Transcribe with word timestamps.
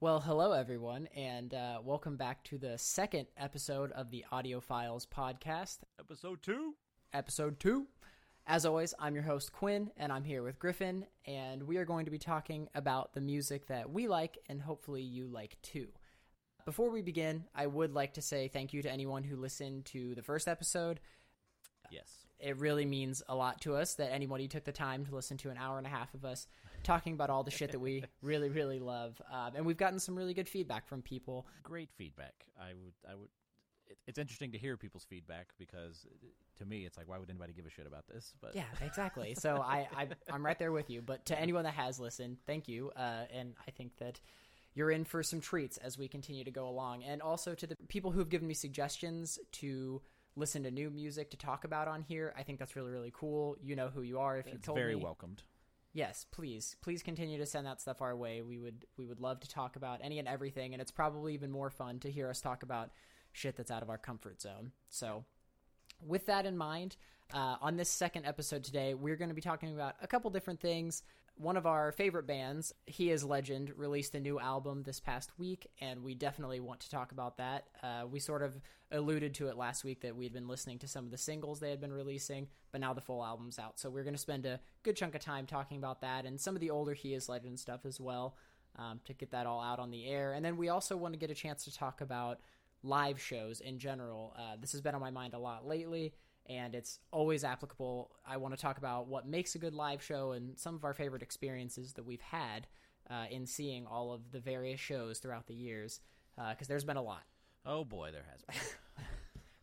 Well, 0.00 0.20
hello 0.20 0.52
everyone, 0.52 1.08
and 1.16 1.52
uh, 1.52 1.80
welcome 1.82 2.16
back 2.16 2.44
to 2.44 2.58
the 2.58 2.78
second 2.78 3.26
episode 3.36 3.90
of 3.92 4.12
the 4.12 4.24
Audio 4.30 4.60
Philes 4.60 5.06
podcast, 5.06 5.78
Episode 5.98 6.40
two. 6.40 6.74
episode 7.12 7.58
two. 7.58 7.86
As 8.46 8.64
always, 8.64 8.94
I'm 9.00 9.14
your 9.14 9.24
host 9.24 9.52
Quinn, 9.52 9.90
and 9.96 10.12
I'm 10.12 10.22
here 10.22 10.44
with 10.44 10.60
Griffin, 10.60 11.04
and 11.26 11.64
we 11.64 11.78
are 11.78 11.84
going 11.84 12.04
to 12.04 12.12
be 12.12 12.18
talking 12.18 12.68
about 12.76 13.12
the 13.12 13.20
music 13.20 13.66
that 13.66 13.90
we 13.90 14.06
like, 14.06 14.38
and 14.48 14.62
hopefully 14.62 15.02
you 15.02 15.26
like 15.26 15.60
too. 15.62 15.88
Before 16.64 16.90
we 16.90 17.02
begin, 17.02 17.44
I 17.52 17.66
would 17.66 17.92
like 17.92 18.14
to 18.14 18.22
say 18.22 18.46
thank 18.46 18.72
you 18.72 18.82
to 18.82 18.90
anyone 18.92 19.24
who 19.24 19.36
listened 19.36 19.86
to 19.86 20.14
the 20.14 20.22
first 20.22 20.46
episode. 20.46 21.00
Yes. 21.90 22.08
It 22.38 22.56
really 22.58 22.84
means 22.84 23.20
a 23.28 23.34
lot 23.34 23.62
to 23.62 23.74
us 23.74 23.94
that 23.94 24.12
anybody 24.12 24.46
took 24.46 24.62
the 24.62 24.70
time 24.70 25.04
to 25.06 25.14
listen 25.14 25.38
to 25.38 25.50
an 25.50 25.58
hour 25.58 25.76
and 25.76 25.86
a 25.88 25.90
half 25.90 26.14
of 26.14 26.24
us 26.24 26.46
talking 26.82 27.12
about 27.14 27.30
all 27.30 27.42
the 27.42 27.50
shit 27.50 27.72
that 27.72 27.80
we 27.80 28.04
really, 28.22 28.48
really 28.48 28.78
love. 28.78 29.20
Um, 29.32 29.52
and 29.56 29.66
we've 29.66 29.76
gotten 29.76 29.98
some 29.98 30.16
really 30.16 30.34
good 30.34 30.48
feedback 30.48 30.86
from 30.86 31.02
people. 31.02 31.46
Great 31.62 31.90
feedback. 31.96 32.34
I 32.60 32.68
would. 32.68 32.92
I 33.10 33.14
would. 33.14 33.28
It, 33.86 33.98
it's 34.06 34.18
interesting 34.18 34.52
to 34.52 34.58
hear 34.58 34.76
people's 34.76 35.04
feedback 35.04 35.48
because 35.58 36.06
uh, 36.06 36.26
to 36.58 36.64
me, 36.64 36.84
it's 36.84 36.98
like, 36.98 37.08
why 37.08 37.18
would 37.18 37.30
anybody 37.30 37.52
give 37.52 37.66
a 37.66 37.70
shit 37.70 37.86
about 37.86 38.06
this? 38.06 38.34
But 38.40 38.54
Yeah, 38.54 38.64
exactly. 38.84 39.34
So 39.40 39.56
I, 39.56 39.88
I 39.96 40.08
I'm 40.30 40.44
right 40.44 40.58
there 40.58 40.72
with 40.72 40.90
you. 40.90 41.02
But 41.02 41.26
to 41.26 41.38
anyone 41.38 41.64
that 41.64 41.74
has 41.74 41.98
listened, 41.98 42.38
thank 42.46 42.68
you. 42.68 42.90
Uh, 42.96 43.24
and 43.32 43.54
I 43.66 43.70
think 43.70 43.96
that 43.98 44.20
you're 44.74 44.90
in 44.90 45.04
for 45.04 45.22
some 45.22 45.40
treats 45.40 45.76
as 45.78 45.98
we 45.98 46.08
continue 46.08 46.44
to 46.44 46.50
go 46.50 46.68
along. 46.68 47.04
And 47.04 47.22
also 47.22 47.54
to 47.54 47.66
the 47.66 47.76
people 47.88 48.10
who've 48.10 48.28
given 48.28 48.46
me 48.46 48.54
suggestions 48.54 49.38
to 49.52 50.02
listen 50.36 50.62
to 50.62 50.70
new 50.70 50.90
music 50.90 51.30
to 51.30 51.36
talk 51.36 51.64
about 51.64 51.88
on 51.88 52.02
here. 52.02 52.32
I 52.36 52.42
think 52.42 52.58
that's 52.58 52.76
really 52.76 52.90
really 52.90 53.12
cool. 53.14 53.56
You 53.62 53.76
know 53.76 53.88
who 53.88 54.02
you 54.02 54.18
are 54.18 54.38
if 54.38 54.46
you 54.46 54.52
it's 54.54 54.66
told 54.66 54.78
very 54.78 54.94
me. 54.94 55.02
welcomed. 55.02 55.42
Yes, 55.98 56.26
please, 56.30 56.76
please 56.80 57.02
continue 57.02 57.38
to 57.38 57.44
send 57.44 57.66
that 57.66 57.80
stuff 57.80 58.00
our 58.00 58.14
way. 58.14 58.40
We 58.40 58.60
would 58.60 58.86
we 58.96 59.04
would 59.04 59.18
love 59.18 59.40
to 59.40 59.48
talk 59.48 59.74
about 59.74 59.98
any 60.00 60.20
and 60.20 60.28
everything, 60.28 60.72
and 60.72 60.80
it's 60.80 60.92
probably 60.92 61.34
even 61.34 61.50
more 61.50 61.70
fun 61.70 61.98
to 61.98 62.08
hear 62.08 62.30
us 62.30 62.40
talk 62.40 62.62
about 62.62 62.90
shit 63.32 63.56
that's 63.56 63.72
out 63.72 63.82
of 63.82 63.90
our 63.90 63.98
comfort 63.98 64.40
zone. 64.40 64.70
So, 64.90 65.24
with 66.00 66.26
that 66.26 66.46
in 66.46 66.56
mind, 66.56 66.94
uh, 67.34 67.56
on 67.60 67.76
this 67.76 67.88
second 67.88 68.26
episode 68.26 68.62
today, 68.62 68.94
we're 68.94 69.16
going 69.16 69.30
to 69.30 69.34
be 69.34 69.40
talking 69.40 69.74
about 69.74 69.96
a 70.00 70.06
couple 70.06 70.30
different 70.30 70.60
things. 70.60 71.02
One 71.38 71.56
of 71.56 71.66
our 71.66 71.92
favorite 71.92 72.26
bands, 72.26 72.74
He 72.86 73.12
Is 73.12 73.22
Legend, 73.22 73.72
released 73.76 74.16
a 74.16 74.20
new 74.20 74.40
album 74.40 74.82
this 74.82 74.98
past 74.98 75.30
week, 75.38 75.68
and 75.80 76.02
we 76.02 76.16
definitely 76.16 76.58
want 76.58 76.80
to 76.80 76.90
talk 76.90 77.12
about 77.12 77.36
that. 77.36 77.68
Uh, 77.80 78.06
we 78.10 78.18
sort 78.18 78.42
of 78.42 78.60
alluded 78.90 79.34
to 79.34 79.46
it 79.46 79.56
last 79.56 79.84
week 79.84 80.00
that 80.00 80.16
we 80.16 80.24
had 80.24 80.32
been 80.32 80.48
listening 80.48 80.80
to 80.80 80.88
some 80.88 81.04
of 81.04 81.12
the 81.12 81.16
singles 81.16 81.60
they 81.60 81.70
had 81.70 81.80
been 81.80 81.92
releasing, 81.92 82.48
but 82.72 82.80
now 82.80 82.92
the 82.92 83.00
full 83.00 83.24
album's 83.24 83.60
out. 83.60 83.78
So 83.78 83.88
we're 83.88 84.02
going 84.02 84.16
to 84.16 84.20
spend 84.20 84.46
a 84.46 84.58
good 84.82 84.96
chunk 84.96 85.14
of 85.14 85.20
time 85.20 85.46
talking 85.46 85.76
about 85.76 86.00
that 86.00 86.26
and 86.26 86.40
some 86.40 86.56
of 86.56 86.60
the 86.60 86.70
older 86.70 86.92
He 86.92 87.14
Is 87.14 87.28
Legend 87.28 87.60
stuff 87.60 87.86
as 87.86 88.00
well 88.00 88.34
um, 88.74 88.98
to 89.04 89.14
get 89.14 89.30
that 89.30 89.46
all 89.46 89.60
out 89.60 89.78
on 89.78 89.92
the 89.92 90.08
air. 90.08 90.32
And 90.32 90.44
then 90.44 90.56
we 90.56 90.70
also 90.70 90.96
want 90.96 91.14
to 91.14 91.20
get 91.20 91.30
a 91.30 91.36
chance 91.36 91.62
to 91.66 91.72
talk 91.72 92.00
about 92.00 92.40
live 92.82 93.20
shows 93.20 93.60
in 93.60 93.78
general. 93.78 94.34
Uh, 94.36 94.56
this 94.60 94.72
has 94.72 94.80
been 94.80 94.96
on 94.96 95.00
my 95.00 95.12
mind 95.12 95.34
a 95.34 95.38
lot 95.38 95.64
lately, 95.64 96.14
and 96.48 96.74
it's 96.74 96.98
always 97.12 97.44
applicable. 97.44 98.10
I 98.26 98.36
want 98.38 98.54
to 98.54 98.60
talk 98.60 98.78
about 98.78 99.06
what 99.08 99.26
makes 99.26 99.54
a 99.54 99.58
good 99.58 99.74
live 99.74 100.02
show 100.02 100.32
and 100.32 100.58
some 100.58 100.74
of 100.74 100.84
our 100.84 100.94
favorite 100.94 101.22
experiences 101.22 101.92
that 101.94 102.04
we've 102.04 102.20
had 102.20 102.66
uh, 103.10 103.26
in 103.30 103.46
seeing 103.46 103.86
all 103.86 104.12
of 104.12 104.30
the 104.32 104.40
various 104.40 104.80
shows 104.80 105.18
throughout 105.18 105.46
the 105.46 105.54
years, 105.54 106.00
because 106.50 106.68
there's 106.68 106.84
been 106.84 106.96
a 106.96 107.02
lot. 107.02 107.22
Oh 107.66 107.84
boy, 107.84 108.10
there 108.12 108.24
has 108.30 108.42
been. 108.42 108.56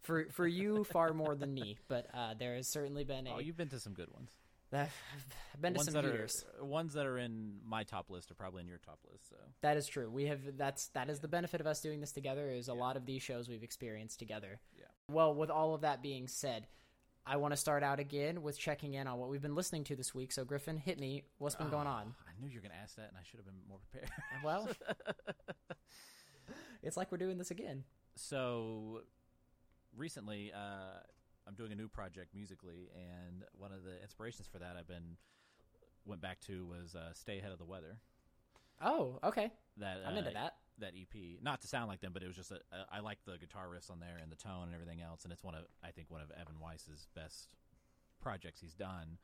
For 0.01 0.27
for 0.29 0.45
you, 0.45 0.83
far 0.83 1.13
more 1.13 1.33
than 1.35 1.51
me, 1.51 1.79
but 1.87 2.05
uh, 2.13 2.35
there 2.37 2.53
has 2.55 2.67
certainly 2.67 3.03
been 3.03 3.25
a. 3.25 3.33
oh, 3.33 3.39
you've 3.39 3.57
been 3.57 3.69
to 3.69 3.79
some 3.79 3.93
good 3.93 4.11
ones. 4.13 4.29
I've 4.73 4.91
been 5.61 5.73
to 5.73 5.77
ones 5.77 5.85
some 5.91 5.93
that 5.93 6.03
years. 6.05 6.45
are 6.59 6.65
ones 6.65 6.93
that 6.93 7.05
are 7.05 7.17
in 7.17 7.59
my 7.65 7.83
top 7.83 8.09
list 8.09 8.29
are 8.31 8.35
probably 8.35 8.61
in 8.61 8.67
your 8.67 8.79
top 8.79 8.99
list. 9.09 9.29
So 9.29 9.35
That 9.61 9.77
is 9.77 9.87
true. 9.87 10.09
We 10.09 10.25
have 10.25 10.57
that's 10.57 10.87
that 10.89 11.09
is 11.09 11.19
the 11.19 11.27
benefit 11.27 11.61
of 11.61 11.67
us 11.67 11.81
doing 11.81 12.01
this 12.01 12.11
together. 12.11 12.49
Is 12.51 12.67
a 12.67 12.73
lot 12.73 12.97
of 12.97 13.05
these 13.05 13.21
shows 13.23 13.47
we've 13.47 13.63
experienced 13.63 14.19
together. 14.19 14.59
Yeah. 14.77 14.85
Well, 15.09 15.33
with 15.33 15.49
all 15.49 15.73
of 15.75 15.81
that 15.81 16.01
being 16.01 16.27
said, 16.27 16.67
I 17.25 17.37
want 17.37 17.53
to 17.53 17.57
start 17.57 17.83
out 17.83 17.99
again 17.99 18.41
with 18.41 18.57
checking 18.57 18.95
in 18.95 19.07
on 19.07 19.17
what 19.17 19.29
we've 19.29 19.41
been 19.41 19.55
listening 19.55 19.83
to 19.85 19.95
this 19.95 20.13
week. 20.13 20.31
So 20.31 20.43
Griffin, 20.43 20.77
hit 20.77 20.99
me. 20.99 21.23
What's 21.37 21.55
been 21.55 21.69
going 21.69 21.87
on? 21.87 22.13
I 22.27 22.31
knew 22.41 22.49
you 22.49 22.57
were 22.57 22.61
going 22.61 22.71
to 22.71 22.77
ask 22.77 22.95
that, 22.97 23.07
and 23.09 23.17
I 23.17 23.21
should 23.23 23.37
have 23.39 23.45
been 23.45 23.55
more 23.69 23.79
prepared. 23.91 24.11
Well, 24.43 24.67
it's 26.83 26.97
like 26.97 27.11
we're 27.11 27.17
doing 27.17 27.37
this 27.37 27.51
again. 27.51 27.83
so 28.15 29.01
recently 29.97 30.51
uh, 30.53 30.99
i'm 31.47 31.53
doing 31.55 31.71
a 31.71 31.75
new 31.75 31.87
project 31.87 32.33
musically 32.33 32.89
and 32.95 33.43
one 33.57 33.71
of 33.71 33.83
the 33.83 34.01
inspirations 34.01 34.47
for 34.51 34.59
that 34.59 34.75
i've 34.79 34.87
been 34.87 35.17
went 36.05 36.21
back 36.21 36.39
to 36.39 36.65
was 36.65 36.95
uh, 36.95 37.11
stay 37.13 37.39
ahead 37.39 37.51
of 37.51 37.57
the 37.59 37.65
weather 37.65 37.97
Oh, 38.81 39.19
okay. 39.23 39.51
that 39.77 39.99
I'm 40.05 40.15
uh, 40.15 40.17
into 40.19 40.31
that. 40.31 40.55
that 40.79 40.93
ep 40.99 41.15
not 41.41 41.61
to 41.61 41.67
sound 41.67 41.87
like 41.87 42.01
them 42.01 42.11
but 42.13 42.21
it 42.23 42.27
was 42.27 42.35
just 42.35 42.51
a, 42.51 42.55
a, 42.71 42.85
i 42.91 42.99
like 42.99 43.19
the 43.25 43.37
guitar 43.37 43.67
riffs 43.67 43.89
on 43.89 43.99
there 43.99 44.17
and 44.21 44.29
the 44.31 44.35
tone 44.35 44.63
and 44.65 44.73
everything 44.73 45.01
else 45.01 45.23
and 45.23 45.31
it's 45.31 45.43
one 45.43 45.55
of 45.55 45.63
i 45.83 45.91
think 45.91 46.11
one 46.11 46.21
of 46.21 46.29
evan 46.39 46.59
weiss's 46.61 47.07
best 47.15 47.47
projects 48.21 48.59
he's 48.61 48.73
done 48.73 49.17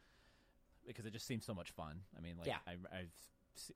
because 0.88 1.06
it 1.06 1.12
just 1.14 1.28
seems 1.28 1.46
so 1.46 1.54
much 1.54 1.72
fun 1.72 2.02
i 2.18 2.22
mean 2.22 2.36
like 2.38 2.48
Yeah. 2.48 2.58
I, 2.66 2.74
i've 2.98 3.12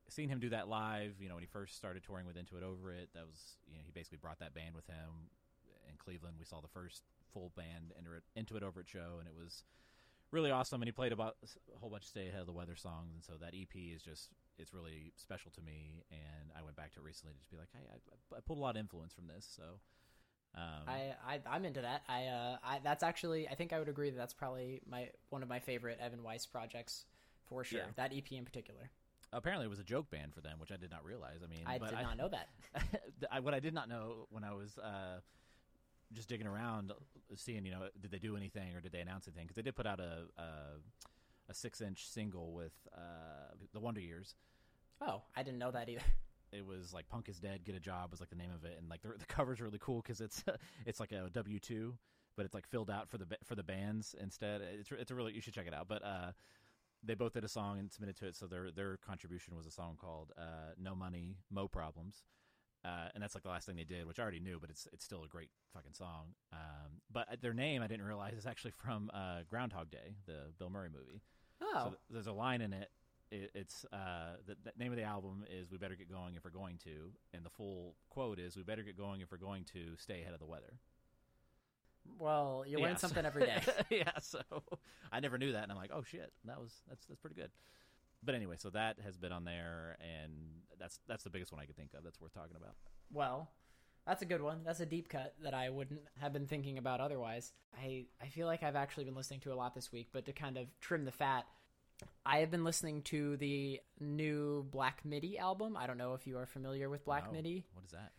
seen 0.08 0.30
him 0.30 0.40
do 0.40 0.48
that 0.48 0.68
live 0.68 1.16
you 1.20 1.28
know 1.28 1.34
when 1.34 1.42
he 1.42 1.48
first 1.48 1.76
started 1.76 2.02
touring 2.02 2.26
with 2.26 2.36
into 2.38 2.56
it 2.56 2.62
over 2.62 2.90
it 2.92 3.10
that 3.14 3.26
was 3.26 3.56
you 3.68 3.76
know 3.76 3.82
he 3.84 3.92
basically 3.92 4.18
brought 4.18 4.38
that 4.40 4.54
band 4.54 4.74
with 4.74 4.86
him 4.86 5.28
in 5.88 5.96
Cleveland. 5.98 6.34
We 6.38 6.44
saw 6.46 6.60
the 6.60 6.66
first 6.68 7.02
full 7.36 7.52
band 7.54 7.92
enter 7.98 8.16
it, 8.16 8.22
into 8.34 8.56
it 8.56 8.62
over 8.62 8.80
at 8.80 8.88
show, 8.88 9.20
and 9.20 9.28
it 9.28 9.34
was 9.36 9.64
really 10.30 10.50
awesome. 10.50 10.80
And 10.80 10.88
he 10.88 10.92
played 10.92 11.12
about 11.12 11.36
a 11.44 11.78
whole 11.78 11.90
bunch 11.90 12.04
of 12.04 12.08
Stay 12.08 12.28
Ahead 12.28 12.40
of 12.40 12.46
the 12.46 12.52
Weather 12.52 12.76
songs, 12.76 13.12
and 13.12 13.22
so 13.22 13.34
that 13.38 13.52
EP 13.54 13.76
is 13.94 14.02
just 14.02 14.30
it's 14.58 14.72
really 14.72 15.12
special 15.16 15.50
to 15.52 15.60
me. 15.60 16.04
And 16.10 16.50
I 16.58 16.62
went 16.62 16.76
back 16.76 16.92
to 16.94 17.00
it 17.00 17.02
recently 17.02 17.34
to 17.34 17.38
just 17.38 17.50
be 17.50 17.58
like, 17.58 17.68
hey, 17.74 17.86
I, 17.92 18.36
I 18.36 18.40
pulled 18.40 18.58
a 18.58 18.62
lot 18.62 18.76
of 18.76 18.80
influence 18.80 19.12
from 19.12 19.26
this. 19.26 19.46
So 19.54 19.62
um, 20.54 20.88
I, 20.88 21.14
I 21.26 21.40
I'm 21.46 21.66
into 21.66 21.82
that. 21.82 22.02
I 22.08 22.24
uh 22.24 22.56
I 22.64 22.80
that's 22.82 23.02
actually 23.02 23.48
I 23.48 23.54
think 23.54 23.74
I 23.74 23.78
would 23.78 23.90
agree 23.90 24.08
that 24.08 24.16
that's 24.16 24.34
probably 24.34 24.80
my 24.88 25.10
one 25.28 25.42
of 25.42 25.48
my 25.50 25.58
favorite 25.58 25.98
Evan 26.00 26.22
Weiss 26.22 26.46
projects 26.46 27.04
for 27.48 27.64
sure. 27.64 27.80
Yeah. 27.80 27.86
That 27.96 28.12
EP 28.16 28.32
in 28.32 28.46
particular. 28.46 28.90
apparently 29.32 29.66
it 29.66 29.70
was 29.70 29.78
a 29.78 29.84
joke 29.84 30.10
band 30.10 30.32
for 30.32 30.40
them, 30.40 30.58
which 30.58 30.72
I 30.72 30.76
did 30.76 30.90
not 30.90 31.04
realize. 31.04 31.40
I 31.44 31.48
mean, 31.48 31.64
I 31.66 31.76
did 31.76 31.92
not 31.92 32.16
know 32.16 32.30
that. 32.30 32.48
I, 33.30 33.40
what 33.40 33.52
I 33.52 33.60
did 33.60 33.74
not 33.74 33.88
know 33.88 34.26
when 34.30 34.44
I 34.44 34.54
was 34.54 34.78
uh, 34.78 35.20
just 36.12 36.28
digging 36.28 36.46
around, 36.46 36.92
seeing 37.34 37.64
you 37.64 37.72
know, 37.72 37.88
did 38.00 38.10
they 38.10 38.18
do 38.18 38.36
anything 38.36 38.74
or 38.74 38.80
did 38.80 38.92
they 38.92 39.00
announce 39.00 39.26
anything? 39.28 39.44
Because 39.44 39.56
they 39.56 39.62
did 39.62 39.74
put 39.74 39.86
out 39.86 40.00
a 40.00 40.24
a, 40.38 40.46
a 41.48 41.54
six 41.54 41.80
inch 41.80 42.06
single 42.08 42.52
with 42.52 42.72
uh, 42.94 43.54
the 43.72 43.80
Wonder 43.80 44.00
Years. 44.00 44.34
Oh, 45.00 45.22
I 45.36 45.42
didn't 45.42 45.58
know 45.58 45.70
that 45.70 45.88
either. 45.88 46.02
It 46.52 46.64
was 46.64 46.92
like 46.92 47.08
"Punk 47.08 47.28
is 47.28 47.38
Dead, 47.38 47.64
Get 47.64 47.74
a 47.74 47.80
Job" 47.80 48.10
was 48.10 48.20
like 48.20 48.30
the 48.30 48.36
name 48.36 48.52
of 48.54 48.64
it, 48.64 48.76
and 48.78 48.88
like 48.88 49.02
the, 49.02 49.08
the 49.18 49.26
cover's 49.28 49.60
really 49.60 49.78
cool 49.80 50.00
because 50.00 50.20
it's 50.20 50.44
it's 50.86 51.00
like 51.00 51.12
a 51.12 51.28
W 51.32 51.58
two, 51.58 51.94
but 52.36 52.44
it's 52.46 52.54
like 52.54 52.66
filled 52.66 52.90
out 52.90 53.08
for 53.08 53.18
the 53.18 53.26
for 53.44 53.54
the 53.54 53.64
bands 53.64 54.14
instead. 54.20 54.60
It's 54.62 54.90
it's 54.92 55.10
a 55.10 55.14
really 55.14 55.32
you 55.32 55.40
should 55.40 55.54
check 55.54 55.66
it 55.66 55.74
out. 55.74 55.88
But 55.88 56.04
uh, 56.04 56.32
they 57.02 57.14
both 57.14 57.32
did 57.34 57.44
a 57.44 57.48
song 57.48 57.78
and 57.78 57.90
submitted 57.90 58.16
to 58.18 58.26
it, 58.26 58.36
so 58.36 58.46
their 58.46 58.70
their 58.70 58.96
contribution 58.98 59.56
was 59.56 59.66
a 59.66 59.70
song 59.70 59.96
called 60.00 60.32
uh, 60.38 60.72
"No 60.78 60.94
Money, 60.94 61.36
Mo 61.50 61.68
Problems." 61.68 62.22
Uh, 62.86 63.08
and 63.14 63.22
that's 63.22 63.34
like 63.34 63.42
the 63.42 63.48
last 63.48 63.66
thing 63.66 63.74
they 63.74 63.82
did, 63.84 64.06
which 64.06 64.20
I 64.20 64.22
already 64.22 64.38
knew, 64.38 64.58
but 64.60 64.70
it's 64.70 64.86
it's 64.92 65.04
still 65.04 65.24
a 65.24 65.28
great 65.28 65.50
fucking 65.74 65.94
song. 65.94 66.26
Um, 66.52 67.00
but 67.12 67.26
their 67.42 67.54
name 67.54 67.82
I 67.82 67.88
didn't 67.88 68.06
realize 68.06 68.34
is 68.34 68.46
actually 68.46 68.70
from 68.72 69.10
uh, 69.12 69.40
Groundhog 69.50 69.90
Day, 69.90 70.14
the 70.26 70.52
Bill 70.58 70.70
Murray 70.70 70.88
movie. 70.92 71.20
Oh, 71.60 71.70
So 71.74 71.88
th- 71.88 71.98
there's 72.10 72.26
a 72.28 72.32
line 72.32 72.60
in 72.60 72.72
it. 72.72 72.90
it 73.32 73.50
it's 73.54 73.84
uh, 73.92 74.36
the, 74.46 74.54
the 74.62 74.72
name 74.78 74.92
of 74.92 74.98
the 74.98 75.02
album 75.04 75.44
is 75.50 75.70
"We 75.72 75.78
Better 75.78 75.96
Get 75.96 76.08
Going 76.10 76.36
If 76.36 76.44
We're 76.44 76.50
Going 76.50 76.78
to," 76.84 77.10
and 77.34 77.44
the 77.44 77.50
full 77.50 77.96
quote 78.08 78.38
is 78.38 78.56
"We 78.56 78.62
better 78.62 78.82
get 78.84 78.96
going 78.96 79.20
if 79.20 79.32
we're 79.32 79.38
going 79.38 79.64
to 79.72 79.96
stay 79.98 80.20
ahead 80.22 80.34
of 80.34 80.38
the 80.38 80.46
weather." 80.46 80.78
well, 82.18 82.64
you 82.66 82.78
learn 82.78 82.90
Yeah, 82.90 82.96
so- 82.96 83.08
something 83.08 83.26
every 83.26 83.46
day. 83.46 83.60
yeah, 83.90 84.12
so 84.20 84.40
I 85.10 85.20
never 85.20 85.38
knew 85.38 85.52
that, 85.52 85.64
and 85.64 85.72
I'm 85.72 85.78
like, 85.78 85.90
oh 85.92 86.02
shit, 86.04 86.32
that 86.44 86.60
was 86.60 86.72
that's 86.88 87.04
that's 87.06 87.20
pretty 87.20 87.36
good. 87.36 87.50
But 88.26 88.34
anyway, 88.34 88.56
so 88.58 88.70
that 88.70 88.96
has 89.04 89.16
been 89.16 89.32
on 89.32 89.44
there, 89.44 89.96
and 90.00 90.32
that's 90.78 90.98
that's 91.06 91.24
the 91.24 91.30
biggest 91.30 91.52
one 91.52 91.62
I 91.62 91.66
could 91.66 91.76
think 91.76 91.94
of 91.94 92.04
that's 92.04 92.20
worth 92.20 92.34
talking 92.34 92.56
about. 92.56 92.74
Well, 93.12 93.48
that's 94.06 94.22
a 94.22 94.26
good 94.26 94.42
one. 94.42 94.62
That's 94.64 94.80
a 94.80 94.86
deep 94.86 95.08
cut 95.08 95.34
that 95.42 95.54
I 95.54 95.70
wouldn't 95.70 96.00
have 96.20 96.32
been 96.32 96.46
thinking 96.46 96.76
about 96.78 97.00
otherwise. 97.00 97.52
I, 97.76 98.06
I 98.22 98.26
feel 98.26 98.46
like 98.46 98.62
I've 98.62 98.76
actually 98.76 99.04
been 99.04 99.14
listening 99.14 99.40
to 99.40 99.52
a 99.52 99.54
lot 99.54 99.74
this 99.74 99.90
week, 99.92 100.08
but 100.12 100.26
to 100.26 100.32
kind 100.32 100.58
of 100.58 100.66
trim 100.80 101.04
the 101.04 101.12
fat, 101.12 101.46
I 102.24 102.38
have 102.38 102.50
been 102.50 102.64
listening 102.64 103.02
to 103.02 103.36
the 103.36 103.80
new 104.00 104.64
Black 104.70 105.04
Midi 105.04 105.38
album. 105.38 105.76
I 105.76 105.86
don't 105.86 105.98
know 105.98 106.14
if 106.14 106.26
you 106.26 106.36
are 106.38 106.46
familiar 106.46 106.88
with 106.88 107.04
Black 107.04 107.26
Wow. 107.26 107.32
Midi. 107.32 107.64
What 107.72 107.84
is 107.84 107.92
that? 107.92 108.12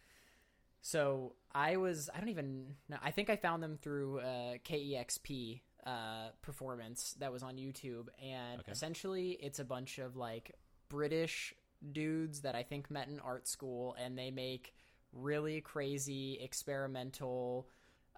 So 0.81 1.34
I 1.54 1.78
was, 1.78 2.10
I 2.14 2.20
don't 2.20 2.30
even 2.30 2.76
know, 2.88 2.98
I 3.04 3.12
think 3.12 3.30
I 3.30 3.36
found 3.36 3.62
them 3.62 3.78
through 3.81 4.20
uh, 4.20 4.54
KEXP 4.66 5.62
uh, 5.88 6.30
performance 6.42 7.16
that 7.19 7.31
was 7.31 7.44
on 7.44 7.56
YouTube. 7.56 8.07
And 8.22 8.60
Okay. 8.60 8.72
essentially, 8.72 9.31
it's 9.42 9.60
a 9.60 9.63
bunch 9.66 10.00
of 10.00 10.16
like 10.18 10.56
British 10.89 11.54
dudes 11.92 12.42
that 12.42 12.56
I 12.56 12.63
think 12.63 12.92
met 12.92 13.07
in 13.07 13.19
art 13.19 13.48
school, 13.48 13.95
and 14.00 14.18
they 14.18 14.30
make 14.31 14.74
really 15.13 15.62
crazy 15.62 16.38
experimental. 16.42 17.69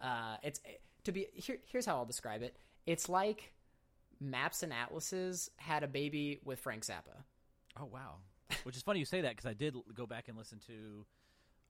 Uh, 0.01 0.37
it's 0.43 0.59
to 1.03 1.11
be 1.11 1.27
here. 1.33 1.57
Here's 1.65 1.85
how 1.85 1.97
I'll 1.97 2.05
describe 2.05 2.41
it. 2.41 2.57
It's 2.85 3.07
like 3.09 3.53
Maps 4.19 4.63
and 4.63 4.73
Atlases 4.73 5.49
had 5.57 5.83
a 5.83 5.87
baby 5.87 6.39
with 6.43 6.59
Frank 6.59 6.83
Zappa. 6.85 7.23
Oh 7.79 7.85
wow, 7.85 8.15
Which 8.63 8.75
is 8.75 8.81
funny 8.83 8.99
you 8.99 9.05
say 9.05 9.21
that 9.21 9.31
because 9.35 9.45
I 9.45 9.53
did 9.53 9.75
go 9.93 10.05
back 10.05 10.27
and 10.27 10.37
listen 10.37 10.59
to 10.67 11.05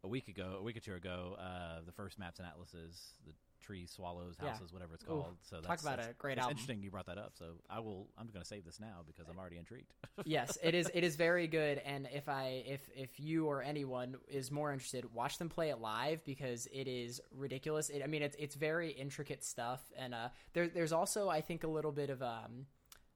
a 0.04 0.07
week 0.07 0.28
ago, 0.30 0.56
a 0.60 0.63
week 0.63 0.78
or 0.78 0.80
two 0.80 0.94
ago, 0.95 1.36
uh, 1.38 1.81
the 1.86 1.92
first 1.92 2.18
maps 2.18 2.40
and 2.40 2.48
atlases, 2.48 3.13
the 3.25 3.34
trees, 3.60 3.92
swallows, 3.92 4.36
Yeah. 4.42 4.52
houses, 4.52 4.72
whatever 4.74 4.96
it's 4.96 5.04
Ooh, 5.04 5.08
called. 5.08 5.38
so 5.42 5.58
talk 5.58 5.68
that's, 5.68 5.82
about 5.84 5.98
that's, 5.98 6.10
a 6.10 6.14
great 6.14 6.34
it's 6.34 6.42
album. 6.42 6.52
interesting 6.52 6.82
you 6.82 6.92
brought 6.92 7.06
that 7.08 7.18
up. 7.18 7.34
So 7.38 7.46
I 7.70 7.80
will. 7.80 8.08
I'm 8.18 8.28
going 8.28 8.42
to 8.42 8.48
save 8.48 8.66
this 8.66 8.80
now 8.80 9.02
because 9.06 9.28
I'm 9.30 9.38
already 9.38 9.58
intrigued. 9.58 9.94
yes, 10.26 10.58
it 10.64 10.76
is. 10.76 10.90
It 10.94 11.04
is 11.04 11.16
very 11.16 11.48
good. 11.48 11.80
And 11.80 12.08
if 12.14 12.30
I, 12.30 12.64
if 12.66 12.90
if 12.96 13.20
you 13.20 13.48
or 13.48 13.62
anyone 13.62 14.16
is 14.28 14.52
more 14.52 14.72
interested, 14.72 15.14
watch 15.14 15.38
them 15.38 15.50
play 15.50 15.70
it 15.70 15.80
live 15.80 16.24
because 16.26 16.68
it 16.68 16.88
is 16.88 17.22
ridiculous. 17.36 17.90
It, 17.90 18.02
I 18.04 18.08
mean, 18.08 18.22
it's 18.22 18.36
it's 18.40 18.56
very 18.56 18.92
intricate 18.92 19.44
stuff, 19.44 19.82
and 19.98 20.14
uh, 20.14 20.30
there 20.54 20.68
there's 20.68 20.94
also 20.94 21.30
I 21.30 21.42
think 21.42 21.64
a 21.64 21.68
little 21.68 21.92
bit 21.92 22.10
of 22.10 22.22
um 22.22 22.66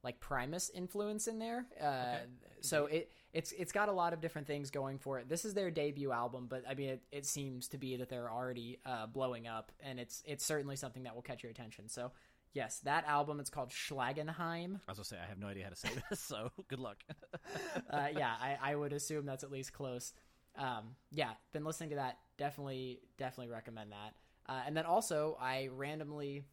like 0.04 0.19
Primus 0.19 0.69
influence 0.74 1.28
in 1.28 1.39
there. 1.39 1.66
Uh, 1.81 2.18
So 2.62 2.86
it 2.88 3.10
it's 3.33 3.51
it's 3.51 3.71
got 3.71 3.89
a 3.89 3.91
lot 3.91 4.13
of 4.13 4.21
different 4.21 4.47
things 4.47 4.69
going 4.69 5.00
for 5.00 5.19
it. 5.19 5.27
This 5.27 5.44
is 5.44 5.53
their 5.53 5.71
debut 5.71 6.12
album, 6.12 6.47
but 6.47 6.63
I 6.69 6.75
mean, 6.75 6.89
it, 6.89 7.01
it 7.12 7.25
seems 7.25 7.68
to 7.69 7.77
be 7.77 7.97
that 7.97 8.09
they're 8.09 8.31
already 8.31 8.80
uh, 8.85 9.07
blowing 9.07 9.47
up, 9.47 9.71
and 9.81 10.00
it's 10.00 10.24
it's 10.25 10.45
certainly 10.45 10.75
something 10.75 11.03
that 11.03 11.15
will 11.15 11.24
catch 11.24 11.44
your 11.44 11.51
attention. 11.51 11.89
So. 11.89 12.12
Yes, 12.56 12.81
that 12.81 13.07
album. 13.07 13.39
It's 13.39 13.50
called 13.50 13.71
Schlagenheim. 13.71 14.80
I 14.88 14.91
was 14.91 15.00
to 15.00 15.03
say 15.03 15.18
I 15.19 15.27
have 15.27 15.39
no 15.39 15.47
idea 15.47 15.63
how 15.63 15.71
to 15.71 15.75
say 15.75 15.89
this, 16.07 16.19
so 16.24 16.51
good 16.68 16.77
luck. 16.77 16.97
uh, 17.89 18.09
yeah, 18.15 18.31
I, 18.39 18.57
I 18.62 18.75
would 18.75 18.94
assume 18.94 19.25
that's 19.25 19.44
at 19.44 19.50
least 19.50 19.74
close. 19.74 20.13
Um, 20.56 20.95
yeah, 21.12 21.31
been 21.51 21.63
listening 21.63 21.89
to 21.89 21.95
that. 21.95 22.19
Definitely, 22.38 23.00
definitely 23.18 23.51
recommend 23.51 23.91
that. 23.91 24.13
Uh, 24.47 24.62
and 24.68 24.77
then 24.77 24.86
also, 24.86 25.36
I 25.41 25.69
randomly 25.74 26.44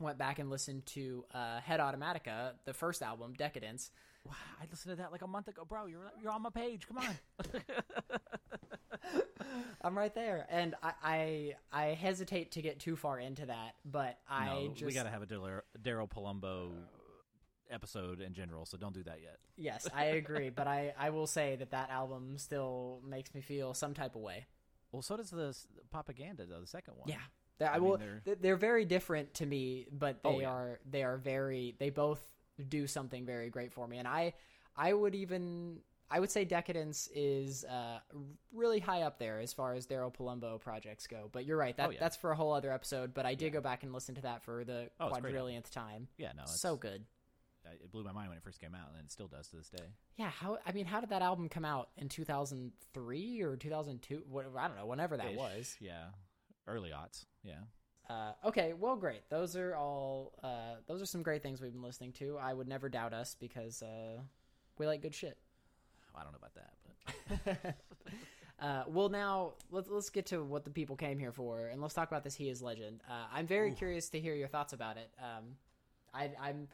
went 0.00 0.18
back 0.18 0.38
and 0.38 0.50
listened 0.50 0.86
to 0.86 1.24
uh, 1.34 1.60
Head 1.60 1.80
Automatica, 1.80 2.52
the 2.64 2.74
first 2.74 3.02
album, 3.02 3.34
Decadence. 3.36 3.90
wow, 4.24 4.34
I 4.60 4.66
listened 4.70 4.92
to 4.92 5.02
that 5.02 5.12
like 5.12 5.22
a 5.22 5.26
month 5.26 5.48
ago, 5.48 5.64
bro. 5.68 5.86
You're 5.86 6.12
you're 6.22 6.32
on 6.32 6.42
my 6.42 6.50
page. 6.50 6.86
Come 6.88 6.98
on. 6.98 7.16
I'm 9.82 9.96
right 9.96 10.14
there, 10.14 10.46
and 10.50 10.74
I, 10.82 10.92
I 11.02 11.54
I 11.72 11.84
hesitate 11.94 12.52
to 12.52 12.62
get 12.62 12.80
too 12.80 12.96
far 12.96 13.18
into 13.18 13.46
that, 13.46 13.74
but 13.84 14.18
I 14.28 14.46
no, 14.46 14.68
just 14.74 14.86
we 14.86 14.92
got 14.92 15.04
to 15.04 15.10
have 15.10 15.22
a 15.22 15.26
Daryl 15.26 15.60
Daryl 15.80 16.08
Palumbo 16.08 16.72
episode 17.70 18.20
in 18.20 18.32
general, 18.32 18.66
so 18.66 18.76
don't 18.76 18.94
do 18.94 19.02
that 19.04 19.20
yet. 19.22 19.38
yes, 19.56 19.86
I 19.94 20.04
agree, 20.04 20.50
but 20.50 20.66
I 20.66 20.94
I 20.98 21.10
will 21.10 21.26
say 21.26 21.56
that 21.56 21.70
that 21.70 21.90
album 21.90 22.38
still 22.38 23.00
makes 23.06 23.34
me 23.34 23.40
feel 23.40 23.74
some 23.74 23.94
type 23.94 24.14
of 24.16 24.22
way. 24.22 24.46
Well, 24.92 25.02
so 25.02 25.16
does 25.16 25.30
the, 25.30 25.54
propaganda, 25.90 26.46
though, 26.46 26.60
the 26.60 26.66
second 26.66 26.94
one. 26.96 27.08
Yeah. 27.08 27.16
They're, 27.58 27.70
I, 27.70 27.78
mean, 27.78 27.88
will, 27.88 27.98
they're- 27.98 28.36
they're... 28.40 28.56
very 28.56 28.84
different 28.84 29.34
to 29.34 29.46
me, 29.46 29.86
but 29.92 30.22
they 30.22 30.28
Oh, 30.28 30.38
yeah. 30.40 30.48
are 30.50 30.80
they 30.88 31.02
are 31.02 31.16
very 31.16 31.74
they 31.78 31.90
both 31.90 32.20
do 32.68 32.86
something 32.86 33.24
very 33.26 33.50
great 33.50 33.72
for 33.72 33.86
me, 33.86 33.98
and 33.98 34.06
I 34.08 34.34
I 34.76 34.92
would 34.92 35.14
even 35.14 35.80
I 36.10 36.20
would 36.20 36.30
say 36.30 36.44
Decadence 36.46 37.08
is 37.14 37.64
uh, 37.64 37.98
really 38.54 38.78
high 38.80 39.02
up 39.02 39.18
there 39.18 39.40
as 39.40 39.52
far 39.52 39.74
as 39.74 39.86
Daryl 39.86 40.14
Palumbo 40.14 40.58
projects 40.58 41.06
go. 41.06 41.28
But 41.30 41.44
you're 41.44 41.58
right 41.58 41.76
that 41.76 41.88
Oh, 41.88 41.90
yeah. 41.90 42.00
that's 42.00 42.16
for 42.16 42.30
a 42.30 42.34
whole 42.36 42.54
other 42.54 42.72
episode. 42.72 43.12
But 43.12 43.26
I 43.26 43.34
did 43.34 43.46
Yeah. 43.46 43.50
go 43.50 43.60
back 43.60 43.82
and 43.82 43.92
listen 43.92 44.14
to 44.14 44.22
that 44.22 44.42
for 44.42 44.64
the 44.64 44.88
Oh, 44.98 45.08
it's 45.08 45.18
a 45.18 45.20
great 45.20 45.34
quadrillionth 45.34 45.70
time. 45.70 46.08
Yeah, 46.16 46.32
no, 46.34 46.44
it's, 46.44 46.60
so 46.60 46.76
good. 46.76 47.04
It 47.70 47.92
blew 47.92 48.02
my 48.04 48.12
mind 48.12 48.30
when 48.30 48.38
it 48.38 48.42
first 48.42 48.58
came 48.58 48.74
out, 48.74 48.88
and 48.96 49.04
it 49.04 49.12
still 49.12 49.26
does 49.28 49.48
to 49.48 49.56
this 49.56 49.68
day. 49.68 49.84
Yeah, 50.16 50.30
how 50.30 50.56
I 50.64 50.72
mean, 50.72 50.86
how 50.86 51.00
did 51.00 51.10
that 51.10 51.20
album 51.20 51.50
come 51.50 51.66
out 51.66 51.90
in 51.98 52.08
2003 52.08 53.42
or 53.42 53.56
2002? 53.56 54.22
What 54.30 54.46
I 54.56 54.68
don't 54.68 54.76
know, 54.78 54.86
whenever 54.86 55.16
that 55.18 55.32
Ish, 55.32 55.36
was. 55.36 55.76
Yeah, 55.80 56.06
early 56.68 56.90
aughts. 56.90 57.24
Yeah. 57.42 57.60
Uh, 58.08 58.32
okay, 58.46 58.72
well, 58.72 58.96
great. 58.96 59.28
Those 59.28 59.56
are 59.56 59.74
all. 59.74 60.32
Uh, 60.42 60.76
those 60.86 61.02
are 61.02 61.06
some 61.06 61.22
great 61.22 61.42
things 61.42 61.60
we've 61.60 61.72
been 61.72 61.82
listening 61.82 62.12
to. 62.12 62.38
I 62.40 62.54
would 62.54 62.68
never 62.68 62.88
doubt 62.88 63.12
us 63.12 63.36
because 63.38 63.82
uh, 63.82 64.20
we 64.78 64.86
like 64.86 65.02
good 65.02 65.14
shit. 65.14 65.36
I 66.14 66.22
don't 66.22 66.32
know 66.32 66.38
about 66.38 66.54
that, 66.54 67.74
but 68.60 68.64
uh, 68.66 68.84
well, 68.88 69.08
now 69.08 69.52
let's 69.70 69.88
let's 69.90 70.10
get 70.10 70.26
to 70.26 70.42
what 70.42 70.64
the 70.64 70.70
people 70.70 70.96
came 70.96 71.18
here 71.18 71.32
for, 71.32 71.66
and 71.66 71.82
let's 71.82 71.94
talk 71.94 72.08
about 72.08 72.24
this 72.24 72.34
He 72.34 72.48
Is 72.48 72.62
Legend. 72.62 73.02
Uh, 73.08 73.26
I'm 73.32 73.46
very 73.46 73.72
curious 73.72 74.08
to 74.10 74.20
hear 74.20 74.34
your 74.34 74.48
thoughts 74.48 74.72
about 74.72 74.96
it. 74.96 75.10
Um, 75.20 75.56
I, 76.14 76.30
I'm, 76.40 76.68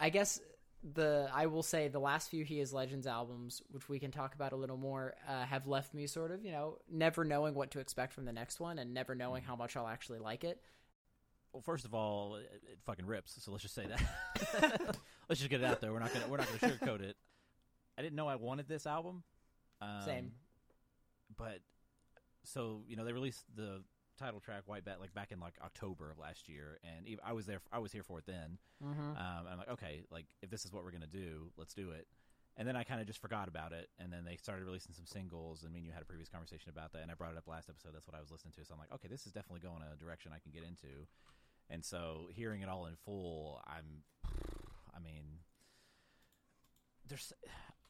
I 0.00 0.08
guess 0.08 0.40
the 0.82 1.28
I 1.34 1.46
will 1.46 1.62
say 1.62 1.88
the 1.88 1.98
last 1.98 2.30
few 2.30 2.44
He 2.44 2.60
Is 2.60 2.72
Legends 2.72 3.06
albums, 3.06 3.62
which 3.70 3.88
we 3.88 3.98
can 3.98 4.10
talk 4.10 4.34
about 4.34 4.52
a 4.52 4.56
little 4.56 4.76
more, 4.76 5.14
uh, 5.28 5.44
have 5.44 5.66
left 5.66 5.94
me 5.94 6.06
sort 6.06 6.30
of 6.30 6.44
you 6.44 6.52
know 6.52 6.78
never 6.90 7.24
knowing 7.24 7.54
what 7.54 7.70
to 7.72 7.80
expect 7.80 8.12
from 8.12 8.24
the 8.24 8.32
next 8.32 8.60
one, 8.60 8.78
and 8.78 8.94
never 8.94 9.14
knowing 9.14 9.42
how 9.42 9.56
much 9.56 9.76
I'll 9.76 9.88
actually 9.88 10.18
like 10.18 10.44
it. 10.44 10.60
well, 11.52 11.62
first 11.62 11.84
of 11.84 11.94
all, 11.94 12.36
it, 12.36 12.50
it 12.70 12.78
fucking 12.84 13.06
rips. 13.06 13.36
So 13.42 13.50
let's 13.50 13.62
just 13.62 13.74
say 13.74 13.86
that. 13.86 14.96
let's 15.28 15.40
just 15.40 15.50
get 15.50 15.60
it 15.60 15.66
out 15.66 15.80
there. 15.80 15.92
We're 15.92 16.00
not 16.00 16.12
gonna 16.12 16.28
we're 16.28 16.38
not 16.38 16.48
gonna 16.48 16.74
sugarcoat 16.74 17.00
it. 17.00 17.16
I 17.98 18.02
didn't 18.02 18.16
know 18.16 18.28
I 18.28 18.36
wanted 18.36 18.68
this 18.68 18.86
album. 18.86 19.22
Um, 19.80 20.02
Same. 20.04 20.32
But 21.36 21.60
so 22.44 22.82
you 22.86 22.96
know 22.96 23.04
they 23.04 23.12
released 23.12 23.44
the 23.56 23.82
title 24.16 24.40
track 24.40 24.62
White 24.66 24.84
Bat 24.84 25.00
like 25.00 25.14
back 25.14 25.32
in 25.32 25.40
like 25.40 25.54
October 25.64 26.10
of 26.10 26.18
last 26.18 26.48
year, 26.48 26.78
and 26.82 27.06
even, 27.06 27.20
I 27.24 27.32
was 27.32 27.46
there. 27.46 27.60
I 27.72 27.78
was 27.78 27.92
here 27.92 28.02
for 28.02 28.18
it 28.18 28.26
then. 28.26 28.58
Mm-hmm. 28.84 29.10
Um, 29.16 29.46
I'm 29.50 29.58
like, 29.58 29.70
okay, 29.70 30.02
like 30.10 30.26
if 30.42 30.50
this 30.50 30.64
is 30.64 30.72
what 30.72 30.84
we're 30.84 30.92
gonna 30.92 31.06
do, 31.06 31.50
let's 31.56 31.74
do 31.74 31.90
it. 31.90 32.06
And 32.58 32.66
then 32.66 32.74
I 32.74 32.84
kind 32.84 33.02
of 33.02 33.06
just 33.06 33.20
forgot 33.20 33.48
about 33.48 33.72
it, 33.72 33.90
and 33.98 34.10
then 34.10 34.24
they 34.24 34.36
started 34.36 34.64
releasing 34.64 34.94
some 34.94 35.04
singles. 35.04 35.62
And 35.62 35.72
me 35.72 35.80
and 35.80 35.86
you 35.86 35.92
had 35.92 36.00
a 36.00 36.06
previous 36.06 36.28
conversation 36.28 36.70
about 36.70 36.92
that, 36.92 37.02
and 37.02 37.10
I 37.10 37.14
brought 37.14 37.32
it 37.32 37.38
up 37.38 37.46
last 37.46 37.68
episode. 37.68 37.90
That's 37.92 38.06
what 38.06 38.16
I 38.16 38.20
was 38.20 38.30
listening 38.30 38.54
to. 38.56 38.64
So 38.64 38.72
I'm 38.72 38.80
like, 38.80 38.92
okay, 38.94 39.08
this 39.08 39.26
is 39.26 39.32
definitely 39.32 39.60
going 39.60 39.82
a 39.84 39.96
direction 39.96 40.32
I 40.34 40.40
can 40.40 40.52
get 40.52 40.62
into. 40.62 41.04
And 41.68 41.84
so 41.84 42.28
hearing 42.32 42.62
it 42.62 42.68
all 42.68 42.86
in 42.86 42.94
full, 43.04 43.60
I'm, 43.66 44.04
I 44.96 45.00
mean, 45.00 45.44
there's 47.06 47.32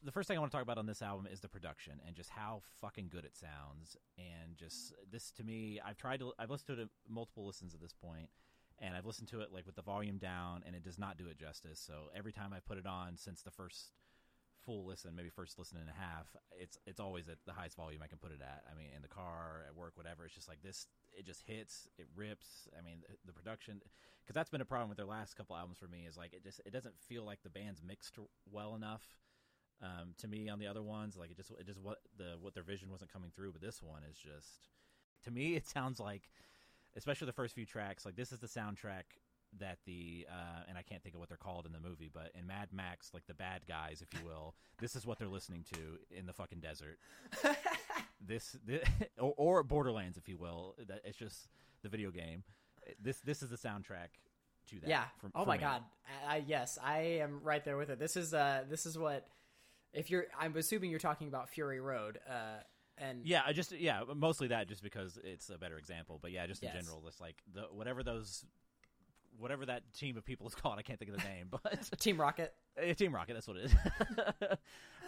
the 0.03 0.11
first 0.11 0.27
thing 0.27 0.37
I 0.37 0.39
want 0.39 0.51
to 0.51 0.55
talk 0.55 0.63
about 0.63 0.77
on 0.77 0.85
this 0.85 1.01
album 1.01 1.27
is 1.31 1.39
the 1.39 1.49
production 1.49 1.99
and 2.05 2.15
just 2.15 2.29
how 2.29 2.61
fucking 2.81 3.09
good 3.11 3.25
it 3.25 3.35
sounds. 3.35 3.97
And 4.17 4.55
just 4.55 4.93
this 5.11 5.31
to 5.31 5.43
me, 5.43 5.79
I've 5.83 5.97
tried 5.97 6.19
to, 6.19 6.33
I've 6.37 6.49
listened 6.49 6.77
to 6.77 6.83
it 6.83 6.89
multiple 7.09 7.45
listens 7.45 7.73
at 7.73 7.81
this 7.81 7.93
point, 7.93 8.29
and 8.79 8.95
I've 8.95 9.05
listened 9.05 9.27
to 9.29 9.41
it 9.41 9.51
like 9.51 9.65
with 9.65 9.75
the 9.75 9.81
volume 9.81 10.17
down, 10.17 10.63
and 10.65 10.75
it 10.75 10.83
does 10.83 10.99
not 10.99 11.17
do 11.17 11.27
it 11.27 11.37
justice. 11.37 11.79
So 11.85 12.09
every 12.15 12.31
time 12.31 12.53
I 12.53 12.59
put 12.59 12.77
it 12.77 12.85
on 12.85 13.17
since 13.17 13.41
the 13.41 13.51
first 13.51 13.91
full 14.65 14.85
listen, 14.85 15.15
maybe 15.15 15.29
first 15.29 15.57
listen 15.57 15.77
and 15.79 15.89
a 15.89 15.99
half, 15.99 16.27
it's 16.59 16.77
it's 16.85 16.99
always 16.99 17.27
at 17.27 17.37
the 17.45 17.53
highest 17.53 17.77
volume 17.77 18.01
I 18.03 18.07
can 18.07 18.19
put 18.19 18.31
it 18.31 18.41
at. 18.41 18.63
I 18.71 18.75
mean, 18.77 18.89
in 18.95 19.01
the 19.01 19.07
car, 19.07 19.63
at 19.67 19.75
work, 19.75 19.93
whatever. 19.95 20.25
It's 20.25 20.35
just 20.35 20.49
like 20.49 20.61
this. 20.61 20.87
It 21.17 21.25
just 21.25 21.41
hits. 21.47 21.87
It 21.97 22.05
rips. 22.15 22.67
I 22.77 22.83
mean, 22.83 23.01
the, 23.07 23.15
the 23.25 23.33
production, 23.33 23.81
because 24.23 24.35
that's 24.35 24.49
been 24.49 24.61
a 24.61 24.65
problem 24.65 24.89
with 24.89 24.97
their 24.97 25.07
last 25.07 25.35
couple 25.35 25.55
albums 25.55 25.79
for 25.79 25.87
me. 25.87 26.05
Is 26.07 26.17
like 26.17 26.33
it 26.33 26.43
just 26.43 26.61
it 26.65 26.71
doesn't 26.71 26.95
feel 26.99 27.23
like 27.23 27.41
the 27.43 27.49
band's 27.49 27.81
mixed 27.81 28.19
well 28.51 28.75
enough. 28.75 29.17
Um, 29.81 30.15
to 30.19 30.27
me, 30.27 30.49
on 30.49 30.57
the 30.59 30.67
other 30.67 30.81
ones, 30.81 31.15
like 31.17 31.29
it 31.31 31.37
just 31.37 31.51
it 31.51 31.65
just 31.67 31.79
what 31.79 31.99
the 32.17 32.35
what 32.41 32.53
their 32.53 32.63
vision 32.63 32.89
wasn't 32.89 33.11
coming 33.13 33.31
through. 33.35 33.51
But 33.51 33.61
this 33.61 33.81
one 33.81 34.01
is 34.09 34.17
just 34.17 34.67
to 35.25 35.31
me, 35.31 35.55
it 35.55 35.67
sounds 35.67 35.99
like, 35.99 36.23
especially 36.95 37.25
the 37.27 37.33
first 37.33 37.53
few 37.55 37.65
tracks. 37.65 38.05
Like 38.05 38.15
this 38.15 38.31
is 38.31 38.39
the 38.39 38.47
soundtrack 38.47 39.03
that 39.59 39.77
the 39.85 40.25
uh, 40.29 40.63
and 40.67 40.77
I 40.77 40.81
can't 40.81 41.01
think 41.03 41.15
of 41.15 41.19
what 41.19 41.29
they're 41.29 41.37
called 41.37 41.65
in 41.65 41.71
the 41.73 41.79
movie, 41.79 42.09
but 42.13 42.31
in 42.37 42.47
Mad 42.47 42.69
Max, 42.73 43.11
like 43.13 43.25
the 43.27 43.33
bad 43.33 43.61
guys, 43.67 44.01
if 44.01 44.19
you 44.19 44.25
will, 44.25 44.55
this 44.79 44.95
is 44.95 45.05
what 45.05 45.19
they're 45.19 45.27
listening 45.27 45.63
to 45.73 46.17
in 46.17 46.25
the 46.25 46.33
fucking 46.33 46.59
desert. 46.59 46.97
this, 48.25 48.55
thi- 48.67 48.81
or, 49.19 49.33
or 49.37 49.63
Borderlands, 49.63 50.17
if 50.17 50.27
you 50.27 50.37
will. 50.37 50.75
That 50.87 51.01
it's 51.05 51.17
just 51.17 51.47
the 51.83 51.89
video 51.89 52.11
game. 52.11 52.43
This 53.01 53.19
this 53.19 53.41
is 53.43 53.49
the 53.49 53.57
soundtrack 53.57 54.09
to 54.69 54.79
that. 54.81 54.89
Yeah. 54.89 55.03
for- 55.19 55.29
oh 55.35 55.43
for 55.43 55.47
my 55.47 55.57
me. 55.57 55.61
god. 55.63 55.83
I, 56.27 56.35
I- 56.35 56.43
yes, 56.45 56.77
I 56.83 56.99
am 57.21 57.39
right 57.43 57.63
there 57.63 57.77
with 57.77 57.89
it. 57.89 57.99
This 57.99 58.17
is 58.17 58.33
uh 58.33 58.63
this 58.69 58.85
is 58.85 58.97
what 58.97 59.27
if 59.93 60.09
you're 60.09 60.25
I'm 60.39 60.55
assuming 60.55 60.89
you're 60.89 60.99
talking 60.99 61.27
about 61.27 61.49
Fury 61.49 61.79
Road 61.79 62.19
uh 62.29 62.61
and 62.97 63.25
Yeah, 63.25 63.43
I 63.45 63.53
just 63.53 63.71
yeah, 63.71 64.01
mostly 64.15 64.47
that 64.47 64.67
just 64.67 64.81
because 64.81 65.19
it's 65.23 65.49
a 65.49 65.57
better 65.57 65.77
example. 65.77 66.17
But 66.21 66.31
yeah, 66.31 66.47
just 66.47 66.63
in 66.63 66.69
Yes. 66.73 66.83
general, 66.83 67.01
just 67.05 67.21
like 67.21 67.35
the 67.53 67.61
whatever 67.71 68.03
those. 68.03 68.45
Whatever 69.39 69.67
that 69.67 69.83
team 69.93 70.17
of 70.17 70.25
people 70.25 70.47
is 70.47 70.55
called, 70.55 70.79
I 70.79 70.81
can't 70.81 70.97
think 70.97 71.11
of 71.11 71.17
the 71.17 71.23
name, 71.23 71.49
but 71.51 71.99
Team 71.99 72.19
Rocket. 72.19 72.55
Uh, 72.75 72.91
Team 72.95 73.13
Rocket, 73.13 73.35
that's 73.35 73.47
what 73.47 73.57
it 73.57 73.65
is. 73.65 73.75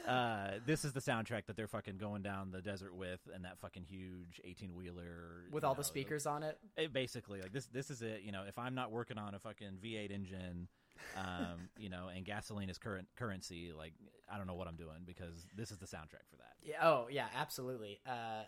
uh, 0.07 0.51
this 0.67 0.85
is 0.85 0.93
the 0.93 0.99
soundtrack 0.99 1.47
that 1.47 1.55
they're 1.55 1.67
fucking 1.67 1.97
going 1.97 2.21
down 2.21 2.51
the 2.51 2.61
desert 2.61 2.95
with, 2.95 3.19
and 3.33 3.43
that 3.45 3.57
fucking 3.59 3.83
huge 3.89 4.39
eighteen 4.43 4.75
wheeler 4.75 5.45
with 5.51 5.63
all 5.63 5.73
the 5.73 5.83
speakers 5.83 6.27
on 6.27 6.43
it. 6.43 6.59
It 6.77 6.93
basically, 6.93 7.41
like 7.41 7.51
this, 7.51 7.65
this 7.67 7.89
is 7.89 8.03
it. 8.03 8.21
You 8.23 8.31
know, 8.31 8.43
if 8.47 8.59
I'm 8.59 8.75
not 8.75 8.91
working 8.91 9.17
on 9.17 9.33
a 9.33 9.39
fucking 9.39 9.79
V8 9.83 10.11
engine, 10.11 10.67
um, 11.17 11.69
you 11.77 11.89
know, 11.89 12.07
and 12.15 12.25
gasoline 12.25 12.69
is 12.69 12.77
current 12.77 13.07
currency, 13.15 13.71
like 13.75 13.93
I 14.31 14.37
don't 14.37 14.47
know 14.47 14.55
what 14.55 14.67
I'm 14.67 14.75
doing 14.75 15.03
because 15.05 15.45
this 15.55 15.71
is 15.71 15.77
the 15.77 15.85
soundtrack 15.87 16.27
for 16.29 16.37
that. 16.37 16.53
Yeah, 16.61 16.87
oh 16.87 17.07
yeah, 17.09 17.27
absolutely. 17.35 17.99
Uh, 18.07 18.43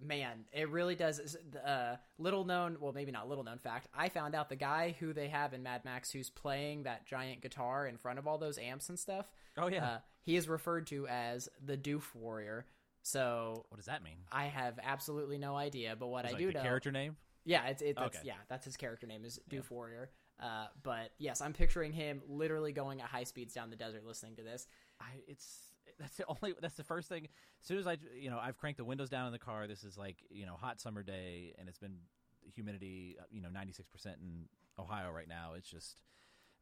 man, 0.00 0.44
it 0.52 0.68
really 0.70 0.94
does. 0.94 1.36
Uh, 1.64 1.96
little 2.18 2.44
known, 2.44 2.76
well, 2.80 2.92
maybe 2.92 3.12
not 3.12 3.28
little 3.28 3.44
known 3.44 3.58
fact. 3.58 3.88
I 3.96 4.08
found 4.08 4.34
out 4.34 4.48
the 4.48 4.56
guy 4.56 4.94
who 4.98 5.12
they 5.12 5.28
have 5.28 5.54
in 5.54 5.62
Mad 5.62 5.84
Max, 5.84 6.10
who's 6.10 6.30
playing 6.30 6.82
that 6.84 7.06
giant 7.06 7.40
guitar 7.42 7.86
in 7.86 7.96
front 7.96 8.18
of 8.18 8.26
all 8.26 8.38
those 8.38 8.58
amps 8.58 8.88
and 8.88 8.98
stuff. 8.98 9.26
Oh 9.56 9.68
yeah, 9.68 9.84
Uh, 9.86 9.98
he 10.20 10.36
is 10.36 10.48
referred 10.48 10.86
to 10.88 11.06
as 11.06 11.48
the 11.64 11.76
Doof 11.76 12.14
Warrior. 12.14 12.66
So 13.02 13.64
what 13.68 13.76
does 13.76 13.86
that 13.86 14.02
mean? 14.02 14.16
I 14.32 14.46
have 14.46 14.78
absolutely 14.82 15.38
no 15.38 15.54
idea. 15.56 15.94
But 15.98 16.06
what 16.08 16.24
Is 16.24 16.30
I 16.30 16.32
like 16.32 16.38
do 16.40 16.46
the 16.48 16.52
know, 16.54 16.62
character 16.62 16.90
name. 16.90 17.16
yeah, 17.44 17.66
it's 17.66 17.82
it, 17.82 17.96
that's, 17.96 18.16
Okay. 18.16 18.26
yeah, 18.26 18.34
that's 18.48 18.64
his 18.64 18.76
character 18.78 19.06
name 19.06 19.24
is 19.24 19.38
Yeah. 19.50 19.60
Doof 19.60 19.70
Warrior. 19.70 20.10
Uh, 20.40 20.66
but 20.82 21.10
yes, 21.18 21.40
I'm 21.40 21.52
picturing 21.52 21.92
him 21.92 22.22
literally 22.28 22.72
going 22.72 23.00
at 23.00 23.06
high 23.06 23.24
speeds 23.24 23.54
down 23.54 23.70
the 23.70 23.76
desert 23.76 24.04
listening 24.04 24.36
to 24.36 24.42
this. 24.42 24.66
I 25.00 25.06
it's 25.28 25.74
that's 25.98 26.16
the 26.16 26.24
only 26.26 26.54
that's 26.60 26.76
the 26.76 26.84
first 26.84 27.08
thing. 27.08 27.28
As 27.62 27.68
soon 27.68 27.78
as 27.78 27.86
I 27.86 27.98
you 28.18 28.30
know 28.30 28.38
I've 28.38 28.58
cranked 28.58 28.78
the 28.78 28.84
windows 28.84 29.10
down 29.10 29.26
in 29.26 29.32
the 29.32 29.38
car. 29.38 29.66
This 29.66 29.84
is 29.84 29.96
like 29.96 30.16
you 30.30 30.46
know 30.46 30.54
hot 30.54 30.80
summer 30.80 31.02
day, 31.02 31.54
and 31.58 31.68
it's 31.68 31.78
been 31.78 31.96
humidity 32.42 33.16
you 33.30 33.40
know 33.40 33.48
ninety 33.48 33.72
six 33.72 33.88
percent 33.88 34.16
in 34.20 34.46
Ohio 34.78 35.10
right 35.10 35.28
now. 35.28 35.52
It's 35.56 35.68
just 35.68 36.02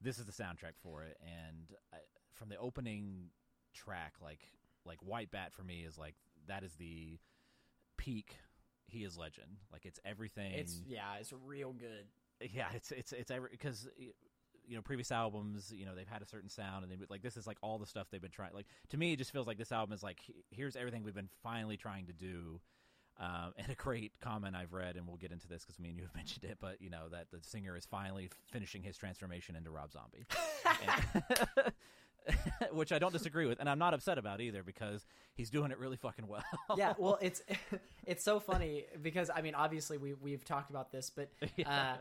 this 0.00 0.18
is 0.18 0.26
the 0.26 0.32
soundtrack 0.32 0.74
for 0.82 1.04
it, 1.04 1.16
and 1.22 1.72
I, 1.92 1.98
from 2.34 2.48
the 2.48 2.58
opening 2.58 3.30
track, 3.72 4.14
like 4.22 4.40
like 4.84 4.98
White 5.02 5.30
Bat 5.30 5.52
for 5.54 5.62
me 5.62 5.80
is 5.80 5.96
like 5.96 6.14
that 6.48 6.62
is 6.62 6.74
the 6.74 7.18
peak. 7.96 8.36
He 8.86 9.04
is 9.04 9.16
legend. 9.16 9.58
Like 9.72 9.86
it's 9.86 10.00
everything. 10.04 10.52
It's 10.52 10.80
yeah, 10.86 11.16
it's 11.18 11.32
real 11.46 11.72
good. 11.72 12.06
Yeah, 12.52 12.68
it's 12.74 12.90
it's 12.92 13.12
it's 13.12 13.30
every 13.30 13.50
because 13.50 13.88
you 14.66 14.76
know 14.76 14.82
previous 14.82 15.12
albums, 15.12 15.72
you 15.74 15.84
know 15.84 15.94
they've 15.94 16.08
had 16.08 16.22
a 16.22 16.26
certain 16.26 16.48
sound, 16.48 16.84
and 16.84 16.92
they 16.92 16.96
like 17.08 17.22
this 17.22 17.36
is 17.36 17.46
like 17.46 17.58
all 17.62 17.78
the 17.78 17.86
stuff 17.86 18.08
they've 18.10 18.22
been 18.22 18.30
trying. 18.30 18.52
Like 18.54 18.66
to 18.90 18.96
me, 18.96 19.12
it 19.12 19.16
just 19.16 19.32
feels 19.32 19.46
like 19.46 19.58
this 19.58 19.72
album 19.72 19.92
is 19.92 20.02
like 20.02 20.20
here's 20.50 20.76
everything 20.76 21.02
we've 21.02 21.14
been 21.14 21.30
finally 21.42 21.76
trying 21.76 22.06
to 22.06 22.12
do. 22.12 22.60
Um, 23.20 23.52
and 23.58 23.68
a 23.68 23.74
great 23.74 24.12
comment 24.20 24.56
I've 24.56 24.72
read, 24.72 24.96
and 24.96 25.06
we'll 25.06 25.18
get 25.18 25.32
into 25.32 25.46
this 25.46 25.62
because 25.62 25.78
me 25.78 25.90
and 25.90 25.98
you 25.98 26.04
have 26.04 26.14
mentioned 26.16 26.44
it, 26.44 26.56
but 26.60 26.80
you 26.80 26.90
know 26.90 27.08
that 27.10 27.30
the 27.30 27.38
singer 27.42 27.76
is 27.76 27.84
finally 27.84 28.30
finishing 28.50 28.82
his 28.82 28.96
transformation 28.96 29.54
into 29.54 29.70
Rob 29.70 29.92
Zombie, 29.92 30.24
and, 30.86 31.72
which 32.72 32.92
I 32.92 32.98
don't 32.98 33.12
disagree 33.12 33.46
with, 33.46 33.60
and 33.60 33.68
I'm 33.68 33.78
not 33.78 33.94
upset 33.94 34.18
about 34.18 34.40
either 34.40 34.62
because 34.62 35.06
he's 35.34 35.50
doing 35.50 35.70
it 35.70 35.78
really 35.78 35.96
fucking 35.96 36.26
well. 36.26 36.42
yeah, 36.76 36.94
well, 36.98 37.18
it's 37.20 37.42
it's 38.06 38.24
so 38.24 38.40
funny 38.40 38.86
because 39.00 39.30
I 39.34 39.42
mean, 39.42 39.54
obviously 39.54 39.98
we 39.98 40.14
we've 40.14 40.44
talked 40.44 40.70
about 40.70 40.92
this, 40.92 41.10
but 41.10 41.30
uh, 41.66 41.96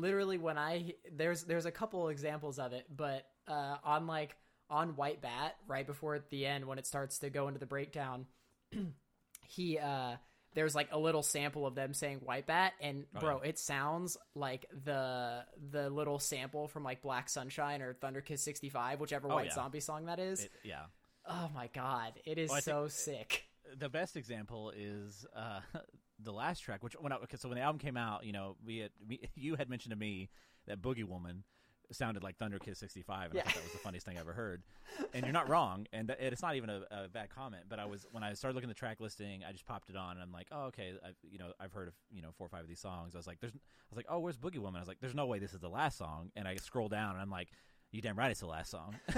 literally 0.00 0.38
when 0.38 0.58
I 0.58 0.94
there's 1.12 1.44
there's 1.44 1.66
a 1.66 1.70
couple 1.70 2.08
examples 2.08 2.58
of 2.58 2.72
it, 2.72 2.86
but 2.94 3.26
uh, 3.46 3.76
on 3.84 4.06
like 4.06 4.36
on 4.70 4.96
White 4.96 5.20
Bat 5.20 5.56
right 5.66 5.86
before 5.86 6.14
at 6.14 6.28
the 6.30 6.46
end 6.46 6.66
when 6.66 6.78
it 6.78 6.86
starts 6.86 7.18
to 7.20 7.30
go 7.30 7.48
into 7.48 7.60
the 7.60 7.66
breakdown, 7.66 8.26
he 9.48 9.78
uh 9.78 10.16
there's 10.54 10.74
like 10.74 10.88
a 10.92 10.98
little 10.98 11.22
sample 11.22 11.66
of 11.66 11.74
them 11.74 11.94
saying 11.94 12.18
white 12.24 12.46
bat 12.46 12.72
and 12.80 13.04
oh, 13.16 13.20
bro 13.20 13.40
yeah. 13.42 13.50
it 13.50 13.58
sounds 13.58 14.16
like 14.34 14.66
the 14.84 15.44
the 15.70 15.88
little 15.90 16.18
sample 16.18 16.68
from 16.68 16.82
like 16.82 17.02
black 17.02 17.28
sunshine 17.28 17.82
or 17.82 17.94
thunder 17.94 18.20
kiss 18.20 18.42
65 18.42 19.00
whichever 19.00 19.30
oh, 19.30 19.34
white 19.34 19.46
yeah. 19.46 19.54
zombie 19.54 19.80
song 19.80 20.06
that 20.06 20.18
is 20.18 20.44
it, 20.44 20.50
yeah 20.64 20.84
oh 21.26 21.50
my 21.54 21.68
god 21.74 22.12
it 22.24 22.38
is 22.38 22.50
well, 22.50 22.60
so 22.60 22.88
sick 22.88 23.44
the 23.78 23.88
best 23.88 24.16
example 24.16 24.72
is 24.76 25.26
uh 25.36 25.60
the 26.22 26.32
last 26.32 26.60
track 26.60 26.82
which 26.82 26.94
when 26.94 27.12
I, 27.12 27.18
so 27.36 27.48
when 27.48 27.56
the 27.56 27.62
album 27.62 27.78
came 27.78 27.96
out 27.96 28.24
you 28.24 28.32
know 28.32 28.56
we 28.64 28.78
had 28.78 28.90
we, 29.06 29.20
you 29.34 29.54
had 29.54 29.68
mentioned 29.68 29.92
to 29.92 29.98
me 29.98 30.28
that 30.66 30.82
boogie 30.82 31.04
woman 31.04 31.44
sounded 31.92 32.22
like 32.22 32.36
Thunder 32.36 32.58
Kiss 32.58 32.78
65, 32.78 33.26
and 33.26 33.34
yeah. 33.34 33.40
I 33.40 33.44
thought 33.44 33.54
that 33.54 33.62
was 33.62 33.72
the 33.72 33.78
funniest 33.78 34.06
thing 34.06 34.16
I 34.16 34.20
ever 34.20 34.32
heard. 34.32 34.62
And 35.14 35.24
you're 35.24 35.32
not 35.32 35.48
wrong, 35.48 35.86
and 35.92 36.10
it's 36.18 36.42
not 36.42 36.56
even 36.56 36.70
a, 36.70 36.82
a, 36.90 37.08
bad 37.08 37.28
comment. 37.30 37.64
But 37.68 37.78
I 37.78 37.84
was 37.84 38.06
when 38.10 38.22
I 38.22 38.32
started 38.34 38.54
looking 38.54 38.68
at 38.68 38.74
the 38.74 38.78
track 38.78 39.00
listing, 39.00 39.42
I 39.46 39.52
just 39.52 39.66
popped 39.66 39.90
it 39.90 39.96
on, 39.96 40.12
and 40.12 40.22
I'm 40.22 40.32
like, 40.32 40.48
oh, 40.50 40.66
okay, 40.66 40.92
I've, 41.06 41.14
you 41.22 41.38
know, 41.38 41.52
I've 41.60 41.72
heard 41.72 41.88
of 41.88 41.94
you 42.10 42.20
know 42.20 42.30
four 42.36 42.46
or 42.46 42.50
five 42.50 42.62
of 42.62 42.68
these 42.68 42.80
songs. 42.80 43.14
I 43.14 43.18
was 43.18 43.26
like, 43.26 43.38
there's, 43.40 43.52
I 43.52 43.90
was 43.90 43.96
like, 43.96 44.06
oh, 44.08 44.18
where's 44.18 44.36
Boogie 44.36 44.58
Woman? 44.58 44.76
I 44.76 44.80
was 44.80 44.88
like, 44.88 44.98
there's 45.00 45.14
no 45.14 45.26
way 45.26 45.38
this 45.38 45.52
is 45.52 45.60
the 45.60 45.68
last 45.68 45.98
song. 45.98 46.30
And 46.36 46.48
I 46.48 46.56
scroll 46.56 46.88
down, 46.88 47.12
and 47.12 47.20
I'm 47.20 47.30
like, 47.30 47.48
you 47.92 48.00
damn 48.02 48.16
right, 48.16 48.30
it's 48.30 48.40
the 48.40 48.46
last 48.46 48.70
song. 48.70 48.96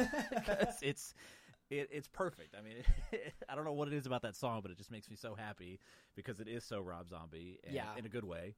it's 0.82 1.14
it, 1.70 1.88
it's 1.92 2.08
perfect. 2.08 2.54
I 2.58 2.62
mean, 2.62 2.76
it, 3.12 3.34
I 3.48 3.54
don't 3.54 3.64
know 3.64 3.72
what 3.72 3.88
it 3.88 3.94
is 3.94 4.06
about 4.06 4.22
that 4.22 4.36
song, 4.36 4.60
but 4.62 4.70
it 4.70 4.76
just 4.76 4.90
makes 4.90 5.08
me 5.08 5.16
so 5.16 5.34
happy 5.34 5.78
because 6.16 6.40
it 6.40 6.48
is 6.48 6.64
so 6.64 6.80
Rob 6.80 7.08
Zombie, 7.08 7.60
and, 7.64 7.74
yeah, 7.74 7.96
in 7.96 8.04
a 8.04 8.08
good 8.08 8.24
way. 8.24 8.56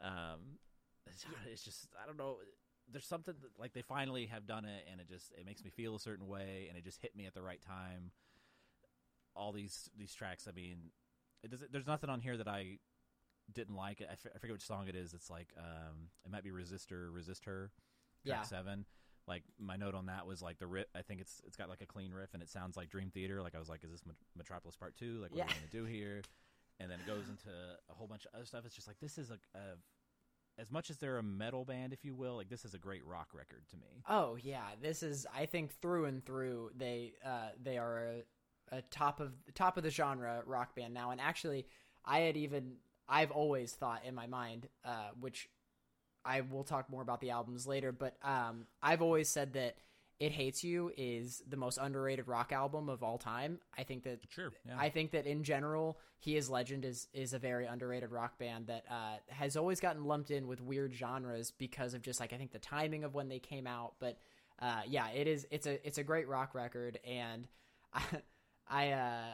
Um, 0.00 0.58
it's, 1.06 1.24
it's 1.50 1.64
just 1.64 1.88
I 2.02 2.06
don't 2.06 2.16
know 2.16 2.36
there's 2.90 3.06
something 3.06 3.34
that, 3.40 3.50
like 3.58 3.72
they 3.72 3.82
finally 3.82 4.26
have 4.26 4.46
done 4.46 4.64
it, 4.64 4.86
and 4.90 5.00
it 5.00 5.08
just 5.08 5.32
it 5.38 5.46
makes 5.46 5.62
me 5.64 5.70
feel 5.70 5.94
a 5.94 6.00
certain 6.00 6.26
way, 6.26 6.66
and 6.68 6.76
it 6.76 6.84
just 6.84 7.00
hit 7.00 7.16
me 7.16 7.26
at 7.26 7.34
the 7.34 7.42
right 7.42 7.60
time. 7.60 8.10
All 9.34 9.52
these 9.52 9.90
these 9.98 10.14
tracks, 10.14 10.46
I 10.48 10.52
mean, 10.52 10.90
it 11.42 11.50
does, 11.50 11.60
there's 11.70 11.86
nothing 11.86 12.10
on 12.10 12.20
here 12.20 12.36
that 12.36 12.48
I 12.48 12.78
didn't 13.52 13.76
like. 13.76 14.02
I, 14.02 14.12
f- 14.12 14.26
I 14.34 14.38
forget 14.38 14.54
which 14.54 14.66
song 14.66 14.88
it 14.88 14.94
is. 14.94 15.14
It's 15.14 15.30
like 15.30 15.48
um, 15.56 16.08
it 16.24 16.30
might 16.30 16.44
be 16.44 16.50
Resistor, 16.50 17.12
Resist 17.12 17.44
Her, 17.44 17.70
track 18.26 18.38
yeah. 18.38 18.42
seven. 18.42 18.84
Like 19.28 19.44
my 19.58 19.76
note 19.76 19.94
on 19.94 20.06
that 20.06 20.26
was 20.26 20.42
like 20.42 20.58
the 20.58 20.66
riff. 20.66 20.86
I 20.94 21.02
think 21.02 21.20
it's 21.20 21.40
it's 21.46 21.56
got 21.56 21.68
like 21.68 21.80
a 21.80 21.86
clean 21.86 22.12
riff, 22.12 22.34
and 22.34 22.42
it 22.42 22.48
sounds 22.48 22.76
like 22.76 22.90
Dream 22.90 23.10
Theater. 23.10 23.40
Like 23.42 23.54
I 23.54 23.58
was 23.58 23.68
like, 23.68 23.84
is 23.84 23.90
this 23.90 24.02
Metropolis 24.36 24.76
Part 24.76 24.96
Two? 24.96 25.20
Like 25.20 25.30
what 25.30 25.38
yeah. 25.38 25.44
are 25.44 25.46
we 25.48 25.52
gonna 25.54 25.66
do 25.70 25.84
here? 25.84 26.22
And 26.80 26.90
then 26.90 26.98
it 26.98 27.06
goes 27.06 27.28
into 27.28 27.50
a 27.88 27.94
whole 27.94 28.08
bunch 28.08 28.24
of 28.24 28.34
other 28.34 28.44
stuff. 28.44 28.64
It's 28.64 28.74
just 28.74 28.88
like 28.88 28.98
this 29.00 29.18
is 29.18 29.30
a, 29.30 29.38
a 29.56 29.60
as 30.58 30.70
much 30.70 30.90
as 30.90 30.98
they're 30.98 31.18
a 31.18 31.22
metal 31.22 31.64
band, 31.64 31.92
if 31.92 32.04
you 32.04 32.14
will, 32.14 32.36
like 32.36 32.48
this 32.48 32.64
is 32.64 32.74
a 32.74 32.78
great 32.78 33.04
rock 33.06 33.28
record 33.32 33.62
to 33.70 33.76
me. 33.76 34.02
Oh 34.08 34.36
yeah, 34.42 34.66
this 34.80 35.02
is 35.02 35.26
I 35.34 35.46
think 35.46 35.72
through 35.80 36.06
and 36.06 36.24
through 36.24 36.70
they 36.76 37.14
uh, 37.24 37.50
they 37.62 37.78
are 37.78 37.98
a, 38.72 38.76
a 38.78 38.82
top 38.82 39.20
of 39.20 39.32
top 39.54 39.76
of 39.76 39.82
the 39.82 39.90
genre 39.90 40.42
rock 40.46 40.74
band 40.74 40.94
now. 40.94 41.10
And 41.10 41.20
actually, 41.20 41.66
I 42.04 42.20
had 42.20 42.36
even 42.36 42.74
I've 43.08 43.30
always 43.30 43.72
thought 43.72 44.04
in 44.04 44.14
my 44.14 44.26
mind, 44.26 44.68
uh, 44.84 45.10
which 45.18 45.48
I 46.24 46.42
will 46.42 46.64
talk 46.64 46.90
more 46.90 47.02
about 47.02 47.20
the 47.20 47.30
albums 47.30 47.66
later, 47.66 47.92
but 47.92 48.16
um, 48.22 48.66
I've 48.82 49.02
always 49.02 49.28
said 49.28 49.54
that 49.54 49.76
it 50.22 50.30
Hates 50.30 50.62
You 50.62 50.92
is 50.96 51.42
the 51.48 51.56
most 51.56 51.78
underrated 51.82 52.28
rock 52.28 52.52
album 52.52 52.88
of 52.88 53.02
all 53.02 53.18
time. 53.18 53.58
I 53.76 53.82
think 53.82 54.04
that 54.04 54.20
sure. 54.28 54.52
Yeah. 54.64 54.76
I 54.78 54.88
think 54.88 55.10
that 55.12 55.26
in 55.26 55.42
general, 55.42 55.98
He 56.20 56.36
Is 56.36 56.48
Legend 56.48 56.84
is 56.84 57.08
is 57.12 57.32
a 57.32 57.40
very 57.40 57.66
underrated 57.66 58.12
rock 58.12 58.38
band 58.38 58.68
that 58.68 58.84
uh, 58.88 59.16
has 59.28 59.56
always 59.56 59.80
gotten 59.80 60.04
lumped 60.04 60.30
in 60.30 60.46
with 60.46 60.60
weird 60.60 60.94
genres 60.94 61.50
because 61.50 61.92
of 61.94 62.02
just 62.02 62.20
like 62.20 62.32
I 62.32 62.36
think 62.36 62.52
the 62.52 62.60
timing 62.60 63.02
of 63.02 63.14
when 63.14 63.28
they 63.28 63.40
came 63.40 63.66
out. 63.66 63.94
But 63.98 64.16
uh, 64.60 64.82
yeah, 64.86 65.08
it 65.08 65.26
is 65.26 65.44
it's 65.50 65.66
a 65.66 65.84
it's 65.84 65.98
a 65.98 66.04
great 66.04 66.28
rock 66.28 66.54
record, 66.54 67.00
and 67.04 67.48
I 67.92 68.02
I 68.68 68.92
uh, 68.92 69.24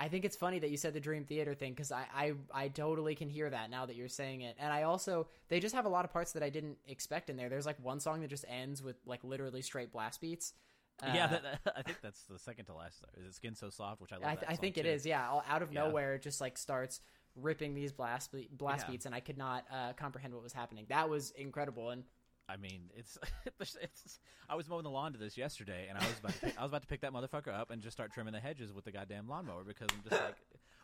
I 0.00 0.08
think 0.08 0.24
it's 0.24 0.34
funny 0.34 0.58
that 0.60 0.70
you 0.70 0.78
said 0.78 0.94
the 0.94 1.00
Dream 1.00 1.24
Theater 1.24 1.54
thing 1.54 1.72
because 1.72 1.92
I, 1.92 2.06
I 2.14 2.32
I 2.52 2.68
totally 2.68 3.14
can 3.14 3.28
hear 3.28 3.50
that 3.50 3.68
now 3.70 3.84
that 3.84 3.96
you're 3.96 4.08
saying 4.08 4.40
it, 4.40 4.56
and 4.58 4.72
I 4.72 4.84
also 4.84 5.28
they 5.48 5.60
just 5.60 5.74
have 5.74 5.84
a 5.84 5.90
lot 5.90 6.06
of 6.06 6.12
parts 6.12 6.32
that 6.32 6.42
I 6.42 6.48
didn't 6.48 6.78
expect 6.88 7.28
in 7.28 7.36
there. 7.36 7.50
There's 7.50 7.66
like 7.66 7.76
one 7.82 8.00
song 8.00 8.22
that 8.22 8.28
just 8.28 8.46
ends 8.48 8.82
with 8.82 8.96
like 9.04 9.22
literally 9.22 9.60
straight 9.60 9.92
blast 9.92 10.22
beats. 10.22 10.54
Uh, 11.02 11.12
yeah, 11.14 11.26
that, 11.26 11.60
I 11.76 11.82
think 11.82 11.98
that's 12.02 12.22
the 12.22 12.38
second 12.38 12.64
to 12.66 12.74
last. 12.74 13.04
Is 13.18 13.26
it 13.26 13.34
"Skin 13.34 13.54
So 13.54 13.68
Soft," 13.68 14.00
which 14.00 14.12
I 14.12 14.16
love. 14.16 14.24
I, 14.24 14.34
th- 14.36 14.46
I 14.48 14.56
think 14.56 14.76
too. 14.76 14.80
it 14.80 14.86
is. 14.86 15.04
Yeah, 15.04 15.40
out 15.46 15.60
of 15.60 15.70
yeah. 15.70 15.84
nowhere, 15.84 16.14
it 16.14 16.22
just 16.22 16.40
like 16.40 16.56
starts 16.56 17.02
ripping 17.36 17.74
these 17.74 17.92
blast 17.92 18.34
blast 18.52 18.86
yeah. 18.86 18.92
beats, 18.92 19.04
and 19.04 19.14
I 19.14 19.20
could 19.20 19.36
not 19.36 19.66
uh, 19.70 19.92
comprehend 19.92 20.32
what 20.32 20.42
was 20.42 20.54
happening. 20.54 20.86
That 20.88 21.10
was 21.10 21.30
incredible, 21.32 21.90
and 21.90 22.04
I 22.50 22.56
mean, 22.56 22.90
it's, 22.96 23.18
it's. 23.60 24.20
I 24.48 24.54
was 24.54 24.68
mowing 24.68 24.84
the 24.84 24.90
lawn 24.90 25.12
to 25.12 25.18
this 25.18 25.36
yesterday, 25.36 25.86
and 25.88 25.96
I 25.96 26.00
was 26.00 26.18
about 26.18 26.32
to 26.32 26.40
pick, 26.40 26.58
I 26.58 26.62
was 26.62 26.70
about 26.70 26.82
to 26.82 26.88
pick 26.88 27.00
that 27.02 27.12
motherfucker 27.12 27.52
up 27.52 27.70
and 27.70 27.80
just 27.80 27.96
start 27.96 28.12
trimming 28.12 28.32
the 28.32 28.40
hedges 28.40 28.72
with 28.72 28.84
the 28.84 28.92
goddamn 28.92 29.28
lawnmower 29.28 29.62
because 29.64 29.88
I'm 29.92 30.08
just 30.08 30.22
like, 30.22 30.36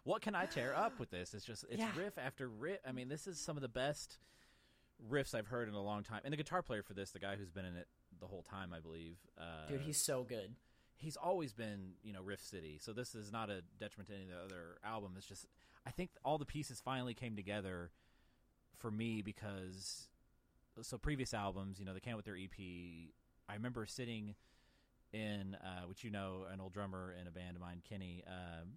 what 0.04 0.22
can 0.22 0.34
I 0.34 0.46
tear 0.46 0.74
up 0.74 0.98
with 1.00 1.10
this? 1.10 1.34
It's 1.34 1.44
just 1.44 1.64
it's 1.68 1.80
yeah. 1.80 1.90
riff 1.96 2.16
after 2.18 2.48
riff. 2.48 2.78
I 2.86 2.92
mean, 2.92 3.08
this 3.08 3.26
is 3.26 3.40
some 3.40 3.56
of 3.56 3.62
the 3.62 3.68
best 3.68 4.18
riffs 5.10 5.34
I've 5.34 5.48
heard 5.48 5.68
in 5.68 5.74
a 5.74 5.82
long 5.82 6.04
time. 6.04 6.20
And 6.24 6.32
the 6.32 6.36
guitar 6.36 6.62
player 6.62 6.82
for 6.82 6.94
this, 6.94 7.10
the 7.10 7.18
guy 7.18 7.36
who's 7.36 7.50
been 7.50 7.64
in 7.64 7.76
it 7.76 7.88
the 8.20 8.26
whole 8.26 8.42
time, 8.42 8.72
I 8.72 8.80
believe. 8.80 9.16
Uh, 9.38 9.68
Dude, 9.68 9.80
he's 9.80 10.00
so 10.00 10.22
good. 10.22 10.54
He's 10.98 11.16
always 11.16 11.52
been, 11.52 11.94
you 12.02 12.12
know, 12.12 12.22
Riff 12.22 12.40
City. 12.40 12.78
So 12.80 12.92
this 12.92 13.14
is 13.14 13.30
not 13.30 13.50
a 13.50 13.62
detriment 13.78 14.08
to 14.08 14.14
any 14.14 14.24
of 14.24 14.30
the 14.30 14.44
other 14.44 14.78
album. 14.84 15.14
It's 15.16 15.26
just 15.26 15.46
I 15.86 15.90
think 15.90 16.10
all 16.24 16.38
the 16.38 16.46
pieces 16.46 16.80
finally 16.80 17.14
came 17.14 17.36
together 17.36 17.90
for 18.78 18.90
me 18.90 19.22
because 19.22 20.08
so 20.82 20.98
previous 20.98 21.32
albums, 21.34 21.78
you 21.78 21.84
know, 21.84 21.94
they 21.94 22.00
came 22.00 22.12
out 22.12 22.18
with 22.18 22.26
their 22.26 22.36
EP. 22.36 22.58
I 23.48 23.54
remember 23.54 23.86
sitting 23.86 24.34
in, 25.12 25.56
uh, 25.62 25.86
which 25.86 26.04
you 26.04 26.10
know, 26.10 26.44
an 26.52 26.60
old 26.60 26.72
drummer 26.72 27.14
in 27.20 27.26
a 27.26 27.30
band 27.30 27.56
of 27.56 27.62
mine, 27.62 27.82
Kenny. 27.88 28.22
Um, 28.26 28.74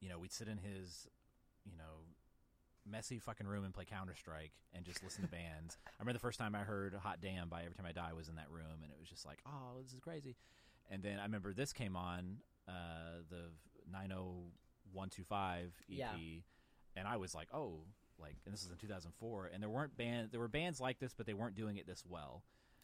you 0.00 0.08
know, 0.08 0.18
we'd 0.18 0.32
sit 0.32 0.48
in 0.48 0.58
his, 0.58 1.08
you 1.64 1.76
know, 1.76 2.04
messy 2.88 3.18
fucking 3.18 3.46
room 3.46 3.64
and 3.64 3.74
play 3.74 3.84
Counter 3.84 4.14
Strike 4.14 4.52
and 4.74 4.84
just 4.84 5.02
listen 5.02 5.22
to 5.22 5.28
bands. 5.28 5.78
I 5.86 5.90
remember 6.00 6.14
the 6.14 6.22
first 6.22 6.38
time 6.38 6.54
I 6.54 6.60
heard 6.60 6.94
"Hot 6.94 7.18
Damn" 7.20 7.48
by 7.48 7.62
Every 7.62 7.74
Time 7.74 7.86
I 7.86 7.92
Die 7.92 8.12
was 8.12 8.28
in 8.28 8.36
that 8.36 8.50
room, 8.50 8.82
and 8.82 8.90
it 8.90 8.98
was 8.98 9.08
just 9.08 9.26
like, 9.26 9.38
oh, 9.46 9.80
this 9.82 9.92
is 9.92 10.00
crazy. 10.00 10.36
And 10.90 11.02
then 11.02 11.18
I 11.18 11.22
remember 11.22 11.52
this 11.52 11.72
came 11.72 11.96
on 11.96 12.38
uh, 12.68 13.22
the 13.28 13.50
90125 13.90 15.64
EP, 15.64 15.72
yeah. 15.88 16.12
and 16.96 17.08
I 17.08 17.16
was 17.16 17.34
like, 17.34 17.48
oh, 17.52 17.80
like 18.20 18.36
and 18.44 18.52
this 18.52 18.62
is 18.62 18.70
in 18.70 18.76
2004 18.76 19.50
and 19.52 19.62
there 19.62 19.70
weren't 19.70 19.96
band 19.96 20.28
there 20.30 20.40
were 20.40 20.48
bands 20.48 20.80
like 20.80 20.98
this 20.98 21.14
but 21.14 21.26
they 21.26 21.34
weren't 21.34 21.54
doing 21.54 21.76
it 21.76 21.86
this 21.86 22.04
well. 22.08 22.42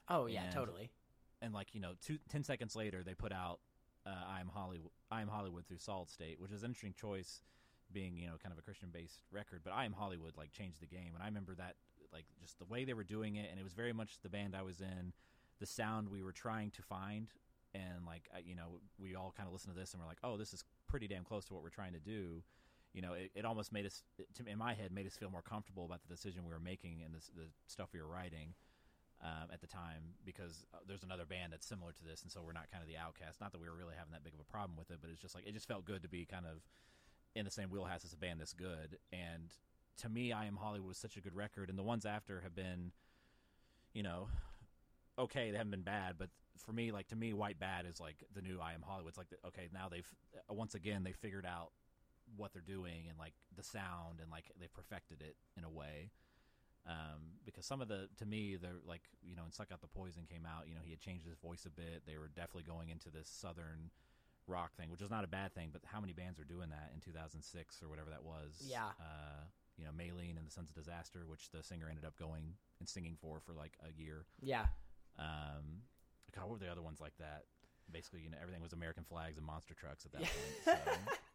Oh 0.09 0.27
yeah 0.27 0.45
and, 0.45 0.53
totally. 0.53 0.91
and 1.41 1.55
like 1.55 1.75
you 1.75 1.81
know 1.81 1.93
two, 2.05 2.19
10 2.31 2.45
seconds 2.45 2.75
later 2.77 3.03
they 3.03 3.15
put 3.15 3.33
out 3.33 3.61
uh, 4.07 4.11
i 4.29 4.41
am 4.41 4.49
hollywood 4.49 4.91
i 5.11 5.23
am 5.23 5.29
hollywood 5.29 5.67
through 5.67 5.79
solid 5.79 6.11
state 6.11 6.41
which 6.41 6.51
is 6.51 6.63
an 6.63 6.71
interesting 6.71 6.95
choice 6.99 7.43
being 7.93 8.17
you 8.17 8.27
know 8.27 8.35
kind 8.43 8.53
of 8.53 8.59
a 8.59 8.63
christian 8.63 8.89
based 8.93 9.23
record 9.31 9.61
but 9.63 9.73
i 9.73 9.85
am 9.85 9.93
hollywood 9.93 10.33
like 10.37 10.51
changed 10.51 10.81
the 10.81 10.87
game 10.87 11.13
and 11.15 11.23
i 11.23 11.27
remember 11.27 11.55
that 11.55 11.77
like 12.13 12.25
just 12.41 12.59
the 12.59 12.65
way 12.65 12.85
they 12.85 12.95
were 12.95 13.05
doing 13.05 13.37
it 13.37 13.49
and 13.51 13.61
it 13.61 13.63
was 13.63 13.75
very 13.75 13.93
much 13.93 14.19
the 14.23 14.29
band 14.29 14.57
i 14.57 14.63
was 14.63 14.81
in 14.81 15.13
the 15.61 15.67
sound 15.67 16.09
we 16.09 16.23
were 16.23 16.33
trying 16.33 16.71
to 16.71 16.83
find 16.83 17.29
and 17.75 18.05
like 18.07 18.29
you 18.45 18.55
know 18.55 18.81
we 18.99 19.15
all 19.15 19.33
kind 19.37 19.47
of 19.47 19.53
listened 19.53 19.73
to 19.73 19.79
this 19.79 19.93
and 19.93 20.03
we're 20.03 20.09
like 20.09 20.19
oh 20.25 20.37
this 20.37 20.53
is 20.53 20.65
pretty 20.89 21.07
damn 21.07 21.25
close 21.25 21.45
to 21.45 21.55
what 21.55 21.63
we're 21.63 21.71
trying 21.71 21.93
to 21.93 22.01
do 22.01 22.43
you 22.93 23.03
know, 23.03 23.15
it, 23.15 23.31
it 23.35 23.45
almost 23.45 23.73
made 23.73 23.87
us, 23.87 24.03
in 24.47 24.59
my 24.59 24.75
head, 24.75 24.93
made 24.93 25.07
us 25.07 25.17
feel 25.17 25.31
more 25.31 25.43
comfortable 25.43 25.85
about 25.85 26.03
the 26.03 26.09
decision 26.15 26.45
we 26.45 26.53
were 26.53 26.61
making 26.61 27.03
and 27.05 27.15
the, 27.15 27.21
the 27.35 27.49
stuff 27.67 27.89
we 27.93 28.01
were 28.01 28.09
writing. 28.09 28.55
um, 29.23 29.49
at 29.53 29.61
the 29.61 29.67
time 29.67 30.03
because 30.25 30.67
uh, 30.75 30.79
there's 30.87 31.05
another 31.05 31.25
band 31.25 31.53
that's 31.53 31.67
similar 31.67 31.93
to 31.93 32.05
this, 32.05 32.23
and 32.23 32.31
so 32.31 32.43
we're 32.45 32.53
not 32.53 32.71
kind 32.71 32.83
of 32.83 32.89
the 32.89 32.97
outcast. 32.97 33.41
Not 33.41 33.53
that 33.53 33.61
we 33.61 33.69
were 33.69 33.77
really 33.77 33.95
having 33.97 34.13
that 34.13 34.25
big 34.25 34.35
of 34.35 34.41
a 34.41 34.45
problem 34.45 34.77
with 34.77 34.91
it, 34.91 34.99
but 35.01 35.11
it's 35.11 35.21
just 35.21 35.35
like 35.35 35.47
it 35.47 35.53
just 35.53 35.69
felt 35.69 35.85
good 35.85 36.03
to 36.03 36.09
be 36.09 36.25
kind 36.25 36.45
of 36.45 36.59
in 37.35 37.45
the 37.45 37.51
same 37.51 37.71
wheelhouse 37.71 38.05
as 38.05 38.13
a 38.13 38.17
band 38.17 38.41
this 38.41 38.53
good. 38.53 38.99
And 39.13 39.53
to 39.99 40.09
me, 40.09 40.33
I 40.33 40.47
Am 40.47 40.57
Hollywood 40.57 40.89
was 40.89 40.99
such 40.99 41.17
a 41.17 41.21
good 41.21 41.35
record, 41.35 41.71
and 41.71 41.79
the 41.79 41.83
ones 41.85 42.05
after 42.05 42.41
have 42.41 42.55
been, 42.55 42.91
you 43.95 44.03
know, 44.03 44.27
okay. 45.19 45.53
They 45.53 45.57
haven't 45.57 45.71
been 45.71 45.83
bad, 45.83 46.17
but 46.19 46.31
for 46.59 46.73
me, 46.73 46.91
like 46.91 47.07
to 47.09 47.17
me, 47.17 47.33
White 47.33 47.61
Bat 47.61 47.87
is 47.87 48.01
like 48.01 48.17
the 48.35 48.43
new 48.43 48.59
I 48.61 48.73
Am 48.73 48.83
Hollywood. 48.83 49.11
It's 49.11 49.19
like 49.19 49.31
the, 49.31 49.37
okay, 49.49 49.69
now 49.73 49.89
they've 49.89 50.09
once 50.51 50.75
again 50.75 51.05
they 51.05 51.13
figured 51.13 51.47
out 51.47 51.71
what 52.37 52.53
they're 52.53 52.63
doing 52.63 53.07
and 53.09 53.19
like 53.19 53.35
the 53.57 53.63
sound 53.63 54.21
and 54.21 54.31
like 54.31 54.51
they've 54.59 54.73
perfected 54.73 55.21
it 55.23 55.37
in 55.57 55.65
a 55.65 55.71
way. 55.71 56.11
Um, 56.85 57.39
because 57.47 57.65
some 57.65 57.81
of 57.81 57.87
the 57.87 58.09
to 58.19 58.27
me 58.27 58.57
they're 58.61 58.81
like 58.85 59.03
you 59.23 59.37
know 59.37 59.45
and 59.45 59.55
suck 59.55 59.69
out 59.73 59.81
the 59.81 59.87
poison 59.87 60.25
came 60.29 60.43
out 60.45 60.67
you 60.67 60.75
know 60.75 60.81
he 60.83 60.91
had 60.91 60.99
changed 60.99 61.25
his 61.25 61.39
voice 61.39 61.65
a 61.65 61.71
bit 61.71 62.03
they 62.09 62.19
were 62.19 62.27
definitely 62.27 62.65
going 62.67 62.89
into 62.91 63.09
this 63.09 63.29
southern 63.29 63.91
rock 64.49 64.75
thing 64.75 64.91
which 64.91 65.01
is 65.01 65.09
not 65.09 65.23
a 65.23 65.29
bad 65.29 65.55
thing 65.55 65.69
but 65.73 65.81
how 65.85 66.01
many 66.01 66.13
bands 66.13 66.41
are 66.41 66.45
doing 66.45 66.71
that 66.71 66.91
in 66.93 66.99
2006 67.01 67.39
or 67.85 67.89
whatever 67.89 68.11
that 68.11 68.25
was 68.25 68.67
Yeah. 68.67 68.91
uh, 68.99 69.47
you 69.79 69.85
know 69.85 69.93
Maylene 69.93 70.37
and 70.37 70.45
the 70.45 70.51
Sons 70.51 70.71
of 70.71 70.75
Disaster 70.75 71.21
which 71.29 71.51
the 71.53 71.63
singer 71.63 71.87
ended 71.89 72.05
up 72.05 72.19
going 72.19 72.55
and 72.81 72.89
singing 72.89 73.15
for 73.21 73.39
for 73.39 73.53
like 73.53 73.79
a 73.87 73.93
year 73.97 74.25
Yeah. 74.43 74.67
um, 75.21 75.87
God, 76.35 76.51
what 76.51 76.59
were 76.59 76.65
the 76.67 76.73
other 76.73 76.83
ones 76.83 77.01
like 77.01 77.17
that? 77.19 77.45
Basically, 77.93 78.23
you 78.23 78.31
know, 78.31 78.39
everything 78.43 78.63
was 78.63 78.73
American 78.73 79.05
flags 79.05 79.37
and 79.37 79.47
monster 79.47 79.75
trucks 79.75 80.05
at 80.07 80.13
that 80.13 80.23
Yeah. 80.23 80.29
point. 80.35 80.65
So. 80.65 81.13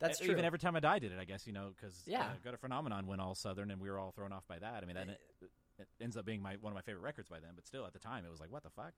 That's 0.00 0.18
true. 0.18 0.30
Even 0.32 0.44
Every 0.44 0.58
Time 0.58 0.74
I 0.76 0.80
Die 0.80 0.98
did 0.98 1.12
it, 1.12 1.18
I 1.20 1.24
guess, 1.24 1.46
you 1.46 1.52
know, 1.52 1.70
because 1.74 2.02
Yeah. 2.06 2.22
uh, 2.22 2.28
Gutter 2.42 2.56
Phenomenon 2.56 3.06
went 3.06 3.20
all 3.20 3.34
Southern, 3.34 3.70
and 3.70 3.80
we 3.80 3.90
were 3.90 3.98
all 3.98 4.12
thrown 4.12 4.32
off 4.32 4.46
by 4.48 4.58
that. 4.58 4.82
I 4.82 4.86
mean, 4.86 4.96
that 4.96 5.08
it, 5.08 5.20
it 5.78 5.88
ends 6.00 6.16
up 6.16 6.24
being 6.24 6.42
my 6.42 6.56
one 6.60 6.72
of 6.72 6.74
my 6.74 6.82
favorite 6.82 7.02
records 7.02 7.28
by 7.28 7.38
then, 7.40 7.50
but 7.54 7.66
still, 7.66 7.86
at 7.86 7.92
the 7.92 7.98
time, 7.98 8.24
it 8.24 8.30
was 8.30 8.40
like, 8.40 8.50
what 8.50 8.62
the 8.62 8.70
fuck? 8.70 8.92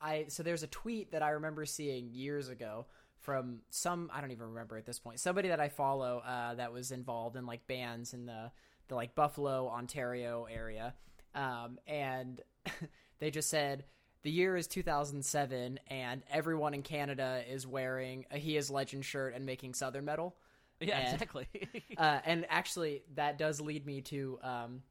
I 0.00 0.26
so 0.28 0.42
there's 0.42 0.62
a 0.62 0.68
tweet 0.68 1.12
that 1.12 1.22
I 1.22 1.30
remember 1.30 1.64
seeing 1.64 2.10
years 2.12 2.48
ago 2.48 2.86
from 3.20 3.60
some 3.70 4.10
I 4.12 4.20
don't 4.20 4.30
even 4.30 4.48
remember 4.50 4.76
at 4.76 4.86
this 4.86 5.00
point 5.00 5.18
somebody 5.18 5.48
that 5.48 5.58
I 5.58 5.68
follow 5.70 6.22
uh, 6.24 6.54
that 6.54 6.72
was 6.72 6.92
involved 6.92 7.34
in 7.34 7.46
like 7.46 7.66
bands 7.66 8.14
in 8.14 8.26
the 8.26 8.52
the 8.86 8.94
like 8.94 9.16
Buffalo 9.16 9.68
Ontario 9.68 10.46
area, 10.50 10.94
um, 11.34 11.78
and 11.88 12.40
they 13.18 13.30
just 13.32 13.50
said 13.50 13.84
the 14.22 14.30
year 14.30 14.56
is 14.56 14.66
2007 14.68 15.78
and 15.88 16.22
everyone 16.30 16.74
in 16.74 16.82
Canada 16.82 17.42
is 17.50 17.66
wearing 17.66 18.24
a 18.30 18.38
He 18.38 18.56
Is 18.56 18.70
Legend 18.70 19.04
shirt 19.04 19.34
and 19.34 19.46
making 19.46 19.74
Southern 19.74 20.04
metal. 20.04 20.36
Yeah, 20.88 20.98
And- 20.98 21.14
exactly. 21.14 21.48
uh, 21.96 22.20
and 22.24 22.46
actually, 22.48 23.02
that 23.16 23.38
does 23.38 23.60
lead 23.60 23.84
me 23.84 24.00
to 24.02 24.38
um, 24.42 24.82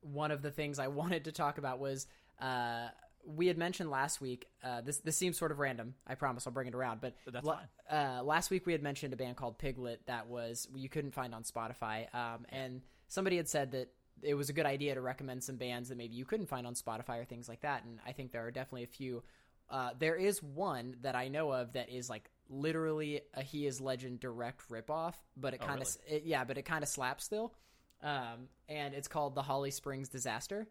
one 0.00 0.30
of 0.30 0.42
the 0.42 0.50
things 0.50 0.78
I 0.78 0.88
wanted 1.00 1.24
to 1.26 1.32
talk 1.32 1.58
about 1.58 1.78
was 1.78 2.06
uh, 2.40 2.88
we 3.24 3.46
had 3.46 3.58
mentioned 3.58 3.90
last 3.90 4.20
week. 4.20 4.46
Uh, 4.64 4.80
this 4.80 4.98
this 4.98 5.16
seems 5.16 5.36
sort 5.38 5.52
of 5.52 5.58
random. 5.58 5.94
I 6.06 6.14
promise 6.14 6.46
I'll 6.46 6.52
bring 6.52 6.68
it 6.68 6.74
around. 6.74 7.00
But 7.00 7.14
That's 7.30 7.44
la- 7.46 7.60
Uh, 7.90 8.22
last 8.24 8.50
week 8.50 8.66
we 8.66 8.72
had 8.72 8.82
mentioned 8.82 9.12
a 9.12 9.16
band 9.16 9.36
called 9.36 9.58
Piglet 9.58 10.00
that 10.06 10.26
was 10.26 10.66
you 10.74 10.88
couldn't 10.88 11.12
find 11.12 11.34
on 11.34 11.42
Spotify, 11.44 12.12
um, 12.14 12.46
and 12.48 12.80
somebody 13.08 13.36
had 13.36 13.48
said 13.48 13.72
that 13.72 13.92
it 14.22 14.34
was 14.34 14.48
a 14.50 14.52
good 14.52 14.66
idea 14.66 14.94
to 14.94 15.00
recommend 15.00 15.42
some 15.42 15.56
bands 15.56 15.88
that 15.88 15.96
maybe 15.96 16.14
you 16.14 16.24
couldn't 16.24 16.46
find 16.46 16.66
on 16.66 16.74
Spotify 16.74 17.20
or 17.20 17.24
things 17.24 17.48
like 17.48 17.60
that. 17.62 17.84
And 17.84 17.98
I 18.06 18.12
think 18.12 18.32
there 18.32 18.44
are 18.44 18.50
definitely 18.50 18.84
a 18.84 18.88
few. 18.88 19.22
Uh, 19.70 19.90
there 19.98 20.16
is 20.16 20.42
one 20.42 20.96
that 21.02 21.14
I 21.14 21.28
know 21.28 21.52
of 21.52 21.74
that 21.74 21.88
is 21.90 22.10
like 22.10 22.28
literally 22.50 23.22
a 23.34 23.42
He 23.42 23.66
Is 23.66 23.80
Legend 23.80 24.20
direct 24.20 24.68
ripoff, 24.68 25.14
but 25.36 25.54
it 25.54 25.60
Oh, 25.62 25.66
kind 25.66 25.80
of 25.82 25.88
it, 26.08 26.24
yeah, 26.24 26.44
but 26.44 26.58
it 26.58 26.62
kind 26.64 26.82
of 26.82 26.88
slaps 26.88 27.24
still. 27.24 27.54
Um, 28.02 28.48
and 28.68 28.94
it's 28.94 29.08
called 29.08 29.34
the 29.34 29.42
Holly 29.42 29.70
Springs 29.70 30.08
Disaster. 30.08 30.66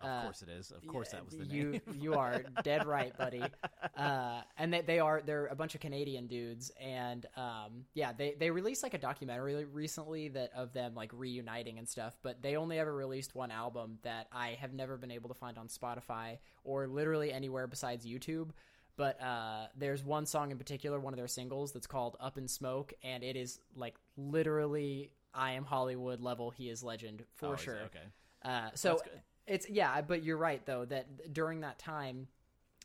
of 0.00 0.08
uh, 0.08 0.22
course 0.22 0.42
it 0.42 0.48
is. 0.48 0.70
Of 0.70 0.86
course 0.86 1.10
that 1.10 1.24
was 1.24 1.36
the 1.36 1.44
you 1.44 1.72
name. 1.72 1.80
you 2.00 2.14
are 2.14 2.44
dead 2.64 2.86
right, 2.86 3.16
buddy. 3.16 3.42
Uh, 3.96 4.40
and 4.56 4.72
they, 4.72 4.80
they 4.82 4.98
are 5.00 5.22
they're 5.24 5.46
a 5.46 5.54
bunch 5.56 5.74
of 5.74 5.80
Canadian 5.80 6.26
dudes, 6.28 6.70
and 6.80 7.26
um, 7.36 7.84
yeah, 7.94 8.12
they 8.12 8.34
they 8.38 8.50
released 8.50 8.82
like 8.82 8.94
a 8.94 8.98
documentary 8.98 9.64
recently 9.64 10.28
that 10.28 10.50
of 10.56 10.72
them 10.72 10.94
like 10.94 11.10
reuniting 11.12 11.78
and 11.78 11.88
stuff. 11.88 12.16
But 12.22 12.42
they 12.42 12.56
only 12.56 12.78
ever 12.78 12.92
released 12.94 13.34
one 13.34 13.50
album 13.50 13.98
that 14.02 14.28
I 14.32 14.56
have 14.60 14.72
never 14.72 14.96
been 14.96 15.10
able 15.10 15.28
to 15.28 15.34
find 15.34 15.58
on 15.58 15.68
Spotify 15.68 16.38
or 16.64 16.86
literally 16.86 17.32
anywhere 17.32 17.66
besides 17.66 18.06
YouTube. 18.06 18.50
But 18.96 19.20
uh, 19.20 19.66
there's 19.76 20.04
one 20.04 20.26
song 20.26 20.50
in 20.50 20.58
particular, 20.58 21.00
one 21.00 21.12
of 21.12 21.16
their 21.16 21.28
singles, 21.28 21.72
that's 21.72 21.86
called 21.86 22.16
"Up 22.20 22.36
in 22.36 22.46
Smoke," 22.46 22.92
and 23.02 23.22
it 23.24 23.36
is 23.36 23.58
like 23.74 23.94
literally 24.16 25.12
"I 25.34 25.52
Am 25.52 25.64
Hollywood" 25.64 26.20
level. 26.20 26.50
He 26.50 26.68
is 26.68 26.82
legend 26.82 27.24
for 27.34 27.54
Oh, 27.54 27.56
sure. 27.56 27.80
Okay. 27.86 28.04
Uh, 28.44 28.70
so 28.74 29.00
it's 29.46 29.68
yeah, 29.68 30.00
but 30.02 30.22
you're 30.22 30.36
right 30.36 30.64
though 30.66 30.84
that 30.84 31.32
during 31.32 31.60
that 31.60 31.78
time 31.78 32.28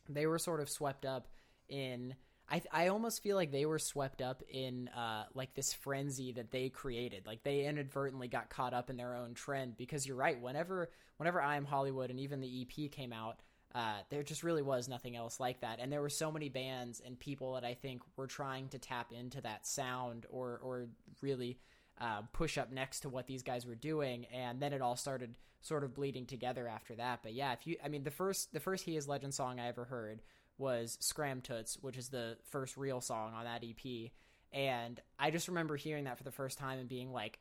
they 0.10 0.26
were 0.26 0.40
sort 0.40 0.60
of 0.60 0.70
swept 0.70 1.06
up 1.06 1.28
in. 1.70 2.16
I 2.50 2.62
I 2.72 2.88
almost 2.88 3.22
feel 3.22 3.36
like 3.36 3.52
they 3.52 3.66
were 3.66 3.80
swept 3.80 4.22
up 4.22 4.42
in 4.50 4.88
uh, 4.90 5.26
like 5.34 5.54
this 5.54 5.74
frenzy 5.74 6.32
that 6.34 6.52
they 6.52 6.70
created. 6.70 7.28
Like 7.28 7.44
they 7.44 7.66
inadvertently 7.66 8.30
got 8.30 8.50
caught 8.50 8.74
up 8.74 8.90
in 8.90 8.96
their 8.96 9.18
own 9.18 9.34
trend 9.34 9.76
because 9.76 10.08
you're 10.08 10.16
right. 10.16 10.40
Whenever 10.42 10.90
whenever 11.18 11.42
I 11.42 11.58
Am 11.58 11.66
Hollywood 11.66 12.10
and 12.10 12.20
even 12.22 12.40
the 12.40 12.62
EP 12.62 12.90
came 12.90 13.12
out, 13.12 13.42
uh, 13.78 14.00
there 14.10 14.24
just 14.24 14.42
really 14.42 14.64
was 14.64 14.90
nothing 14.90 15.16
else 15.16 15.40
like 15.40 15.62
that. 15.62 15.78
And 15.80 15.94
there 15.94 16.02
were 16.02 16.10
so 16.10 16.32
many 16.32 16.50
bands 16.50 17.00
and 17.06 17.20
people 17.20 17.54
that 17.54 17.64
I 17.64 17.76
think 17.76 18.02
were 18.16 18.26
trying 18.26 18.70
to 18.70 18.80
tap 18.80 19.12
into 19.12 19.40
that 19.42 19.68
sound 19.68 20.26
or 20.32 20.60
or 20.64 20.88
really 21.22 21.60
uh, 22.02 22.24
push 22.34 22.58
up 22.58 22.72
next 22.72 23.02
to 23.02 23.10
what 23.10 23.28
these 23.28 23.44
guys 23.44 23.68
were 23.68 23.76
doing, 23.76 24.26
and 24.34 24.60
then 24.60 24.74
it 24.74 24.82
all 24.82 24.96
started 24.96 25.38
sort 25.62 25.84
of 25.84 25.94
bleeding 25.94 26.26
together 26.26 26.68
after 26.68 26.96
that. 26.96 27.20
But 27.22 27.34
yeah, 27.34 27.54
if 27.54 27.68
you, 27.68 27.76
I 27.86 27.88
mean, 27.88 28.04
the 28.04 28.10
first 28.10 28.52
the 28.52 28.60
first 28.60 28.84
He 28.84 28.98
Is 28.98 29.08
Legend 29.08 29.36
song 29.36 29.60
I 29.60 29.68
ever 29.68 29.86
heard 29.86 30.24
was 30.58 30.98
Scram 31.00 31.42
Toots, 31.42 31.78
which 31.80 31.98
is 31.98 32.10
the 32.10 32.38
first 32.50 32.78
real 32.78 33.00
song 33.00 33.36
on 33.36 33.44
that 33.44 33.64
EP, 33.64 34.10
and 34.52 35.00
I 35.20 35.30
just 35.30 35.48
remember 35.48 35.76
hearing 35.76 36.06
that 36.06 36.18
for 36.18 36.24
the 36.24 36.32
first 36.32 36.58
time 36.58 36.80
and 36.80 36.90
being 36.90 37.12
like, 37.12 37.38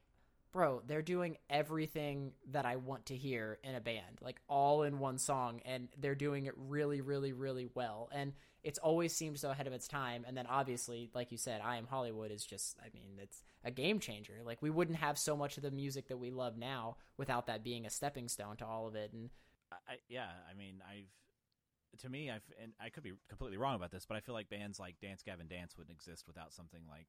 bro, 0.57 0.81
they're 0.87 1.03
doing 1.03 1.37
everything 1.51 2.33
that 2.51 2.65
I 2.65 2.77
want 2.77 3.07
to 3.07 3.15
hear 3.15 3.59
in 3.63 3.75
a 3.75 3.81
band, 3.81 4.23
like 4.23 4.41
all 4.49 4.85
in 4.85 4.99
one 4.99 5.19
song, 5.19 5.61
and 5.67 5.89
they're 5.99 6.15
doing 6.15 6.47
it 6.47 6.55
really, 6.57 7.03
really, 7.03 7.35
really 7.35 7.69
well. 7.75 8.09
And 8.11 8.33
it's 8.65 8.79
always 8.79 9.13
seemed 9.13 9.39
so 9.39 9.51
ahead 9.51 9.67
of 9.67 9.75
its 9.75 9.87
time. 9.87 10.25
And 10.27 10.35
then 10.35 10.47
obviously, 10.47 11.11
like 11.13 11.31
you 11.31 11.37
said, 11.37 11.61
I 11.63 11.77
Am 11.77 11.87
Hollywood 11.87 12.31
is 12.31 12.43
just, 12.43 12.79
I 12.81 12.89
mean, 12.95 13.19
it's 13.21 13.43
a 13.65 13.71
game 13.71 14.01
changer. 14.01 14.41
Like 14.47 14.63
we 14.63 14.71
wouldn't 14.71 14.97
have 14.97 15.19
so 15.19 15.37
much 15.37 15.59
of 15.59 15.63
the 15.63 15.71
music 15.71 16.09
that 16.09 16.17
we 16.17 16.31
love 16.31 16.57
now 16.57 16.97
without 17.19 17.49
that 17.49 17.63
being 17.63 17.85
a 17.85 17.91
stepping 17.91 18.27
stone 18.27 18.57
to 18.57 18.67
all 18.67 18.87
of 18.87 18.95
it. 18.95 19.13
And 19.13 19.29
I, 19.71 19.97
yeah, 20.09 20.31
I 20.51 20.57
mean, 20.57 20.81
I've 20.89 22.01
to 22.01 22.09
me, 22.09 22.31
I've 22.31 22.51
and 22.63 22.73
I 22.81 22.89
could 22.89 23.03
be 23.03 23.13
completely 23.29 23.59
wrong 23.59 23.75
about 23.75 23.91
this, 23.91 24.07
but 24.07 24.17
I 24.17 24.21
feel 24.21 24.35
like 24.35 24.49
bands 24.49 24.81
like 24.81 25.01
Dance 25.03 25.23
Gavin 25.23 25.49
Dance 25.49 25.77
wouldn't 25.77 25.95
exist 25.95 26.27
without 26.27 26.55
something 26.55 26.81
like 26.89 27.09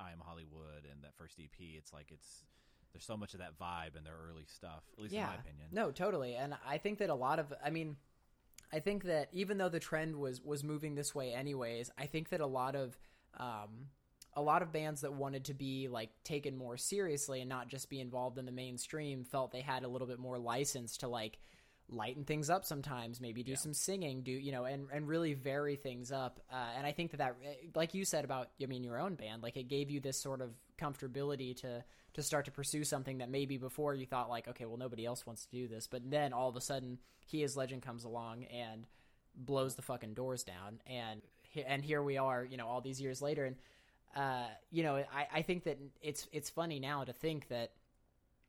I 0.00 0.12
Am 0.12 0.18
Hollywood 0.24 0.88
and 0.90 1.04
that 1.04 1.14
first 1.14 1.38
EP. 1.38 1.60
It's 1.60 1.92
like 1.92 2.10
it's 2.10 2.42
there's 2.96 3.04
so 3.04 3.16
much 3.16 3.34
of 3.34 3.40
that 3.40 3.58
vibe 3.58 3.94
in 3.94 4.04
their 4.04 4.16
early 4.30 4.46
stuff, 4.46 4.82
at 4.96 5.02
least 5.02 5.14
in 5.14 5.20
my 5.20 5.34
opinion. 5.34 5.66
No, 5.70 5.90
totally. 5.90 6.34
And 6.34 6.54
I 6.66 6.78
think 6.78 6.98
that 7.00 7.10
a 7.10 7.14
lot 7.14 7.38
of 7.38 7.52
I 7.62 7.68
mean 7.68 7.96
I 8.72 8.80
think 8.80 9.04
that 9.04 9.28
even 9.32 9.58
though 9.58 9.68
the 9.68 9.80
trend 9.80 10.16
was 10.16 10.40
was 10.40 10.64
moving 10.64 10.94
this 10.94 11.14
way 11.14 11.34
anyways, 11.34 11.90
I 11.98 12.06
think 12.06 12.30
that 12.30 12.40
a 12.40 12.46
lot 12.46 12.74
of 12.74 12.98
um 13.38 13.88
a 14.34 14.40
lot 14.40 14.62
of 14.62 14.72
bands 14.72 15.02
that 15.02 15.12
wanted 15.12 15.44
to 15.46 15.54
be 15.54 15.88
like 15.88 16.08
taken 16.24 16.56
more 16.56 16.78
seriously 16.78 17.40
and 17.40 17.50
not 17.50 17.68
just 17.68 17.90
be 17.90 18.00
involved 18.00 18.38
in 18.38 18.46
the 18.46 18.52
mainstream 18.52 19.24
felt 19.24 19.52
they 19.52 19.60
had 19.60 19.84
a 19.84 19.88
little 19.88 20.06
bit 20.06 20.18
more 20.18 20.38
license 20.38 20.96
to 20.98 21.08
like 21.08 21.38
lighten 21.88 22.24
things 22.24 22.50
up 22.50 22.64
sometimes 22.64 23.20
maybe 23.20 23.42
do 23.44 23.52
Yeah. 23.52 23.56
some 23.58 23.72
singing 23.72 24.22
do 24.22 24.32
you 24.32 24.50
know 24.52 24.64
and 24.64 24.88
and 24.92 25.06
really 25.06 25.34
vary 25.34 25.76
things 25.76 26.10
up 26.10 26.40
uh, 26.52 26.56
and 26.76 26.84
i 26.84 26.90
think 26.90 27.12
that 27.12 27.18
that 27.18 27.36
like 27.76 27.94
you 27.94 28.04
said 28.04 28.24
about 28.24 28.50
i 28.60 28.66
mean 28.66 28.82
your 28.82 28.98
own 28.98 29.14
band 29.14 29.40
like 29.42 29.56
it 29.56 29.68
gave 29.68 29.88
you 29.88 30.00
this 30.00 30.20
sort 30.20 30.40
of 30.40 30.50
comfortability 30.78 31.56
to 31.62 31.84
to 32.14 32.22
start 32.22 32.46
to 32.46 32.50
pursue 32.50 32.84
something 32.84 33.18
that 33.18 33.28
maybe 33.28 33.58
before 33.58 33.94
you 33.94 34.06
thought 34.06 34.28
like 34.28 34.48
okay 34.48 34.64
well 34.64 34.76
nobody 34.76 35.04
else 35.04 35.26
wants 35.26 35.46
to 35.46 35.50
do 35.50 35.68
this. 35.68 35.86
But 35.86 36.10
then 36.10 36.32
all 36.32 36.48
of 36.48 36.56
a 36.56 36.60
sudden 36.60 36.98
he 37.24 37.42
is 37.42 37.56
legend 37.56 37.82
comes 37.82 38.04
along 38.04 38.44
and 38.44 38.86
blows 39.34 39.74
the 39.74 39.82
fucking 39.82 40.14
doors 40.14 40.44
down. 40.44 40.80
And 40.86 41.22
and 41.66 41.84
here 41.84 42.02
we 42.02 42.18
are 42.18 42.44
you 42.44 42.56
know 42.56 42.66
all 42.66 42.80
these 42.80 43.00
years 43.00 43.20
later. 43.20 43.44
And 43.44 43.56
uh, 44.14 44.48
you 44.70 44.82
know 44.82 44.96
I, 44.96 45.26
I 45.34 45.42
think 45.42 45.64
that 45.64 45.78
it's 46.00 46.26
it's 46.32 46.50
funny 46.50 46.80
now 46.80 47.04
to 47.04 47.12
think 47.12 47.48
that 47.48 47.72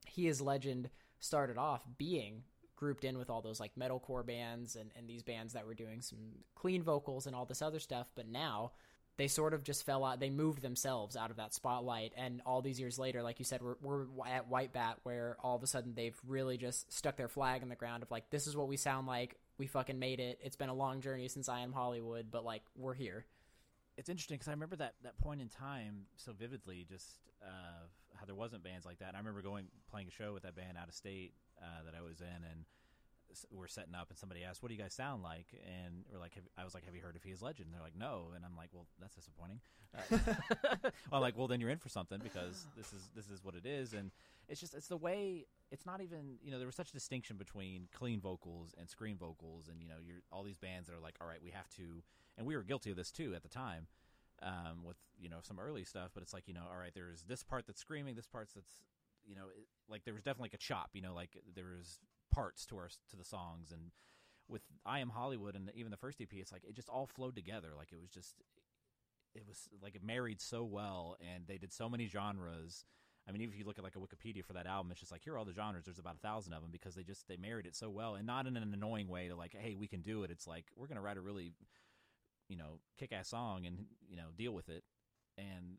he 0.06 0.28
is 0.28 0.42
legend 0.42 0.90
started 1.20 1.58
off 1.58 1.82
being 1.98 2.44
grouped 2.78 3.04
in 3.04 3.18
with 3.18 3.30
all 3.30 3.42
those 3.42 3.60
like 3.60 3.72
metalcore 3.76 4.26
bands 4.26 4.76
and, 4.76 4.92
and 4.96 5.10
these 5.10 5.24
bands 5.24 5.54
that 5.54 5.66
were 5.66 5.74
doing 5.74 6.00
some 6.00 6.20
clean 6.56 6.84
vocals 6.84 7.26
and 7.26 7.36
all 7.36 7.46
this 7.46 7.62
other 7.62 7.80
stuff. 7.80 8.08
But 8.16 8.28
now 8.28 8.72
they 9.18 9.28
sort 9.28 9.54
of 9.54 9.64
just 9.64 9.86
fell 9.86 10.04
out 10.06 10.20
they 10.20 10.30
moved 10.30 10.62
themselves 10.62 11.16
out 11.16 11.32
of 11.32 11.38
that 11.38 11.54
spotlight 11.54 12.14
and 12.16 12.42
all 12.46 12.62
these 12.62 12.80
years 12.80 12.98
later 13.00 13.24
like 13.24 13.40
you 13.40 13.46
said 13.46 13.62
we're, 13.62 13.76
we're 13.82 14.06
at 14.28 14.48
white 14.48 14.74
bat 14.74 14.98
where 15.04 15.38
all 15.42 15.56
of 15.56 15.64
a 15.64 15.68
sudden 15.68 15.94
they've 15.96 16.20
really 16.28 16.58
just 16.58 16.92
stuck 16.92 17.16
their 17.18 17.28
flag 17.28 17.62
in 17.62 17.70
the 17.70 17.76
ground 17.76 18.04
of 18.04 18.12
like 18.12 18.30
this 18.30 18.48
is 18.48 18.56
what 18.56 18.68
we 18.68 18.78
sound 18.78 19.08
like 19.08 19.36
we 19.58 19.68
fucking 19.68 20.00
made 20.00 20.20
it 20.20 20.40
it's 20.44 20.56
been 20.56 20.70
a 20.70 20.74
long 20.74 21.02
journey 21.02 21.28
since 21.28 21.50
i 21.50 21.60
am 21.62 21.74
hollywood 21.74 22.28
but 22.32 22.46
like 22.46 22.62
we're 22.76 22.94
here 22.94 23.26
It's 23.98 24.10
interesting 24.10 24.36
because 24.38 24.48
I 24.48 24.52
remember 24.52 24.76
that, 24.78 24.94
that 25.02 25.18
point 25.18 25.42
in 25.42 25.50
time 25.50 26.06
so 26.18 26.32
vividly, 26.32 26.86
just 26.88 27.08
uh, 27.42 27.82
how 28.14 28.26
there 28.28 28.36
wasn't 28.36 28.64
bands 28.64 28.86
like 28.86 29.00
that. 29.00 29.08
And 29.10 29.18
I 29.18 29.20
remember 29.20 29.42
going 29.42 29.66
playing 29.90 30.08
a 30.08 30.12
show 30.12 30.34
with 30.34 30.44
that 30.44 30.56
band 30.56 30.78
out 30.78 30.88
of 30.88 30.94
state 30.94 31.34
uh, 31.60 31.82
that 31.86 31.96
I 31.98 32.02
was 32.06 32.22
in, 32.22 32.42
and 32.52 32.66
we're 33.52 33.68
setting 33.68 33.96
up, 33.96 34.10
and 34.10 34.18
somebody 34.18 34.44
asked, 34.44 34.62
"What 34.62 34.70
do 34.70 34.76
you 34.76 34.82
guys 34.82 34.94
sound 34.94 35.24
like?" 35.24 35.48
And 35.66 36.06
we're 36.12 36.20
like, 36.20 36.34
have, 36.36 36.44
"I 36.58 36.64
was 36.64 36.74
like, 36.74 36.86
have 36.86 36.96
you 36.96 37.02
heard 37.02 37.16
of 37.16 37.24
He 37.24 37.32
Is 37.32 37.42
Legend?" 37.42 37.68
And 37.68 37.76
they're 37.76 37.84
like, 37.84 37.96
"No," 37.98 38.32
and 38.36 38.46
I'm 38.46 38.56
like, 38.56 38.70
"Well, 38.74 38.88
that's 39.00 39.16
disappointing." 39.16 39.60
Uh, 39.96 40.90
I'm 41.12 41.22
like, 41.22 41.38
"Well, 41.38 41.48
then 41.48 41.60
you're 41.60 41.70
in 41.70 41.78
for 41.78 41.90
something 41.90 42.20
because 42.22 42.68
this 42.76 42.94
is 42.94 43.10
this 43.16 43.30
is 43.30 43.44
what 43.44 43.56
it 43.56 43.66
is." 43.66 43.94
And 43.94 44.12
it's 44.48 44.60
just 44.60 44.74
it's 44.74 44.88
the 44.88 44.98
way 44.98 45.46
it's 45.72 45.86
not 45.86 46.02
even 46.02 46.38
you 46.42 46.52
know 46.52 46.58
there 46.58 46.68
was 46.68 46.76
such 46.76 46.90
a 46.90 46.94
distinction 46.94 47.38
between 47.38 47.88
clean 47.94 48.20
vocals 48.20 48.74
and 48.78 48.90
scream 48.90 49.18
vocals, 49.18 49.68
and 49.70 49.82
you 49.82 49.88
know 49.88 49.98
you're 50.04 50.22
all 50.32 50.44
these 50.44 50.58
bands 50.58 50.88
that 50.88 50.96
are 50.96 51.02
like, 51.02 51.16
"All 51.22 51.28
right, 51.28 51.42
we 51.42 51.52
have 51.52 51.70
to," 51.78 52.04
and 52.38 52.48
we 52.48 52.56
were 52.56 52.64
guilty 52.64 52.92
of 52.92 52.98
this 52.98 53.12
too 53.12 53.34
at 53.36 53.44
the 53.44 53.50
time 53.50 53.88
um, 54.42 54.84
with 54.84 54.98
you 55.20 55.30
know 55.30 55.40
some 55.42 55.60
early 55.60 55.84
stuff, 55.84 56.12
but 56.14 56.24
it's 56.24 56.34
like 56.34 56.48
you 56.48 56.54
know, 56.54 56.64
all 56.72 56.78
right, 56.78 56.94
there's 56.94 57.24
this 57.24 57.44
part 57.44 57.66
that's 57.68 57.80
screaming, 57.80 58.16
this 58.16 58.28
part 58.28 58.50
that's 58.56 58.82
you 59.28 59.36
know, 59.36 59.48
it, 59.56 59.68
like 59.90 60.06
there 60.06 60.14
was 60.14 60.24
definitely 60.24 60.46
like 60.46 60.54
a 60.54 60.58
chop, 60.58 60.92
you 60.94 61.02
know, 61.02 61.14
like 61.14 61.38
there 61.54 61.66
was 61.78 62.00
parts 62.32 62.66
to 62.68 62.78
our 62.78 62.90
to 63.10 63.18
the 63.18 63.24
songs, 63.26 63.72
and 63.72 63.92
with 64.48 64.62
I 64.86 65.00
Am 65.00 65.10
Hollywood 65.10 65.56
and 65.56 65.70
even 65.76 65.92
the 65.92 65.98
first 65.98 66.22
EP, 66.22 66.28
it's 66.34 66.52
like 66.52 66.64
it 66.64 66.76
just 66.76 66.90
all 66.90 67.06
flowed 67.06 67.36
together, 67.36 67.70
like 67.78 67.92
it 67.92 68.00
was 68.00 68.10
just 68.10 68.36
it 69.36 69.44
was 69.48 69.70
like 69.82 69.96
it 69.96 70.04
married 70.04 70.42
so 70.42 70.64
well, 70.64 71.18
and 71.22 71.46
they 71.48 71.58
did 71.58 71.74
so 71.74 71.90
many 71.90 72.08
genres. 72.08 72.86
I 73.28 73.32
mean, 73.34 73.42
even 73.42 73.54
if 73.54 73.60
you 73.60 73.66
look 73.66 73.78
at 73.78 73.84
like 73.84 73.98
a 73.98 74.00
Wikipedia 74.00 74.44
for 74.44 74.54
that 74.54 74.68
album, 74.68 74.90
it's 74.92 75.02
just 75.02 75.12
like 75.12 75.22
here 75.22 75.34
are 75.34 75.38
all 75.38 75.46
the 75.46 75.54
genres. 75.54 75.86
There's 75.86 76.00
about 76.00 76.16
a 76.16 76.20
thousand 76.20 76.54
of 76.54 76.62
them 76.62 76.72
because 76.72 76.96
they 76.96 77.04
just 77.04 77.28
they 77.28 77.38
married 77.38 77.66
it 77.66 77.76
so 77.76 77.90
well, 77.90 78.16
and 78.16 78.26
not 78.26 78.48
in 78.48 78.56
an 78.58 78.74
annoying 78.74 79.08
way 79.08 79.28
to 79.28 79.36
like, 79.36 79.56
hey, 79.58 79.76
we 79.76 79.88
can 79.88 80.02
do 80.02 80.24
it. 80.24 80.32
It's 80.32 80.48
like 80.48 80.66
we're 80.76 80.88
gonna 80.88 81.02
write 81.02 81.18
a 81.18 81.22
really 81.22 81.54
you 82.48 82.58
know 82.58 82.80
kick 82.98 83.12
ass 83.12 83.28
song 83.30 83.66
and 83.66 83.86
you 84.10 84.16
know 84.16 84.28
deal 84.38 84.54
with 84.54 84.70
it, 84.70 84.84
and 85.38 85.78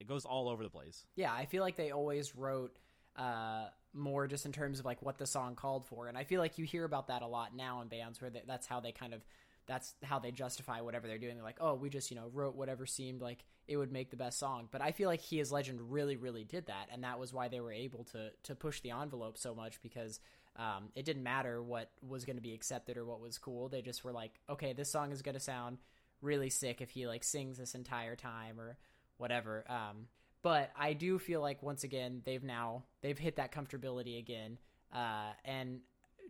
it 0.00 0.06
goes 0.06 0.24
all 0.24 0.48
over 0.48 0.62
the 0.62 0.70
place. 0.70 1.04
Yeah, 1.16 1.32
I 1.32 1.46
feel 1.46 1.62
like 1.62 1.76
they 1.76 1.90
always 1.90 2.34
wrote 2.34 2.78
uh, 3.16 3.66
more 3.92 4.26
just 4.26 4.46
in 4.46 4.52
terms 4.52 4.78
of 4.78 4.84
like 4.84 5.02
what 5.02 5.18
the 5.18 5.26
song 5.26 5.54
called 5.54 5.86
for, 5.86 6.08
and 6.08 6.16
I 6.16 6.24
feel 6.24 6.40
like 6.40 6.58
you 6.58 6.64
hear 6.64 6.84
about 6.84 7.08
that 7.08 7.22
a 7.22 7.26
lot 7.26 7.54
now 7.54 7.80
in 7.80 7.88
bands 7.88 8.20
where 8.20 8.30
they, 8.30 8.42
that's 8.46 8.66
how 8.66 8.80
they 8.80 8.92
kind 8.92 9.14
of 9.14 9.24
that's 9.66 9.94
how 10.04 10.20
they 10.20 10.30
justify 10.30 10.80
whatever 10.80 11.08
they're 11.08 11.18
doing. 11.18 11.34
They're 11.34 11.44
like, 11.44 11.58
oh, 11.60 11.74
we 11.74 11.88
just 11.88 12.10
you 12.10 12.16
know 12.16 12.30
wrote 12.32 12.54
whatever 12.54 12.86
seemed 12.86 13.20
like 13.20 13.44
it 13.66 13.76
would 13.76 13.92
make 13.92 14.10
the 14.10 14.16
best 14.16 14.38
song. 14.38 14.68
But 14.70 14.80
I 14.80 14.92
feel 14.92 15.08
like 15.08 15.20
He 15.20 15.40
Is 15.40 15.50
Legend 15.50 15.90
really, 15.90 16.16
really 16.16 16.44
did 16.44 16.66
that, 16.66 16.88
and 16.92 17.02
that 17.04 17.18
was 17.18 17.32
why 17.32 17.48
they 17.48 17.60
were 17.60 17.72
able 17.72 18.04
to 18.12 18.30
to 18.44 18.54
push 18.54 18.80
the 18.80 18.90
envelope 18.90 19.38
so 19.38 19.54
much 19.54 19.80
because 19.82 20.20
um, 20.56 20.88
it 20.94 21.04
didn't 21.04 21.22
matter 21.22 21.62
what 21.62 21.90
was 22.06 22.24
going 22.24 22.36
to 22.36 22.42
be 22.42 22.54
accepted 22.54 22.96
or 22.96 23.04
what 23.04 23.20
was 23.20 23.38
cool. 23.38 23.68
They 23.68 23.82
just 23.82 24.04
were 24.04 24.12
like, 24.12 24.40
okay, 24.48 24.72
this 24.72 24.90
song 24.90 25.12
is 25.12 25.22
going 25.22 25.34
to 25.34 25.40
sound 25.40 25.78
really 26.22 26.50
sick 26.50 26.80
if 26.80 26.90
he 26.90 27.06
like 27.06 27.24
sings 27.24 27.58
this 27.58 27.74
entire 27.74 28.16
time 28.16 28.58
or 28.58 28.78
whatever. 29.18 29.64
Um, 29.68 30.06
but 30.46 30.70
I 30.78 30.92
do 30.92 31.18
feel 31.18 31.40
like 31.40 31.60
once 31.60 31.82
again 31.82 32.22
they've 32.24 32.44
now 32.44 32.84
they've 33.00 33.18
hit 33.18 33.34
that 33.34 33.50
comfortability 33.50 34.16
again. 34.20 34.58
Uh, 34.94 35.32
and 35.44 35.80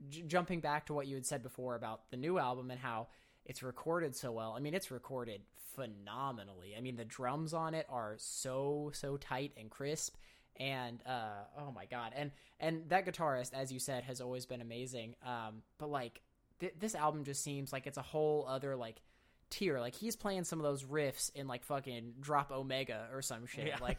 j- 0.09 0.23
jumping 0.23 0.61
back 0.61 0.87
to 0.87 0.95
what 0.95 1.07
you 1.07 1.17
had 1.17 1.27
said 1.27 1.43
before 1.43 1.75
about 1.75 2.11
the 2.11 2.17
new 2.17 2.39
album 2.39 2.71
and 2.71 2.81
how 2.81 3.09
it's 3.45 3.63
recorded 3.63 4.17
so 4.17 4.33
well. 4.33 4.55
I 4.57 4.61
mean, 4.61 4.73
it's 4.73 4.91
recorded 4.91 5.43
phenomenally. 5.75 6.75
I 6.79 6.81
mean, 6.81 6.97
the 6.97 7.05
drums 7.05 7.53
on 7.53 7.75
it 7.75 7.85
are 7.91 8.15
so 8.17 8.91
so 8.95 9.19
tight 9.19 9.53
and 9.59 9.69
crisp. 9.69 10.17
And 10.59 11.03
uh, 11.05 11.45
oh 11.61 11.71
my 11.71 11.85
god, 11.85 12.15
and 12.17 12.31
and 12.59 12.89
that 12.89 13.05
guitarist, 13.05 13.53
as 13.53 13.71
you 13.71 13.79
said, 13.79 14.05
has 14.05 14.23
always 14.23 14.47
been 14.47 14.63
amazing. 14.63 15.15
Um, 15.27 15.61
but 15.77 15.91
like 15.91 16.23
th- 16.59 16.73
this 16.81 16.95
album 16.95 17.23
just 17.23 17.45
seems 17.45 17.71
like 17.71 17.87
it's 17.87 17.99
a 17.99 18.03
whole 18.03 18.47
other 18.49 18.77
like 18.77 19.03
tier. 19.51 19.81
Like 19.81 19.95
he's 19.95 20.17
playing 20.17 20.45
some 20.45 20.59
of 20.59 20.65
those 20.65 20.85
riffs 20.85 21.31
in 21.35 21.47
like 21.47 21.65
fucking 21.65 22.15
Drop 22.21 22.51
Omega 22.51 23.09
or 23.13 23.23
some 23.23 23.47
shit. 23.47 23.67
Yeah. 23.69 23.77
Like 23.81 23.99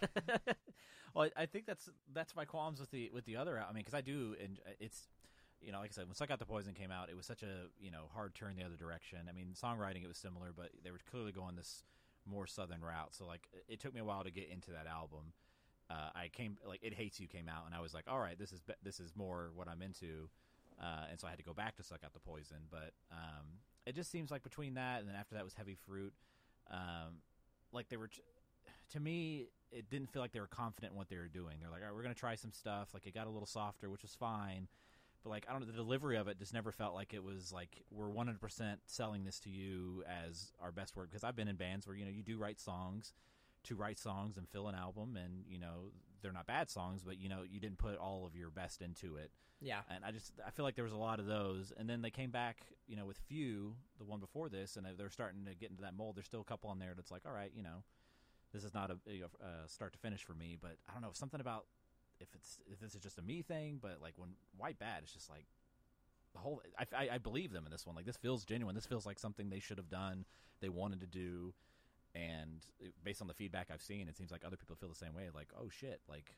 well, 1.13 1.29
I 1.35 1.45
think 1.45 1.65
that's 1.65 1.89
that's 2.13 2.35
my 2.35 2.45
qualms 2.45 2.79
with 2.79 2.91
the 2.91 3.09
with 3.13 3.25
the 3.25 3.37
other. 3.37 3.57
I 3.59 3.67
mean, 3.73 3.81
because 3.81 3.93
I 3.93 4.01
do, 4.01 4.35
and 4.43 4.59
it's 4.79 5.07
you 5.61 5.71
know, 5.71 5.79
like 5.79 5.89
I 5.91 5.93
said, 5.93 6.05
when 6.05 6.13
Suck 6.15 6.29
Out 6.29 6.39
the 6.39 6.45
Poison 6.45 6.73
came 6.73 6.91
out, 6.91 7.09
it 7.09 7.17
was 7.17 7.25
such 7.25 7.43
a 7.43 7.67
you 7.79 7.91
know 7.91 8.03
hard 8.13 8.35
turn 8.35 8.55
the 8.55 8.63
other 8.65 8.75
direction. 8.77 9.19
I 9.29 9.33
mean, 9.33 9.53
songwriting 9.61 10.03
it 10.03 10.07
was 10.07 10.17
similar, 10.17 10.49
but 10.55 10.69
they 10.83 10.91
were 10.91 10.99
clearly 11.09 11.31
going 11.31 11.55
this 11.55 11.83
more 12.25 12.45
southern 12.45 12.81
route. 12.81 13.15
So 13.15 13.25
like, 13.25 13.47
it- 13.53 13.73
it 13.73 13.79
took 13.79 13.93
me 13.93 14.01
a 14.01 14.05
while 14.05 14.23
to 14.23 14.31
get 14.31 14.49
into 14.49 14.71
that 14.71 14.85
album. 14.85 15.31
Uh, 15.89 16.09
I 16.13 16.27
came 16.27 16.57
like 16.67 16.81
It 16.83 16.93
Hates 16.93 17.19
You 17.19 17.27
came 17.27 17.47
out, 17.47 17.65
and 17.65 17.73
I 17.73 17.79
was 17.79 17.93
like, 17.93 18.03
all 18.07 18.19
right, 18.19 18.37
this 18.37 18.51
is 18.51 18.61
this 18.83 18.99
is 18.99 19.15
more 19.15 19.51
what 19.55 19.67
I'm 19.69 19.81
into. 19.81 20.29
Uh, 20.79 21.05
and 21.09 21.19
so 21.19 21.25
I 21.25 21.31
had 21.31 21.39
to 21.39 21.45
go 21.45 21.53
back 21.53 21.75
to 21.77 21.83
Suck 21.83 22.01
Out 22.05 22.13
the 22.13 22.19
Poison, 22.19 22.57
but 22.69 22.91
um, 23.11 23.45
it 23.87 23.95
just 23.95 24.11
seems 24.11 24.29
like 24.29 24.43
between 24.43 24.75
that 24.75 24.99
and 24.99 25.07
then 25.07 25.15
after 25.15 25.35
that 25.35 25.43
was 25.43 25.53
Heavy 25.53 25.75
Fruit, 25.85 26.13
um, 26.69 27.21
like 27.71 27.89
they 27.89 27.97
were. 27.97 28.09
To 28.91 28.99
me, 29.01 29.47
it 29.71 29.89
didn't 29.89 30.11
feel 30.11 30.21
like 30.21 30.31
they 30.31 30.39
were 30.39 30.47
confident 30.47 30.93
in 30.93 30.97
what 30.97 31.09
they 31.09 31.17
were 31.17 31.27
doing. 31.27 31.57
They're 31.59 31.69
like, 31.69 31.81
all 31.81 31.87
right, 31.87 31.95
we're 31.95 32.03
going 32.03 32.13
to 32.13 32.19
try 32.19 32.35
some 32.35 32.53
stuff. 32.53 32.89
Like, 32.93 33.05
it 33.05 33.13
got 33.13 33.27
a 33.27 33.29
little 33.29 33.47
softer, 33.47 33.89
which 33.89 34.01
was 34.01 34.15
fine. 34.15 34.67
But, 35.23 35.29
like, 35.29 35.45
I 35.49 35.51
don't 35.51 35.61
know, 35.61 35.67
the 35.67 35.73
delivery 35.73 36.15
of 36.17 36.27
it 36.27 36.39
just 36.39 36.53
never 36.53 36.71
felt 36.71 36.93
like 36.93 37.13
it 37.13 37.23
was 37.23 37.51
like, 37.51 37.83
we're 37.91 38.09
100% 38.09 38.37
selling 38.85 39.25
this 39.25 39.39
to 39.41 39.49
you 39.49 40.03
as 40.07 40.53
our 40.61 40.71
best 40.71 40.95
work. 40.95 41.09
Because 41.09 41.23
I've 41.23 41.35
been 41.35 41.49
in 41.49 41.57
bands 41.57 41.85
where, 41.85 41.95
you 41.95 42.05
know, 42.05 42.11
you 42.11 42.23
do 42.23 42.37
write 42.37 42.59
songs 42.59 43.13
to 43.63 43.75
write 43.75 43.99
songs 43.99 44.37
and 44.37 44.47
fill 44.47 44.69
an 44.69 44.75
album. 44.75 45.17
And, 45.17 45.43
you 45.49 45.59
know, 45.59 45.91
they're 46.21 46.31
not 46.33 46.47
bad 46.47 46.69
songs, 46.69 47.03
but, 47.03 47.17
you 47.19 47.29
know, 47.29 47.43
you 47.49 47.59
didn't 47.59 47.77
put 47.77 47.97
all 47.97 48.25
of 48.25 48.35
your 48.35 48.49
best 48.49 48.81
into 48.81 49.17
it. 49.17 49.31
yeah, 49.61 49.81
And 49.89 50.03
I 50.05 50.11
just 50.11 50.33
I 50.45 50.51
feel 50.51 50.65
like 50.65 50.75
there 50.75 50.83
was 50.83 50.93
a 50.93 50.97
lot 50.97 51.19
of 51.19 51.25
those, 51.25 51.71
and 51.77 51.89
then 51.89 52.01
they 52.01 52.11
came 52.11 52.31
back, 52.31 52.57
you 52.87 52.95
know, 52.95 53.05
with 53.05 53.17
few, 53.27 53.75
the 53.97 54.05
one 54.05 54.19
before 54.19 54.49
this, 54.49 54.77
and 54.77 54.85
they're 54.97 55.09
starting 55.09 55.45
to 55.45 55.55
get 55.55 55.69
into 55.69 55.81
that 55.83 55.93
mold. 55.95 56.15
There's 56.15 56.25
still 56.25 56.41
a 56.41 56.45
couple 56.45 56.69
on 56.69 56.79
there 56.79 56.93
that's 56.95 57.11
like, 57.11 57.25
all 57.25 57.33
right, 57.33 57.51
you 57.55 57.63
know, 57.63 57.83
this 58.53 58.63
is 58.63 58.73
not 58.73 58.91
a, 58.91 58.97
you 59.11 59.21
know, 59.21 59.27
uh, 59.41 59.67
start 59.67 59.93
to 59.93 59.99
finish 59.99 60.23
for 60.23 60.33
me, 60.33 60.57
but 60.59 60.77
I 60.89 60.93
don't 60.93 61.01
know 61.01 61.09
something 61.13 61.41
about 61.41 61.65
if 62.19 62.27
it's 62.33 62.59
if 62.71 62.79
this 62.79 62.95
is 62.95 63.01
just 63.01 63.17
a 63.17 63.21
me 63.21 63.41
thing, 63.41 63.79
but 63.81 63.97
like 64.01 64.13
when 64.17 64.29
White 64.57 64.79
Bat, 64.79 65.01
it's 65.03 65.13
just 65.13 65.29
like 65.29 65.45
the 66.33 66.39
whole. 66.39 66.61
I, 66.77 66.85
I, 66.95 67.09
I 67.15 67.17
believe 67.17 67.51
them 67.51 67.65
in 67.65 67.71
this 67.71 67.85
one. 67.85 67.95
Like 67.95 68.05
this 68.05 68.17
feels 68.17 68.45
genuine. 68.45 68.75
This 68.75 68.85
feels 68.85 69.05
like 69.05 69.19
something 69.19 69.49
they 69.49 69.59
should 69.59 69.77
have 69.77 69.89
done. 69.89 70.25
They 70.61 70.69
wanted 70.69 71.01
to 71.01 71.07
do, 71.07 71.53
and 72.17 72.65
based 73.03 73.21
on 73.21 73.27
the 73.27 73.33
feedback 73.33 73.67
I've 73.71 73.81
seen, 73.81 74.07
it 74.07 74.17
seems 74.17 74.31
like 74.31 74.43
other 74.45 74.57
people 74.57 74.75
feel 74.75 74.89
the 74.89 74.95
same 74.95 75.13
way. 75.13 75.29
Like, 75.33 75.49
oh 75.59 75.69
shit, 75.69 76.01
like. 76.09 76.35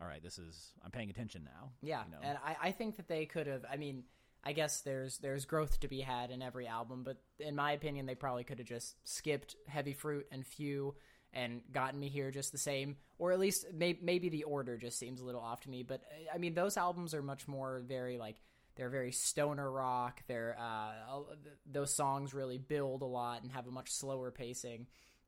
All 0.00 0.08
right, 0.08 0.22
this 0.22 0.36
is. 0.38 0.72
I'm 0.84 0.90
paying 0.90 1.10
attention 1.10 1.44
now. 1.44 1.70
yeah. 1.80 2.02
you 2.06 2.10
know? 2.10 2.18
And 2.22 2.36
I, 2.44 2.56
I 2.68 2.70
think 2.72 2.96
that 2.96 3.06
they 3.06 3.24
could 3.24 3.46
have. 3.46 3.64
I 3.70 3.76
mean, 3.76 4.02
I 4.42 4.52
guess 4.52 4.80
there's 4.80 5.18
there's 5.18 5.44
growth 5.44 5.78
to 5.80 5.88
be 5.88 6.00
had 6.00 6.30
in 6.30 6.42
every 6.42 6.66
album, 6.66 7.04
but 7.04 7.18
in 7.38 7.54
my 7.54 7.72
opinion, 7.72 8.06
they 8.06 8.16
probably 8.16 8.42
could 8.42 8.58
have 8.58 8.66
just 8.66 8.96
skipped 9.04 9.54
Heavy 9.68 9.92
Fruit 9.92 10.26
and 10.32 10.44
Few 10.44 10.96
and 11.32 11.62
gotten 11.72 11.98
me 11.98 12.08
here 12.08 12.30
just 12.30 12.52
the 12.52 12.58
same, 12.58 12.96
or 13.18 13.32
at 13.32 13.38
least 13.38 13.66
may, 13.72 13.98
maybe 14.02 14.28
the 14.28 14.44
order 14.44 14.76
just 14.76 14.98
seems 14.98 15.20
a 15.20 15.24
little 15.24 15.40
off 15.40 15.60
to 15.60 15.70
me. 15.70 15.82
But 15.82 16.02
I 16.34 16.38
mean, 16.38 16.54
those 16.54 16.76
albums 16.76 17.14
are 17.14 17.22
much 17.22 17.46
more 17.46 17.82
very 17.86 18.18
like 18.18 18.36
they're 18.76 18.90
very 18.90 19.12
stoner 19.12 19.70
rock. 19.70 20.22
They're 20.26 20.56
uh, 20.58 21.22
those 21.70 21.94
songs 21.94 22.34
really 22.34 22.58
build 22.58 23.02
a 23.02 23.06
lot 23.06 23.42
and 23.42 23.52
have 23.52 23.68
a 23.68 23.70
much 23.70 23.92
slower 23.92 24.30
pacing, 24.30 24.86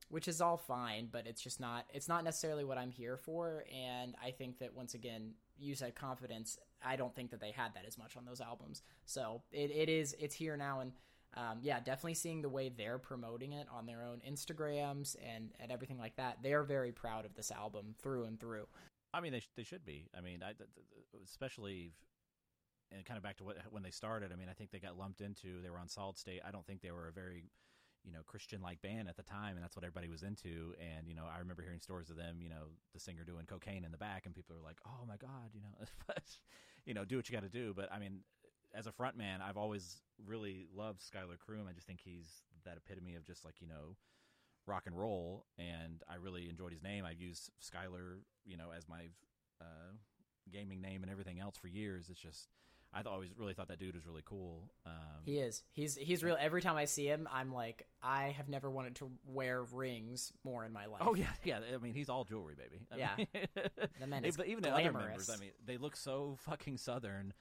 which 0.09 0.29
is 0.29 0.41
all 0.41 0.57
fine. 0.57 1.09
But 1.11 1.27
it's 1.27 1.43
just 1.43 1.61
not 1.61 1.87
it's 1.93 2.09
not 2.09 2.25
necessarily 2.25 2.65
what 2.65 2.79
I'm 2.79 2.91
here 2.91 3.17
for. 3.17 3.65
And 3.73 4.15
I 4.23 4.31
think 4.31 4.59
that 4.59 4.75
once 4.75 4.95
again, 4.95 5.33
you 5.59 5.75
said 5.75 5.95
confidence. 5.95 6.59
I 6.85 6.97
don't 6.97 7.15
think 7.15 7.31
that 7.31 7.41
they 7.41 7.51
had 7.51 7.75
that 7.75 7.85
as 7.87 7.97
much 7.97 8.17
on 8.17 8.25
those 8.25 8.41
albums. 8.41 8.83
So 9.07 9.43
it, 9.53 9.71
it 9.71 9.89
is 9.89 10.15
it's 10.19 10.35
here 10.35 10.57
now 10.57 10.81
and. 10.81 10.93
Um, 11.37 11.59
yeah, 11.63 11.81
definitely 11.81 12.15
seeing 12.15 12.43
the 12.43 12.49
way 12.49 12.69
they're 12.69 12.97
promoting 12.97 13.55
it 13.55 13.67
on 13.77 13.87
their 13.87 14.05
own 14.05 14.21
Instagrams 14.25 15.17
and, 15.21 15.51
and 15.59 15.73
everything 15.73 15.99
like 15.99 16.15
that. 16.15 16.39
They 16.45 16.53
are 16.53 16.63
very 16.63 16.93
proud 16.93 17.25
of 17.25 17.35
this 17.35 17.51
album 17.51 17.97
through 18.01 18.27
and 18.27 18.39
through. 18.39 18.69
I 19.13 19.21
mean, 19.21 19.33
they 19.33 19.41
sh- 19.41 19.51
they 19.57 19.65
should 19.65 19.85
be. 19.85 20.09
I 20.17 20.21
mean, 20.21 20.45
I, 20.45 20.53
especially, 21.25 21.93
and 22.93 23.05
kind 23.05 23.17
of 23.17 23.23
back 23.23 23.37
to 23.39 23.45
what 23.45 23.57
when 23.71 23.83
they 23.83 23.91
started. 23.91 24.33
I 24.33 24.37
mean, 24.37 24.49
I 24.49 24.53
think 24.53 24.71
they 24.71 24.79
got 24.79 24.97
lumped 24.99 25.21
into. 25.21 25.61
They 25.63 25.71
were 25.71 25.79
on 25.79 25.89
Solid 25.89 26.19
State. 26.19 26.41
I 26.47 26.51
don't 26.51 26.67
think 26.67 26.83
they 26.83 26.91
were 26.91 27.09
a 27.09 27.13
very, 27.13 27.45
you 28.05 28.13
know, 28.13 28.21
Christian 28.27 28.61
like 28.61 28.81
band 28.83 29.09
at 29.09 29.17
the 29.17 29.23
time, 29.23 29.57
and 29.57 29.63
that's 29.63 29.75
what 29.75 29.85
everybody 29.85 30.09
was 30.09 30.23
into. 30.23 30.75
And 30.79 31.09
you 31.09 31.15
know, 31.15 31.25
I 31.25 31.39
remember 31.39 31.63
hearing 31.63 31.81
stories 31.81 32.11
of 32.11 32.17
them. 32.17 32.39
You 32.41 32.51
know, 32.51 32.77
the 32.93 33.01
singer 33.01 33.25
doing 33.25 33.47
cocaine 33.47 33.85
in 33.85 33.91
the 33.93 33.99
back, 33.99 34.27
and 34.27 34.35
people 34.35 34.55
are 34.57 34.63
like, 34.63 34.79
"Oh 34.87 35.07
my 35.07 35.17
god," 35.17 35.51
you 35.55 35.61
know, 35.61 35.87
but 36.07 36.23
you 36.85 36.95
know, 36.95 37.05
do 37.05 37.17
what 37.17 37.29
you 37.29 37.35
got 37.35 37.43
to 37.43 37.49
do. 37.49 37.73
But 37.75 37.91
I 37.93 37.99
mean, 37.99 38.21
as 38.75 38.87
a 38.87 38.93
front 38.93 39.17
man, 39.17 39.41
I've 39.41 39.57
always 39.57 40.03
really 40.27 40.67
loved 40.75 41.01
Schuylar 41.03 41.37
Croom. 41.37 41.67
I 41.69 41.73
just 41.73 41.87
think 41.87 42.01
he's 42.05 42.43
that 42.65 42.77
epitome 42.77 43.15
of 43.15 43.25
just 43.25 43.45
like 43.45 43.61
you 43.61 43.67
know 43.67 43.97
rock 44.67 44.85
and 44.87 44.97
roll, 44.99 45.47
and 45.59 46.03
I 46.09 46.17
really 46.17 46.49
enjoyed 46.49 46.73
his 46.73 46.83
name. 46.83 47.05
I've 47.05 47.21
used 47.21 47.51
Skylar, 47.63 48.19
you 48.45 48.57
know, 48.57 48.71
as 48.77 48.89
my 48.89 49.09
uh, 49.61 49.93
gaming 50.53 50.81
name 50.81 51.03
and 51.03 51.11
everything 51.11 51.41
else 51.41 51.57
for 51.57 51.69
years. 51.69 52.09
It's 52.11 52.21
just 52.21 52.49
I 52.95 53.03
always 53.09 53.31
really 53.37 53.55
thought 53.55 53.69
that 53.69 53.79
dude 53.79 53.95
was 53.95 54.07
really 54.07 54.23
cool. 54.25 54.71
Um, 54.87 54.93
He 55.25 55.39
is. 55.39 55.63
He's 55.73 55.97
he's 55.97 56.23
real. 56.23 56.37
Every 56.39 56.63
time 56.63 56.77
I 56.77 56.85
see 56.85 57.07
him, 57.07 57.29
I'm 57.33 57.53
like, 57.53 57.87
I 58.03 58.29
have 58.37 58.49
never 58.49 58.71
wanted 58.71 58.95
to 58.97 59.11
wear 59.27 59.63
rings 59.65 60.33
more 60.45 60.65
in 60.65 60.73
my 60.73 60.87
life. 60.87 61.03
Oh 61.05 61.15
yeah, 61.15 61.27
yeah. 61.45 61.59
I 61.75 61.79
mean, 61.79 61.95
he's 61.95 62.09
all 62.09 62.25
jewelry, 62.25 62.55
baby. 62.57 62.87
I 62.93 62.97
Yeah. 62.97 63.17
mean- 63.17 63.27
The 64.01 64.07
man 64.07 64.23
Hey, 64.23 64.29
is 64.29 64.37
but 64.37 64.47
even 64.47 64.63
the 64.63 64.71
other 64.71 64.93
members, 64.93 65.29
I 65.31 65.37
mean, 65.37 65.51
they 65.65 65.77
look 65.77 65.97
so 65.97 66.37
fucking 66.41 66.79
southern, 66.79 67.33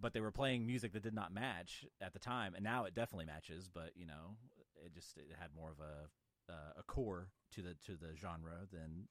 but 0.00 0.12
they 0.12 0.20
were 0.20 0.30
playing 0.32 0.66
music 0.66 0.92
that 0.92 1.02
did 1.02 1.14
not 1.14 1.32
match 1.32 1.84
at 2.00 2.12
the 2.12 2.18
time, 2.18 2.54
and 2.54 2.62
now 2.64 2.84
it 2.84 2.94
definitely 2.94 3.26
matches. 3.26 3.68
But 3.72 3.90
you 3.96 4.06
know, 4.06 4.36
it 4.84 4.94
just 4.94 5.16
it 5.18 5.34
had 5.40 5.50
more 5.54 5.70
of 5.70 5.80
a 5.80 6.52
uh, 6.52 6.72
a 6.78 6.82
core 6.84 7.28
to 7.52 7.62
the 7.62 7.74
to 7.86 7.96
the 7.96 8.14
genre 8.16 8.66
than 8.72 9.08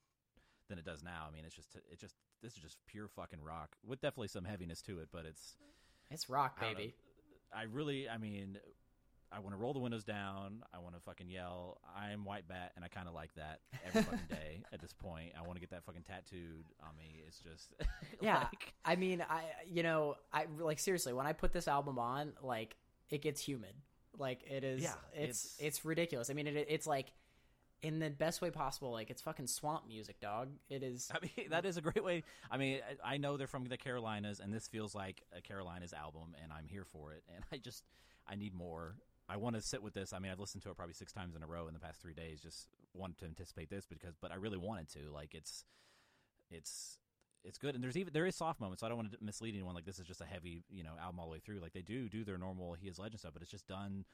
than 0.68 0.78
it 0.78 0.84
does 0.84 1.02
now. 1.02 1.26
I 1.28 1.32
mean, 1.34 1.44
it's 1.44 1.54
just 1.56 1.74
it 1.90 1.98
just 1.98 2.14
this 2.42 2.54
is 2.56 2.62
just 2.62 2.78
pure 2.86 3.08
fucking 3.08 3.40
rock 3.42 3.76
with 3.84 4.00
definitely 4.00 4.28
some 4.28 4.44
heaviness 4.44 4.80
to 4.82 4.98
it, 5.00 5.08
but 5.12 5.26
it's 5.26 5.56
It's 6.10 6.28
rock, 6.28 6.58
I 6.60 6.72
baby. 6.74 6.94
I 7.54 7.62
really, 7.64 8.08
I 8.08 8.18
mean, 8.18 8.58
I 9.32 9.38
want 9.40 9.54
to 9.54 9.56
roll 9.60 9.72
the 9.72 9.78
windows 9.78 10.04
down. 10.04 10.62
I 10.74 10.78
want 10.78 10.94
to 10.96 11.00
fucking 11.02 11.28
yell, 11.30 11.80
"I'm 11.96 12.24
White 12.24 12.48
Bat," 12.48 12.72
and 12.76 12.84
I 12.84 12.88
kind 12.88 13.06
of 13.08 13.14
like 13.14 13.30
that 13.36 13.60
every 13.86 14.02
fucking 14.02 14.18
day. 14.28 14.62
At 14.72 14.80
this 14.80 14.92
point, 14.92 15.32
I 15.38 15.42
want 15.42 15.54
to 15.54 15.60
get 15.60 15.70
that 15.70 15.84
fucking 15.84 16.02
tattooed 16.02 16.64
on 16.82 16.96
me. 16.96 17.22
It's 17.26 17.38
just, 17.38 17.72
Yeah, 18.20 18.38
like- 18.38 18.74
I 18.84 18.96
mean, 18.96 19.24
I 19.28 19.44
you 19.66 19.82
know, 19.82 20.16
I 20.32 20.46
like 20.58 20.78
seriously 20.78 21.12
when 21.12 21.26
I 21.26 21.32
put 21.32 21.52
this 21.52 21.68
album 21.68 21.98
on, 21.98 22.32
like 22.42 22.76
it 23.08 23.22
gets 23.22 23.40
humid. 23.40 23.74
Like 24.18 24.42
it 24.50 24.64
is, 24.64 24.82
Yeah, 24.82 24.94
it's 25.14 25.22
it's- 25.22 25.56
it's, 25.60 25.84
ridiculous. 25.84 26.28
I 26.30 26.34
mean, 26.34 26.46
it, 26.48 26.66
it's 26.68 26.86
like 26.86 27.06
in 27.82 27.98
the 27.98 28.10
best 28.10 28.42
way 28.42 28.50
possible. 28.50 28.92
Like 28.92 29.10
it's 29.10 29.22
fucking 29.22 29.46
swamp 29.46 29.86
music, 29.88 30.20
dog. 30.20 30.50
It 30.68 30.82
is. 30.82 31.10
I 31.14 31.18
mean, 31.22 31.48
that 31.50 31.64
is 31.64 31.76
a 31.76 31.80
great 31.80 32.04
way. 32.04 32.24
I 32.50 32.56
mean, 32.56 32.80
I, 33.04 33.16
know 33.16 33.36
they're 33.36 33.46
from 33.46 33.64
the 33.64 33.76
Carolinas, 33.76 34.40
and 34.40 34.52
this 34.52 34.68
feels 34.68 34.94
like 34.94 35.22
a 35.36 35.40
Carolinas 35.40 35.92
album, 35.92 36.34
and 36.42 36.52
I'm 36.52 36.66
here 36.66 36.84
for 36.84 37.12
it. 37.12 37.22
And 37.34 37.44
I 37.52 37.56
just, 37.56 37.84
I 38.28 38.34
need 38.34 38.54
more. 38.54 38.96
I 39.28 39.36
want 39.36 39.56
to 39.56 39.62
sit 39.62 39.82
with 39.82 39.94
this. 39.94 40.12
I 40.12 40.18
mean, 40.18 40.32
I've 40.32 40.40
listened 40.40 40.62
to 40.64 40.70
it 40.70 40.76
probably 40.76 40.94
six 40.94 41.12
times 41.12 41.36
in 41.36 41.42
a 41.42 41.46
row 41.46 41.68
in 41.68 41.74
the 41.74 41.80
past 41.80 42.00
three 42.00 42.14
days. 42.14 42.40
Just 42.40 42.66
wanted 42.94 43.18
to 43.18 43.26
anticipate 43.26 43.70
this 43.70 43.86
because, 43.86 44.14
but 44.20 44.32
I 44.32 44.34
really 44.36 44.58
wanted 44.58 44.88
to. 44.94 45.10
Like, 45.12 45.34
it's, 45.34 45.64
it's, 46.50 46.98
it's 47.44 47.56
good. 47.56 47.76
And 47.76 47.82
there's 47.82 47.96
even 47.96 48.12
there 48.12 48.26
is 48.26 48.34
soft 48.34 48.60
moments. 48.60 48.80
So 48.80 48.86
I 48.86 48.88
don't 48.88 48.98
want 48.98 49.12
to 49.12 49.18
mislead 49.22 49.54
anyone. 49.54 49.74
Like, 49.74 49.86
this 49.86 50.00
is 50.00 50.06
just 50.06 50.20
a 50.20 50.24
heavy, 50.24 50.64
you 50.68 50.82
know, 50.82 50.90
album 51.00 51.20
all 51.20 51.26
the 51.26 51.32
way 51.32 51.38
through. 51.38 51.60
Like 51.60 51.72
they 51.72 51.80
do 51.80 52.08
do 52.08 52.24
their 52.24 52.38
normal 52.38 52.74
He 52.74 52.88
Is 52.88 52.98
Legend 52.98 53.20
stuff, 53.20 53.32
but 53.32 53.40
it's 53.40 53.50
just 53.50 53.68
done 53.68 54.04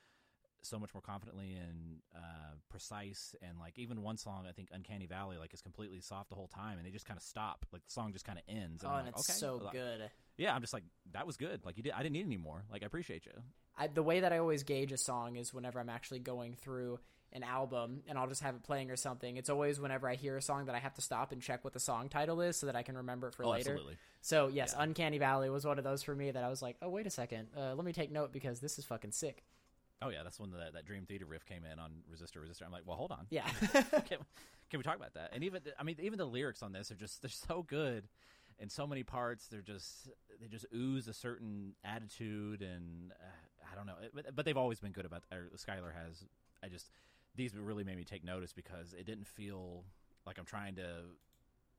so 0.62 0.79
much 0.79 0.92
more 0.95 1.01
confidently 1.01 1.55
and 1.57 1.99
uh, 2.14 2.55
precise 2.69 3.35
and 3.42 3.59
like 3.59 3.79
even 3.79 4.03
one 4.03 4.16
song 4.16 4.47
I 4.49 4.53
think 4.53 4.69
Uncanny 4.73 5.07
Valley 5.07 5.37
like 5.38 5.55
is 5.55 5.61
completely 5.62 6.01
soft 6.01 6.29
the 6.29 6.35
whole 6.35 6.49
time 6.49 6.79
and 6.79 6.87
they 6.87 6.90
just 6.90 7.07
kind 7.07 7.16
of 7.16 7.23
stop 7.23 7.64
like 7.73 7.85
the 7.85 7.92
song 7.92 8.12
just 8.12 8.25
kind 8.25 8.38
of 8.38 8.45
ends 8.49 8.83
oh, 8.85 8.88
I'm 8.88 8.99
and 8.99 9.07
like, 9.07 9.14
it's 9.19 9.31
okay. 9.31 9.38
so 9.38 9.57
Like, 9.62 9.73
good. 9.73 10.11
yeah 10.37 10.55
I'm 10.55 10.61
just 10.61 10.73
like 10.73 10.85
that 11.12 11.27
was 11.27 11.37
good 11.37 11.64
like 11.64 11.77
you 11.77 11.83
did 11.83 11.92
I 11.92 11.99
didn't 11.99 12.14
need 12.14 12.27
any 12.27 12.37
more 12.37 12.64
like 12.71 12.83
I 12.83 12.87
appreciate 12.87 13.27
you 13.27 13.33
I, 13.79 13.87
the 13.88 14.03
way 14.03 14.21
that 14.21 14.33
I 14.33 14.38
always 14.38 14.62
gauge 14.62 14.90
a 14.92 14.97
song 14.97 15.37
is 15.37 15.53
whenever 15.53 15.79
I'm 15.79 15.90
actually 15.90 16.21
going 16.21 16.55
through 16.55 16.99
an 17.33 17.42
album 17.42 18.01
and 18.09 18.16
I'll 18.16 18.29
just 18.29 18.42
have 18.42 18.55
it 18.55 18.62
playing 18.62 18.90
or 18.90 18.97
something. 18.97 19.37
It's 19.37 19.51
always 19.51 19.79
whenever 19.79 20.09
I 20.09 20.14
hear 20.14 20.37
a 20.38 20.40
song 20.42 20.66
that 20.66 20.75
I 20.75 20.79
have 20.79 20.95
to 20.95 21.03
stop 21.03 21.33
and 21.33 21.42
check 21.42 21.62
what 21.64 21.75
the 21.75 21.81
song 21.81 22.09
title 22.09 22.40
is 22.40 22.57
so 22.57 22.66
that 22.66 22.77
I 22.77 22.83
can 22.83 22.97
remember 22.97 23.29
it 23.29 23.35
for 23.35 23.45
oh 23.45 23.51
later. 23.51 23.73
absolutely 23.73 23.99
So 24.23 24.49
yes, 24.49 24.73
Yeah. 24.75 24.85
Uncanny 24.85 25.19
Valley 25.19 25.51
was 25.51 25.66
one 25.66 25.77
of 25.77 25.85
those 25.85 26.03
for 26.03 26.14
me 26.14 26.31
that 26.31 26.42
I 26.42 26.49
was 26.49 26.62
like, 26.62 26.77
oh 26.81 26.88
wait 26.88 27.07
a 27.07 27.11
second, 27.11 27.49
uh, 27.55 27.75
let 27.75 27.85
me 27.85 27.92
take 27.92 28.11
note 28.11 28.33
because 28.33 28.61
this 28.61 28.79
is 28.79 28.87
fucking 28.87 29.12
sick. 29.12 29.45
Oh 30.03 30.09
yeah 30.11 30.23
that's 30.23 30.39
when 30.39 30.51
the, 30.51 30.59
that 30.75 30.85
Dream 30.85 31.05
Theater 31.07 31.25
riff 31.27 31.45
came 31.47 31.65
in 31.65 31.79
on 31.79 31.91
Resistor 32.13 32.37
Resistor 32.47 32.63
I'm 32.67 32.73
like 32.73 32.83
well 32.87 32.97
hold 32.97 33.13
on 33.13 33.27
Yeah, 33.31 33.47
can, 33.73 34.19
can 34.71 34.79
we 34.79 34.83
talk 34.83 34.97
about 34.97 35.15
that? 35.15 35.31
And 35.33 35.43
even 35.45 35.63
I 35.79 35.83
mean, 35.83 35.97
even 36.01 36.19
the 36.19 36.27
lyrics 36.27 36.63
on 36.63 36.73
this 36.73 36.91
are 36.91 36.97
just 36.97 37.23
they're 37.23 37.31
so 37.31 37.63
good 37.67 38.09
in 38.59 38.69
so 38.69 38.87
many 38.87 39.03
parts. 39.03 39.49
They're 39.49 39.61
just 39.63 40.09
they 40.41 40.49
just 40.49 40.67
ooze 40.75 41.09
a 41.09 41.13
certain 41.15 41.75
attitude, 41.85 42.63
and 42.63 43.13
uh, 43.13 43.71
I 43.73 43.75
don't 43.75 43.87
know. 43.87 43.95
But, 44.15 44.35
but 44.35 44.45
they've 44.45 44.57
always 44.57 44.81
been 44.81 44.93
good 44.93 45.05
about. 45.05 45.25
Or 45.33 45.51
Schuylar 45.57 45.95
has. 46.05 46.25
I 46.63 46.69
just 46.69 46.91
these 47.35 47.55
really 47.55 47.85
made 47.85 47.97
me 47.99 48.05
take 48.05 48.25
notice 48.25 48.53
because 48.53 48.95
it 48.95 49.05
didn't 49.07 49.27
feel 49.27 49.85
like 50.27 50.39
I'm 50.39 50.47
trying 50.47 50.75
to 50.77 50.87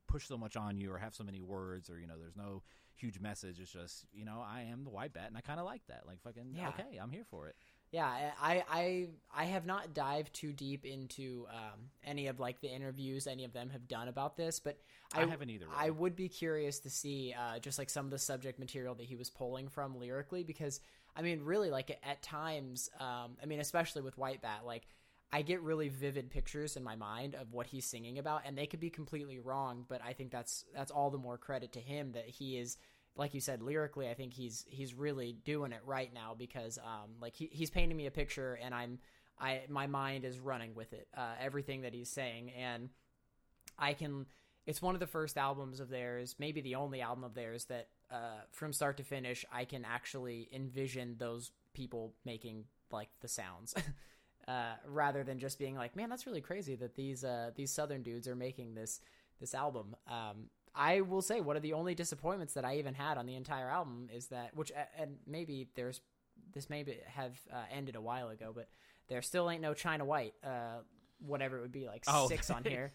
push 0.06 0.26
so 0.26 0.38
much 0.38 0.56
on 0.56 0.76
you 0.78 0.90
or 0.92 0.98
have 0.98 1.14
so 1.14 1.22
many 1.22 1.40
words 1.40 1.90
or 1.90 1.98
you 2.00 2.06
know 2.06 2.14
there's 2.18 2.36
no 2.36 2.62
huge 2.94 3.20
message 3.20 3.60
it's 3.60 3.70
just 3.70 4.06
you 4.10 4.24
know 4.24 4.42
i 4.44 4.62
am 4.62 4.82
the 4.82 4.88
white 4.90 5.12
bat 5.12 5.26
and 5.28 5.36
i 5.36 5.40
kind 5.42 5.60
of 5.60 5.66
like 5.66 5.82
that 5.86 6.04
like 6.06 6.18
fucking 6.22 6.54
Yeah. 6.56 6.70
okay 6.70 6.96
i'm 6.98 7.10
here 7.10 7.24
for 7.30 7.46
it 7.46 7.54
yeah. 7.90 8.32
I 8.40 8.64
I 8.70 9.06
I 9.34 9.44
have 9.44 9.66
not 9.66 9.94
dived 9.94 10.34
too 10.34 10.52
deep 10.52 10.84
into 10.84 11.46
um, 11.50 11.90
any 12.04 12.26
of 12.26 12.38
like 12.38 12.60
the 12.60 12.68
interviews 12.68 13.26
any 13.26 13.44
of 13.44 13.52
them 13.52 13.70
have 13.70 13.88
done 13.88 14.08
about 14.08 14.36
this, 14.36 14.60
but 14.60 14.78
i, 15.14 15.24
haven't 15.24 15.50
either 15.50 15.66
I 15.74 15.90
would 15.90 16.14
be 16.14 16.28
curious 16.28 16.80
to 16.80 16.90
see 16.90 17.34
uh, 17.38 17.58
just 17.58 17.78
like 17.78 17.90
some 17.90 18.04
of 18.04 18.10
the 18.10 18.18
subject 18.18 18.58
material 18.58 18.94
that 18.96 19.06
he 19.06 19.16
was 19.16 19.30
pulling 19.30 19.68
from 19.68 19.98
lyrically 19.98 20.42
because 20.44 20.80
I 21.16 21.22
mean 21.22 21.42
really 21.42 21.70
like 21.70 21.98
at 22.02 22.22
times 22.22 22.90
um, 23.00 23.36
I 23.42 23.46
mean 23.46 23.60
especially 23.60 24.02
with 24.02 24.18
White 24.18 24.42
Bat 24.42 24.60
like 24.66 24.86
I 25.32 25.42
get 25.42 25.60
really 25.62 25.88
vivid 25.88 26.30
pictures 26.30 26.76
in 26.76 26.82
my 26.82 26.96
mind 26.96 27.34
of 27.34 27.52
what 27.52 27.66
he's 27.66 27.84
singing 27.84 28.18
about 28.18 28.42
and 28.46 28.56
they 28.56 28.66
could 28.66 28.80
be 28.80 28.90
completely 28.90 29.38
wrong 29.38 29.84
but 29.88 30.00
I 30.06 30.12
think 30.12 30.30
that's 30.30 30.64
that's 30.74 30.90
all 30.90 31.10
the 31.10 31.18
more 31.18 31.38
credit 31.38 31.72
to 31.72 31.80
him 31.80 32.12
that 32.12 32.28
he 32.28 32.58
is 32.58 32.76
like 33.18 33.34
you 33.34 33.40
said 33.40 33.60
lyrically 33.60 34.08
I 34.08 34.14
think 34.14 34.32
he's 34.32 34.64
he's 34.68 34.94
really 34.94 35.36
doing 35.44 35.72
it 35.72 35.82
right 35.84 36.12
now 36.14 36.34
because 36.38 36.78
um, 36.78 37.10
like 37.20 37.34
he, 37.34 37.50
he's 37.52 37.68
painting 37.68 37.96
me 37.96 38.06
a 38.06 38.10
picture 38.10 38.58
and 38.62 38.74
I'm 38.74 38.98
I 39.38 39.62
my 39.68 39.86
mind 39.86 40.24
is 40.24 40.38
running 40.38 40.74
with 40.74 40.94
it 40.94 41.08
uh, 41.14 41.34
everything 41.38 41.82
that 41.82 41.92
he's 41.92 42.08
saying 42.08 42.52
and 42.56 42.88
I 43.78 43.94
can. 43.94 44.26
It's 44.66 44.82
one 44.82 44.94
of 44.94 45.00
the 45.00 45.06
first 45.06 45.38
albums 45.38 45.80
of 45.80 45.88
theirs, 45.88 46.34
maybe 46.38 46.60
the 46.60 46.74
only 46.74 47.00
album 47.00 47.24
of 47.24 47.34
theirs 47.34 47.64
that, 47.66 47.88
uh, 48.10 48.40
from 48.50 48.74
start 48.74 48.98
to 48.98 49.02
finish, 49.02 49.46
I 49.50 49.64
can 49.64 49.84
actually 49.86 50.48
envision 50.52 51.16
those 51.18 51.52
people 51.72 52.12
making 52.26 52.64
like 52.90 53.08
the 53.20 53.28
sounds, 53.28 53.74
uh, 54.48 54.74
rather 54.86 55.24
than 55.24 55.38
just 55.38 55.58
being 55.58 55.74
like, 55.74 55.96
"Man, 55.96 56.10
that's 56.10 56.26
really 56.26 56.40
crazy 56.40 56.74
that 56.76 56.96
these 56.96 57.24
uh, 57.24 57.52
these 57.54 57.70
Southern 57.70 58.02
dudes 58.02 58.28
are 58.28 58.36
making 58.36 58.74
this 58.74 59.00
this 59.40 59.54
album." 59.54 59.96
Um, 60.06 60.50
I 60.78 61.00
will 61.02 61.22
say 61.22 61.40
one 61.40 61.56
of 61.56 61.62
the 61.62 61.72
only 61.74 61.94
disappointments 61.94 62.54
that 62.54 62.64
I 62.64 62.76
even 62.76 62.94
had 62.94 63.18
on 63.18 63.26
the 63.26 63.34
entire 63.34 63.68
album 63.68 64.08
is 64.14 64.28
that, 64.28 64.54
which 64.56 64.70
and 64.98 65.16
maybe 65.26 65.68
there's 65.74 66.00
this 66.54 66.70
maybe 66.70 66.96
have 67.06 67.38
uh, 67.52 67.56
ended 67.72 67.96
a 67.96 68.00
while 68.00 68.28
ago, 68.28 68.52
but 68.54 68.68
there 69.08 69.20
still 69.22 69.50
ain't 69.50 69.60
no 69.62 69.74
China 69.74 70.04
White. 70.04 70.34
Uh, 70.44 70.78
whatever 71.26 71.58
it 71.58 71.62
would 71.62 71.72
be 71.72 71.86
like 71.86 72.04
Oh. 72.06 72.28
six 72.28 72.48
on 72.50 72.62
here. 72.74 72.92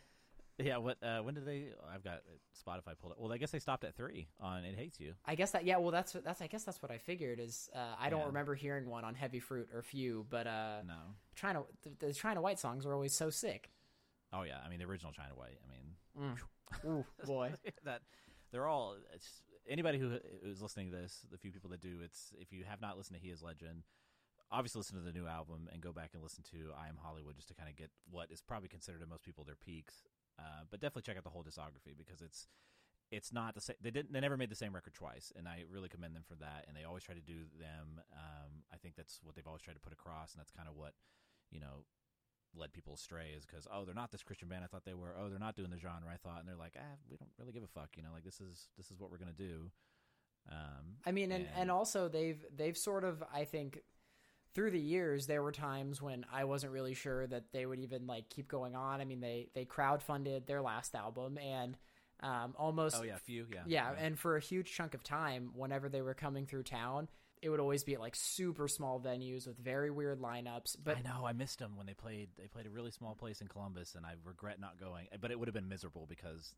Yeah, 0.59 0.77
what? 0.77 0.97
Uh, 1.03 1.19
when 1.21 1.33
did 1.33 1.45
they? 1.47 1.69
I've 1.93 2.03
got 2.03 2.21
Spotify 2.55 2.97
pulled 2.97 3.13
up. 3.13 3.19
Well, 3.19 3.33
I 3.33 3.37
guess 3.39 3.49
they 3.51 3.57
stopped 3.59 3.83
at 3.83 3.95
three 3.95 4.27
on 4.39 4.63
"It 4.63 4.75
Hates 4.77 4.99
You." 4.99 5.15
I 5.25 5.33
guess 5.35 5.49
that 5.51 5.65
yeah, 5.65 5.77
well 5.77 5.89
that's 5.91 6.13
that's 6.13 6.41
I 6.43 6.47
guess 6.47 6.63
that's 6.63 6.79
what 6.81 6.91
I 6.91 6.99
figured 6.99 7.39
is 7.39 7.69
uh, 7.75 7.79
I 7.99 8.09
don't 8.11 8.19
Yeah. 8.21 8.25
remember 8.27 8.53
hearing 8.55 8.87
one 8.87 9.03
on 9.03 9.15
Heavy 9.15 9.39
Fruit 9.39 9.67
or 9.73 9.81
Few, 9.81 10.25
but 10.29 10.45
uh 10.47 10.83
No. 10.87 10.93
trying 11.35 11.55
to 11.55 11.63
the, 11.81 12.07
the 12.07 12.13
China 12.13 12.39
White 12.39 12.59
songs 12.59 12.85
were 12.85 12.93
always 12.93 13.13
so 13.13 13.29
sick. 13.31 13.71
Oh 14.31 14.43
yeah, 14.43 14.59
I 14.63 14.69
mean 14.69 14.77
the 14.79 14.85
original 14.85 15.11
China 15.11 15.33
White. 15.35 15.57
I 15.67 15.71
mean 16.21 16.35
Ooh 16.85 17.05
boy. 17.25 17.53
that 17.85 18.01
they're 18.51 18.67
all. 18.67 18.95
It's, 19.13 19.43
anybody 19.67 19.97
who 19.97 20.17
is 20.43 20.61
listening 20.61 20.91
to 20.91 20.97
this, 20.97 21.25
the 21.31 21.37
few 21.37 21.51
people 21.51 21.69
that 21.71 21.81
do, 21.81 21.99
it's 22.03 22.33
if 22.39 22.51
you 22.51 22.63
have 22.69 22.81
not 22.81 22.97
listened 22.97 23.19
to 23.19 23.25
He 23.25 23.31
Is 23.31 23.41
Legend, 23.41 23.83
obviously 24.51 24.79
listen 24.79 24.97
to 24.97 25.03
the 25.03 25.17
new 25.17 25.27
album 25.27 25.69
and 25.71 25.81
go 25.81 25.91
back 25.91 26.11
and 26.13 26.21
listen 26.21 26.43
to 26.51 26.71
I 26.79 26.87
Am 26.87 26.97
Hollywood 27.01 27.35
just 27.35 27.47
to 27.49 27.53
kind 27.55 27.69
of 27.69 27.75
get 27.75 27.89
what 28.09 28.31
is 28.31 28.41
probably 28.41 28.69
considered 28.69 29.01
to 29.01 29.07
most 29.07 29.23
people 29.23 29.43
their 29.43 29.55
peaks. 29.55 30.03
Uh, 30.39 30.65
but 30.69 30.79
definitely 30.79 31.03
check 31.03 31.17
out 31.17 31.23
the 31.23 31.29
whole 31.29 31.43
discography 31.43 31.97
because 31.97 32.21
it's 32.21 32.47
it's 33.11 33.31
not 33.31 33.53
the 33.53 33.61
same. 33.61 33.75
They 33.81 33.91
didn't. 33.91 34.11
They 34.11 34.19
never 34.19 34.37
made 34.37 34.49
the 34.49 34.55
same 34.55 34.73
record 34.73 34.93
twice, 34.93 35.31
and 35.35 35.47
I 35.47 35.63
really 35.69 35.89
commend 35.89 36.15
them 36.15 36.23
for 36.27 36.33
that. 36.35 36.65
And 36.67 36.75
they 36.75 36.83
always 36.83 37.03
try 37.03 37.13
to 37.13 37.21
do 37.21 37.45
them. 37.59 38.01
Um, 38.11 38.65
I 38.73 38.77
think 38.77 38.95
that's 38.95 39.19
what 39.23 39.35
they've 39.35 39.45
always 39.45 39.61
tried 39.61 39.75
to 39.75 39.79
put 39.79 39.93
across, 39.93 40.33
and 40.33 40.39
that's 40.39 40.49
kind 40.49 40.67
of 40.67 40.75
what 40.75 40.93
you 41.51 41.59
know 41.59 41.85
led 42.55 42.73
people 42.73 42.93
astray 42.93 43.31
is 43.37 43.45
because 43.45 43.67
oh 43.73 43.85
they're 43.85 43.95
not 43.95 44.11
this 44.11 44.23
Christian 44.23 44.47
band 44.47 44.63
I 44.63 44.67
thought 44.67 44.85
they 44.85 44.93
were. 44.93 45.15
Oh 45.19 45.29
they're 45.29 45.39
not 45.39 45.55
doing 45.55 45.69
the 45.69 45.77
genre 45.79 46.09
I 46.11 46.17
thought, 46.17 46.39
and 46.39 46.47
they're 46.47 46.55
like 46.55 46.75
ah 46.77 46.95
we 47.09 47.17
don't 47.17 47.29
really 47.39 47.51
give 47.53 47.63
a 47.63 47.67
fuck. 47.67 47.89
You 47.97 48.03
know 48.03 48.09
like 48.13 48.23
this 48.23 48.39
is 48.41 48.67
this 48.77 48.91
is 48.91 48.99
what 48.99 49.11
we're 49.11 49.17
gonna 49.17 49.31
do. 49.31 49.71
Um, 50.51 50.97
I 51.05 51.11
mean 51.11 51.31
and, 51.31 51.45
and 51.45 51.61
And- 51.61 51.71
also 51.71 52.09
they've 52.09 52.43
they've 52.55 52.77
sort 52.77 53.03
of 53.03 53.23
I 53.33 53.45
think 53.45 53.79
through 54.53 54.71
the 54.71 54.79
years 54.79 55.25
there 55.25 55.41
were 55.41 55.51
times 55.51 56.01
when 56.01 56.25
I 56.31 56.43
wasn't 56.43 56.73
really 56.73 56.93
sure 56.93 57.25
that 57.27 57.51
they 57.53 57.65
would 57.65 57.79
even 57.79 58.05
like 58.07 58.29
keep 58.29 58.47
going 58.47 58.75
on. 58.75 59.01
I 59.01 59.05
mean 59.05 59.19
they 59.21 59.47
they 59.55 59.65
crowdfunded 59.65 60.45
their 60.45 60.61
last 60.61 60.93
album 60.95 61.37
and 61.37 61.77
um 62.19 62.53
almost 62.57 62.97
oh 62.99 63.03
yeah, 63.03 63.15
a 63.15 63.19
few 63.19 63.47
yeah 63.51 63.61
yeah, 63.65 63.91
and 63.97 64.17
for 64.19 64.37
a 64.37 64.39
huge 64.41 64.71
chunk 64.73 64.93
of 64.93 65.03
time, 65.03 65.51
whenever 65.55 65.89
they 65.89 66.01
were 66.01 66.13
coming 66.13 66.45
through 66.45 66.63
town, 66.63 67.07
it 67.43 67.49
would 67.49 67.59
always 67.59 67.83
be 67.83 67.93
at 67.93 67.99
like 67.99 68.15
super 68.15 68.67
small 68.69 69.01
venues 69.01 69.45
with 69.45 69.57
very 69.57 69.91
weird 69.91 70.19
lineups. 70.19 70.77
But 70.81 70.97
I 70.97 71.01
know 71.01 71.25
I 71.25 71.33
missed 71.33 71.59
them 71.59 71.75
when 71.75 71.85
they 71.85 71.93
played. 71.93 72.29
They 72.37 72.47
played 72.47 72.65
a 72.65 72.69
really 72.69 72.91
small 72.91 73.15
place 73.15 73.41
in 73.41 73.47
Columbus, 73.49 73.95
and 73.95 74.05
I 74.05 74.13
regret 74.23 74.59
not 74.59 74.79
going. 74.79 75.07
But 75.19 75.31
it 75.31 75.37
would 75.37 75.47
have 75.49 75.53
been 75.53 75.67
miserable 75.67 76.05
because 76.07 76.55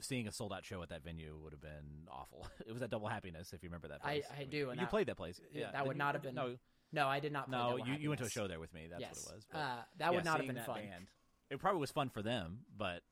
seeing 0.00 0.26
a 0.26 0.32
sold 0.32 0.52
out 0.52 0.64
show 0.64 0.82
at 0.82 0.88
that 0.88 1.04
venue 1.04 1.38
would 1.42 1.52
have 1.52 1.60
been 1.60 2.08
awful. 2.10 2.46
It 2.66 2.72
was 2.72 2.82
at 2.82 2.90
Double 2.90 3.08
Happiness, 3.08 3.52
if 3.52 3.62
you 3.62 3.68
remember 3.68 3.88
that. 3.88 4.00
I- 4.02 4.20
Place. 4.20 4.24
I 4.40 4.44
do, 4.44 4.70
and 4.70 4.80
you 4.80 4.86
that- 4.86 4.90
played 4.90 5.06
that 5.08 5.16
place. 5.16 5.40
yeah, 5.52 5.60
Yeah, 5.60 5.72
that 5.72 5.86
would 5.86 5.96
you? 5.96 5.98
not 5.98 6.14
have 6.14 6.22
been- 6.22 6.34
No, 6.34 6.56
no, 6.92 7.06
I 7.06 7.20
did 7.20 7.32
not. 7.32 7.48
Play 7.48 7.58
no. 7.58 7.76
You, 7.76 7.94
you 7.94 8.08
went 8.08 8.20
to 8.20 8.26
a 8.26 8.30
show 8.30 8.48
there 8.48 8.58
with 8.58 8.72
me. 8.72 8.86
That's 8.90 9.00
yes, 9.00 9.22
what 9.24 9.32
it 9.32 9.36
was. 9.36 9.46
But 9.52 9.58
uh, 9.58 9.76
that 9.98 10.14
would 10.14 10.24
not 10.24 10.38
have 10.38 10.46
been 10.46 10.64
fun. 10.64 10.80
Band, 10.80 11.06
it 11.50 11.60
probably 11.60 11.80
was 11.80 11.90
fun 11.90 12.08
for 12.08 12.22
them, 12.22 12.60
but. 12.76 13.02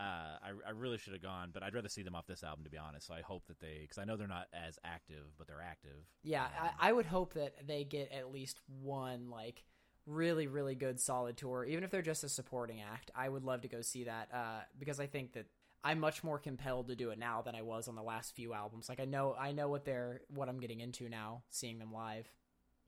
Uh, 0.00 0.38
I, 0.42 0.50
I 0.68 0.70
really 0.70 0.96
should 0.98 1.12
have 1.12 1.22
gone, 1.22 1.50
but 1.52 1.62
I'd 1.62 1.74
rather 1.74 1.88
see 1.88 2.02
them 2.02 2.14
off 2.14 2.26
this 2.26 2.44
album, 2.44 2.62
to 2.64 2.70
be 2.70 2.78
honest. 2.78 3.06
So 3.08 3.14
I 3.14 3.20
hope 3.20 3.46
that 3.48 3.58
they, 3.58 3.78
because 3.82 3.98
I 3.98 4.04
know 4.04 4.16
they're 4.16 4.28
not 4.28 4.46
as 4.52 4.78
active, 4.84 5.24
but 5.36 5.48
they're 5.48 5.60
active. 5.62 6.06
Yeah, 6.22 6.44
Um, 6.44 6.68
I, 6.80 6.90
I 6.90 6.92
would 6.92 7.06
hope 7.06 7.34
that 7.34 7.66
they 7.66 7.82
get 7.84 8.12
at 8.12 8.32
least 8.32 8.60
one 8.82 9.28
like 9.30 9.64
really 10.06 10.46
really 10.46 10.74
good 10.74 10.98
solid 11.00 11.36
tour, 11.36 11.64
even 11.64 11.84
if 11.84 11.90
they're 11.90 12.00
just 12.00 12.24
a 12.24 12.28
supporting 12.28 12.80
act. 12.80 13.10
I 13.14 13.28
would 13.28 13.44
love 13.44 13.62
to 13.62 13.68
go 13.68 13.82
see 13.82 14.04
that 14.04 14.28
uh, 14.32 14.60
because 14.78 15.00
I 15.00 15.06
think 15.06 15.32
that 15.32 15.46
I'm 15.84 15.98
much 16.00 16.22
more 16.24 16.38
compelled 16.38 16.88
to 16.88 16.96
do 16.96 17.10
it 17.10 17.18
now 17.18 17.42
than 17.42 17.54
I 17.54 17.62
was 17.62 17.88
on 17.88 17.94
the 17.94 18.02
last 18.02 18.34
few 18.34 18.54
albums. 18.54 18.88
Like 18.88 19.00
I 19.00 19.04
know 19.04 19.34
I 19.38 19.52
know 19.52 19.68
what 19.68 19.84
they're 19.84 20.20
what 20.28 20.48
I'm 20.48 20.60
getting 20.60 20.80
into 20.80 21.08
now, 21.08 21.42
seeing 21.50 21.78
them 21.78 21.92
live. 21.92 22.30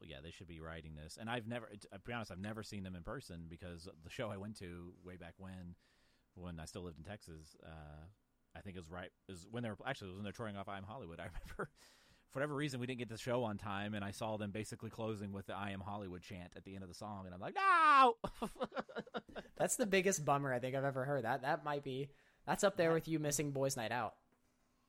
well, 0.00 0.08
yeah, 0.08 0.16
they 0.22 0.30
should 0.30 0.48
be 0.48 0.60
writing 0.60 0.92
this. 0.94 1.18
And 1.20 1.28
I've 1.28 1.46
never, 1.46 1.66
to 1.66 1.98
be 2.06 2.12
honest, 2.12 2.30
I've 2.32 2.38
never 2.38 2.62
seen 2.62 2.82
them 2.84 2.94
in 2.96 3.02
person 3.02 3.46
because 3.48 3.86
the 4.02 4.10
show 4.10 4.30
I 4.30 4.38
went 4.38 4.56
to 4.60 4.92
way 5.04 5.16
back 5.16 5.34
when, 5.36 5.74
when 6.34 6.60
I 6.60 6.64
still 6.64 6.82
lived 6.82 6.98
in 6.98 7.04
Texas, 7.04 7.56
uh, 7.64 8.04
I 8.56 8.60
think 8.60 8.76
it 8.76 8.80
was 8.80 8.90
right, 8.90 9.10
is 9.28 9.46
when 9.50 9.62
they 9.62 9.68
were 9.68 9.76
actually 9.86 10.08
it 10.08 10.10
was 10.10 10.16
when 10.18 10.24
they're 10.24 10.32
touring 10.32 10.56
off 10.56 10.68
I'm 10.68 10.84
Hollywood. 10.84 11.20
I 11.20 11.24
remember 11.24 11.70
for 12.30 12.38
whatever 12.38 12.54
reason, 12.54 12.78
we 12.78 12.86
didn't 12.86 13.00
get 13.00 13.08
the 13.08 13.18
show 13.18 13.42
on 13.44 13.58
time, 13.58 13.94
and 13.94 14.04
I 14.04 14.12
saw 14.12 14.36
them 14.36 14.52
basically 14.52 14.90
closing 14.90 15.32
with 15.32 15.46
the 15.46 15.54
"I 15.54 15.70
am 15.70 15.80
Hollywood" 15.80 16.22
chant 16.22 16.52
at 16.56 16.64
the 16.64 16.74
end 16.74 16.82
of 16.82 16.88
the 16.88 16.94
song, 16.94 17.26
and 17.26 17.34
I'm 17.34 17.40
like, 17.40 17.56
no. 17.56 18.14
That's 19.58 19.76
the 19.76 19.86
biggest 19.86 20.24
bummer 20.24 20.54
I 20.54 20.58
think 20.58 20.74
I've 20.74 20.84
ever 20.84 21.04
heard. 21.04 21.24
That 21.24 21.42
that 21.42 21.64
might 21.64 21.84
be 21.84 22.10
that's 22.46 22.64
up 22.64 22.76
there 22.76 22.92
with 22.92 23.08
you 23.08 23.18
missing 23.18 23.50
Boys 23.50 23.76
Night 23.76 23.92
Out. 23.92 24.14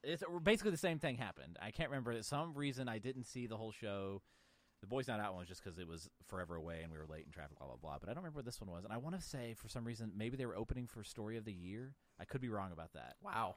it's 0.03 0.23
basically 0.43 0.71
the 0.71 0.77
same 0.77 0.99
thing 0.99 1.17
happened. 1.17 1.57
I 1.61 1.71
can't 1.71 1.89
remember. 1.89 2.13
For 2.13 2.23
some 2.23 2.53
reason, 2.53 2.87
I 2.87 2.99
didn't 2.99 3.25
see 3.25 3.47
the 3.47 3.57
whole 3.57 3.71
show. 3.71 4.21
The 4.81 4.87
Boys 4.87 5.07
Not 5.07 5.19
Out 5.19 5.33
one 5.33 5.41
was 5.41 5.47
just 5.47 5.63
because 5.63 5.77
it 5.77 5.87
was 5.87 6.09
forever 6.27 6.55
away 6.55 6.81
and 6.81 6.91
we 6.91 6.97
were 6.97 7.05
late 7.05 7.25
in 7.25 7.31
traffic, 7.31 7.57
blah 7.57 7.67
blah 7.67 7.77
blah. 7.77 7.97
But 7.99 8.09
I 8.09 8.13
don't 8.13 8.23
remember 8.23 8.39
what 8.39 8.45
this 8.45 8.59
one 8.59 8.71
was. 8.71 8.83
And 8.83 8.91
I 8.91 8.97
want 8.97 9.15
to 9.15 9.21
say 9.21 9.53
for 9.55 9.67
some 9.67 9.85
reason 9.85 10.11
maybe 10.15 10.37
they 10.37 10.45
were 10.45 10.55
opening 10.55 10.87
for 10.87 11.03
Story 11.03 11.37
of 11.37 11.45
the 11.45 11.53
Year. 11.53 11.93
I 12.19 12.25
could 12.25 12.41
be 12.41 12.49
wrong 12.49 12.71
about 12.71 12.93
that. 12.93 13.15
Wow. 13.23 13.55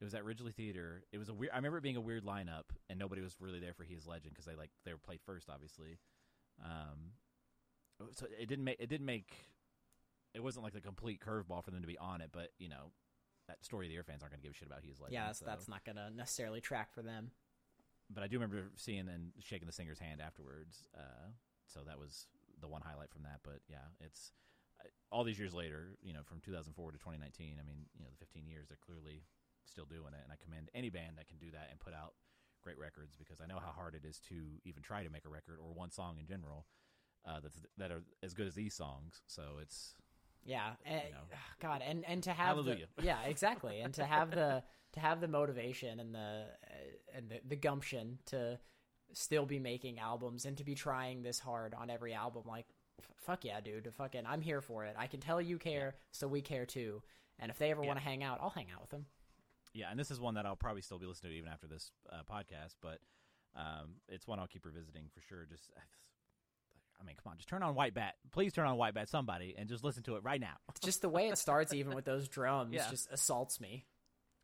It 0.00 0.04
was 0.04 0.14
at 0.14 0.24
Ridglea 0.24 0.54
Theater. 0.54 1.02
It 1.10 1.18
was 1.18 1.28
a 1.28 1.34
weird. 1.34 1.52
I 1.52 1.56
remember 1.56 1.78
it 1.78 1.82
being 1.82 1.96
a 1.96 2.00
weird 2.00 2.24
lineup, 2.24 2.64
and 2.88 2.98
nobody 2.98 3.20
was 3.20 3.34
really 3.40 3.58
there 3.58 3.74
for 3.74 3.82
He 3.82 3.94
Is 3.94 4.06
Legend 4.06 4.32
because 4.32 4.44
they 4.44 4.54
like 4.54 4.70
they 4.84 4.92
were 4.92 4.98
played 4.98 5.20
first, 5.26 5.48
obviously. 5.50 5.98
Um, 6.64 7.14
so 8.12 8.26
it 8.38 8.48
didn't 8.48 8.64
make 8.64 8.76
it 8.78 8.88
didn't 8.88 9.06
make 9.06 9.32
it 10.34 10.42
wasn't 10.42 10.62
like 10.62 10.72
the 10.72 10.80
complete 10.80 11.20
curveball 11.20 11.64
for 11.64 11.70
them 11.70 11.80
to 11.80 11.86
be 11.86 11.98
on 11.98 12.20
it, 12.20 12.30
but 12.32 12.50
you 12.58 12.68
know 12.68 12.92
that 13.48 13.64
Story 13.64 13.86
of 13.86 13.90
the 13.90 13.94
Year 13.94 14.04
fans 14.04 14.22
aren't 14.22 14.32
going 14.32 14.40
to 14.40 14.46
give 14.46 14.54
a 14.54 14.56
shit 14.56 14.68
about 14.68 14.82
He 14.84 14.90
Is 14.90 15.00
Legend. 15.00 15.14
Yeah, 15.14 15.26
that's, 15.26 15.38
so. 15.40 15.46
that's 15.46 15.68
not 15.68 15.84
gonna 15.84 16.10
necessarily 16.14 16.60
track 16.60 16.92
for 16.92 17.02
them. 17.02 17.32
But 18.08 18.22
I 18.22 18.26
do 18.26 18.36
remember 18.36 18.70
seeing 18.76 19.08
and 19.08 19.32
shaking 19.40 19.66
the 19.66 19.72
singer's 19.72 19.98
hand 19.98 20.20
afterwards. 20.20 20.84
Uh, 20.96 21.32
so 21.66 21.80
that 21.86 21.98
was 21.98 22.26
the 22.60 22.68
one 22.68 22.82
highlight 22.82 23.10
from 23.10 23.22
that. 23.22 23.40
But 23.44 23.60
yeah, 23.68 23.84
it's 24.00 24.32
uh, 24.80 24.88
all 25.12 25.24
these 25.24 25.38
years 25.38 25.52
later. 25.52 25.96
You 26.02 26.12
know, 26.12 26.24
from 26.24 26.40
2004 26.40 26.92
to 26.92 26.98
2019. 26.98 27.56
I 27.60 27.64
mean, 27.64 27.84
you 27.96 28.04
know, 28.04 28.10
the 28.10 28.20
15 28.24 28.46
years 28.46 28.68
they're 28.68 28.80
clearly 28.80 29.24
still 29.64 29.84
doing 29.84 30.16
it, 30.16 30.24
and 30.24 30.32
I 30.32 30.40
commend 30.40 30.70
any 30.74 30.88
band 30.88 31.18
that 31.18 31.28
can 31.28 31.36
do 31.36 31.50
that 31.52 31.68
and 31.70 31.78
put 31.78 31.92
out 31.92 32.14
great 32.62 32.78
records 32.78 33.16
because 33.16 33.40
I 33.40 33.46
know 33.46 33.60
how 33.60 33.70
hard 33.70 33.94
it 33.94 34.04
is 34.04 34.18
to 34.28 34.34
even 34.64 34.82
try 34.82 35.04
to 35.04 35.10
make 35.10 35.24
a 35.24 35.28
record 35.28 35.58
or 35.62 35.72
one 35.72 35.90
song 35.90 36.16
in 36.18 36.26
general 36.26 36.66
uh, 37.26 37.40
that's 37.40 37.60
that 37.76 37.90
are 37.90 38.02
as 38.22 38.34
good 38.34 38.46
as 38.46 38.54
these 38.54 38.74
songs. 38.74 39.22
So 39.26 39.60
it's 39.60 39.94
Yeah, 40.44 40.70
and, 40.86 41.02
You 41.06 41.10
know. 41.12 41.20
God, 41.60 41.82
and 41.86 42.04
and 42.06 42.22
to 42.24 42.30
have 42.32 42.56
Hallelujah. 42.56 42.86
the 42.96 43.02
yeah 43.06 43.22
exactly, 43.24 43.80
and 43.80 43.92
to 43.94 44.04
have 44.04 44.30
the 44.30 44.62
to 44.92 45.00
have 45.00 45.20
the 45.20 45.28
motivation 45.28 46.00
and 46.00 46.14
the 46.14 46.44
uh, 46.64 47.16
and 47.16 47.28
the, 47.30 47.40
the 47.46 47.56
gumption 47.56 48.18
to 48.26 48.58
still 49.12 49.46
be 49.46 49.58
making 49.58 49.98
albums 49.98 50.44
and 50.44 50.56
to 50.58 50.64
be 50.64 50.74
trying 50.74 51.22
this 51.22 51.38
hard 51.40 51.74
on 51.74 51.90
every 51.90 52.12
album, 52.14 52.42
like 52.46 52.66
f- 53.00 53.08
fuck 53.16 53.44
yeah, 53.44 53.60
dude, 53.60 53.92
fucking 53.94 54.22
I'm 54.26 54.40
here 54.40 54.60
for 54.60 54.84
it. 54.84 54.94
I 54.98 55.06
can 55.06 55.20
tell 55.20 55.40
you 55.40 55.58
care, 55.58 55.94
so 56.12 56.28
we 56.28 56.40
care 56.42 56.66
too. 56.66 57.02
And 57.38 57.50
if 57.50 57.58
they 57.58 57.70
ever 57.70 57.82
Yeah. 57.82 57.88
want 57.88 57.98
to 58.00 58.04
hang 58.04 58.22
out, 58.22 58.38
I'll 58.42 58.50
hang 58.50 58.66
out 58.74 58.80
with 58.82 58.90
them. 58.90 59.06
Yeah, 59.74 59.90
and 59.90 59.98
this 59.98 60.10
is 60.10 60.18
one 60.20 60.34
that 60.34 60.44
I'll 60.46 60.56
probably 60.56 60.82
still 60.82 60.98
be 60.98 61.06
listening 61.06 61.32
to 61.32 61.38
even 61.38 61.50
after 61.50 61.66
this 61.66 61.90
uh, 62.10 62.22
podcast, 62.30 62.76
but 62.82 62.98
um, 63.56 63.96
it's 64.08 64.26
one 64.26 64.38
I'll 64.38 64.46
keep 64.46 64.64
revisiting 64.66 65.04
for 65.14 65.20
sure. 65.20 65.46
Just, 65.48 65.70
I 67.00 67.04
mean, 67.04 67.14
come 67.22 67.30
on, 67.30 67.36
just 67.36 67.48
turn 67.48 67.62
on 67.62 67.74
White 67.74 67.94
Bat. 67.94 68.14
Please 68.32 68.52
turn 68.52 68.66
on 68.66 68.76
White 68.76 68.94
Bat, 68.94 69.08
somebody, 69.08 69.54
and 69.56 69.68
just 69.68 69.84
listen 69.84 70.02
to 70.04 70.16
it 70.16 70.24
right 70.24 70.40
now. 70.40 70.56
Just 70.82 71.00
the 71.02 71.08
way 71.08 71.28
it 71.28 71.38
starts, 71.38 71.72
even 71.72 71.94
with 71.94 72.04
those 72.04 72.28
drums, 72.28 72.74
Yeah. 72.74 72.90
just 72.90 73.08
assaults 73.10 73.60
me. 73.60 73.86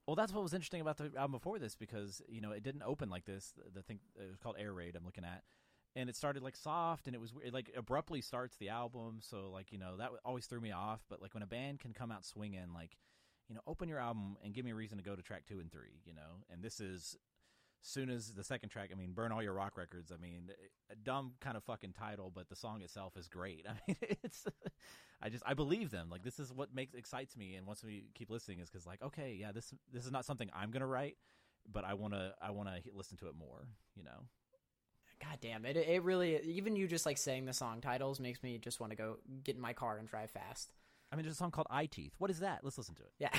Well, 0.06 0.16
that's 0.16 0.32
what 0.32 0.42
was 0.42 0.52
interesting 0.54 0.80
about 0.82 0.98
the 0.98 1.10
album 1.16 1.32
before 1.32 1.58
this 1.58 1.74
because 1.76 2.20
you 2.28 2.40
know 2.40 2.50
it 2.52 2.62
didn't 2.62 2.82
open 2.82 3.08
like 3.08 3.24
this. 3.24 3.52
The, 3.72 3.82
thing 3.82 4.00
it 4.16 4.28
was 4.28 4.38
called 4.38 4.56
Air 4.58 4.72
Raid. 4.72 4.96
I'm 4.96 5.04
looking 5.04 5.24
at, 5.24 5.42
and 5.96 6.10
it 6.10 6.16
started 6.16 6.42
like 6.42 6.56
soft, 6.56 7.06
and 7.06 7.14
it 7.16 7.20
was 7.20 7.32
weird. 7.32 7.48
It, 7.48 7.54
like 7.54 7.70
abruptly 7.74 8.20
starts 8.20 8.54
the 8.58 8.68
album. 8.68 9.20
So 9.22 9.50
like 9.50 9.72
you 9.72 9.78
know 9.78 9.96
that 9.96 10.10
always 10.24 10.44
threw 10.46 10.60
me 10.60 10.72
off. 10.72 11.00
But 11.08 11.22
like 11.22 11.32
when 11.32 11.42
a 11.42 11.46
band 11.46 11.80
can 11.80 11.94
come 11.94 12.12
out 12.12 12.24
swinging, 12.26 12.72
like 12.74 12.98
you 13.48 13.54
know, 13.54 13.62
open 13.66 13.88
your 13.88 13.98
album 13.98 14.36
and 14.44 14.52
give 14.54 14.64
me 14.64 14.72
a 14.72 14.74
reason 14.74 14.98
to 14.98 15.04
go 15.04 15.16
to 15.16 15.22
track 15.22 15.46
two 15.46 15.58
and 15.58 15.72
three. 15.72 16.02
You 16.04 16.12
know, 16.14 16.44
and 16.52 16.62
this 16.62 16.80
is 16.80 17.16
soon 17.84 18.10
as 18.10 18.32
the 18.32 18.42
second 18.42 18.70
track. 18.70 18.90
I 18.92 18.96
mean, 18.96 19.12
burn 19.12 19.30
all 19.30 19.42
your 19.42 19.52
rock 19.52 19.76
records. 19.76 20.10
I 20.10 20.16
mean, 20.16 20.50
a 20.90 20.96
dumb 20.96 21.34
kind 21.40 21.56
of 21.56 21.62
fucking 21.64 21.92
title, 21.92 22.32
but 22.34 22.48
the 22.48 22.56
song 22.56 22.82
itself 22.82 23.16
is 23.16 23.28
great. 23.28 23.66
I 23.68 23.74
mean, 23.86 23.96
it's. 24.22 24.46
I 25.22 25.28
just 25.28 25.44
I 25.46 25.54
believe 25.54 25.90
them. 25.90 26.08
Like 26.10 26.22
this 26.22 26.38
is 26.38 26.52
what 26.52 26.74
makes 26.74 26.94
excites 26.94 27.36
me, 27.36 27.54
and 27.54 27.66
once 27.66 27.84
we 27.84 28.06
keep 28.14 28.30
listening, 28.30 28.58
is 28.60 28.68
because 28.68 28.86
like 28.86 29.02
okay, 29.02 29.36
yeah, 29.38 29.52
this 29.52 29.72
this 29.92 30.04
is 30.04 30.10
not 30.10 30.24
something 30.24 30.50
I'm 30.54 30.70
gonna 30.70 30.86
write, 30.86 31.16
but 31.70 31.84
I 31.84 31.94
wanna 31.94 32.34
I 32.42 32.50
wanna 32.50 32.78
listen 32.94 33.16
to 33.18 33.28
it 33.28 33.34
more. 33.38 33.68
You 33.94 34.04
know, 34.04 34.26
God 35.20 35.38
damn 35.40 35.64
it! 35.64 35.76
It 35.76 36.02
really 36.02 36.40
even 36.42 36.76
you 36.76 36.88
just 36.88 37.06
like 37.06 37.18
saying 37.18 37.46
the 37.46 37.52
song 37.52 37.80
titles 37.80 38.20
makes 38.20 38.42
me 38.42 38.58
just 38.58 38.80
want 38.80 38.90
to 38.90 38.96
go 38.96 39.18
get 39.44 39.54
in 39.54 39.62
my 39.62 39.72
car 39.72 39.98
and 39.98 40.08
drive 40.08 40.30
fast. 40.30 40.72
I 41.14 41.16
mean, 41.16 41.24
there's 41.24 41.34
a 41.36 41.38
song 41.38 41.52
called 41.52 41.68
Eye 41.70 41.86
Teeth. 41.86 42.12
What 42.18 42.28
is 42.30 42.40
that? 42.40 42.60
Let's 42.64 42.76
listen 42.76 42.96
to 42.96 43.02
it. 43.02 43.12
Yeah, 43.18 43.30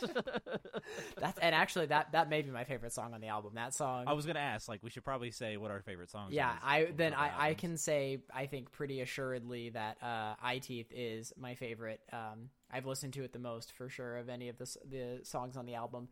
that's 1.18 1.38
and 1.40 1.54
actually 1.54 1.86
that 1.86 2.12
that 2.12 2.28
may 2.30 2.42
be 2.42 2.50
my 2.50 2.64
favorite 2.64 2.92
song 2.92 3.14
on 3.14 3.20
the 3.20 3.26
album. 3.28 3.52
That 3.56 3.74
song. 3.74 4.04
I 4.06 4.12
was 4.12 4.26
gonna 4.26 4.38
ask, 4.38 4.68
like, 4.68 4.82
we 4.82 4.90
should 4.90 5.04
probably 5.04 5.30
say 5.30 5.56
what 5.56 5.70
our 5.70 5.80
favorite 5.82 6.10
songs. 6.10 6.32
yeah, 6.32 6.54
I 6.62 6.88
then 6.96 7.14
I, 7.14 7.48
I 7.50 7.54
can 7.54 7.76
say 7.76 8.20
I 8.32 8.46
think 8.46 8.70
pretty 8.72 9.00
assuredly 9.00 9.70
that 9.70 9.96
uh, 10.02 10.34
Eye 10.42 10.58
Teeth 10.62 10.92
is 10.94 11.32
my 11.36 11.54
favorite. 11.56 12.00
Um, 12.12 12.50
I've 12.70 12.86
listened 12.86 13.14
to 13.14 13.24
it 13.24 13.32
the 13.32 13.38
most 13.38 13.72
for 13.72 13.88
sure 13.88 14.16
of 14.18 14.28
any 14.28 14.48
of 14.48 14.58
the 14.58 14.76
the 14.88 15.20
songs 15.24 15.56
on 15.56 15.66
the 15.66 15.74
album. 15.74 16.08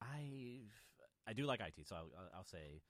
I 0.00 0.60
I 1.26 1.34
do 1.34 1.44
like 1.44 1.60
Eye 1.60 1.72
Teeth, 1.76 1.88
so 1.88 1.96
I'll- 1.96 2.30
I'll 2.34 2.44
say 2.46 2.80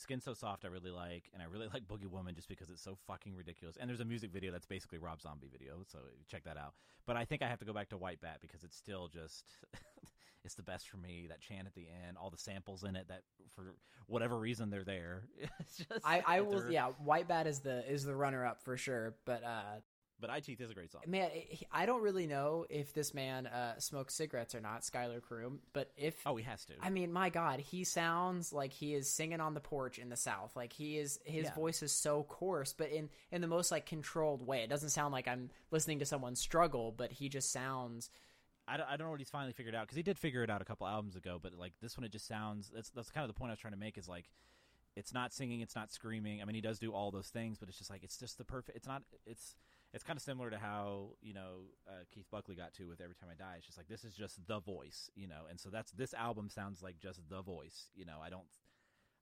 Skin 0.00 0.20
So 0.20 0.34
Soft. 0.34 0.64
I 0.64 0.68
really 0.68 0.90
like, 0.90 1.24
and 1.32 1.42
I 1.42 1.46
really 1.46 1.68
like 1.74 1.86
Boogie 1.86 2.10
Woman 2.10 2.34
just 2.34 2.48
because 2.48 2.70
it's 2.70 2.82
so 2.82 2.96
fucking 3.06 3.34
ridiculous. 3.34 3.76
And 3.78 3.88
there's 3.88 4.00
a 4.00 4.04
music 4.04 4.32
video 4.32 4.52
that's 4.52 4.66
basically 4.66 4.98
Rob 4.98 5.20
Zombie 5.20 5.48
video, 5.50 5.82
so 5.90 5.98
check 6.30 6.44
that 6.44 6.56
out. 6.56 6.74
But 7.06 7.16
I 7.16 7.24
think 7.24 7.42
I 7.42 7.48
have 7.48 7.58
to 7.60 7.64
go 7.64 7.72
back 7.72 7.88
to 7.90 7.96
White 7.96 8.20
Bat 8.20 8.38
because 8.40 8.64
it's 8.64 8.76
still 8.76 9.08
just 9.08 9.44
it's 10.44 10.54
the 10.54 10.62
best 10.62 10.88
for 10.88 10.96
me. 10.96 11.26
That 11.28 11.40
chant 11.40 11.66
at 11.66 11.74
the 11.74 11.86
end, 12.06 12.16
all 12.20 12.30
the 12.30 12.38
samples 12.38 12.84
in 12.84 12.96
it 12.96 13.08
that 13.08 13.22
for 13.54 13.74
whatever 14.06 14.38
reason 14.38 14.70
they're 14.70 14.84
there. 14.84 15.22
It's 15.60 15.78
just, 15.78 16.06
I, 16.06 16.22
I 16.26 16.40
will 16.40 16.70
yeah. 16.70 16.88
White 17.04 17.28
Bat 17.28 17.46
is 17.46 17.60
the 17.60 17.90
is 17.90 18.04
the 18.04 18.14
runner 18.14 18.44
up 18.44 18.62
for 18.62 18.76
sure, 18.76 19.14
but 19.24 19.42
uh, 19.44 19.80
But 20.20 20.30
Eye 20.30 20.40
Teeth 20.40 20.60
is 20.60 20.70
a 20.70 20.74
great 20.74 20.90
song. 20.90 21.02
man, 21.06 21.30
I 21.70 21.86
don't 21.86 22.02
really 22.02 22.26
know 22.26 22.66
if 22.68 22.92
this 22.92 23.14
man 23.14 23.46
uh, 23.46 23.78
smokes 23.78 24.14
cigarettes 24.14 24.54
or 24.54 24.60
not, 24.60 24.84
Schuylar 24.84 25.20
Croom. 25.20 25.60
But 25.72 25.92
if 25.96 26.16
Oh, 26.26 26.34
he 26.36 26.42
has 26.44 26.64
to. 26.66 26.74
I 26.82 26.90
mean, 26.90 27.12
my 27.12 27.30
God, 27.30 27.60
he 27.60 27.84
sounds 27.84 28.52
like 28.52 28.72
he 28.72 28.94
is 28.94 29.08
singing 29.08 29.40
on 29.40 29.54
the 29.54 29.60
porch 29.60 29.98
in 29.98 30.08
the 30.08 30.16
South. 30.16 30.56
Like 30.56 30.72
he 30.72 30.98
is, 30.98 31.20
his 31.24 31.44
Yeah. 31.44 31.54
voice 31.54 31.82
is 31.84 31.92
so 31.92 32.24
coarse, 32.24 32.72
but 32.72 32.90
in 32.90 33.10
in 33.30 33.40
the 33.42 33.46
most 33.46 33.70
like 33.70 33.86
controlled 33.86 34.44
way. 34.44 34.62
It 34.64 34.68
doesn't 34.70 34.90
sound 34.90 35.12
like 35.12 35.28
I'm 35.28 35.50
listening 35.70 36.00
to 36.00 36.04
someone 36.06 36.34
struggle, 36.34 36.90
but 36.90 37.12
he 37.12 37.28
just 37.28 37.52
sounds. 37.52 38.10
I 38.66 38.76
don't, 38.76 38.86
I 38.88 38.96
don't 38.96 39.06
know 39.06 39.12
what 39.12 39.20
he's 39.20 39.30
finally 39.30 39.52
figured 39.54 39.74
out 39.74 39.86
because 39.86 39.96
he 39.96 40.02
did 40.02 40.18
figure 40.18 40.42
it 40.42 40.50
out 40.50 40.60
a 40.60 40.64
couple 40.64 40.86
albums 40.86 41.16
ago. 41.16 41.38
But 41.40 41.54
like 41.54 41.72
this 41.80 41.96
one, 41.96 42.04
it 42.04 42.10
just 42.12 42.26
sounds. 42.26 42.70
That's 42.74 42.90
that's 42.90 43.10
kind 43.10 43.22
of 43.22 43.34
the 43.34 43.38
point 43.38 43.50
I 43.50 43.52
was 43.52 43.60
trying 43.60 43.72
to 43.74 43.78
make. 43.78 43.96
Is 43.96 44.08
like, 44.08 44.28
it's 44.96 45.14
not 45.14 45.32
singing, 45.32 45.60
it's 45.60 45.76
not 45.76 45.92
screaming. 45.92 46.42
I 46.42 46.44
mean, 46.44 46.54
he 46.56 46.60
does 46.60 46.78
do 46.80 46.92
all 46.92 47.10
those 47.12 47.28
things, 47.28 47.56
but 47.58 47.68
it's 47.68 47.78
just 47.78 47.88
like 47.88 48.02
it's 48.02 48.18
just 48.18 48.36
the 48.36 48.44
perfect. 48.44 48.76
It's 48.76 48.88
not. 48.88 49.02
It's 49.26 49.54
it's 49.94 50.04
kind 50.04 50.16
of 50.16 50.22
similar 50.22 50.50
to 50.50 50.58
how 50.58 51.10
you 51.22 51.34
know 51.34 51.70
uh, 51.88 52.04
Keith 52.12 52.26
Buckley 52.30 52.54
got 52.54 52.74
to 52.74 52.84
with 52.88 53.00
Every 53.00 53.14
Time 53.14 53.30
I 53.30 53.34
Die. 53.34 53.54
It's 53.56 53.66
just 53.66 53.78
like 53.78 53.88
this 53.88 54.04
is 54.04 54.14
just 54.14 54.46
the 54.46 54.60
voice, 54.60 55.10
you 55.14 55.26
know. 55.26 55.46
And 55.48 55.58
so 55.58 55.70
that's 55.70 55.92
this 55.92 56.14
album 56.14 56.48
sounds 56.48 56.82
like 56.82 56.98
just 56.98 57.20
the 57.28 57.42
voice, 57.42 57.90
you 57.94 58.04
know. 58.04 58.18
I 58.22 58.30
don't. 58.30 58.46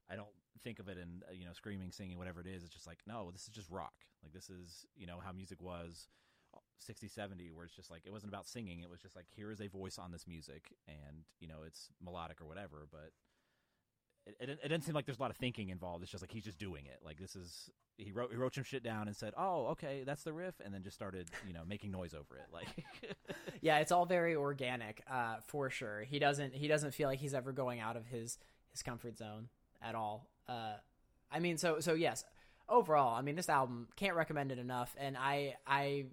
I 0.08 0.14
don't 0.14 0.28
think 0.62 0.78
of 0.78 0.88
it 0.88 0.98
in 0.98 1.22
uh, 1.28 1.32
you 1.32 1.44
know 1.44 1.52
screaming, 1.52 1.90
singing, 1.92 2.18
whatever 2.18 2.40
it 2.40 2.46
is. 2.46 2.62
It's 2.62 2.72
just 2.72 2.86
like 2.86 2.98
no, 3.06 3.30
this 3.32 3.42
is 3.42 3.48
just 3.48 3.70
rock. 3.70 3.94
Like 4.22 4.32
this 4.32 4.50
is 4.50 4.84
you 4.96 5.06
know 5.06 5.18
how 5.24 5.32
music 5.32 5.62
was 5.62 6.08
60 6.78 7.08
70 7.08 7.50
where 7.50 7.64
it's 7.64 7.74
just 7.74 7.90
like 7.90 8.02
it 8.04 8.12
wasn't 8.12 8.32
about 8.32 8.46
singing 8.46 8.80
it 8.80 8.90
was 8.90 9.00
just 9.00 9.16
like 9.16 9.26
here 9.28 9.50
is 9.50 9.60
a 9.60 9.68
voice 9.68 9.98
on 9.98 10.12
this 10.12 10.26
music 10.26 10.72
and 10.88 11.24
you 11.40 11.48
know 11.48 11.64
it's 11.66 11.88
melodic 12.02 12.40
or 12.40 12.46
whatever 12.46 12.86
but 12.90 13.10
it, 14.26 14.36
it, 14.40 14.58
it 14.64 14.68
didn't 14.68 14.84
seem 14.84 14.94
like 14.94 15.06
there's 15.06 15.18
a 15.18 15.22
lot 15.22 15.30
of 15.30 15.36
thinking 15.36 15.68
involved 15.70 16.02
it's 16.02 16.10
just 16.10 16.22
like 16.22 16.32
he's 16.32 16.44
just 16.44 16.58
doing 16.58 16.84
it 16.86 16.98
like 17.04 17.18
this 17.18 17.36
is 17.36 17.70
he 17.96 18.12
wrote 18.12 18.30
he 18.30 18.36
wrote 18.36 18.54
some 18.54 18.64
shit 18.64 18.82
down 18.82 19.06
and 19.06 19.16
said 19.16 19.32
oh 19.38 19.66
okay 19.66 20.02
that's 20.04 20.22
the 20.22 20.32
riff 20.32 20.54
and 20.64 20.74
then 20.74 20.82
just 20.82 20.96
started 20.96 21.28
you 21.46 21.54
know 21.54 21.62
making 21.66 21.90
noise 21.90 22.14
over 22.14 22.36
it 22.36 22.46
like 22.52 22.68
Yeah, 23.60 23.78
it's 23.78 23.90
all 23.90 24.06
very 24.06 24.36
organic, 24.36 25.02
uh, 25.10 25.36
for 25.46 25.70
sure. 25.70 26.02
He 26.02 26.18
doesn't 26.18 26.54
he 26.54 26.68
doesn't 26.68 26.92
feel 26.94 27.08
like 27.08 27.18
he's 27.18 27.34
ever 27.34 27.52
going 27.52 27.80
out 27.80 27.96
of 27.96 28.06
his 28.06 28.38
his 28.70 28.82
comfort 28.82 29.18
zone 29.18 29.48
at 29.82 29.94
all. 29.94 30.28
Uh, 30.48 30.74
I 31.32 31.40
mean, 31.40 31.56
so 31.56 31.80
so 31.80 31.94
yes. 31.94 32.24
Overall, 32.68 33.14
I 33.14 33.22
mean, 33.22 33.36
this 33.36 33.48
album 33.48 33.88
can't 33.96 34.16
recommend 34.16 34.52
it 34.52 34.58
enough, 34.58 34.94
and 34.98 35.16
I 35.16 35.56
I 35.66 36.06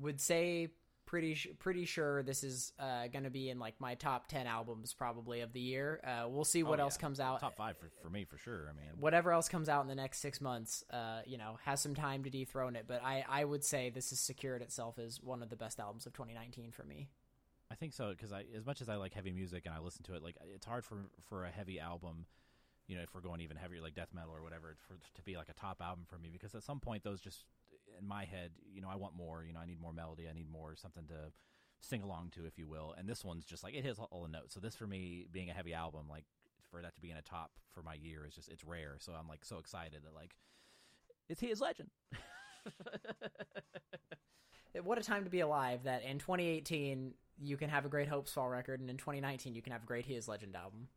would 0.00 0.20
say 0.20 0.68
pretty 1.06 1.34
sh- 1.34 1.48
pretty 1.58 1.84
sure 1.86 2.22
this 2.22 2.44
is 2.44 2.72
uh, 2.78 3.06
going 3.08 3.24
to 3.24 3.30
be 3.30 3.48
in 3.48 3.58
like 3.58 3.80
my 3.80 3.94
top 3.94 4.26
ten 4.28 4.46
albums 4.46 4.92
probably 4.92 5.40
of 5.40 5.52
the 5.52 5.60
year. 5.60 6.00
Uh, 6.04 6.28
we'll 6.28 6.44
see 6.44 6.62
what 6.62 6.78
Oh, 6.80 6.82
else 6.82 6.96
yeah. 6.96 7.00
comes 7.00 7.20
out. 7.20 7.40
top 7.40 7.56
five 7.56 7.76
for, 7.78 7.88
for 8.02 8.10
me 8.10 8.24
for 8.24 8.36
sure 8.36 8.68
i 8.70 8.72
mean 8.78 8.90
Whatever 9.00 9.32
else 9.32 9.48
comes 9.48 9.68
out 9.68 9.82
in 9.82 9.88
the 9.88 9.94
next 9.94 10.18
six 10.18 10.40
months, 10.40 10.84
uh, 10.90 11.20
you 11.26 11.38
know, 11.38 11.58
has 11.64 11.80
some 11.80 11.94
time 11.94 12.24
to 12.24 12.30
dethrone 12.30 12.76
it. 12.76 12.84
But 12.86 13.02
I, 13.02 13.24
I 13.28 13.44
would 13.44 13.64
say 13.64 13.88
this 13.90 14.10
has 14.10 14.18
secured 14.18 14.60
itself 14.62 14.98
as 14.98 15.22
one 15.22 15.42
of 15.42 15.48
the 15.48 15.56
best 15.56 15.80
albums 15.80 16.04
of 16.06 16.12
2019 16.12 16.72
for 16.72 16.82
me. 16.84 17.08
I 17.70 17.74
think 17.74 17.92
so 17.94 18.10
because 18.10 18.32
I, 18.32 18.44
as 18.56 18.64
much 18.66 18.80
as 18.80 18.88
I 18.88 18.96
like 18.96 19.12
heavy 19.14 19.32
music 19.32 19.64
and 19.66 19.74
I 19.74 19.78
listen 19.80 20.02
to 20.04 20.14
it, 20.14 20.22
like 20.22 20.36
it's 20.54 20.66
hard 20.66 20.84
for 20.84 20.98
for 21.28 21.44
a 21.44 21.50
heavy 21.50 21.80
album, 21.80 22.26
you 22.86 22.96
know, 22.96 23.02
if 23.02 23.14
we're 23.14 23.20
going 23.20 23.40
even 23.40 23.56
heavier, 23.56 23.80
like 23.80 23.94
death 23.94 24.10
metal 24.14 24.30
or 24.34 24.42
whatever, 24.42 24.76
for 24.86 24.94
to 25.14 25.22
be 25.22 25.36
like 25.36 25.48
a 25.48 25.54
top 25.54 25.80
album 25.82 26.04
for 26.08 26.18
me 26.18 26.30
because 26.32 26.54
at 26.54 26.62
some 26.62 26.78
point 26.80 27.02
those 27.02 27.20
just 27.20 27.44
in 28.00 28.06
my 28.06 28.24
head, 28.24 28.52
you 28.72 28.80
know, 28.80 28.88
I 28.88 28.96
want 28.96 29.16
more. 29.16 29.44
You 29.46 29.52
know, 29.52 29.60
I 29.60 29.66
need 29.66 29.80
more 29.80 29.92
melody. 29.92 30.26
I 30.28 30.32
need 30.32 30.50
more 30.50 30.74
something 30.76 31.06
to 31.08 31.32
sing 31.80 32.02
along 32.02 32.30
to, 32.34 32.46
if 32.46 32.58
you 32.58 32.66
will. 32.66 32.94
And 32.96 33.08
this 33.08 33.24
one's 33.24 33.44
just 33.44 33.62
like 33.62 33.74
it 33.74 33.84
hits 33.84 33.98
all 33.98 34.22
the 34.22 34.28
notes. 34.28 34.54
So 34.54 34.60
this 34.60 34.74
for 34.74 34.86
me 34.86 35.26
being 35.30 35.50
a 35.50 35.52
heavy 35.52 35.74
album, 35.74 36.06
like 36.08 36.24
for 36.70 36.82
that 36.82 36.94
to 36.96 37.00
be 37.00 37.10
in 37.10 37.16
a 37.16 37.22
top 37.22 37.52
for 37.72 37.82
my 37.82 37.94
year 37.94 38.24
is 38.26 38.34
just 38.34 38.48
it's 38.48 38.64
rare. 38.64 38.96
So 38.98 39.12
I'm 39.12 39.28
like 39.28 39.44
so 39.44 39.58
excited 39.58 40.02
that 40.04 40.14
like 40.14 40.36
it's 41.28 41.40
he 41.40 41.48
is 41.48 41.60
legend. 41.60 41.90
what 44.82 44.98
a 44.98 45.02
time 45.02 45.24
to 45.24 45.30
be 45.30 45.40
alive 45.40 45.80
that 45.84 46.04
in 46.04 46.18
2018 46.18 47.14
you 47.42 47.56
can 47.56 47.68
have 47.68 47.84
a 47.84 47.88
great 47.88 48.08
Hopesfall 48.08 48.50
record, 48.50 48.80
and 48.80 48.88
in 48.88 48.96
2019 48.96 49.54
you 49.54 49.62
can 49.62 49.72
have 49.72 49.82
a 49.82 49.86
great 49.86 50.06
He 50.06 50.14
Is 50.14 50.28
Legend 50.28 50.56
album. 50.56 50.88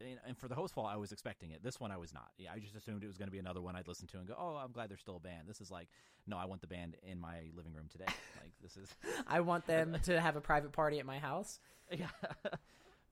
And, 0.00 0.18
and 0.26 0.38
for 0.38 0.48
the 0.48 0.54
Hopesfall, 0.54 0.86
I 0.86 0.96
was 0.96 1.12
expecting 1.12 1.50
it. 1.50 1.62
This 1.62 1.80
one, 1.80 1.90
I 1.90 1.96
was 1.96 2.14
not. 2.14 2.28
Yeah, 2.38 2.50
I 2.54 2.58
just 2.58 2.76
assumed 2.76 3.02
it 3.02 3.08
was 3.08 3.18
going 3.18 3.26
to 3.26 3.32
be 3.32 3.38
another 3.38 3.60
one 3.60 3.74
I'd 3.74 3.88
listen 3.88 4.06
to 4.08 4.18
and 4.18 4.28
go, 4.28 4.34
"Oh, 4.38 4.56
I'm 4.56 4.72
glad 4.72 4.90
they're 4.90 4.96
still 4.96 5.16
a 5.16 5.20
band." 5.20 5.48
This 5.48 5.60
is 5.60 5.70
like, 5.70 5.88
no, 6.26 6.36
I 6.36 6.44
want 6.44 6.60
the 6.60 6.66
band 6.66 6.96
in 7.02 7.18
my 7.18 7.50
living 7.56 7.72
room 7.74 7.86
today. 7.90 8.06
like 8.06 8.52
this 8.62 8.76
is. 8.76 8.88
I 9.26 9.40
want 9.40 9.66
them 9.66 9.96
to 10.04 10.20
have 10.20 10.36
a 10.36 10.40
private 10.40 10.72
party 10.72 10.98
at 10.98 11.06
my 11.06 11.18
house. 11.18 11.58
Yeah. 11.90 12.06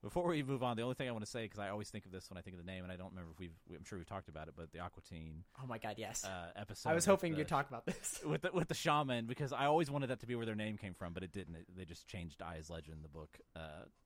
Before 0.03 0.27
we 0.27 0.43
move 0.43 0.61
on, 0.61 0.77
the 0.77 0.83
only 0.83 0.93
thing 0.93 1.09
I 1.09 1.11
want 1.11 1.25
to 1.25 1.29
say 1.31 1.43
because 1.43 1.57
I 1.59 1.69
always 1.69 1.89
think 1.89 2.05
of 2.05 2.11
this 2.11 2.29
when 2.29 2.37
I 2.37 2.41
think 2.41 2.55
of 2.55 2.63
the 2.63 2.71
name, 2.71 2.83
and 2.83 2.91
I 2.91 2.95
don't 2.97 3.09
remember 3.09 3.31
if 3.31 3.39
we've. 3.39 3.51
I'm 3.75 3.83
sure 3.83 3.97
we've 3.97 4.07
talked 4.07 4.29
about 4.29 4.47
it, 4.47 4.53
but 4.55 4.71
the 4.71 4.79
Aqua 4.79 5.01
Teen. 5.01 5.43
Oh 5.61 5.65
my 5.67 5.79
god, 5.79 5.95
yes. 5.97 6.23
uh, 6.23 6.51
episode. 6.55 6.89
I 6.89 6.93
was 6.93 7.03
hoping 7.05 7.31
the- 7.31 7.39
you'd 7.39 7.47
talk 7.47 7.67
about 7.67 7.85
this. 7.87 8.19
with 8.25 8.43
the, 8.43 8.51
with 8.53 8.67
the 8.67 8.75
shaman 8.75 9.25
because 9.25 9.51
I 9.53 9.65
always 9.65 9.89
wanted 9.89 10.07
that 10.11 10.19
to 10.19 10.27
be 10.27 10.35
where 10.35 10.45
their 10.45 10.55
name 10.55 10.77
came 10.77 10.93
from, 10.93 11.13
but 11.13 11.23
it 11.23 11.31
didn't. 11.31 11.55
It, 11.55 11.65
they 11.75 11.83
just 11.85 12.07
changed 12.07 12.41
I 12.43 12.55
is 12.57 12.69
Legend, 12.69 12.97
the 13.03 13.09
book, 13.09 13.39
uh, 13.55 13.59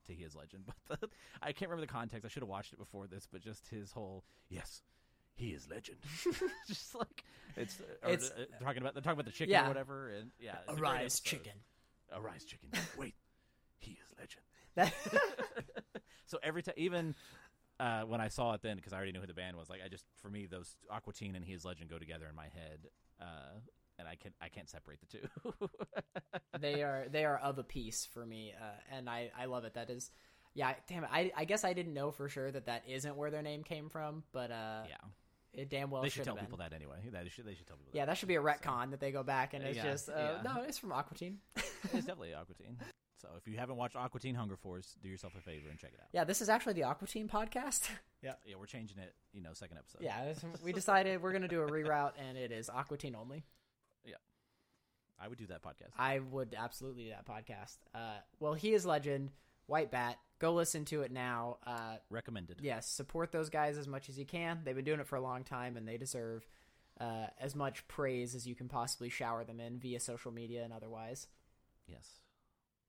to 0.06 0.14
He 0.14 0.22
is 0.24 0.34
Legend. 0.34 0.64
But 0.88 1.00
the, 1.00 1.08
I 1.42 1.52
can't 1.52 1.70
remember 1.70 1.86
the 1.86 1.92
context. 1.92 2.24
I 2.24 2.28
should 2.28 2.42
have 2.42 2.48
watched 2.48 2.72
it 2.72 2.78
before 2.78 3.06
this, 3.06 3.28
but 3.30 3.42
just 3.42 3.68
his 3.68 3.92
whole 3.92 4.24
yes, 4.48 4.80
he 5.34 5.48
is 5.50 5.68
Legend. 5.70 5.98
just 6.68 6.94
like 6.94 7.22
it's, 7.54 7.78
or, 8.02 8.10
It's- 8.12 8.30
uh, 8.30 8.64
talking 8.64 8.80
about 8.80 8.94
they're 8.94 9.02
talking 9.02 9.20
about 9.20 9.26
the 9.26 9.32
chicken 9.32 9.52
Yeah. 9.52 9.66
or 9.66 9.68
whatever, 9.68 10.08
and 10.10 10.30
yeah, 10.40 10.56
Arise, 10.68 11.20
chicken. 11.20 11.52
arise, 12.16 12.44
chicken. 12.44 12.70
Wait, 12.96 13.14
he 13.78 13.92
is 13.92 14.08
Legend. 14.18 14.42
That- 14.74 14.94
so 16.32 16.38
every 16.42 16.62
time, 16.62 16.74
even 16.78 17.14
uh, 17.78 18.02
when 18.02 18.22
I 18.22 18.28
saw 18.28 18.54
it 18.54 18.62
then, 18.62 18.76
because 18.76 18.94
I 18.94 18.96
already 18.96 19.12
knew 19.12 19.20
who 19.20 19.26
the 19.26 19.34
band 19.34 19.54
was, 19.56 19.68
like 19.68 19.80
I 19.84 19.88
just 19.88 20.06
for 20.22 20.30
me 20.30 20.46
those 20.46 20.74
Aqua 20.90 21.12
Teen 21.12 21.36
and 21.36 21.44
He 21.44 21.52
is 21.52 21.62
Legend 21.62 21.90
go 21.90 21.98
together 21.98 22.26
in 22.28 22.34
my 22.34 22.44
head, 22.46 22.78
uh, 23.20 23.58
and 23.98 24.08
I 24.08 24.14
can 24.14 24.32
I 24.40 24.48
can't 24.48 24.70
separate 24.70 24.98
the 25.00 25.18
two. 25.18 25.68
they 26.58 26.82
are 26.82 27.04
they 27.10 27.26
are 27.26 27.36
of 27.36 27.58
a 27.58 27.62
piece 27.62 28.06
for 28.06 28.24
me, 28.24 28.54
uh, 28.58 28.96
and 28.96 29.10
I 29.10 29.30
I 29.38 29.44
love 29.44 29.64
it. 29.64 29.74
That 29.74 29.90
is, 29.90 30.10
yeah. 30.54 30.72
Damn 30.88 31.04
it. 31.04 31.10
I 31.12 31.32
I 31.36 31.44
guess 31.44 31.64
I 31.64 31.74
didn't 31.74 31.92
know 31.92 32.10
for 32.10 32.30
sure 32.30 32.50
that 32.50 32.64
that 32.64 32.84
isn't 32.88 33.14
where 33.14 33.30
their 33.30 33.42
name 33.42 33.62
came 33.62 33.90
from, 33.90 34.22
but 34.32 34.50
uh, 34.50 34.84
yeah, 34.88 34.96
it 35.52 35.68
damn 35.68 35.90
well 35.90 36.00
they 36.00 36.08
should 36.08 36.24
tell 36.24 36.34
been. 36.34 36.44
people 36.44 36.58
that 36.58 36.72
anyway. 36.72 36.96
That 37.12 37.30
should 37.30 37.44
they 37.44 37.54
should 37.54 37.66
tell 37.66 37.76
people. 37.76 37.92
Yeah, 37.92 38.06
that 38.06 38.16
should 38.16 38.28
be 38.28 38.36
a 38.36 38.42
retcon 38.42 38.90
that 38.92 39.00
they 39.00 39.12
go 39.12 39.22
back 39.22 39.52
and 39.52 39.62
it's 39.62 39.76
Yeah, 39.76 39.82
just 39.82 40.08
uh, 40.08 40.12
yeah. 40.16 40.42
no, 40.42 40.62
it's 40.62 40.78
from 40.78 40.92
Aqua 40.92 41.14
Teen. 41.14 41.38
It's 41.56 42.06
definitely 42.06 42.32
Aqua 42.32 42.54
Teen. 42.54 42.78
So 43.22 43.28
if 43.38 43.46
you 43.46 43.56
haven't 43.56 43.76
watched 43.76 43.94
Aqua 43.96 44.18
Teen 44.20 44.34
Hunger 44.34 44.56
Force, 44.56 44.96
do 45.02 45.08
yourself 45.08 45.32
a 45.38 45.40
favor 45.40 45.68
and 45.70 45.78
check 45.78 45.92
it 45.94 46.00
out. 46.00 46.08
yeah, 46.12 46.24
this 46.24 46.42
is 46.42 46.48
actually 46.48 46.72
the 46.74 46.82
Aqua 46.84 47.06
Teen 47.08 47.28
podcast. 47.28 47.88
Yeah, 48.24 48.34
yeah, 48.46 48.54
we're 48.56 48.66
changing 48.66 48.98
it. 48.98 49.14
You 49.32 49.42
know, 49.42 49.50
second 49.52 49.78
episode. 49.78 50.00
yeah, 50.00 50.32
we 50.64 50.72
decided 50.72 51.20
we're 51.20 51.32
gonna 51.32 51.48
do 51.48 51.62
a 51.62 51.66
reroute, 51.68 52.12
and 52.24 52.38
it 52.38 52.52
is 52.52 52.68
Aqua 52.70 52.96
Teen 52.96 53.16
only. 53.16 53.42
Yeah, 54.04 54.14
I 55.20 55.26
would 55.26 55.38
do 55.38 55.46
that 55.48 55.60
podcast. 55.60 55.90
I 55.98 56.20
would 56.20 56.54
absolutely 56.56 57.02
do 57.04 57.10
that 57.10 57.26
podcast. 57.26 57.78
Uh, 57.92 58.18
well, 58.38 58.54
he 58.54 58.74
is 58.74 58.86
legend. 58.86 59.30
White 59.66 59.90
Bat. 59.90 60.18
Go 60.38 60.52
listen 60.54 60.84
to 60.84 61.02
it 61.02 61.10
now. 61.10 61.58
Uh, 61.66 61.96
Recommended. 62.10 62.58
yes, 62.62 62.86
support 62.88 63.32
those 63.32 63.50
guys 63.50 63.76
as 63.76 63.88
much 63.88 64.08
as 64.08 64.16
you 64.16 64.24
can. 64.24 64.60
They've 64.64 64.76
been 64.76 64.84
doing 64.84 65.00
it 65.00 65.08
for 65.08 65.16
a 65.16 65.20
long 65.20 65.42
time, 65.42 65.76
and 65.76 65.88
they 65.88 65.96
deserve 65.96 66.46
uh, 67.00 67.26
as 67.40 67.56
much 67.56 67.88
praise 67.88 68.36
as 68.36 68.46
you 68.46 68.54
can 68.54 68.68
possibly 68.68 69.08
shower 69.08 69.42
them 69.42 69.58
in 69.58 69.80
via 69.80 69.98
social 69.98 70.30
media 70.30 70.62
and 70.62 70.72
otherwise. 70.72 71.26
Yes. 71.88 72.08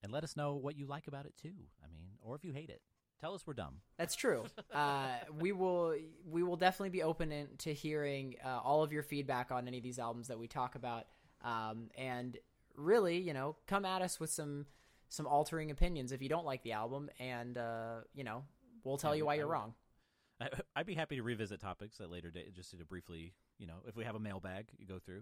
And 0.04 0.12
let 0.12 0.24
us 0.24 0.36
know 0.36 0.56
what 0.56 0.78
you 0.78 0.86
like 0.86 1.08
about 1.08 1.26
it 1.26 1.34
too. 1.42 1.54
I 1.84 1.88
mean, 1.88 2.10
or 2.22 2.36
if 2.36 2.44
you 2.44 2.52
hate 2.52 2.70
it, 2.70 2.82
tell 3.22 3.34
us 3.34 3.48
we're 3.48 3.54
dumb. 3.54 3.76
That's 3.98 4.16
true. 4.16 4.44
Uh, 4.74 5.06
we 5.40 5.52
will 5.52 5.96
we 6.28 6.42
will 6.44 6.56
definitely 6.58 6.90
be 6.90 7.04
open 7.04 7.32
in, 7.32 7.48
to 7.60 7.72
hearing 7.74 8.36
uh, 8.44 8.60
all 8.64 8.82
of 8.84 8.92
your 8.92 9.04
feedback 9.04 9.52
on 9.52 9.68
any 9.68 9.78
of 9.78 9.84
these 9.84 10.00
albums 10.00 10.28
that 10.30 10.40
we 10.40 10.48
talk 10.48 10.74
about, 10.76 11.06
um, 11.44 11.90
and 11.96 12.38
really, 12.76 13.20
you 13.20 13.34
know, 13.34 13.56
come 13.68 13.86
at 13.86 14.02
us 14.02 14.20
with 14.20 14.32
some 14.32 14.66
some 15.10 15.28
altering 15.28 15.70
opinions 15.70 16.12
if 16.12 16.24
you 16.24 16.30
don't 16.30 16.44
like 16.46 16.64
the 16.64 16.72
album, 16.72 17.08
and 17.20 17.56
uh, 17.60 17.98
you 18.16 18.24
know, 18.24 18.44
we'll 18.84 18.98
tell 18.98 19.14
Yeah, 19.14 19.20
you 19.20 19.26
why 19.28 19.34
I 19.34 19.36
you're 19.38 19.46
would- 19.48 19.54
wrong. 19.54 19.74
I, 20.42 20.50
I'd 20.76 20.88
be 20.88 20.96
happy 20.96 21.16
to 21.18 21.22
revisit 21.24 21.62
topics 21.62 22.02
at 22.02 22.10
later 22.10 22.32
date, 22.32 22.52
just 22.56 22.72
to 22.72 22.84
briefly, 22.84 23.36
you 23.60 23.68
know, 23.68 23.76
if 23.88 23.96
we 23.96 24.04
have 24.06 24.16
a 24.16 24.20
mailbag, 24.20 24.66
you 24.80 24.88
go 24.88 24.98
through. 24.98 25.22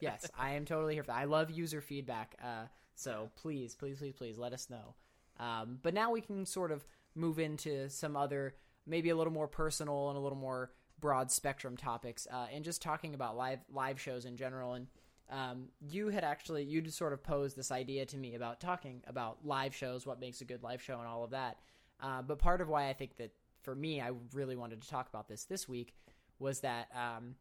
yes, 0.00 0.30
I 0.38 0.52
am 0.52 0.64
totally 0.64 0.94
here 0.94 1.02
for 1.02 1.08
that. 1.08 1.16
I 1.18 1.24
love 1.24 1.50
user 1.50 1.80
feedback. 1.80 2.36
Uh, 2.42 2.66
so 2.98 3.30
please, 3.36 3.76
please, 3.76 3.98
please, 3.98 4.14
please 4.14 4.38
let 4.38 4.52
us 4.52 4.68
know. 4.68 4.94
Um, 5.38 5.78
but 5.82 5.94
now 5.94 6.10
we 6.10 6.20
can 6.20 6.44
sort 6.44 6.72
of 6.72 6.84
move 7.14 7.38
into 7.38 7.88
some 7.88 8.16
other, 8.16 8.56
maybe 8.86 9.10
a 9.10 9.16
little 9.16 9.32
more 9.32 9.46
personal 9.46 10.08
and 10.08 10.18
a 10.18 10.20
little 10.20 10.38
more 10.38 10.72
broad 11.00 11.30
spectrum 11.30 11.76
topics, 11.76 12.26
uh, 12.32 12.46
and 12.52 12.64
just 12.64 12.82
talking 12.82 13.14
about 13.14 13.36
live 13.36 13.60
live 13.72 14.00
shows 14.00 14.24
in 14.24 14.36
general. 14.36 14.74
And 14.74 14.88
um, 15.30 15.68
you 15.80 16.08
had 16.08 16.24
actually 16.24 16.64
you 16.64 16.88
sort 16.90 17.12
of 17.12 17.22
posed 17.22 17.56
this 17.56 17.70
idea 17.70 18.04
to 18.06 18.16
me 18.16 18.34
about 18.34 18.60
talking 18.60 19.02
about 19.06 19.38
live 19.44 19.76
shows, 19.76 20.04
what 20.04 20.18
makes 20.18 20.40
a 20.40 20.44
good 20.44 20.64
live 20.64 20.82
show, 20.82 20.98
and 20.98 21.06
all 21.06 21.22
of 21.22 21.30
that. 21.30 21.58
Uh, 22.00 22.22
but 22.22 22.40
part 22.40 22.60
of 22.60 22.68
why 22.68 22.88
I 22.88 22.94
think 22.94 23.16
that 23.18 23.30
for 23.62 23.76
me, 23.76 24.00
I 24.00 24.10
really 24.32 24.56
wanted 24.56 24.82
to 24.82 24.88
talk 24.88 25.08
about 25.08 25.28
this 25.28 25.44
this 25.44 25.68
week 25.68 25.94
was 26.40 26.60
that 26.60 26.88
um, 26.94 27.36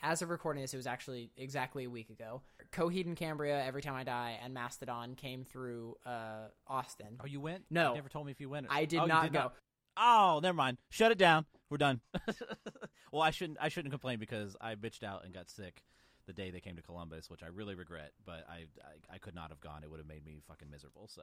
as 0.00 0.22
of 0.22 0.30
recording 0.30 0.62
this, 0.62 0.72
it 0.72 0.76
was 0.76 0.86
actually 0.86 1.30
exactly 1.36 1.84
a 1.84 1.90
week 1.90 2.10
ago. 2.10 2.42
Coheed 2.72 3.06
and 3.06 3.16
Cambria, 3.16 3.64
Every 3.64 3.82
Time 3.82 3.94
I 3.94 4.04
Die, 4.04 4.38
and 4.42 4.54
Mastodon 4.54 5.14
came 5.14 5.44
through 5.44 5.96
uh, 6.06 6.48
Austin. 6.66 7.18
oh, 7.20 7.26
you 7.26 7.40
went? 7.40 7.64
No. 7.70 7.90
You 7.90 7.94
never 7.96 8.08
told 8.08 8.26
me 8.26 8.32
if 8.32 8.40
you 8.40 8.48
went. 8.48 8.66
I 8.70 8.84
did 8.84 9.00
oh, 9.00 9.06
not 9.06 9.32
go. 9.32 9.52
Oh, 9.96 10.40
never 10.42 10.56
mind. 10.56 10.78
Shut 10.90 11.10
it 11.10 11.18
down. 11.18 11.46
We're 11.70 11.78
done. 11.78 12.00
well, 13.12 13.22
I 13.22 13.30
shouldn't. 13.30 13.58
I 13.60 13.68
shouldn't 13.68 13.92
complain 13.92 14.18
because 14.18 14.56
I 14.60 14.74
bitched 14.74 15.02
out 15.02 15.24
and 15.24 15.34
got 15.34 15.50
sick 15.50 15.82
the 16.26 16.32
day 16.32 16.50
they 16.50 16.60
came 16.60 16.76
to 16.76 16.82
Columbus, 16.82 17.28
which 17.28 17.42
I 17.42 17.46
really 17.48 17.74
regret. 17.74 18.12
But 18.24 18.46
I, 18.48 18.66
I, 18.82 19.14
I 19.14 19.18
could 19.18 19.34
not 19.34 19.50
have 19.50 19.60
gone. 19.60 19.82
It 19.82 19.90
would 19.90 19.98
have 19.98 20.06
made 20.06 20.24
me 20.24 20.40
fucking 20.46 20.70
miserable. 20.70 21.08
So 21.08 21.22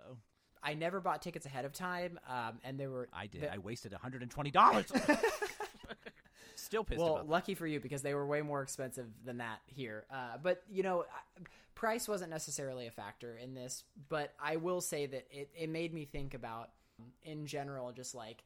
I 0.61 0.73
never 0.73 0.99
bought 0.99 1.21
tickets 1.21 1.45
ahead 1.45 1.63
of 1.63 1.73
time, 1.73 2.19
um, 2.28 2.59
and 2.63 2.80
there 2.80 2.89
were 2.89 3.07
I 3.13 3.28
did. 3.28 3.43
the- 3.43 3.53
I 3.53 3.59
wasted 3.59 3.93
one 3.93 4.01
hundred 4.01 4.23
and 4.23 4.32
twenty 4.32 4.51
dollars. 4.51 4.91
Still 6.56 6.84
pissed 6.84 6.99
well, 6.99 7.24
lucky 7.28 7.56
for 7.56 7.68
you 7.68 7.80
because 7.80 8.01
they 8.01 8.14
were 8.14 8.26
way 8.26 8.41
more 8.41 8.62
expensive 8.62 9.08
than 9.24 9.38
that 9.38 9.62
here. 9.68 10.06
Uh, 10.12 10.38
but 10.41 10.64
you 10.72 10.84
know, 10.84 11.06
price 11.76 12.08
wasn't 12.08 12.32
necessarily 12.32 12.88
a 12.88 12.91
factor 12.91 13.38
in 13.38 13.53
this. 13.53 13.84
But 14.10 14.34
I 14.41 14.56
will 14.56 14.82
say 14.82 15.06
that 15.06 15.28
it, 15.30 15.49
it 15.56 15.70
made 15.70 15.93
me 15.93 16.06
think 16.06 16.34
about, 16.34 16.70
in 17.24 17.45
general, 17.45 17.91
just 17.91 18.16
like 18.16 18.43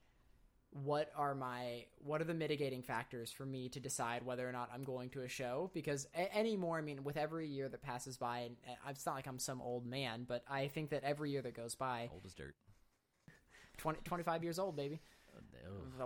what 0.72 1.12
are 1.16 1.34
my 1.34 1.86
what 2.03 2.22
are 2.22 2.26
the 2.26 2.34
mitigating 2.34 2.84
factors 2.84 3.32
for 3.32 3.43
me 3.45 3.70
to 3.70 3.80
decide 3.80 4.24
whether 4.24 4.47
or 4.47 4.51
not 4.51 4.70
I'm 4.74 4.84
going 4.84 5.10
to 5.12 5.22
a 5.24 5.28
show 5.28 5.72
because 5.74 6.07
a- 6.16 6.36
anymore 6.36 6.78
I 6.78 6.82
mean 6.82 7.03
with 7.03 7.18
every 7.18 7.47
year 7.47 7.70
that 7.70 7.82
passes 7.82 8.18
by 8.18 8.39
and 8.39 8.55
it's 8.88 9.05
not 9.05 9.16
like 9.16 9.26
I'm 9.26 9.39
some 9.39 9.62
old 9.62 9.88
man 9.88 10.26
but 10.28 10.43
I 10.47 10.68
think 10.68 10.91
that 10.91 11.03
every 11.03 11.32
year 11.32 11.41
that 11.41 11.55
goes 11.55 11.74
by 11.74 12.10
Old 12.14 12.22
as 12.24 12.36
dirt. 12.36 12.55
20, 13.78 13.99
25 14.03 14.43
years 14.43 14.60
old 14.60 14.76
baby 14.76 15.01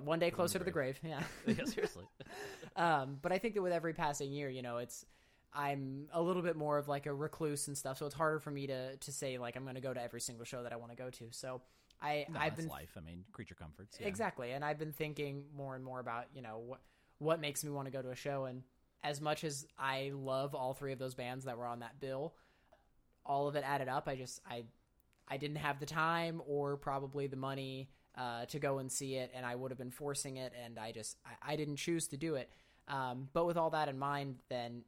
one 0.02 0.20
day 0.20 0.26
Put 0.30 0.34
'em 0.34 0.34
in 0.34 0.36
closer 0.36 0.60
to 0.60 0.66
the 0.66 0.72
grave 0.72 1.00
yeah 1.04 1.24
yeah, 1.48 1.66
seriously. 1.66 2.06
um, 2.76 3.18
but 3.22 3.32
I 3.32 3.38
think 3.38 3.54
that 3.56 3.62
with 3.62 3.74
every 3.74 3.94
passing 3.94 4.32
year, 4.32 4.50
you 4.50 4.62
know, 4.62 4.78
it's 4.78 5.06
I'm 5.54 6.08
a 6.12 6.22
little 6.22 6.42
bit 6.42 6.56
more 6.56 6.78
of 6.78 6.88
like 6.88 7.06
a 7.06 7.14
recluse 7.14 7.68
and 7.68 7.78
stuff, 7.78 8.00
so 8.00 8.06
it's 8.08 8.16
harder 8.16 8.40
for 8.40 8.50
me 8.52 8.68
to 8.68 8.98
to 8.98 9.12
say 9.12 9.38
like 9.38 9.56
I'm 9.56 9.64
going 9.64 9.76
to 9.76 9.82
go 9.82 9.94
to 9.94 10.02
every 10.02 10.22
single 10.22 10.46
show 10.46 10.64
that 10.64 10.74
I 10.74 10.78
want 10.78 10.92
to 10.92 10.98
go 10.98 11.10
to. 11.12 11.28
So 11.32 11.62
I 12.02 12.26
No, 12.30 12.40
I've 12.40 12.52
that's 12.56 12.62
been 12.62 12.70
life. 12.70 12.94
I 12.98 13.02
mean, 13.02 13.24
creature 13.32 13.56
comforts. 13.56 13.98
yeah. 14.00 14.08
exactly, 14.08 14.52
and 14.52 14.66
I've 14.66 14.80
been 14.80 14.92
thinking 14.94 15.46
more 15.56 15.76
and 15.76 15.84
more 15.84 16.00
about 16.00 16.26
you 16.34 16.42
know 16.42 16.58
what 16.60 16.82
what 17.20 17.40
makes 17.40 17.64
me 17.64 17.70
want 17.70 17.86
to 17.86 17.92
go 17.92 18.02
to 18.02 18.10
a 18.10 18.16
show, 18.16 18.46
and 18.46 18.64
as 19.04 19.22
much 19.22 19.44
as 19.44 19.68
I 19.78 20.12
love 20.14 20.56
all 20.56 20.74
three 20.74 20.92
of 20.94 21.00
those 21.00 21.14
bands 21.14 21.46
that 21.46 21.58
were 21.58 21.68
on 21.68 21.80
that 21.80 22.00
bill, 22.00 22.34
all 23.26 23.48
of 23.48 23.56
it 23.56 23.64
added 23.66 23.88
up. 23.88 24.08
I 24.08 24.16
just 24.16 24.42
I 24.50 24.64
I 25.28 25.38
didn't 25.38 25.58
have 25.58 25.80
the 25.80 25.86
time 25.86 26.42
or 26.48 26.78
probably 26.78 27.28
the 27.28 27.38
money 27.38 27.90
uh, 28.18 28.46
to 28.46 28.60
go 28.60 28.80
and 28.80 28.92
see 28.92 29.16
it, 29.16 29.32
and 29.36 29.46
I 29.46 29.56
would 29.56 29.72
have 29.72 29.78
been 29.78 29.92
forcing 29.92 30.38
it, 30.38 30.54
and 30.64 30.78
I 30.78 30.92
just 30.92 31.18
I, 31.26 31.54
I 31.54 31.56
didn't 31.56 31.78
choose 31.78 32.08
to 32.10 32.18
do 32.18 32.36
it. 32.36 32.52
Um, 32.88 33.30
but 33.34 33.46
with 33.46 33.58
all 33.58 33.70
that 33.72 33.88
in 33.88 33.98
mind, 33.98 34.36
then 34.50 34.84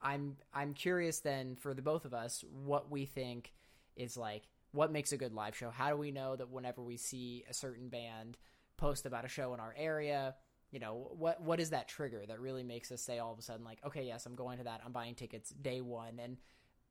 I'm 0.00 0.36
I'm 0.54 0.74
curious 0.74 1.20
then 1.20 1.56
for 1.56 1.74
the 1.74 1.82
both 1.82 2.04
of 2.04 2.14
us 2.14 2.44
what 2.64 2.90
we 2.90 3.04
think 3.04 3.52
is 3.96 4.16
like 4.16 4.48
what 4.72 4.92
makes 4.92 5.12
a 5.12 5.16
good 5.16 5.34
live 5.34 5.56
show. 5.56 5.70
How 5.70 5.90
do 5.90 5.96
we 5.96 6.10
know 6.10 6.36
that 6.36 6.50
whenever 6.50 6.82
we 6.82 6.96
see 6.96 7.44
a 7.50 7.54
certain 7.54 7.88
band 7.88 8.38
post 8.76 9.04
about 9.04 9.24
a 9.24 9.28
show 9.28 9.52
in 9.52 9.60
our 9.60 9.74
area, 9.76 10.34
you 10.70 10.78
know 10.78 11.10
what 11.16 11.42
what 11.42 11.60
is 11.60 11.70
that 11.70 11.88
trigger 11.88 12.24
that 12.26 12.40
really 12.40 12.62
makes 12.62 12.92
us 12.92 13.02
say 13.02 13.18
all 13.18 13.32
of 13.32 13.38
a 13.38 13.42
sudden 13.42 13.64
like 13.64 13.78
okay 13.84 14.04
yes 14.04 14.26
I'm 14.26 14.36
going 14.36 14.58
to 14.58 14.64
that 14.64 14.80
I'm 14.84 14.92
buying 14.92 15.14
tickets 15.14 15.50
day 15.50 15.80
one 15.80 16.20
and 16.22 16.36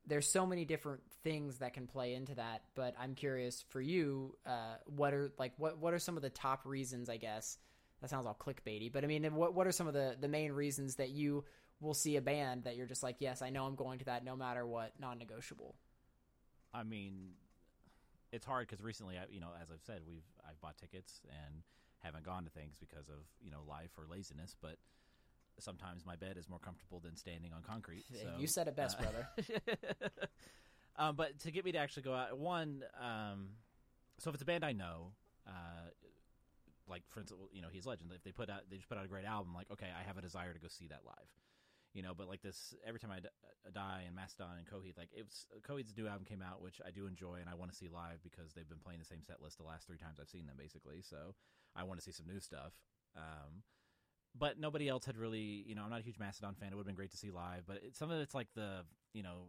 there's 0.10 0.30
so 0.30 0.45
many 0.45 0.66
different 0.66 1.01
things 1.24 1.60
that 1.60 1.74
can 1.74 1.88
play 1.88 2.14
into 2.14 2.36
that 2.36 2.64
but 2.76 2.93
i'm 2.99 3.16
curious 3.16 3.64
for 3.70 3.80
you 3.80 4.36
uh, 4.45 4.76
what 4.86 5.14
are 5.14 5.32
like 5.38 5.53
what 5.57 5.78
what 5.78 5.93
are 5.93 5.99
some 5.99 6.18
of 6.18 6.24
the 6.24 6.30
top 6.30 6.66
reasons 6.66 7.10
i 7.10 7.18
guess? 7.18 7.57
That 8.01 8.10
sounds 8.10 8.26
all 8.26 8.38
clickbaity 8.39 8.91
but 8.91 9.03
i 9.03 9.07
mean 9.07 9.24
what 9.36 9.53
what 9.53 9.68
are 9.68 9.72
some 9.72 9.88
of 9.88 9.93
the 9.93 10.16
the 10.20 10.28
main 10.28 10.51
reasons 10.51 10.95
that 10.95 11.10
you 11.10 11.43
will 11.82 11.93
see 11.93 12.16
a 12.18 12.22
band 12.22 12.64
that 12.66 12.76
you're 12.76 12.88
just 12.88 13.03
like 13.03 13.18
yes 13.20 13.41
i 13.41 13.49
know 13.49 13.66
i'm 13.66 13.76
going 13.76 13.99
to 13.99 14.05
that 14.05 14.24
no 14.24 14.36
matter 14.36 14.66
what 14.66 14.93
non-negotiable 14.99 15.76
I 16.74 16.84
mean, 16.84 17.34
it's 18.32 18.45
hard 18.45 18.68
because 18.68 18.84
recently, 18.84 19.18
I, 19.18 19.24
you 19.32 19.39
know, 19.39 19.49
as 19.62 19.70
I've 19.72 19.82
said, 19.86 20.01
we've 20.07 20.26
I've 20.47 20.60
bought 20.62 20.78
tickets 20.78 21.22
and 21.30 21.64
haven't 21.99 22.24
gone 22.24 22.43
to 22.45 22.49
things 22.49 22.78
because 22.80 23.10
of 23.10 23.26
you 23.41 23.51
know 23.51 23.62
life 23.68 23.91
or 23.97 24.05
laziness, 24.10 24.55
but 24.62 24.78
sometimes 25.62 26.05
my 26.05 26.16
bed 26.16 26.38
is 26.38 26.49
more 26.49 26.60
comfortable 26.60 26.99
than 26.99 27.16
standing 27.16 27.51
on 27.53 27.62
concrete. 27.64 28.05
So, 28.22 28.30
you 28.38 28.47
said 28.47 28.68
it 28.68 28.76
best, 28.76 28.97
uh, 28.99 29.03
brother. 29.03 29.28
um, 30.97 31.16
but 31.16 31.39
to 31.39 31.51
get 31.51 31.66
me 31.66 31.72
to 31.72 31.78
actually 31.78 32.03
go 32.03 32.14
out, 32.14 32.38
one, 32.38 32.84
um, 32.99 33.49
so 34.20 34.30
if 34.30 34.36
it's 34.36 34.43
a 34.43 34.45
band 34.45 34.66
I 34.66 34.74
know, 34.74 35.14
uh, 35.47 35.89
like 36.89 37.03
for 37.10 37.20
instance, 37.22 37.39
you 37.53 37.62
know, 37.62 37.70
he's 37.72 37.86
legend. 37.86 38.12
If 38.16 38.24
they 38.24 38.32
put 38.32 38.49
out, 38.49 38.62
they 38.70 38.78
just 38.78 38.89
put 38.89 38.97
out 38.97 39.05
a 39.05 39.07
great 39.07 39.26
album, 39.26 39.53
like 39.53 39.70
okay, 39.72 39.88
I 39.88 40.03
have 40.05 40.18
a 40.18 40.22
desire 40.22 40.53
to 40.53 40.60
go 40.60 40.68
see 40.68 40.88
that 40.88 41.01
live. 41.05 41.30
You 41.93 42.03
know, 42.03 42.14
but 42.16 42.28
like 42.28 42.41
this, 42.41 42.76
every 42.86 42.99
time 42.99 43.10
I 43.12 43.20
d- 43.20 43.34
uh, 43.66 43.72
die 43.74 44.03
and 44.05 44.16
Mastodon 44.16 44.57
and 44.57 44.68
Coheed, 44.68 44.97
like 44.97 45.10
it 45.16 45.26
was 45.26 45.45
Coheed's 45.68 45.95
new 45.97 46.07
album 46.07 46.26
came 46.26 46.41
out, 46.41 46.62
which 46.62 46.82
I 46.86 46.91
do 46.91 47.07
enjoy 47.07 47.38
and 47.41 47.49
I 47.49 47.55
want 47.55 47.72
to 47.72 47.78
see 47.78 47.89
live 47.89 48.22
because 48.24 48.53
they've 48.53 48.68
been 48.70 48.78
playing 48.84 48.99
the 48.99 49.05
same 49.05 49.24
set 49.24 49.41
list 49.41 49.57
the 49.57 49.64
last 49.64 49.88
three 49.88 49.97
times 49.97 50.20
I've 50.22 50.30
seen 50.30 50.45
them, 50.45 50.55
basically. 50.57 51.01
So 51.01 51.34
I 51.76 51.84
want 51.84 51.99
to 51.99 52.05
see 52.05 52.12
some 52.12 52.28
new 52.28 52.39
stuff. 52.39 52.74
Um, 53.18 53.66
but 54.38 54.60
nobody 54.60 54.88
else 54.88 55.06
had 55.06 55.18
really, 55.18 55.64
you 55.68 55.76
know, 55.76 55.84
I'm 55.84 55.90
not 55.90 56.00
a 56.00 56.04
huge 56.04 56.20
Mastodon 56.20 56.56
fan. 56.56 56.70
It 56.72 56.76
would 56.76 56.82
have 56.82 56.88
been 56.88 56.96
great 56.96 57.12
to 57.12 57.18
see 57.18 57.32
live, 57.32 57.64
but 57.68 57.78
it, 57.78 57.96
some 57.96 58.12
of 58.12 58.20
it's 58.20 58.36
like 58.36 58.48
the, 58.56 58.82
you 59.14 59.24
know, 59.24 59.48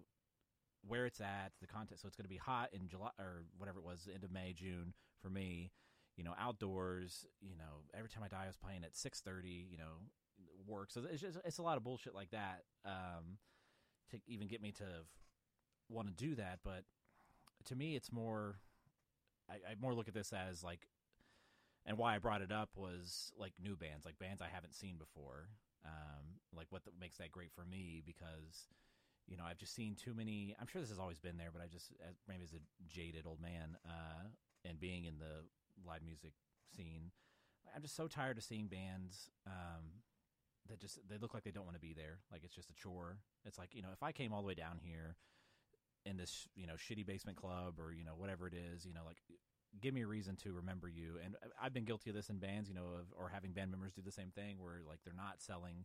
where 0.86 1.06
it's 1.06 1.20
at, 1.20 1.52
the 1.60 1.66
content. 1.66 2.00
So 2.00 2.08
it's 2.08 2.16
going 2.16 2.24
to 2.24 2.30
be 2.30 2.38
hot 2.38 2.70
in 2.72 2.88
July 2.88 3.10
or 3.18 3.44
whatever 3.58 3.78
it 3.78 3.84
was, 3.84 4.08
end 4.12 4.24
of 4.24 4.32
May, 4.32 4.52
June 4.52 4.94
for 5.22 5.30
me. 5.30 5.70
You 6.16 6.24
know, 6.24 6.34
outdoors. 6.38 7.24
You 7.40 7.56
know, 7.56 7.84
every 7.96 8.10
time 8.10 8.22
I 8.22 8.28
die, 8.28 8.44
I 8.44 8.46
was 8.46 8.56
playing 8.56 8.84
at 8.84 8.94
six 8.94 9.20
thirty. 9.20 9.66
You 9.70 9.78
know, 9.78 10.02
work. 10.66 10.90
So 10.90 11.02
it's 11.10 11.22
just 11.22 11.38
it's 11.46 11.58
a 11.58 11.62
lot 11.62 11.78
of 11.78 11.84
bullshit 11.84 12.14
like 12.14 12.30
that 12.30 12.64
um, 12.84 13.38
to 14.10 14.18
even 14.26 14.46
get 14.46 14.60
me 14.60 14.72
to 14.72 14.84
want 15.88 16.08
to 16.08 16.14
do 16.14 16.34
that. 16.34 16.58
But 16.62 16.84
to 17.66 17.76
me, 17.76 17.96
it's 17.96 18.12
more. 18.12 18.56
I, 19.48 19.54
I 19.54 19.74
more 19.80 19.94
look 19.94 20.08
at 20.08 20.14
this 20.14 20.32
as 20.32 20.62
like 20.62 20.86
and 21.86 21.96
why 21.98 22.14
I 22.14 22.18
brought 22.18 22.42
it 22.42 22.52
up 22.52 22.70
was 22.76 23.32
like 23.38 23.52
new 23.62 23.76
bands, 23.76 24.04
like 24.04 24.18
bands 24.18 24.42
I 24.42 24.48
haven't 24.52 24.74
seen 24.74 24.96
before. 24.98 25.48
Um, 25.84 26.40
like 26.54 26.66
what 26.70 26.84
the, 26.84 26.90
makes 27.00 27.16
that 27.18 27.32
great 27.32 27.50
for 27.54 27.64
me 27.64 28.02
because 28.04 28.68
you 29.26 29.36
know 29.36 29.44
I've 29.44 29.58
just 29.58 29.74
seen 29.74 29.94
too 29.94 30.14
many. 30.14 30.54
I'm 30.60 30.66
sure 30.66 30.80
this 30.80 30.90
has 30.90 30.98
always 30.98 31.18
been 31.18 31.38
there, 31.38 31.50
but 31.52 31.62
I 31.62 31.66
just 31.66 31.92
as, 32.06 32.16
maybe 32.28 32.44
as 32.44 32.52
a 32.52 32.60
jaded 32.88 33.26
old 33.26 33.40
man 33.40 33.76
uh, 33.86 34.28
and 34.64 34.78
being 34.78 35.04
in 35.04 35.18
the 35.18 35.46
live 35.86 36.02
music 36.04 36.32
scene, 36.76 37.10
I'm 37.74 37.82
just 37.82 37.96
so 37.96 38.08
tired 38.08 38.36
of 38.36 38.44
seeing 38.44 38.66
bands 38.66 39.30
um, 39.46 40.04
that 40.68 40.80
just 40.80 40.98
they 41.08 41.16
look 41.16 41.32
like 41.32 41.44
they 41.44 41.50
don't 41.50 41.64
want 41.64 41.76
to 41.76 41.80
be 41.80 41.94
there. 41.94 42.18
Like 42.30 42.42
it's 42.44 42.54
just 42.54 42.70
a 42.70 42.74
chore. 42.74 43.16
It's 43.44 43.58
like 43.58 43.74
you 43.74 43.80
know 43.80 43.90
if 43.92 44.02
I 44.02 44.12
came 44.12 44.32
all 44.32 44.42
the 44.42 44.48
way 44.48 44.54
down 44.54 44.78
here 44.82 45.16
in 46.04 46.16
this 46.16 46.46
you 46.54 46.66
know 46.66 46.74
shitty 46.74 47.06
basement 47.06 47.38
club 47.38 47.74
or 47.78 47.92
you 47.92 48.04
know 48.04 48.14
whatever 48.16 48.46
it 48.46 48.54
is, 48.54 48.84
you 48.84 48.92
know 48.92 49.04
like 49.06 49.18
give 49.80 49.94
me 49.94 50.02
a 50.02 50.06
reason 50.06 50.36
to 50.36 50.52
remember 50.52 50.88
you. 50.88 51.14
And 51.24 51.36
I've 51.60 51.72
been 51.72 51.84
guilty 51.84 52.10
of 52.10 52.16
this 52.16 52.30
in 52.30 52.38
bands, 52.38 52.68
you 52.68 52.74
know, 52.74 52.86
of, 52.98 53.06
or 53.16 53.28
having 53.28 53.52
band 53.52 53.70
members 53.70 53.92
do 53.92 54.02
the 54.02 54.12
same 54.12 54.30
thing 54.30 54.56
where 54.58 54.80
like 54.86 54.98
they're 55.04 55.14
not 55.14 55.40
selling. 55.40 55.84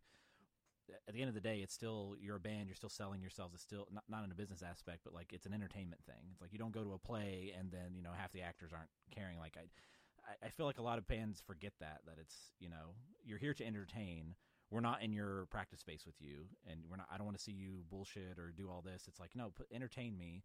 At 1.08 1.16
the 1.16 1.22
end 1.22 1.30
of 1.30 1.36
the 1.36 1.42
day, 1.42 1.60
it's 1.64 1.74
still 1.74 2.16
you're 2.20 2.36
a 2.36 2.40
band. 2.40 2.68
You're 2.68 2.76
still 2.76 2.90
selling 2.90 3.22
yourselves. 3.22 3.56
It's 3.56 3.64
still 3.64 3.88
not 3.92 4.04
not 4.08 4.24
in 4.24 4.32
a 4.32 4.36
business 4.36 4.62
aspect, 4.62 5.02
but 5.04 5.14
like 5.14 5.34
it's 5.34 5.46
an 5.46 5.54
entertainment 5.54 6.04
thing. 6.06 6.30
It's 6.32 6.42
like 6.42 6.54
you 6.54 6.60
don't 6.60 6.74
go 6.74 6.84
to 6.84 6.94
a 6.94 7.00
play 7.00 7.54
and 7.58 7.72
then 7.72 7.96
you 7.96 8.04
know 8.04 8.12
half 8.16 8.32
the 8.32 8.42
actors 8.42 8.72
aren't 8.72 8.90
caring. 9.14 9.40
Like 9.40 9.58
I, 9.58 10.46
I 10.46 10.50
feel 10.50 10.66
like 10.66 10.78
a 10.78 10.84
lot 10.84 10.98
of 10.98 11.08
bands 11.08 11.42
forget 11.46 11.74
that 11.80 12.02
that 12.06 12.18
it's 12.20 12.36
you 12.60 12.70
know 12.70 12.94
you're 13.24 13.40
here 13.40 13.54
to 13.54 13.66
entertain. 13.66 14.36
We're 14.72 14.82
not 14.82 15.02
in 15.02 15.14
your 15.14 15.46
practice 15.52 15.80
space 15.80 16.06
with 16.06 16.16
you, 16.20 16.46
and 16.70 16.82
we're 16.90 16.98
not. 16.98 17.08
I 17.12 17.18
don't 17.18 17.26
want 17.26 17.38
to 17.38 17.44
see 17.44 17.52
you 17.52 17.84
bullshit 17.90 18.38
or 18.38 18.52
do 18.56 18.70
all 18.70 18.82
this. 18.82 19.06
It's 19.08 19.20
like 19.20 19.32
no, 19.36 19.52
put, 19.56 19.68
entertain 19.72 20.18
me 20.18 20.44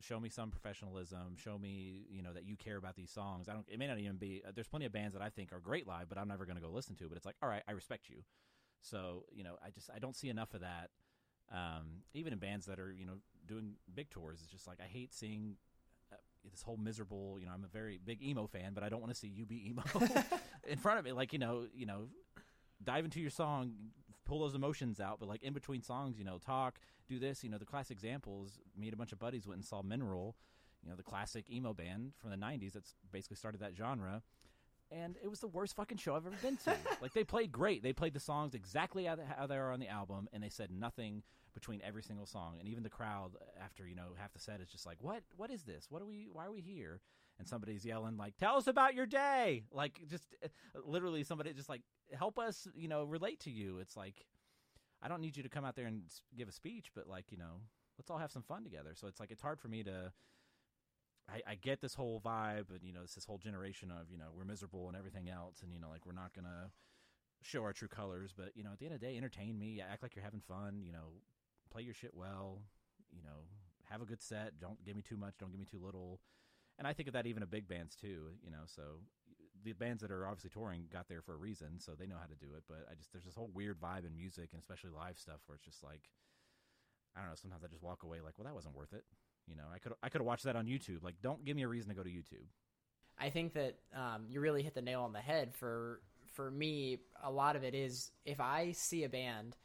show 0.00 0.20
me 0.20 0.28
some 0.28 0.50
professionalism 0.50 1.36
show 1.36 1.56
me 1.58 2.06
you 2.10 2.22
know 2.22 2.32
that 2.32 2.44
you 2.44 2.56
care 2.56 2.76
about 2.76 2.96
these 2.96 3.10
songs. 3.10 3.48
I 3.48 3.52
don't 3.52 3.66
it 3.68 3.78
may 3.78 3.86
not 3.86 3.98
even 3.98 4.16
be 4.16 4.42
uh, 4.46 4.52
there's 4.54 4.68
plenty 4.68 4.86
of 4.86 4.92
bands 4.92 5.14
that 5.14 5.22
i 5.22 5.30
think 5.30 5.52
are 5.52 5.60
great 5.60 5.86
live 5.86 6.08
but 6.08 6.18
i'm 6.18 6.28
never 6.28 6.44
going 6.44 6.56
to 6.56 6.62
go 6.62 6.70
listen 6.70 6.96
to 6.96 7.08
but 7.08 7.16
it's 7.16 7.26
like 7.26 7.36
all 7.42 7.48
right 7.48 7.62
i 7.68 7.72
respect 7.72 8.08
you. 8.08 8.22
So 8.82 9.24
you 9.32 9.44
know 9.44 9.56
i 9.64 9.70
just 9.70 9.90
i 9.94 9.98
don't 9.98 10.16
see 10.16 10.28
enough 10.28 10.54
of 10.54 10.60
that 10.60 10.90
um, 11.52 12.02
even 12.14 12.32
in 12.32 12.38
bands 12.38 12.66
that 12.66 12.78
are 12.78 12.92
you 12.92 13.06
know 13.06 13.18
doing 13.46 13.74
big 13.94 14.10
tours. 14.10 14.40
It's 14.42 14.50
just 14.50 14.66
like 14.66 14.78
i 14.80 14.86
hate 14.86 15.12
seeing 15.14 15.56
uh, 16.12 16.16
this 16.50 16.62
whole 16.62 16.76
miserable 16.76 17.38
you 17.40 17.46
know 17.46 17.52
i'm 17.52 17.64
a 17.64 17.68
very 17.68 17.98
big 18.04 18.22
emo 18.22 18.46
fan 18.46 18.72
but 18.74 18.82
i 18.82 18.88
don't 18.88 19.00
want 19.00 19.12
to 19.12 19.18
see 19.18 19.28
you 19.28 19.46
be 19.46 19.68
emo 19.68 19.82
in 20.68 20.78
front 20.78 20.98
of 20.98 21.04
me 21.04 21.12
like 21.12 21.32
you 21.32 21.38
know 21.38 21.66
you 21.74 21.86
know 21.86 22.08
dive 22.82 23.04
into 23.04 23.20
your 23.20 23.30
song 23.30 23.72
pull 24.24 24.40
those 24.40 24.54
emotions 24.54 25.00
out 25.00 25.18
but 25.20 25.28
like 25.28 25.42
in 25.42 25.52
between 25.52 25.82
songs 25.82 26.18
you 26.18 26.24
know 26.24 26.38
talk 26.38 26.78
do 27.08 27.18
this. 27.18 27.42
You 27.44 27.50
know, 27.50 27.58
the 27.58 27.64
classic 27.64 27.96
examples. 27.96 28.58
Me 28.76 28.86
and 28.86 28.94
a 28.94 28.96
bunch 28.96 29.12
of 29.12 29.18
buddies 29.18 29.46
went 29.46 29.58
and 29.58 29.64
saw 29.64 29.82
Mineral, 29.82 30.36
you 30.82 30.90
know, 30.90 30.96
the 30.96 31.02
classic 31.02 31.50
emo 31.50 31.72
band 31.72 32.12
from 32.16 32.30
the 32.30 32.36
'90s 32.36 32.72
that's 32.72 32.94
basically 33.12 33.36
started 33.36 33.60
that 33.60 33.76
genre. 33.76 34.22
And 34.90 35.16
it 35.22 35.28
was 35.28 35.40
the 35.40 35.48
worst 35.48 35.74
fucking 35.74 35.98
show 35.98 36.14
I've 36.14 36.26
ever 36.26 36.36
been 36.42 36.56
to. 36.58 36.76
like 37.02 37.12
they 37.14 37.24
played 37.24 37.50
great. 37.50 37.82
They 37.82 37.92
played 37.92 38.14
the 38.14 38.20
songs 38.20 38.54
exactly 38.54 39.06
how 39.06 39.46
they 39.46 39.56
are 39.56 39.72
on 39.72 39.80
the 39.80 39.88
album, 39.88 40.28
and 40.32 40.42
they 40.42 40.50
said 40.50 40.70
nothing 40.70 41.22
between 41.54 41.80
every 41.82 42.02
single 42.02 42.26
song. 42.26 42.56
And 42.58 42.68
even 42.68 42.82
the 42.82 42.90
crowd 42.90 43.32
after 43.62 43.86
you 43.86 43.94
know 43.94 44.08
half 44.16 44.32
the 44.32 44.38
set 44.38 44.60
is 44.60 44.68
just 44.68 44.86
like, 44.86 44.98
"What? 45.00 45.22
What 45.36 45.50
is 45.50 45.64
this? 45.64 45.86
What 45.90 46.02
are 46.02 46.06
we? 46.06 46.28
Why 46.32 46.46
are 46.46 46.52
we 46.52 46.60
here?" 46.60 47.00
And 47.38 47.48
somebody's 47.48 47.84
yelling 47.84 48.16
like, 48.16 48.36
"Tell 48.36 48.56
us 48.56 48.68
about 48.68 48.94
your 48.94 49.06
day!" 49.06 49.64
Like 49.72 50.00
just 50.08 50.24
uh, 50.44 50.48
literally 50.84 51.24
somebody 51.24 51.52
just 51.52 51.68
like 51.68 51.82
help 52.12 52.38
us, 52.38 52.68
you 52.76 52.86
know, 52.88 53.04
relate 53.04 53.40
to 53.40 53.50
you. 53.50 53.78
It's 53.78 53.96
like 53.96 54.24
I 55.02 55.08
don't 55.08 55.20
need 55.20 55.36
you 55.36 55.42
to 55.42 55.48
come 55.48 55.64
out 55.64 55.76
there 55.76 55.86
and 55.86 56.02
give 56.36 56.48
a 56.48 56.52
speech, 56.52 56.90
but 56.94 57.08
like 57.08 57.32
you 57.32 57.38
know, 57.38 57.60
let's 57.98 58.10
all 58.10 58.18
have 58.18 58.32
some 58.32 58.42
fun 58.42 58.64
together. 58.64 58.92
So 58.94 59.06
it's 59.08 59.20
like 59.20 59.30
it's 59.30 59.42
hard 59.42 59.60
for 59.60 59.68
me 59.68 59.82
to. 59.82 60.12
I, 61.26 61.52
I 61.52 61.54
get 61.54 61.80
this 61.80 61.94
whole 61.94 62.20
vibe, 62.20 62.68
and 62.68 62.80
you 62.82 62.92
know, 62.92 63.00
it's 63.02 63.14
this 63.14 63.24
whole 63.24 63.38
generation 63.38 63.90
of 63.90 64.10
you 64.10 64.18
know 64.18 64.26
we're 64.36 64.44
miserable 64.44 64.88
and 64.88 64.96
everything 64.96 65.28
else, 65.28 65.62
and 65.62 65.72
you 65.72 65.80
know, 65.80 65.88
like 65.88 66.06
we're 66.06 66.12
not 66.12 66.34
gonna 66.34 66.70
show 67.42 67.62
our 67.62 67.72
true 67.72 67.88
colors. 67.88 68.32
But 68.36 68.50
you 68.54 68.62
know, 68.62 68.70
at 68.72 68.78
the 68.78 68.86
end 68.86 68.94
of 68.94 69.00
the 69.00 69.06
day, 69.06 69.16
entertain 69.16 69.58
me, 69.58 69.80
act 69.80 70.02
like 70.02 70.14
you're 70.14 70.24
having 70.24 70.42
fun. 70.46 70.82
You 70.82 70.92
know, 70.92 71.20
play 71.70 71.82
your 71.82 71.94
shit 71.94 72.14
well. 72.14 72.60
You 73.10 73.22
know, 73.22 73.48
have 73.90 74.02
a 74.02 74.06
good 74.06 74.22
set. 74.22 74.58
Don't 74.60 74.82
give 74.84 74.96
me 74.96 75.02
too 75.02 75.16
much. 75.16 75.34
Don't 75.38 75.50
give 75.50 75.60
me 75.60 75.66
too 75.66 75.80
little. 75.82 76.20
And 76.78 76.86
I 76.86 76.92
think 76.92 77.08
of 77.08 77.14
that 77.14 77.26
even 77.26 77.42
of 77.42 77.50
big 77.50 77.68
bands 77.68 77.94
too. 77.94 78.32
You 78.42 78.50
know, 78.50 78.66
so 78.66 78.82
the 79.64 79.72
bands 79.72 80.02
that 80.02 80.10
are 80.10 80.26
obviously 80.26 80.50
touring 80.50 80.84
got 80.92 81.08
there 81.08 81.22
for 81.22 81.34
a 81.34 81.38
reason, 81.38 81.78
so 81.78 81.92
they 81.92 82.06
know 82.06 82.16
how 82.20 82.26
to 82.26 82.34
do 82.34 82.54
it. 82.56 82.64
But 82.68 82.86
I 82.90 82.94
just 82.94 83.12
there's 83.12 83.24
this 83.24 83.34
whole 83.34 83.50
weird 83.54 83.80
vibe 83.80 84.06
in 84.06 84.16
music 84.16 84.50
and 84.52 84.60
especially 84.60 84.90
live 84.90 85.18
stuff 85.18 85.40
where 85.46 85.56
it's 85.56 85.64
just 85.64 85.82
like 85.82 86.02
I 87.16 87.20
don't 87.20 87.28
know. 87.28 87.36
Sometimes 87.36 87.62
I 87.64 87.68
just 87.68 87.82
walk 87.82 88.02
away 88.02 88.20
like, 88.20 88.34
well, 88.38 88.44
that 88.44 88.54
wasn't 88.54 88.74
worth 88.74 88.92
it. 88.92 89.04
You 89.46 89.56
know, 89.56 89.64
I 89.72 89.78
could 89.78 89.92
I 90.02 90.08
could 90.08 90.20
have 90.20 90.26
watched 90.26 90.44
that 90.44 90.56
on 90.56 90.66
YouTube. 90.66 91.02
Like, 91.02 91.16
don't 91.22 91.44
give 91.44 91.56
me 91.56 91.62
a 91.62 91.68
reason 91.68 91.90
to 91.90 91.94
go 91.94 92.02
to 92.02 92.10
YouTube. 92.10 92.46
I 93.18 93.30
think 93.30 93.54
that 93.54 93.78
um, 93.94 94.24
you 94.28 94.40
really 94.40 94.62
hit 94.62 94.74
the 94.74 94.82
nail 94.82 95.02
on 95.02 95.12
the 95.12 95.20
head. 95.20 95.54
For 95.54 96.00
for 96.32 96.50
me, 96.50 96.98
a 97.22 97.30
lot 97.30 97.56
of 97.56 97.62
it 97.62 97.74
is 97.74 98.10
if 98.24 98.40
I 98.40 98.72
see 98.72 99.04
a 99.04 99.08
band 99.08 99.56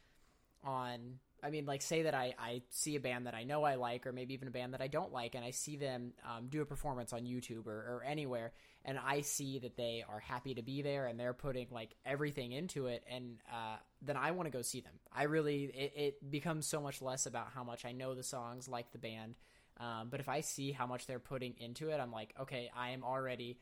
on 0.62 1.18
I 1.42 1.50
mean, 1.50 1.66
like, 1.66 1.82
say 1.82 2.02
that 2.02 2.14
I, 2.14 2.34
I 2.38 2.62
see 2.70 2.96
a 2.96 3.00
band 3.00 3.26
that 3.26 3.34
I 3.34 3.44
know 3.44 3.64
I 3.64 3.76
like, 3.76 4.06
or 4.06 4.12
maybe 4.12 4.34
even 4.34 4.48
a 4.48 4.50
band 4.50 4.74
that 4.74 4.80
I 4.80 4.88
don't 4.88 5.12
like, 5.12 5.34
and 5.34 5.44
I 5.44 5.50
see 5.50 5.76
them 5.76 6.12
um, 6.24 6.48
do 6.48 6.62
a 6.62 6.66
performance 6.66 7.12
on 7.12 7.22
YouTube 7.22 7.66
or, 7.66 7.72
or, 7.72 8.04
anywhere, 8.06 8.52
and 8.84 8.98
I 8.98 9.20
see 9.22 9.58
that 9.60 9.76
they 9.76 10.04
are 10.08 10.20
happy 10.20 10.54
to 10.54 10.62
be 10.62 10.82
there 10.82 11.06
and 11.06 11.18
they're 11.18 11.32
putting 11.32 11.68
like 11.70 11.94
everything 12.04 12.52
into 12.52 12.86
it, 12.86 13.04
and 13.10 13.38
uh, 13.50 13.76
then 14.02 14.16
I 14.16 14.30
want 14.32 14.46
to 14.46 14.50
go 14.50 14.62
see 14.62 14.80
them. 14.80 14.94
I 15.12 15.24
really, 15.24 15.64
it, 15.64 15.92
it, 15.96 16.30
becomes 16.30 16.66
so 16.66 16.80
much 16.80 17.00
less 17.02 17.26
about 17.26 17.48
how 17.54 17.64
much 17.64 17.84
I 17.84 17.92
know 17.92 18.14
the 18.14 18.22
songs, 18.22 18.68
like 18.68 18.92
the 18.92 18.98
band, 18.98 19.34
um, 19.78 20.08
but 20.10 20.20
if 20.20 20.28
I 20.28 20.40
see 20.40 20.72
how 20.72 20.86
much 20.86 21.06
they're 21.06 21.18
putting 21.18 21.54
into 21.58 21.88
it, 21.88 22.00
I'm 22.00 22.12
like, 22.12 22.34
okay, 22.40 22.70
I 22.76 22.90
am 22.90 23.02
already 23.02 23.58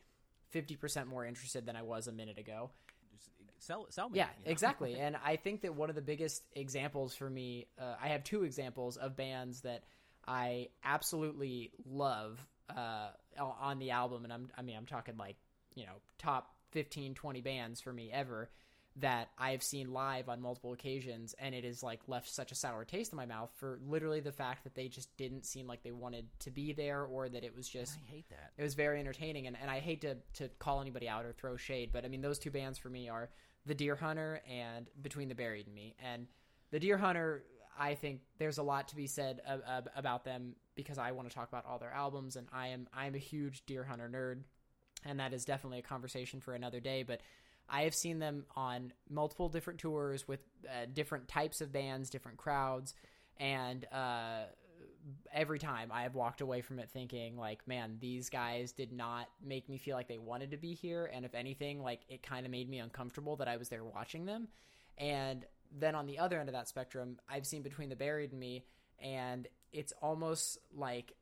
50% 0.53 1.07
more 1.07 1.25
interested 1.25 1.65
than 1.65 1.75
I 1.75 1.83
was 1.83 2.07
a 2.07 2.11
minute 2.11 2.37
ago 2.37 2.71
sell 3.59 3.87
sell 3.89 4.09
me. 4.09 4.17
Yeah, 4.17 4.27
you 4.39 4.45
know? 4.45 4.51
exactly. 4.51 4.95
and 4.99 5.15
I 5.23 5.35
think 5.35 5.61
that 5.61 5.75
one 5.75 5.89
of 5.89 5.95
the 5.95 6.01
biggest 6.01 6.43
examples 6.53 7.15
for 7.15 7.29
me, 7.29 7.67
uh, 7.79 7.95
I 8.01 8.09
have 8.09 8.23
two 8.23 8.43
examples 8.43 8.97
of 8.97 9.15
bands 9.15 9.61
that 9.61 9.83
I 10.27 10.69
absolutely 10.83 11.71
love 11.85 12.39
uh, 12.75 13.09
on 13.39 13.79
the 13.79 13.91
album, 13.91 14.23
and 14.23 14.33
I'm 14.33 14.49
I 14.57 14.61
mean 14.61 14.77
I'm 14.77 14.85
talking 14.85 15.17
like 15.17 15.37
you 15.75 15.85
know 15.85 16.01
top 16.17 16.53
15, 16.71 17.15
20 17.15 17.41
bands 17.41 17.81
for 17.81 17.91
me 17.91 18.11
ever 18.11 18.49
that 18.97 19.29
I've 19.37 19.63
seen 19.63 19.93
live 19.93 20.29
on 20.29 20.41
multiple 20.41 20.73
occasions, 20.73 21.33
and 21.39 21.55
it 21.55 21.63
has 21.63 21.81
like 21.83 22.01
left 22.07 22.29
such 22.29 22.51
a 22.51 22.55
sour 22.55 22.85
taste 22.85 23.11
in 23.11 23.17
my 23.17 23.25
mouth 23.25 23.49
for 23.55 23.79
literally 23.87 24.19
the 24.19 24.31
fact 24.31 24.63
that 24.63 24.75
they 24.75 24.87
just 24.87 25.15
didn't 25.17 25.45
seem 25.45 25.67
like 25.67 25.83
they 25.83 25.91
wanted 25.91 26.27
to 26.39 26.51
be 26.51 26.73
there, 26.73 27.03
or 27.03 27.29
that 27.29 27.43
it 27.43 27.55
was 27.55 27.67
just. 27.67 27.97
I 27.97 28.11
hate 28.11 28.29
that. 28.29 28.51
It 28.57 28.63
was 28.63 28.73
very 28.73 28.99
entertaining, 28.99 29.47
and, 29.47 29.57
and 29.59 29.69
I 29.69 29.79
hate 29.79 30.01
to 30.01 30.17
to 30.35 30.49
call 30.59 30.81
anybody 30.81 31.07
out 31.07 31.25
or 31.25 31.33
throw 31.33 31.57
shade, 31.57 31.91
but 31.93 32.05
I 32.05 32.07
mean 32.07 32.21
those 32.21 32.39
two 32.39 32.51
bands 32.51 32.77
for 32.77 32.89
me 32.89 33.09
are 33.09 33.29
the 33.65 33.75
Deerhunter 33.75 34.39
and 34.49 34.87
Between 35.01 35.29
the 35.29 35.35
Buried 35.35 35.67
and 35.67 35.75
Me. 35.75 35.95
And 36.03 36.27
the 36.71 36.79
Deerhunter, 36.79 37.41
I 37.77 37.95
think 37.95 38.21
there's 38.37 38.57
a 38.57 38.63
lot 38.63 38.89
to 38.89 38.95
be 38.95 39.07
said 39.07 39.41
about 39.95 40.23
them 40.23 40.55
because 40.75 40.97
I 40.97 41.11
want 41.11 41.29
to 41.29 41.35
talk 41.35 41.49
about 41.49 41.65
all 41.65 41.79
their 41.79 41.93
albums, 41.93 42.35
and 42.35 42.47
I 42.53 42.67
am 42.67 42.87
I 42.93 43.07
am 43.07 43.15
a 43.15 43.19
huge 43.19 43.65
Deerhunter 43.65 44.09
nerd, 44.09 44.43
and 45.05 45.19
that 45.19 45.33
is 45.33 45.45
definitely 45.45 45.79
a 45.79 45.83
conversation 45.83 46.39
for 46.39 46.53
another 46.53 46.79
day. 46.79 47.03
But 47.03 47.21
I 47.69 47.83
have 47.83 47.93
seen 47.93 48.19
them 48.19 48.45
on 48.55 48.93
multiple 49.09 49.49
different 49.49 49.79
tours 49.79 50.27
with 50.27 50.39
uh, 50.67 50.85
different 50.91 51.27
types 51.27 51.61
of 51.61 51.71
bands, 51.71 52.09
different 52.09 52.37
crowds, 52.37 52.93
and 53.37 53.85
uh, 53.91 54.43
every 55.33 55.59
time 55.59 55.91
I 55.91 56.03
have 56.03 56.15
walked 56.15 56.41
away 56.41 56.61
from 56.61 56.79
it 56.79 56.89
thinking 56.89 57.37
like, 57.37 57.67
man, 57.67 57.97
these 57.99 58.29
guys 58.29 58.71
did 58.71 58.91
not 58.91 59.27
make 59.43 59.69
me 59.69 59.77
feel 59.77 59.95
like 59.95 60.07
they 60.07 60.17
wanted 60.17 60.51
to 60.51 60.57
be 60.57 60.73
here, 60.73 61.09
and 61.13 61.25
if 61.25 61.33
anything, 61.33 61.81
like 61.81 62.01
it 62.09 62.23
kind 62.23 62.45
of 62.45 62.51
made 62.51 62.69
me 62.69 62.79
uncomfortable 62.79 63.35
that 63.37 63.47
I 63.47 63.57
was 63.57 63.69
there 63.69 63.83
watching 63.83 64.25
them. 64.25 64.47
And 64.97 65.45
then 65.77 65.95
on 65.95 66.05
the 66.05 66.19
other 66.19 66.39
end 66.39 66.49
of 66.49 66.53
that 66.53 66.67
spectrum, 66.67 67.19
I've 67.29 67.45
seen 67.45 67.61
Between 67.61 67.89
the 67.89 67.95
Buried 67.95 68.31
and 68.31 68.39
Me, 68.39 68.65
and 68.99 69.47
it's 69.71 69.93
almost 70.01 70.57
like 70.75 71.13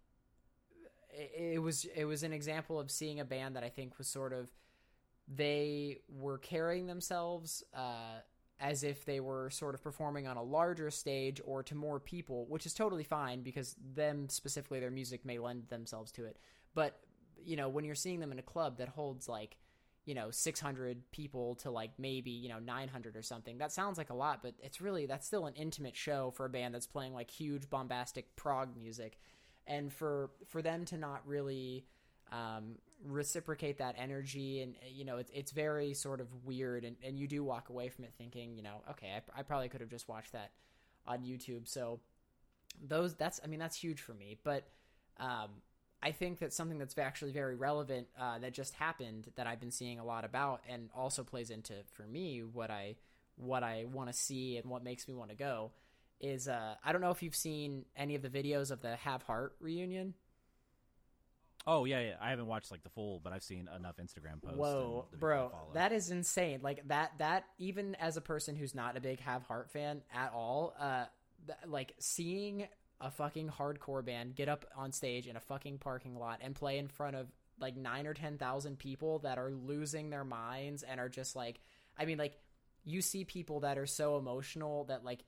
it, 1.11 1.61
was 1.61 1.86
it 1.95 2.05
was 2.05 2.23
an 2.23 2.34
example 2.34 2.80
of 2.80 2.91
seeing 2.91 3.19
a 3.19 3.25
band 3.25 3.55
that 3.55 3.63
I 3.63 3.69
think 3.69 3.97
was 3.97 4.07
sort 4.07 4.34
of 4.34 4.49
they 5.28 5.99
were 6.09 6.38
carrying 6.38 6.88
themselves. 6.88 7.63
Uh, 7.73 8.21
as 8.60 8.84
if 8.84 9.05
they 9.05 9.20
were 9.20 9.49
sort 9.49 9.76
of 9.76 9.84
performing 9.84 10.28
on 10.28 10.38
a 10.38 10.43
larger 10.43 10.89
stage 10.89 11.39
or 11.45 11.62
to 11.64 11.76
more 11.76 11.99
people, 11.99 12.45
which 12.49 12.66
is 12.66 12.74
totally 12.74 13.03
fine 13.03 13.41
because 13.41 13.76
them 13.95 14.28
specifically 14.30 14.80
their 14.80 14.91
music 14.91 15.24
may 15.26 15.38
lend 15.38 15.68
themselves 15.70 16.12
to 16.12 16.26
it. 16.26 16.38
But 16.74 16.99
you 17.43 17.55
know, 17.55 17.70
when 17.70 17.86
you're 17.86 17.95
seeing 17.95 18.20
them 18.20 18.32
in 18.32 18.39
a 18.39 18.43
club 18.43 18.80
that 18.80 18.89
holds 18.89 19.30
like 19.30 19.58
you 20.05 20.16
know 20.16 20.32
600 20.32 21.12
people 21.12 21.55
to 21.55 21.70
like 21.70 21.91
maybe 21.99 22.32
you 22.32 22.47
know 22.47 22.60
900 22.60 23.18
or 23.18 23.22
something 23.22 23.58
that 23.58 23.74
sounds 23.74 23.97
like 23.97 24.10
a 24.10 24.14
lot 24.14 24.41
but 24.41 24.53
it's 24.64 24.80
really 24.80 25.05
that's 25.05 25.28
still 25.28 25.47
an 25.47 25.53
intimate 25.55 25.97
show 25.97 26.32
for 26.34 26.45
a 26.45 26.49
band 26.49 26.74
that's 26.74 26.88
playing 26.88 27.14
like 27.14 27.30
huge 27.30 27.70
bombastic 27.70 28.34
prog 28.38 28.78
music 28.78 29.20
and 29.68 29.91
for 29.91 30.32
for 30.47 30.62
them 30.62 30.86
to 30.86 30.97
not 30.97 31.28
really 31.28 31.86
um, 32.32 32.76
reciprocate 33.06 33.78
that 33.78 33.95
energy 33.98 34.62
and 34.62 34.76
you 34.89 35.06
know 35.06 35.18
it's, 35.18 35.32
it's 35.34 35.52
very 35.52 35.93
sort 35.93 36.20
of 36.20 36.28
weird 36.43 36.84
and, 36.84 36.95
and 37.04 37.18
you 37.18 37.28
do 37.28 37.43
walk 37.43 37.70
away 37.70 37.89
from 37.89 38.04
it 38.04 38.14
thinking 38.18 38.56
you 38.56 38.64
know 38.64 38.82
okay 38.89 39.08
I, 39.16 39.39
I 39.39 39.43
probably 39.43 39.70
could 39.70 39.82
have 39.82 39.89
just 39.89 40.08
watched 40.08 40.34
that 40.34 40.52
on 41.06 41.20
youtube. 41.20 41.68
So 41.68 42.00
those 42.86 43.16
that's 43.16 43.39
i 43.43 43.48
mean 43.48 43.60
that's 43.60 43.78
huge 43.78 44.02
for 44.02 44.14
me. 44.14 44.38
But 44.43 44.68
um, 45.20 45.50
i 46.02 46.12
think 46.12 46.39
that 46.39 46.54
something 46.54 46.78
that's 46.78 46.98
actually 46.98 47.32
very 47.32 47.56
relevant 47.56 48.08
uh, 48.20 48.39
that 48.39 48.54
just 48.54 48.74
happened 48.74 49.32
that 49.36 49.48
i've 49.48 49.60
been 49.60 49.72
seeing 49.72 50.00
a 50.00 50.06
lot 50.06 50.26
about 50.26 50.62
and 50.70 50.89
also 50.95 51.24
plays 51.24 51.50
into 51.50 51.74
for 51.93 52.04
me 52.04 52.41
what 52.41 52.70
i 52.70 52.95
what 53.36 53.64
i 53.64 53.86
want 53.91 54.12
to 54.12 54.14
see 54.14 54.58
and 54.58 54.70
what 54.70 54.84
makes 54.84 55.08
me 55.08 55.14
want 55.14 55.30
to 55.30 55.36
go 55.36 55.72
is 56.20 56.48
uh, 56.48 56.76
i 56.84 56.91
don't 56.91 57.02
know 57.02 57.12
if 57.12 57.24
you've 57.24 57.36
seen 57.36 57.86
any 57.95 58.16
of 58.16 58.22
the 58.22 58.30
videos 58.30 58.70
of 58.70 58.82
the 58.82 58.95
have 58.98 59.24
heart 59.24 59.56
reunion 59.60 60.14
Oh 61.70 61.84
yeah, 61.84 61.99
yeah. 61.99 62.15
I 62.22 62.30
haven't 62.30 62.47
watched 62.47 62.72
like 62.72 62.84
the 62.84 62.89
full, 62.89 63.20
but 63.22 63.34
I've 63.34 63.43
seen 63.43 63.70
enough 63.76 63.97
Instagram 63.97 64.41
posts. 64.41 64.57
Whoa, 64.57 65.05
and 65.11 65.20
bro, 65.20 65.43
people 65.43 65.51
I 65.53 65.59
follow. 65.59 65.74
that 65.74 65.91
is 65.91 66.09
insane. 66.09 66.61
Like 66.63 66.88
that, 66.88 67.11
that 67.20 67.43
even 67.57 67.95
as 67.95 68.15
a 68.15 68.22
person 68.22 68.55
who's 68.55 68.74
not 68.74 68.95
a 68.95 69.01
big 69.01 69.20
Have 69.20 69.43
Heart 69.43 69.70
fan 69.70 70.01
at 70.15 70.32
all, 70.34 70.74
uh, 70.80 71.05
th- 71.45 71.59
like 71.68 71.93
seeing 71.99 72.68
a 73.01 73.11
fucking 73.11 73.49
hardcore 73.49 74.03
band 74.03 74.36
get 74.36 74.47
up 74.47 74.65
on 74.76 74.91
stage 74.93 75.28
in 75.28 75.36
a 75.36 75.39
fucking 75.41 75.78
parking 75.78 76.18
lot 76.18 76.39
and 76.41 76.55
play 76.55 76.78
in 76.78 76.88
front 76.88 77.15
of 77.15 77.28
like 77.59 77.76
nine 77.76 78.07
or 78.07 78.13
ten 78.13 78.38
thousand 78.38 78.80
people 78.80 79.20
that 79.20 79.38
are 79.38 79.51
losing 79.51 80.09
their 80.09 80.24
minds 80.24 80.84
and 80.84 80.99
are 81.01 81.09
just 81.09 81.36
like, 81.36 81.59
I 81.97 82.05
mean, 82.05 82.18
like 82.18 82.39
you 82.86 83.01
see 83.01 83.26
people 83.26 83.59
that 83.59 83.78
are 83.78 83.86
so 83.86 84.18
emotional 84.18 84.86
that 84.86 85.03
like 85.03 85.26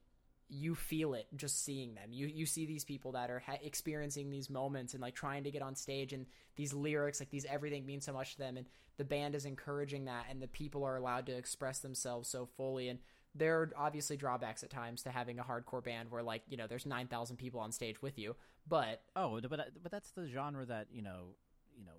you 0.49 0.73
feel 0.73 1.13
it 1.13 1.27
just 1.35 1.63
seeing 1.63 1.93
them. 1.93 2.11
You 2.11 2.27
you 2.27 2.45
see 2.45 2.65
these 2.65 2.83
people 2.83 3.11
that 3.13 3.29
are 3.29 3.39
ha- 3.39 3.59
experiencing 3.63 4.29
these 4.31 4.49
moments 4.49 4.93
and 4.93 5.01
like 5.01 5.13
trying 5.15 5.43
to 5.43 5.51
get 5.51 5.61
on 5.61 5.75
stage 5.75 6.11
and 6.11 6.25
these 6.55 6.73
lyrics 6.73 7.19
like 7.19 7.29
these 7.29 7.45
everything 7.45 7.85
means 7.85 8.05
so 8.05 8.13
much 8.13 8.33
to 8.33 8.39
them 8.39 8.57
and 8.57 8.65
the 8.97 9.05
band 9.05 9.35
is 9.35 9.45
encouraging 9.45 10.05
that 10.05 10.25
and 10.29 10.41
the 10.41 10.47
people 10.47 10.83
are 10.83 10.95
allowed 10.95 11.27
to 11.27 11.31
express 11.37 11.79
themselves 11.79 12.27
so 12.27 12.47
fully 12.57 12.89
and 12.89 12.99
there 13.35 13.61
are 13.61 13.71
obviously 13.77 14.17
drawbacks 14.17 14.63
at 14.63 14.71
times 14.71 15.03
to 15.03 15.11
having 15.11 15.37
a 15.37 15.43
hardcore 15.43 15.83
band 15.83 16.09
where 16.09 16.23
like, 16.23 16.41
you 16.49 16.57
know, 16.57 16.65
there's 16.65 16.87
9,000 16.87 17.37
people 17.37 17.59
on 17.59 17.71
stage 17.71 18.01
with 18.01 18.17
you, 18.17 18.35
but 18.67 19.03
Oh, 19.15 19.39
but 19.41 19.69
but 19.83 19.91
that's 19.91 20.09
the 20.11 20.27
genre 20.27 20.65
that 20.65 20.87
you 20.91 21.03
know, 21.03 21.35
you 21.77 21.85
know, 21.85 21.91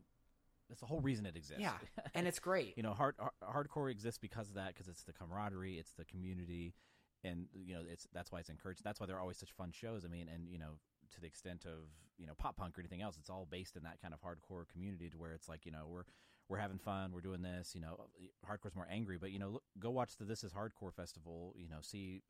that's 0.69 0.81
the 0.81 0.87
whole 0.87 1.01
reason 1.01 1.27
it 1.27 1.37
exists. 1.37 1.61
yeah, 1.63 1.75
and 2.15 2.27
it's 2.27 2.41
great. 2.41 2.75
you 2.77 2.83
know, 2.83 2.95
hard, 2.95 3.15
hard 3.41 3.69
hardcore 3.69 3.91
exists 3.93 4.19
because 4.19 4.49
of 4.49 4.57
that, 4.57 4.75
because 4.75 4.89
it's 4.89 5.05
the 5.05 5.13
camaraderie, 5.13 5.79
it's 5.79 5.93
the 5.93 6.05
community, 6.05 6.75
and 7.25 7.47
you 7.53 7.75
know, 7.75 7.83
it's 7.87 8.07
that's 8.13 8.33
why 8.33 8.41
it's 8.41 8.49
encouraged. 8.49 8.83
That's 8.85 9.01
why 9.01 9.07
they're 9.07 9.21
always 9.21 9.39
such 9.39 9.53
fun 9.53 9.73
shows. 9.73 10.05
I 10.05 10.09
mean, 10.09 10.29
and 10.33 10.49
you 10.49 10.59
know, 10.59 10.79
to 11.13 11.21
the 11.21 11.27
extent 11.27 11.65
of 11.67 11.89
you 12.19 12.27
know 12.27 12.33
pop 12.39 12.57
punk 12.57 12.77
or 12.77 12.81
anything 12.81 13.03
else, 13.03 13.17
it's 13.19 13.31
all 13.31 13.47
based 13.51 13.77
in 13.77 13.83
that 13.85 14.01
kind 14.01 14.15
of 14.15 14.21
hardcore 14.21 14.69
community 14.69 15.09
to 15.11 15.19
where 15.19 15.33
it's 15.33 15.49
like 15.49 15.67
you 15.67 15.73
know 15.73 15.87
we're 15.89 16.05
we're 16.49 16.59
having 16.59 16.79
fun, 16.79 17.13
we're 17.13 17.21
doing 17.21 17.43
this. 17.43 17.75
You 17.75 17.81
know, 17.81 18.07
hardcore's 18.49 18.75
more 18.75 18.89
angry, 18.91 19.19
but 19.19 19.31
you 19.31 19.39
know, 19.39 19.51
look, 19.51 19.63
go 19.79 19.91
watch 19.91 20.17
the 20.17 20.25
This 20.25 20.43
Is 20.45 20.53
Hardcore 20.53 20.95
festival. 20.95 21.55
You 21.57 21.69
know, 21.69 21.79
see. 21.83 22.23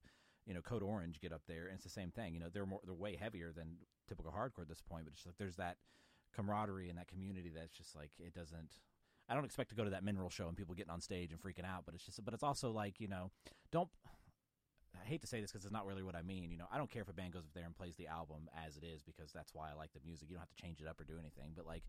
You 0.47 0.55
know, 0.55 0.63
Code 0.63 0.83
Orange 0.83 1.21
get 1.21 1.35
up 1.35 1.43
there, 1.47 1.67
and 1.67 1.75
it's 1.75 1.85
the 1.85 1.91
same 1.91 2.11
thing. 2.11 2.33
You 2.33 2.41
know, 2.41 2.49
they're 2.53 2.67
more, 2.67 2.81
they're 2.83 2.95
way 2.95 3.15
heavier 3.15 3.53
than 3.55 3.77
typical 4.09 4.33
hardcore 4.33 4.63
at 4.63 4.69
this 4.69 4.81
point, 4.81 5.05
but 5.05 5.13
it's 5.13 5.19
just 5.19 5.27
like 5.27 5.37
there's 5.37 5.57
that 5.57 5.77
camaraderie 6.35 6.89
and 6.89 6.99
that 6.99 7.09
community 7.09 7.53
that's 7.55 7.77
just 7.77 7.95
like 7.95 8.11
it 8.19 8.33
doesn't 8.33 8.81
I 9.31 9.35
don't 9.35 9.45
expect 9.45 9.71
to 9.71 9.77
go 9.77 9.85
to 9.85 9.91
that 9.91 10.03
mineral 10.03 10.29
show 10.29 10.49
and 10.49 10.57
people 10.57 10.75
getting 10.75 10.91
on 10.91 11.01
stage 11.01 11.31
and 11.31 11.41
freaking 11.41 11.65
out, 11.65 11.85
but 11.87 11.95
it's 11.95 12.05
just, 12.05 12.23
but 12.25 12.35
it's 12.35 12.43
also 12.43 12.73
like, 12.73 13.01
you 13.01 13.07
know, 13.07 13.31
don't, 13.71 13.89
I 14.95 15.07
hate 15.07 15.21
to 15.23 15.27
say 15.27 15.41
this 15.41 15.51
because 15.53 15.65
it's 15.65 15.73
not 15.73 15.87
really 15.87 16.03
what 16.03 16.15
I 16.15 16.23
mean. 16.23 16.51
You 16.51 16.59
know, 16.59 16.67
I 16.73 16.79
don't 16.79 16.91
care 16.91 17.03
if 17.03 17.09
a 17.09 17.13
band 17.13 17.33
goes 17.33 17.45
up 17.45 17.55
there 17.55 17.65
and 17.65 17.75
plays 17.75 17.97
the 17.97 18.07
album 18.07 18.49
as 18.67 18.77
it 18.77 18.85
is 18.85 19.03
because 19.03 19.33
that's 19.33 19.55
why 19.55 19.71
I 19.71 19.75
like 19.75 19.93
the 19.93 20.01
music. 20.05 20.29
You 20.29 20.37
don't 20.37 20.43
have 20.43 20.55
to 20.55 20.63
change 20.63 20.81
it 20.81 20.89
up 20.89 21.01
or 21.01 21.05
do 21.05 21.19
anything, 21.19 21.53
but 21.55 21.67
like, 21.67 21.85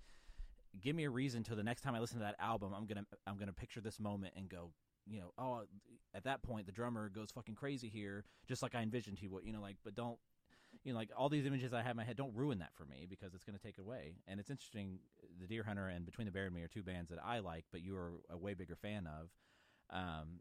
give 0.81 0.95
me 0.95 1.03
a 1.05 1.09
reason 1.09 1.43
to 1.43 1.55
the 1.55 1.63
next 1.63 1.81
time 1.81 1.95
I 1.95 1.99
listen 1.99 2.19
to 2.19 2.23
that 2.23 2.35
album, 2.39 2.73
I'm 2.75 2.85
gonna, 2.85 3.05
I'm 3.27 3.37
gonna 3.37 3.53
picture 3.53 3.81
this 3.81 3.99
moment 3.99 4.33
and 4.37 4.47
go, 4.49 4.71
you 5.05 5.19
know, 5.19 5.33
oh, 5.37 5.63
at 6.13 6.23
that 6.25 6.43
point 6.43 6.65
the 6.65 6.71
drummer 6.71 7.09
goes 7.09 7.31
fucking 7.31 7.55
crazy 7.55 7.89
here, 7.89 8.23
just 8.47 8.61
like 8.61 8.75
I 8.75 8.81
envisioned 8.81 9.17
he 9.19 9.27
would. 9.27 9.45
You 9.45 9.53
know, 9.53 9.61
like, 9.61 9.77
but 9.83 9.95
don't, 9.95 10.17
you 10.83 10.93
know, 10.93 10.99
like 10.99 11.09
all 11.15 11.29
these 11.29 11.45
images 11.45 11.73
I 11.73 11.81
have 11.81 11.91
in 11.91 11.97
my 11.97 12.03
head, 12.03 12.15
don't 12.15 12.35
ruin 12.35 12.59
that 12.59 12.73
for 12.73 12.85
me 12.85 13.05
because 13.09 13.33
it's 13.33 13.43
going 13.43 13.57
to 13.57 13.63
take 13.63 13.77
away. 13.77 14.15
And 14.27 14.39
it's 14.39 14.49
interesting. 14.49 14.99
The 15.39 15.53
Deerhunter 15.53 15.93
and 15.93 16.05
Between 16.05 16.25
the 16.25 16.31
Buried 16.31 16.47
and 16.47 16.55
Me 16.55 16.61
are 16.61 16.67
two 16.67 16.83
bands 16.83 17.09
that 17.09 17.19
I 17.23 17.39
like, 17.39 17.65
but 17.71 17.81
you 17.81 17.95
are 17.97 18.13
a 18.29 18.37
way 18.37 18.53
bigger 18.53 18.75
fan 18.75 19.07
of. 19.07 19.29
Um, 19.89 20.39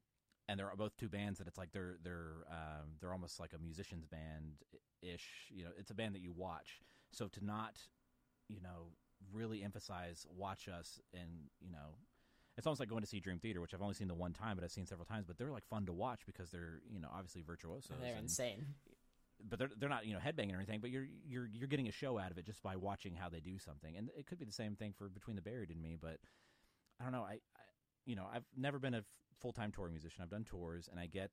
and 0.50 0.58
they're 0.58 0.72
both 0.76 0.96
two 0.96 1.08
bands 1.08 1.38
that 1.38 1.46
it's 1.46 1.56
like 1.56 1.70
they're 1.72 1.96
they're 2.02 2.44
um, 2.50 2.88
they're 3.00 3.12
almost 3.12 3.38
like 3.38 3.52
a 3.54 3.58
musician's 3.58 4.04
band 4.04 4.54
ish. 5.00 5.46
You 5.48 5.62
know, 5.64 5.70
it's 5.78 5.92
a 5.92 5.94
band 5.94 6.14
that 6.16 6.20
you 6.22 6.32
watch. 6.32 6.80
So 7.12 7.28
to 7.28 7.44
not, 7.44 7.78
you 8.48 8.60
know, 8.60 8.88
really 9.32 9.62
emphasize 9.62 10.26
watch 10.36 10.68
us 10.68 11.00
and 11.14 11.28
you 11.60 11.70
know. 11.70 11.94
It's 12.58 12.66
almost 12.66 12.80
like 12.80 12.90
going 12.90 13.00
to 13.00 13.06
see 13.06 13.20
Dream 13.20 13.38
Theater, 13.38 13.60
which 13.60 13.72
I've 13.72 13.80
only 13.80 13.94
seen 13.94 14.08
the 14.08 14.14
one 14.14 14.32
time, 14.32 14.56
but 14.56 14.64
I've 14.64 14.72
seen 14.72 14.84
several 14.84 15.06
times. 15.06 15.24
But 15.24 15.38
they're 15.38 15.52
like 15.52 15.64
fun 15.64 15.86
to 15.86 15.92
watch 15.92 16.22
because 16.26 16.50
they're, 16.50 16.80
you 16.92 17.00
know, 17.00 17.08
obviously 17.14 17.42
virtuosos. 17.42 17.96
They're 18.02 18.10
and- 18.10 18.24
insane. 18.24 18.66
but 19.48 19.58
they're 19.58 19.70
they're 19.78 19.88
not 19.88 20.04
you 20.04 20.12
know 20.12 20.18
headbanging 20.18 20.52
or 20.52 20.56
anything. 20.56 20.80
But 20.80 20.90
you're 20.90 21.06
you're 21.24 21.46
you're 21.46 21.68
getting 21.68 21.86
a 21.88 21.92
show 21.92 22.18
out 22.18 22.32
of 22.32 22.38
it 22.38 22.44
just 22.44 22.62
by 22.62 22.74
watching 22.74 23.14
how 23.14 23.28
they 23.28 23.40
do 23.40 23.58
something, 23.58 23.96
and 23.96 24.10
it 24.18 24.26
could 24.26 24.38
be 24.38 24.44
the 24.44 24.52
same 24.52 24.74
thing 24.74 24.92
for 24.98 25.08
Between 25.08 25.36
the 25.36 25.42
Buried 25.42 25.70
and 25.70 25.80
Me. 25.80 25.96
But 25.98 26.18
I 27.00 27.04
don't 27.04 27.12
know. 27.12 27.22
I, 27.22 27.34
I 27.34 27.49
you 28.06 28.16
know 28.16 28.26
I've 28.32 28.44
never 28.56 28.78
been 28.78 28.94
a 28.94 29.04
full 29.40 29.52
time 29.52 29.72
touring 29.72 29.92
musician. 29.92 30.22
I've 30.22 30.30
done 30.30 30.44
tours, 30.44 30.88
and 30.90 31.00
I 31.00 31.06
get 31.06 31.30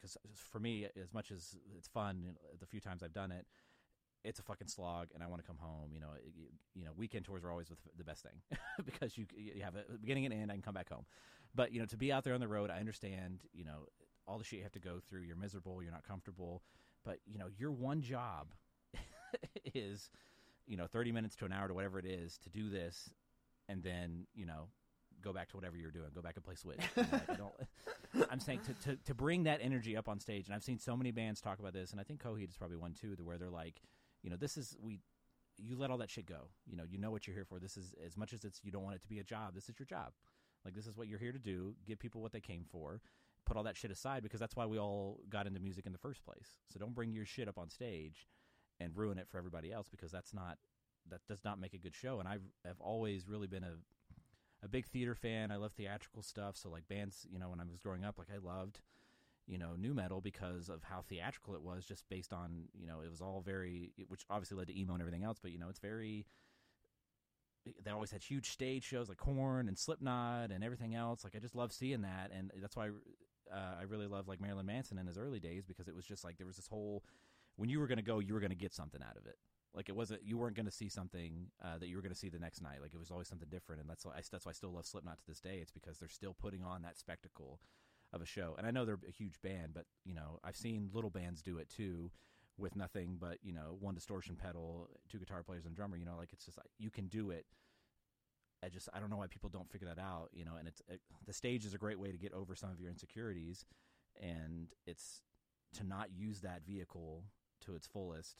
because 0.00 0.16
for 0.34 0.58
me, 0.58 0.86
as 1.00 1.12
much 1.12 1.30
as 1.30 1.56
it's 1.76 1.88
fun, 1.88 2.20
you 2.22 2.28
know, 2.28 2.38
the 2.58 2.66
few 2.66 2.80
times 2.80 3.02
I've 3.02 3.14
done 3.14 3.32
it. 3.32 3.46
It's 4.24 4.38
a 4.38 4.42
fucking 4.44 4.68
slog, 4.68 5.08
and 5.14 5.22
I 5.22 5.26
want 5.26 5.42
to 5.42 5.46
come 5.46 5.58
home. 5.58 5.90
You 5.92 5.98
know, 5.98 6.10
you, 6.24 6.44
you 6.76 6.84
know, 6.84 6.92
weekend 6.96 7.24
tours 7.24 7.42
are 7.42 7.50
always 7.50 7.72
the 7.96 8.04
best 8.04 8.22
thing 8.22 8.40
because 8.84 9.18
you 9.18 9.26
you 9.36 9.62
have 9.62 9.74
a 9.74 9.98
beginning 9.98 10.26
and 10.26 10.34
end. 10.34 10.50
I 10.50 10.54
can 10.54 10.62
come 10.62 10.74
back 10.74 10.90
home, 10.90 11.06
but 11.56 11.72
you 11.72 11.80
know, 11.80 11.86
to 11.86 11.96
be 11.96 12.12
out 12.12 12.22
there 12.22 12.34
on 12.34 12.40
the 12.40 12.46
road, 12.46 12.70
I 12.70 12.78
understand. 12.78 13.40
You 13.52 13.64
know, 13.64 13.86
all 14.28 14.38
the 14.38 14.44
shit 14.44 14.58
you 14.58 14.62
have 14.62 14.72
to 14.72 14.78
go 14.78 15.00
through. 15.08 15.22
You're 15.22 15.34
miserable. 15.34 15.82
You're 15.82 15.92
not 15.92 16.06
comfortable 16.06 16.62
but 17.04 17.18
you 17.26 17.38
know 17.38 17.46
your 17.58 17.70
one 17.70 18.00
job 18.00 18.48
is 19.74 20.10
you 20.66 20.76
know 20.76 20.86
30 20.86 21.12
minutes 21.12 21.36
to 21.36 21.44
an 21.44 21.52
hour 21.52 21.68
to 21.68 21.74
whatever 21.74 21.98
it 21.98 22.06
is 22.06 22.38
to 22.38 22.50
do 22.50 22.68
this 22.68 23.10
and 23.68 23.82
then 23.82 24.26
you 24.34 24.46
know 24.46 24.68
go 25.22 25.32
back 25.32 25.48
to 25.48 25.56
whatever 25.56 25.76
you're 25.76 25.90
doing 25.90 26.08
go 26.14 26.22
back 26.22 26.36
and 26.36 26.44
play 26.44 26.54
switch. 26.54 26.80
Know, 26.96 27.04
I 27.28 27.34
don't- 27.34 27.54
i'm 28.30 28.40
saying 28.40 28.60
to, 28.66 28.90
to, 28.90 28.96
to 29.04 29.14
bring 29.14 29.44
that 29.44 29.60
energy 29.62 29.96
up 29.96 30.06
on 30.06 30.20
stage 30.20 30.46
and 30.46 30.54
i've 30.54 30.62
seen 30.62 30.78
so 30.78 30.94
many 30.96 31.10
bands 31.12 31.40
talk 31.40 31.58
about 31.58 31.72
this 31.72 31.92
and 31.92 32.00
i 32.00 32.04
think 32.04 32.22
coheed 32.22 32.50
is 32.50 32.56
probably 32.58 32.76
one 32.76 32.92
too 32.92 33.16
where 33.22 33.38
they're 33.38 33.48
like 33.48 33.80
you 34.22 34.28
know 34.28 34.36
this 34.36 34.58
is 34.58 34.76
we 34.82 35.00
you 35.58 35.76
let 35.76 35.90
all 35.90 35.98
that 35.98 36.10
shit 36.10 36.26
go. 36.26 36.48
You 36.66 36.76
know 36.76 36.84
you 36.88 36.98
know 36.98 37.10
what 37.10 37.26
you're 37.26 37.34
here 37.34 37.44
for. 37.44 37.58
This 37.58 37.76
is 37.76 37.94
as 38.04 38.16
much 38.16 38.32
as 38.32 38.44
it's 38.44 38.60
you 38.62 38.70
don't 38.70 38.82
want 38.82 38.96
it 38.96 39.02
to 39.02 39.08
be 39.08 39.18
a 39.18 39.24
job 39.24 39.54
this 39.54 39.68
is 39.68 39.78
your 39.78 39.86
job. 39.86 40.12
Like 40.64 40.74
this 40.74 40.86
is 40.86 40.96
what 40.96 41.08
you're 41.08 41.18
here 41.18 41.32
to 41.32 41.38
do. 41.38 41.74
Give 41.86 41.98
people 41.98 42.20
what 42.20 42.32
they 42.32 42.40
came 42.40 42.64
for. 42.70 43.00
Put 43.44 43.56
all 43.56 43.64
that 43.64 43.76
shit 43.76 43.90
aside 43.90 44.22
because 44.22 44.38
that's 44.38 44.54
why 44.54 44.66
we 44.66 44.78
all 44.78 45.20
got 45.28 45.46
into 45.46 45.60
music 45.60 45.86
in 45.86 45.92
the 45.92 45.98
first 45.98 46.24
place. 46.24 46.56
So 46.72 46.78
don't 46.78 46.94
bring 46.94 47.12
your 47.12 47.24
shit 47.24 47.48
up 47.48 47.58
on 47.58 47.68
stage 47.68 48.28
and 48.78 48.96
ruin 48.96 49.18
it 49.18 49.28
for 49.28 49.38
everybody 49.38 49.72
else 49.72 49.88
because 49.88 50.12
that's 50.12 50.32
not 50.32 50.58
that 51.10 51.20
does 51.28 51.44
not 51.44 51.60
make 51.60 51.74
a 51.74 51.78
good 51.78 51.94
show. 51.94 52.20
And 52.20 52.28
I've 52.28 52.44
have 52.64 52.80
always 52.80 53.28
really 53.28 53.48
been 53.48 53.64
a 53.64 53.74
a 54.62 54.68
big 54.68 54.86
theater 54.86 55.14
fan. 55.14 55.50
I 55.50 55.56
love 55.56 55.72
theatrical 55.72 56.22
stuff. 56.22 56.56
So 56.56 56.70
like 56.70 56.88
bands, 56.88 57.26
you 57.30 57.38
know, 57.38 57.50
when 57.50 57.60
I 57.60 57.64
was 57.64 57.78
growing 57.78 58.04
up, 58.04 58.18
like 58.18 58.28
I 58.32 58.38
loved 58.38 58.80
you 59.48 59.58
know 59.58 59.70
nu 59.76 59.92
metal 59.92 60.20
because 60.20 60.68
of 60.68 60.84
how 60.84 61.02
theatrical 61.02 61.54
it 61.54 61.62
was, 61.62 61.84
just 61.84 62.08
based 62.08 62.32
on 62.32 62.68
you 62.74 62.86
know 62.86 63.00
it 63.00 63.10
was 63.10 63.20
all 63.20 63.42
very, 63.44 63.92
which 64.08 64.24
obviously 64.30 64.56
led 64.56 64.68
to 64.68 64.78
emo 64.78 64.92
and 64.92 65.02
everything 65.02 65.24
else. 65.24 65.38
But 65.40 65.52
you 65.52 65.58
know 65.58 65.68
it's 65.68 65.80
very 65.80 66.26
they 67.84 67.90
always 67.90 68.10
had 68.10 68.22
huge 68.22 68.50
stage 68.50 68.84
shows 68.84 69.08
like 69.08 69.18
Korn 69.18 69.68
and 69.68 69.78
Slipknot 69.78 70.50
and 70.50 70.64
everything 70.64 70.94
else. 70.94 71.24
Like 71.24 71.36
I 71.36 71.38
just 71.38 71.54
love 71.54 71.72
seeing 71.72 72.02
that, 72.02 72.30
and 72.36 72.50
that's 72.60 72.76
why 72.76 72.88
uh, 73.52 73.74
I 73.80 73.84
really 73.84 74.06
love 74.06 74.28
like 74.28 74.40
Marilyn 74.40 74.66
Manson 74.66 74.98
in 74.98 75.06
his 75.06 75.18
early 75.18 75.40
days 75.40 75.64
because 75.64 75.88
it 75.88 75.94
was 75.94 76.04
just 76.04 76.24
like 76.24 76.38
there 76.38 76.46
was 76.46 76.56
this 76.56 76.68
whole 76.68 77.04
when 77.56 77.68
you 77.68 77.78
were 77.78 77.86
going 77.86 77.98
to 77.98 78.02
go, 78.02 78.18
you 78.18 78.34
were 78.34 78.40
going 78.40 78.50
to 78.50 78.56
get 78.56 78.72
something 78.72 79.02
out 79.02 79.16
of 79.16 79.26
it. 79.26 79.36
Like 79.74 79.88
it 79.88 79.96
wasn't 79.96 80.20
you 80.24 80.36
weren't 80.36 80.54
going 80.54 80.66
to 80.66 80.72
see 80.72 80.88
something 80.88 81.46
uh, 81.64 81.78
that 81.78 81.88
you 81.88 81.96
were 81.96 82.02
going 82.02 82.12
to 82.12 82.18
see 82.18 82.28
the 82.28 82.38
next 82.38 82.60
night. 82.60 82.82
Like 82.82 82.92
it 82.92 82.98
was 82.98 83.10
always 83.10 83.28
something 83.28 83.48
different, 83.48 83.80
and 83.80 83.88
that's 83.88 84.04
why 84.04 84.12
I, 84.12 84.20
that's 84.30 84.44
why 84.44 84.50
I 84.50 84.52
still 84.52 84.72
love 84.72 84.86
Slipknot 84.86 85.18
to 85.18 85.26
this 85.26 85.40
day. 85.40 85.58
It's 85.62 85.70
because 85.72 85.98
they're 85.98 86.08
still 86.08 86.34
putting 86.34 86.62
on 86.62 86.82
that 86.82 86.98
spectacle 86.98 87.58
of 88.12 88.20
a 88.20 88.26
show. 88.26 88.54
And 88.58 88.66
I 88.66 88.70
know 88.70 88.84
they're 88.84 88.98
a 89.08 89.10
huge 89.10 89.40
band, 89.42 89.72
but 89.74 89.86
you 90.04 90.14
know 90.14 90.40
I've 90.44 90.56
seen 90.56 90.90
little 90.92 91.10
bands 91.10 91.40
do 91.40 91.56
it 91.56 91.70
too, 91.70 92.10
with 92.58 92.76
nothing 92.76 93.16
but 93.18 93.38
you 93.42 93.54
know 93.54 93.76
one 93.80 93.94
distortion 93.94 94.36
pedal, 94.36 94.90
two 95.10 95.18
guitar 95.18 95.42
players, 95.42 95.64
and 95.64 95.74
drummer. 95.74 95.96
You 95.96 96.04
know, 96.04 96.16
like 96.18 96.32
it's 96.34 96.44
just 96.44 96.58
you 96.78 96.90
can 96.90 97.06
do 97.06 97.30
it. 97.30 97.46
I 98.62 98.68
just 98.68 98.90
I 98.92 99.00
don't 99.00 99.08
know 99.08 99.16
why 99.16 99.26
people 99.26 99.48
don't 99.48 99.70
figure 99.70 99.88
that 99.88 99.98
out. 99.98 100.28
You 100.34 100.44
know, 100.44 100.56
and 100.58 100.68
it's 100.68 100.82
it, 100.86 101.00
the 101.26 101.32
stage 101.32 101.64
is 101.64 101.72
a 101.72 101.78
great 101.78 101.98
way 101.98 102.12
to 102.12 102.18
get 102.18 102.34
over 102.34 102.54
some 102.54 102.70
of 102.70 102.78
your 102.78 102.90
insecurities, 102.90 103.64
and 104.20 104.68
it's 104.86 105.22
to 105.78 105.84
not 105.84 106.08
use 106.14 106.42
that 106.42 106.66
vehicle 106.66 107.24
to 107.64 107.74
its 107.74 107.86
fullest 107.86 108.36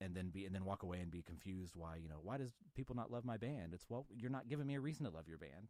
and 0.00 0.14
then 0.14 0.30
be 0.30 0.46
and 0.46 0.54
then 0.54 0.64
walk 0.64 0.82
away 0.82 1.00
and 1.00 1.10
be 1.10 1.22
confused 1.22 1.74
why 1.76 1.96
you 1.96 2.08
know 2.08 2.20
why 2.22 2.38
does 2.38 2.52
people 2.74 2.96
not 2.96 3.10
love 3.10 3.24
my 3.24 3.36
band? 3.36 3.74
It's 3.74 3.86
well 3.88 4.06
you're 4.16 4.30
not 4.30 4.48
giving 4.48 4.66
me 4.66 4.76
a 4.76 4.80
reason 4.80 5.04
to 5.06 5.10
love 5.10 5.28
your 5.28 5.38
band. 5.38 5.68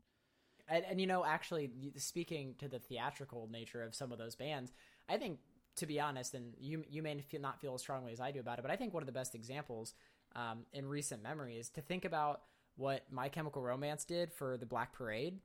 And, 0.69 0.85
and 0.89 1.01
you 1.01 1.07
know 1.07 1.25
actually 1.25 1.71
speaking 1.97 2.55
to 2.59 2.69
the 2.69 2.79
theatrical 2.79 3.49
nature 3.51 3.83
of 3.83 3.95
some 3.95 4.13
of 4.13 4.19
those 4.19 4.37
bands 4.37 4.73
i 5.09 5.17
think 5.17 5.41
to 5.77 5.87
be 5.87 5.99
honest 5.99 6.35
and 6.35 6.55
you 6.61 6.85
you 6.89 7.03
may 7.03 7.21
feel, 7.23 7.41
not 7.41 7.61
feel 7.61 7.75
as 7.75 7.81
strongly 7.81 8.13
as 8.13 8.21
i 8.21 8.31
do 8.31 8.39
about 8.39 8.59
it 8.59 8.63
but 8.63 8.71
i 8.71 8.77
think 8.77 8.95
one 8.95 9.03
of 9.03 9.07
the 9.07 9.13
best 9.13 9.35
examples 9.35 9.95
um, 10.37 10.61
in 10.73 10.87
recent 10.87 11.23
memory 11.23 11.57
is 11.57 11.71
to 11.71 11.81
think 11.81 12.05
about 12.05 12.43
what 12.77 13.05
my 13.11 13.29
chemical 13.29 13.63
romance 13.63 14.05
did 14.05 14.33
for 14.33 14.57
the 14.57 14.67
black 14.67 14.93
parade. 14.93 15.39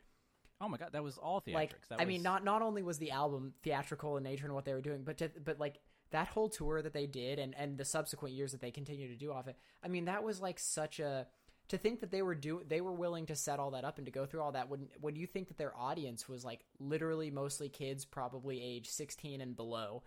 Oh 0.61 0.69
my 0.69 0.77
god 0.77 0.89
that 0.93 1.03
was 1.03 1.17
all 1.17 1.41
theatrics. 1.41 1.89
Like 1.89 1.99
i 1.99 2.05
mean 2.05 2.21
not 2.21 2.43
not 2.43 2.61
only 2.61 2.81
was 2.81 2.97
the 2.97 3.11
album 3.11 3.53
theatrical 3.63 4.17
in 4.17 4.23
nature 4.23 4.45
and 4.45 4.53
what 4.53 4.65
they 4.65 4.73
were 4.73 4.81
doing 4.81 5.03
but 5.03 5.17
to, 5.17 5.29
but 5.43 5.59
like 5.59 5.79
that 6.11 6.27
whole 6.27 6.49
tour 6.49 6.81
that 6.81 6.93
they 6.93 7.07
did 7.07 7.39
and 7.39 7.55
and 7.57 7.77
the 7.77 7.85
subsequent 7.85 8.33
years 8.33 8.51
that 8.51 8.61
they 8.61 8.71
continue 8.71 9.07
to 9.07 9.15
do 9.15 9.31
off 9.31 9.47
it 9.47 9.57
i 9.83 9.87
mean 9.87 10.05
that 10.05 10.23
was 10.23 10.39
like 10.39 10.59
such 10.59 10.99
a 10.99 11.27
to 11.67 11.77
think 11.77 12.01
that 12.01 12.11
they 12.11 12.21
were 12.21 12.35
do 12.35 12.61
they 12.67 12.81
were 12.81 12.93
willing 12.93 13.25
to 13.25 13.35
set 13.35 13.59
all 13.59 13.71
that 13.71 13.83
up 13.83 13.97
and 13.97 14.05
to 14.05 14.11
go 14.11 14.25
through 14.25 14.41
all 14.41 14.51
that 14.51 14.69
when 14.69 14.87
when 15.01 15.15
you 15.15 15.25
think 15.25 15.47
that 15.47 15.57
their 15.57 15.75
audience 15.77 16.29
was 16.29 16.45
like 16.45 16.65
literally 16.79 17.31
mostly 17.31 17.69
kids 17.69 18.05
probably 18.05 18.61
age 18.61 18.87
16 18.87 19.41
and 19.41 19.55
below? 19.55 20.03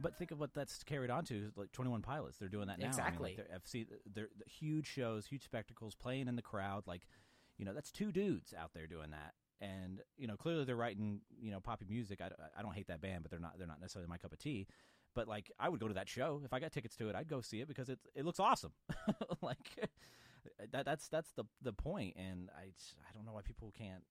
But 0.00 0.16
think 0.16 0.30
of 0.30 0.38
what 0.38 0.54
that's 0.54 0.84
carried 0.84 1.10
on 1.10 1.24
to 1.24 1.50
like 1.56 1.72
21 1.72 2.02
pilots. 2.02 2.38
They're 2.38 2.48
doing 2.48 2.68
that 2.68 2.78
now. 2.78 2.86
Exactly. 2.86 3.32
I 3.32 3.36
mean, 3.36 3.38
like 3.38 3.48
they're, 3.48 3.80
FC, 3.80 3.86
they're, 4.14 4.28
they're 4.36 4.46
huge 4.46 4.86
shows 4.86 5.26
huge 5.26 5.44
spectacles 5.44 5.94
playing 5.94 6.28
in 6.28 6.36
the 6.36 6.42
crowd 6.42 6.84
like 6.86 7.06
you 7.58 7.64
know 7.64 7.74
that's 7.74 7.90
two 7.90 8.12
dudes 8.12 8.54
out 8.58 8.70
there 8.74 8.86
doing 8.86 9.10
that. 9.10 9.34
And 9.60 10.00
you 10.16 10.26
know 10.26 10.36
clearly 10.36 10.64
they're 10.64 10.76
writing 10.76 11.20
you 11.38 11.50
know 11.50 11.60
poppy 11.60 11.84
music. 11.88 12.20
I, 12.22 12.30
I 12.56 12.62
don't 12.62 12.74
hate 12.74 12.88
that 12.88 13.02
band 13.02 13.24
but 13.24 13.30
they're 13.30 13.40
not 13.40 13.58
they're 13.58 13.66
not 13.66 13.80
necessarily 13.80 14.08
my 14.08 14.18
cup 14.18 14.32
of 14.32 14.38
tea 14.38 14.66
but 15.14 15.28
like 15.28 15.50
I 15.58 15.68
would 15.68 15.80
go 15.80 15.88
to 15.88 15.94
that 15.94 16.08
show. 16.08 16.40
If 16.44 16.52
I 16.52 16.60
got 16.60 16.72
tickets 16.72 16.96
to 16.96 17.08
it 17.08 17.14
I'd 17.16 17.28
go 17.28 17.40
see 17.40 17.60
it 17.60 17.68
because 17.68 17.88
it 17.88 17.98
it 18.14 18.24
looks 18.24 18.40
awesome. 18.40 18.72
Like 19.42 19.88
that 20.72 20.84
that's 20.84 21.08
that's 21.08 21.30
the 21.32 21.44
the 21.62 21.72
point 21.72 22.16
and 22.16 22.50
I 22.56 22.62
I 22.62 23.12
don't 23.14 23.24
know 23.24 23.32
why 23.32 23.42
people 23.42 23.72
can't 23.76 24.02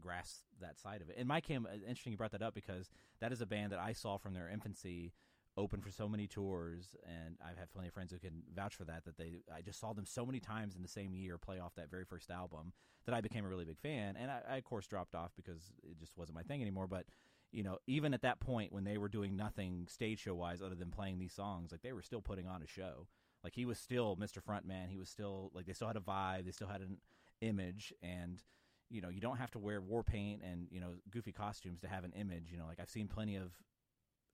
grasp 0.00 0.42
that 0.60 0.78
side 0.78 1.00
of 1.00 1.10
it. 1.10 1.16
And 1.18 1.26
my 1.26 1.40
cam 1.40 1.66
uh, 1.66 1.74
interesting 1.74 2.12
you 2.12 2.16
brought 2.16 2.32
that 2.32 2.42
up 2.42 2.54
because 2.54 2.90
that 3.20 3.32
is 3.32 3.40
a 3.40 3.46
band 3.46 3.72
that 3.72 3.78
I 3.78 3.92
saw 3.92 4.16
from 4.16 4.34
their 4.34 4.48
infancy 4.48 5.12
open 5.56 5.80
for 5.80 5.90
so 5.90 6.08
many 6.08 6.28
tours 6.28 6.94
and 7.04 7.36
I've 7.44 7.58
had 7.58 7.70
plenty 7.70 7.88
of 7.88 7.94
friends 7.94 8.12
who 8.12 8.18
can 8.18 8.42
vouch 8.54 8.76
for 8.76 8.84
that 8.84 9.04
that 9.04 9.18
they 9.18 9.40
I 9.54 9.60
just 9.60 9.80
saw 9.80 9.92
them 9.92 10.06
so 10.06 10.24
many 10.24 10.38
times 10.38 10.76
in 10.76 10.82
the 10.82 10.88
same 10.88 11.14
year 11.14 11.36
play 11.36 11.58
off 11.58 11.74
that 11.74 11.90
very 11.90 12.04
first 12.04 12.30
album 12.30 12.72
that 13.06 13.14
I 13.14 13.20
became 13.20 13.44
a 13.44 13.48
really 13.48 13.64
big 13.64 13.78
fan 13.78 14.16
and 14.16 14.30
I, 14.30 14.40
I 14.48 14.56
of 14.56 14.64
course 14.64 14.86
dropped 14.86 15.16
off 15.16 15.32
because 15.36 15.72
it 15.82 15.98
just 15.98 16.16
wasn't 16.16 16.36
my 16.36 16.42
thing 16.42 16.62
anymore 16.62 16.86
but 16.86 17.06
you 17.52 17.62
know 17.62 17.78
even 17.86 18.14
at 18.14 18.22
that 18.22 18.40
point 18.40 18.72
when 18.72 18.84
they 18.84 18.98
were 18.98 19.08
doing 19.08 19.36
nothing 19.36 19.86
stage 19.88 20.20
show 20.20 20.34
wise 20.34 20.62
other 20.62 20.74
than 20.74 20.90
playing 20.90 21.18
these 21.18 21.32
songs 21.32 21.72
like 21.72 21.82
they 21.82 21.92
were 21.92 22.02
still 22.02 22.20
putting 22.20 22.46
on 22.46 22.62
a 22.62 22.66
show. 22.66 23.06
Like 23.44 23.54
he 23.54 23.64
was 23.64 23.78
still 23.78 24.16
Mr. 24.16 24.42
Frontman. 24.42 24.88
He 24.88 24.98
was 24.98 25.08
still 25.08 25.50
like 25.54 25.66
they 25.66 25.72
still 25.72 25.86
had 25.86 25.96
a 25.96 26.00
vibe. 26.00 26.44
They 26.44 26.50
still 26.50 26.68
had 26.68 26.80
an 26.80 26.98
image. 27.40 27.92
And 28.02 28.42
you 28.90 29.00
know 29.00 29.08
you 29.10 29.20
don't 29.20 29.36
have 29.36 29.50
to 29.52 29.58
wear 29.58 29.80
war 29.80 30.02
paint 30.02 30.42
and 30.42 30.66
you 30.70 30.80
know 30.80 30.94
goofy 31.10 31.32
costumes 31.32 31.80
to 31.80 31.88
have 31.88 32.04
an 32.04 32.12
image. 32.16 32.50
You 32.50 32.58
know 32.58 32.66
like 32.66 32.80
I've 32.80 32.90
seen 32.90 33.08
plenty 33.08 33.36
of 33.36 33.52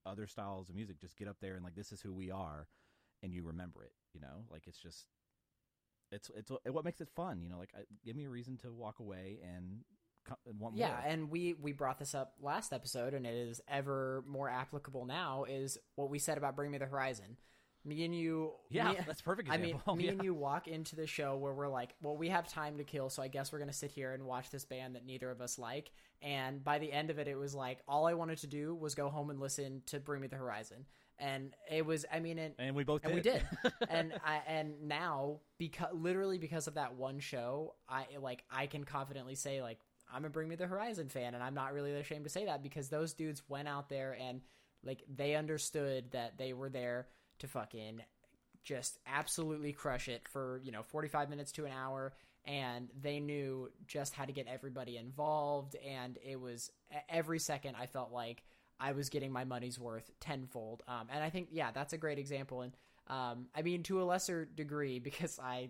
other 0.07 0.27
styles 0.27 0.69
of 0.69 0.75
music 0.75 1.01
just 1.01 1.17
get 1.17 1.29
up 1.29 1.37
there 1.41 1.55
and 1.55 1.65
like 1.65 1.75
this 1.75 1.93
is 1.93 2.01
who 2.01 2.13
we 2.13 2.31
are 2.31 2.69
and 3.23 3.33
you 3.33 3.43
remember 3.43 3.83
it 3.85 3.93
you 4.15 4.21
know? 4.21 4.45
Like 4.51 4.67
it's 4.67 4.79
just 4.79 5.07
it's 6.13 6.31
it's 6.37 6.51
what 6.71 6.85
makes 6.85 7.01
it 7.01 7.09
fun 7.15 7.43
you 7.43 7.49
know? 7.49 7.59
Like 7.59 7.73
I, 7.75 7.81
give 8.05 8.17
me 8.17 8.25
a 8.25 8.31
reason 8.31 8.57
to 8.59 8.73
walk 8.73 9.01
away 9.01 9.39
and, 9.43 9.57
and 9.57 9.83
want 10.59 10.77
yeah 10.77 10.89
more 10.89 11.03
and 11.07 11.31
we 11.31 11.55
we 11.55 11.73
brought 11.73 11.99
this 11.99 12.15
up 12.15 12.35
last 12.41 12.73
episode 12.73 13.15
and 13.15 13.27
it 13.27 13.35
is 13.35 13.61
ever 13.69 14.25
more 14.27 14.49
applicable 14.49 15.05
now 15.05 15.45
is 15.45 15.79
what 15.97 16.11
we 16.11 16.19
said 16.19 16.39
about 16.39 16.57
bring 16.57 16.71
me 16.71 16.79
the 16.79 16.87
horizon 16.87 17.37
me 17.85 18.05
and 18.05 18.15
you 18.15 18.53
yeah 18.71 18.93
me- 18.93 18.99
that's 19.07 19.21
perfect 19.21 19.49
I 19.55 19.57
mean, 19.59 19.81
me 19.97 20.05
yeah. 20.05 20.13
and 20.13 20.25
you 20.25 20.35
walk 20.35 20.69
into 20.69 20.97
the 20.97 21.07
show 21.07 21.37
where 21.37 21.53
we're 21.53 21.69
like, 21.69 21.95
well, 22.03 22.17
we 22.17 22.29
have 22.29 22.49
time 22.49 22.79
to 22.79 22.85
kill, 22.85 23.11
so 23.11 23.23
I 23.23 23.29
guess 23.29 23.53
we're 23.53 23.59
going 23.59 23.71
to 23.71 23.77
sit 23.77 23.91
here 23.91 24.13
and 24.13 24.25
watch 24.25 24.51
this 24.51 24.65
band 24.65 24.97
that 24.97 25.05
neither 25.05 25.31
of 25.31 25.41
us 25.41 25.59
like. 25.59 25.91
And 26.23 26.65
by 26.65 26.79
the 26.79 26.91
end 26.91 27.11
of 27.11 27.19
it, 27.19 27.29
it 27.29 27.37
was 27.37 27.55
like, 27.55 27.81
all 27.87 28.07
I 28.07 28.15
wanted 28.15 28.39
to 28.39 28.47
do 28.47 28.75
was 28.75 28.95
go 28.95 29.09
home 29.09 29.31
and 29.31 29.39
listen 29.39 29.83
to 29.87 30.01
Bring 30.01 30.23
Me 30.23 30.29
the 30.29 30.37
Horizon. 30.37 30.87
And 31.19 31.55
it 31.71 31.87
was, 31.87 32.05
I 32.13 32.19
mean, 32.19 32.39
and, 32.39 32.55
and 32.59 32.75
we 32.75 32.83
both 32.83 33.05
and 33.05 33.15
we 33.15 33.21
did. 33.21 33.47
did. 33.63 33.73
and 33.89 34.15
I, 34.25 34.41
and 34.49 34.89
now, 34.89 35.41
because 35.59 35.93
literally 35.93 36.39
because 36.39 36.67
of 36.67 36.75
that 36.75 36.95
one 36.95 37.21
show, 37.21 37.75
I 37.89 38.07
like, 38.21 38.43
I 38.51 38.67
can 38.67 38.85
confidently 38.85 39.35
say, 39.37 39.63
like, 39.63 39.79
I'm 40.15 40.25
a 40.25 40.31
Bring 40.31 40.49
Me 40.49 40.57
the 40.57 40.67
Horizon 40.67 41.09
fan, 41.09 41.35
and 41.35 41.43
I'm 41.43 41.55
not 41.55 41.73
really 41.75 41.93
ashamed 41.95 42.25
to 42.25 42.31
say 42.31 42.45
that 42.47 42.63
because 42.63 42.89
those 42.89 43.13
dudes 43.13 43.43
went 43.49 43.69
out 43.69 43.89
there 43.89 44.17
and, 44.21 44.41
like, 44.85 45.03
they 45.15 45.35
understood 45.35 46.13
that 46.13 46.39
they 46.39 46.53
were 46.53 46.69
there 46.69 47.09
to 47.41 47.49
fucking 47.49 48.03
just 48.65 48.99
absolutely 49.07 49.73
crush 49.73 50.09
it 50.09 50.27
for 50.27 50.61
you 50.65 50.73
know 50.73 50.83
45 50.83 51.29
minutes 51.29 51.53
to 51.53 51.67
an 51.67 51.73
hour 51.73 52.15
and 52.47 52.89
they 53.01 53.21
knew 53.21 53.71
just 53.87 54.15
how 54.15 54.25
to 54.25 54.33
get 54.33 54.47
everybody 54.47 54.97
involved 54.97 55.77
and 55.87 56.19
it 56.25 56.41
was 56.41 56.71
every 57.09 57.39
second 57.39 57.77
i 57.79 57.87
felt 57.87 58.11
like 58.11 58.43
i 58.81 58.93
was 58.93 59.11
getting 59.11 59.31
my 59.31 59.45
money's 59.45 59.79
worth 59.79 60.11
tenfold. 60.19 60.83
Um, 60.89 61.09
and 61.13 61.23
i 61.23 61.31
think 61.31 61.49
yeah 61.53 61.71
that's 61.73 61.93
a 61.93 61.99
great 61.99 62.19
example 62.19 62.63
and 62.63 62.73
um, 63.09 63.47
i 63.55 63.61
mean 63.63 63.83
to 63.85 64.03
a 64.03 64.05
lesser 64.05 64.47
degree 64.47 64.99
because 64.99 65.39
i 65.39 65.69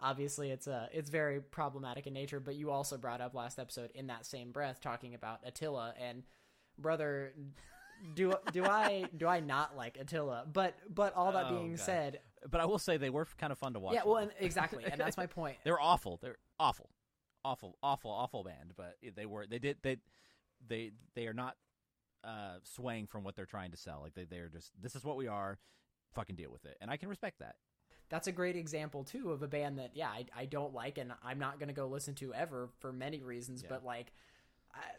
obviously 0.00 0.50
it's 0.50 0.66
a 0.66 0.88
it's 0.92 1.08
very 1.10 1.40
problematic 1.40 2.06
in 2.06 2.12
nature 2.12 2.40
but 2.40 2.54
you 2.56 2.70
also 2.70 2.96
brought 2.98 3.20
up 3.20 3.34
last 3.34 3.58
episode 3.58 3.90
in 3.94 4.08
that 4.08 4.26
same 4.26 4.50
breath 4.52 4.80
talking 4.80 5.14
about 5.14 5.40
attila 5.44 5.94
and 6.00 6.22
brother 6.78 7.32
do 8.14 8.34
do 8.52 8.64
I 8.64 9.06
do 9.16 9.26
I 9.26 9.40
not 9.40 9.76
like 9.76 9.96
Attila? 9.98 10.44
But 10.52 10.74
but 10.92 11.14
all 11.14 11.32
that 11.32 11.46
Oh, 11.46 11.56
being 11.56 11.70
God. 11.76 11.80
said, 11.80 12.20
but 12.50 12.60
I 12.60 12.66
will 12.66 12.78
say 12.78 12.96
they 12.96 13.08
were 13.08 13.26
kind 13.38 13.52
of 13.52 13.58
fun 13.58 13.72
to 13.74 13.78
watch 13.78 13.94
yeah, 13.94 14.02
well, 14.04 14.16
and 14.16 14.30
exactly, 14.40 14.84
and 14.84 15.00
that's 15.00 15.16
my 15.16 15.26
point. 15.38 15.56
they're 15.64 15.80
awful. 15.80 16.18
They're 16.20 16.36
awful. 16.58 16.90
Awful 17.46 17.76
awful 17.82 18.10
awful 18.10 18.42
band 18.42 18.72
but 18.74 18.96
they 19.14 19.26
were 19.26 19.46
they 19.46 19.58
did 19.58 19.76
they 19.82 19.98
they 20.66 20.92
they 21.14 21.26
are 21.26 21.34
not 21.34 21.56
uh 22.24 22.54
swaying 22.62 23.06
from 23.06 23.22
what 23.22 23.36
they're 23.36 23.44
trying 23.46 23.70
to 23.70 23.76
sell. 23.76 24.00
Like 24.02 24.14
they 24.14 24.24
they're 24.24 24.48
just 24.48 24.70
this 24.80 24.96
is 24.96 25.04
what 25.04 25.16
we 25.16 25.28
are. 25.28 25.58
Fucking 26.14 26.36
deal 26.36 26.50
with 26.50 26.64
it. 26.64 26.76
And 26.80 26.90
I 26.90 26.96
can 26.96 27.08
respect 27.08 27.40
that 27.40 27.56
That's 28.10 28.26
a 28.26 28.32
great 28.32 28.56
example 28.56 29.04
too 29.04 29.32
of 29.32 29.42
a 29.42 29.48
band 29.48 29.78
that 29.78 29.90
yeah 29.94 30.08
I, 30.08 30.26
I 30.36 30.44
don't 30.44 30.74
like 30.74 30.98
and 30.98 31.12
I'm 31.24 31.38
not 31.38 31.58
gonna 31.58 31.72
go 31.72 31.86
listen 31.86 32.14
to 32.16 32.32
ever 32.34 32.68
for 32.80 32.92
many 32.92 33.22
reasons, 33.22 33.62
Yeah. 33.62 33.68
but 33.70 33.84
like. 33.84 34.12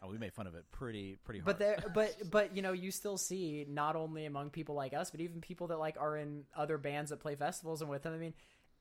oh 0.02 0.08
we 0.10 0.18
made 0.18 0.34
fun 0.34 0.48
of 0.48 0.56
it 0.56 0.64
pretty 0.72 1.18
pretty 1.24 1.40
hard 1.40 1.46
But 1.46 1.60
there, 1.60 1.78
but 1.94 2.30
but 2.32 2.56
you 2.56 2.62
know, 2.62 2.72
you 2.72 2.92
still 2.92 3.18
see 3.18 3.66
not 3.70 3.96
only 3.96 4.26
among 4.26 4.50
people 4.50 4.76
like 4.76 4.94
us, 4.94 5.12
but 5.12 5.20
even 5.22 5.42
people 5.42 5.68
that 5.68 5.78
like 5.78 5.98
are 6.00 6.18
in 6.18 6.44
other 6.56 6.78
bands 6.78 7.10
that 7.12 7.20
play 7.20 7.36
festivals 7.36 7.82
and 7.82 7.90
with 7.90 8.04
them. 8.04 8.14
I 8.14 8.18
mean, 8.18 8.34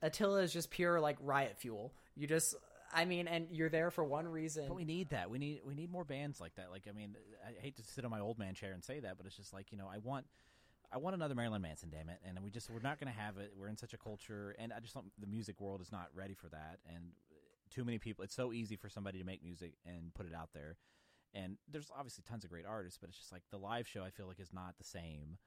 Attila 0.02 0.42
is 0.42 0.52
just 0.52 0.70
pure 0.70 1.00
like 1.00 1.16
riot 1.20 1.56
fuel. 1.58 1.92
You 2.16 2.26
just, 2.26 2.54
I 2.92 3.04
mean, 3.06 3.26
and 3.26 3.48
you're 3.50 3.68
there 3.70 3.90
for 3.90 4.04
one 4.04 4.28
reason. 4.28 4.66
But 4.68 4.76
we 4.76 4.84
need 4.84 5.10
that. 5.10 5.30
We 5.30 5.38
need 5.38 5.60
we 5.66 5.74
need 5.74 5.90
more 5.90 6.04
bands 6.04 6.40
like 6.40 6.54
that. 6.56 6.70
Like 6.70 6.82
I 6.88 6.92
mean, 6.92 7.16
I 7.46 7.60
hate 7.60 7.76
to 7.76 7.82
sit 7.82 8.04
on 8.04 8.10
my 8.10 8.20
old 8.20 8.38
man 8.38 8.54
chair 8.54 8.72
and 8.72 8.82
say 8.84 9.00
that, 9.00 9.16
but 9.16 9.26
it's 9.26 9.36
just 9.36 9.52
like 9.52 9.72
you 9.72 9.78
know, 9.78 9.88
I 9.92 9.98
want 9.98 10.26
I 10.94 10.98
want 10.98 11.16
another 11.16 11.34
Marilyn 11.34 11.62
Manson, 11.62 11.90
damn 11.90 12.08
it. 12.08 12.20
And 12.26 12.38
we 12.42 12.50
just 12.50 12.70
we're 12.70 12.78
not 12.80 13.00
going 13.00 13.12
to 13.12 13.18
have 13.18 13.36
it. 13.38 13.52
We're 13.58 13.68
in 13.68 13.76
such 13.76 13.94
a 13.94 13.98
culture, 13.98 14.54
and 14.58 14.72
I 14.72 14.78
just 14.78 14.94
don't. 14.94 15.06
The 15.18 15.26
music 15.26 15.60
world 15.60 15.80
is 15.80 15.90
not 15.90 16.08
ready 16.14 16.34
for 16.34 16.48
that, 16.50 16.78
and 16.88 17.12
too 17.70 17.84
many 17.84 17.98
people. 17.98 18.22
It's 18.22 18.34
so 18.34 18.52
easy 18.52 18.76
for 18.76 18.88
somebody 18.88 19.18
to 19.18 19.24
make 19.24 19.42
music 19.42 19.72
and 19.84 20.14
put 20.14 20.26
it 20.26 20.34
out 20.34 20.50
there. 20.54 20.76
And 21.34 21.56
there's 21.68 21.90
obviously 21.96 22.22
tons 22.28 22.44
of 22.44 22.50
great 22.50 22.64
artists, 22.64 22.96
but 23.00 23.08
it's 23.08 23.18
just 23.18 23.32
like 23.32 23.42
the 23.50 23.58
live 23.58 23.88
show. 23.88 24.04
I 24.04 24.10
feel 24.10 24.28
like 24.28 24.38
is 24.38 24.52
not 24.52 24.78
the 24.78 24.84
same, 24.84 25.38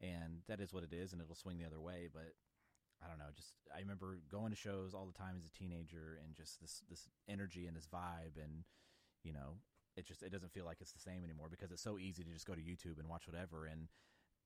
and 0.00 0.40
that 0.48 0.60
is 0.60 0.72
what 0.72 0.84
it 0.84 0.94
is, 0.94 1.12
and 1.12 1.20
it'll 1.20 1.34
swing 1.34 1.58
the 1.58 1.66
other 1.66 1.80
way. 1.80 2.08
But 2.10 2.32
I 3.04 3.08
don't 3.08 3.18
know. 3.18 3.30
Just 3.36 3.52
I 3.74 3.80
remember 3.80 4.20
going 4.30 4.50
to 4.50 4.56
shows 4.56 4.94
all 4.94 5.06
the 5.06 5.18
time 5.18 5.36
as 5.38 5.44
a 5.44 5.52
teenager, 5.52 6.18
and 6.24 6.34
just 6.34 6.62
this 6.62 6.82
this 6.88 7.08
energy 7.28 7.66
and 7.66 7.76
this 7.76 7.86
vibe, 7.86 8.42
and 8.42 8.64
you 9.22 9.34
know, 9.34 9.60
it 9.98 10.06
just 10.06 10.22
it 10.22 10.32
doesn't 10.32 10.52
feel 10.52 10.64
like 10.64 10.78
it's 10.80 10.92
the 10.92 11.00
same 11.00 11.24
anymore 11.24 11.48
because 11.50 11.72
it's 11.72 11.82
so 11.82 11.98
easy 11.98 12.24
to 12.24 12.30
just 12.30 12.46
go 12.46 12.54
to 12.54 12.62
YouTube 12.62 12.98
and 12.98 13.08
watch 13.08 13.26
whatever. 13.26 13.66
And 13.66 13.88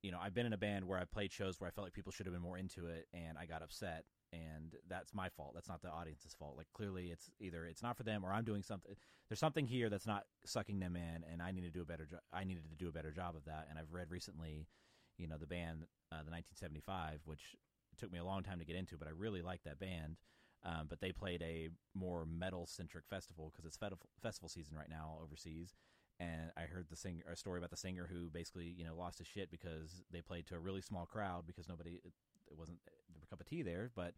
you 0.02 0.10
know, 0.10 0.18
I've 0.20 0.34
been 0.34 0.46
in 0.46 0.52
a 0.52 0.58
band 0.58 0.86
where 0.86 0.98
I 0.98 1.04
played 1.04 1.32
shows 1.32 1.60
where 1.60 1.68
I 1.68 1.70
felt 1.70 1.86
like 1.86 1.92
people 1.92 2.12
should 2.12 2.26
have 2.26 2.34
been 2.34 2.42
more 2.42 2.58
into 2.58 2.86
it, 2.86 3.06
and 3.14 3.38
I 3.38 3.46
got 3.46 3.62
upset, 3.62 4.04
and 4.32 4.74
that's 4.88 5.14
my 5.14 5.28
fault. 5.28 5.52
That's 5.54 5.68
not 5.68 5.80
the 5.80 5.90
audience's 5.90 6.34
fault. 6.34 6.56
Like 6.56 6.66
clearly, 6.74 7.10
it's 7.10 7.30
either 7.40 7.64
it's 7.66 7.82
not 7.82 7.96
for 7.96 8.02
them 8.02 8.24
or 8.24 8.32
I'm 8.32 8.44
doing 8.44 8.62
something. 8.62 8.94
There's 9.28 9.38
something 9.38 9.66
here 9.66 9.88
that's 9.88 10.06
not 10.06 10.24
sucking 10.44 10.80
them 10.80 10.96
in, 10.96 11.24
and 11.30 11.40
I 11.40 11.52
need 11.52 11.62
to 11.62 11.70
do 11.70 11.82
a 11.82 11.84
better. 11.86 12.06
Jo- 12.06 12.18
I 12.32 12.44
needed 12.44 12.64
to 12.70 12.76
do 12.76 12.88
a 12.88 12.92
better 12.92 13.12
job 13.12 13.36
of 13.36 13.44
that. 13.44 13.68
And 13.70 13.78
I've 13.78 13.92
read 13.92 14.10
recently, 14.10 14.66
you 15.18 15.28
know, 15.28 15.38
the 15.38 15.46
band, 15.46 15.84
uh, 16.10 16.22
the 16.24 16.32
1975, 16.32 17.20
which 17.24 17.54
took 17.96 18.12
me 18.12 18.18
a 18.18 18.24
long 18.24 18.42
time 18.42 18.58
to 18.58 18.64
get 18.64 18.76
into, 18.76 18.96
but 18.96 19.06
I 19.06 19.12
really 19.12 19.42
like 19.42 19.62
that 19.64 19.78
band. 19.78 20.16
Um, 20.64 20.86
but 20.88 21.00
they 21.00 21.10
played 21.10 21.42
a 21.42 21.70
more 21.94 22.24
metal 22.24 22.66
centric 22.66 23.04
festival 23.08 23.50
because 23.52 23.64
it's 23.64 23.76
fed- 23.76 23.94
festival 24.22 24.48
season 24.48 24.76
right 24.76 24.88
now 24.88 25.18
overseas. 25.22 25.74
And 26.20 26.50
I 26.56 26.62
heard 26.62 26.86
the 26.88 26.96
singer 26.96 27.22
a 27.30 27.36
story 27.36 27.58
about 27.58 27.70
the 27.70 27.76
singer 27.76 28.08
who 28.10 28.30
basically 28.30 28.74
you 28.76 28.84
know 28.84 28.94
lost 28.96 29.18
his 29.18 29.26
shit 29.26 29.50
because 29.50 30.02
they 30.10 30.20
played 30.20 30.46
to 30.48 30.54
a 30.54 30.60
really 30.60 30.82
small 30.82 31.06
crowd 31.06 31.44
because 31.46 31.68
nobody 31.68 32.00
it, 32.04 32.12
wasn't 32.56 32.78
uh, 32.88 33.18
a 33.22 33.26
cup 33.26 33.40
of 33.40 33.46
tea 33.46 33.62
there. 33.62 33.90
But 33.94 34.14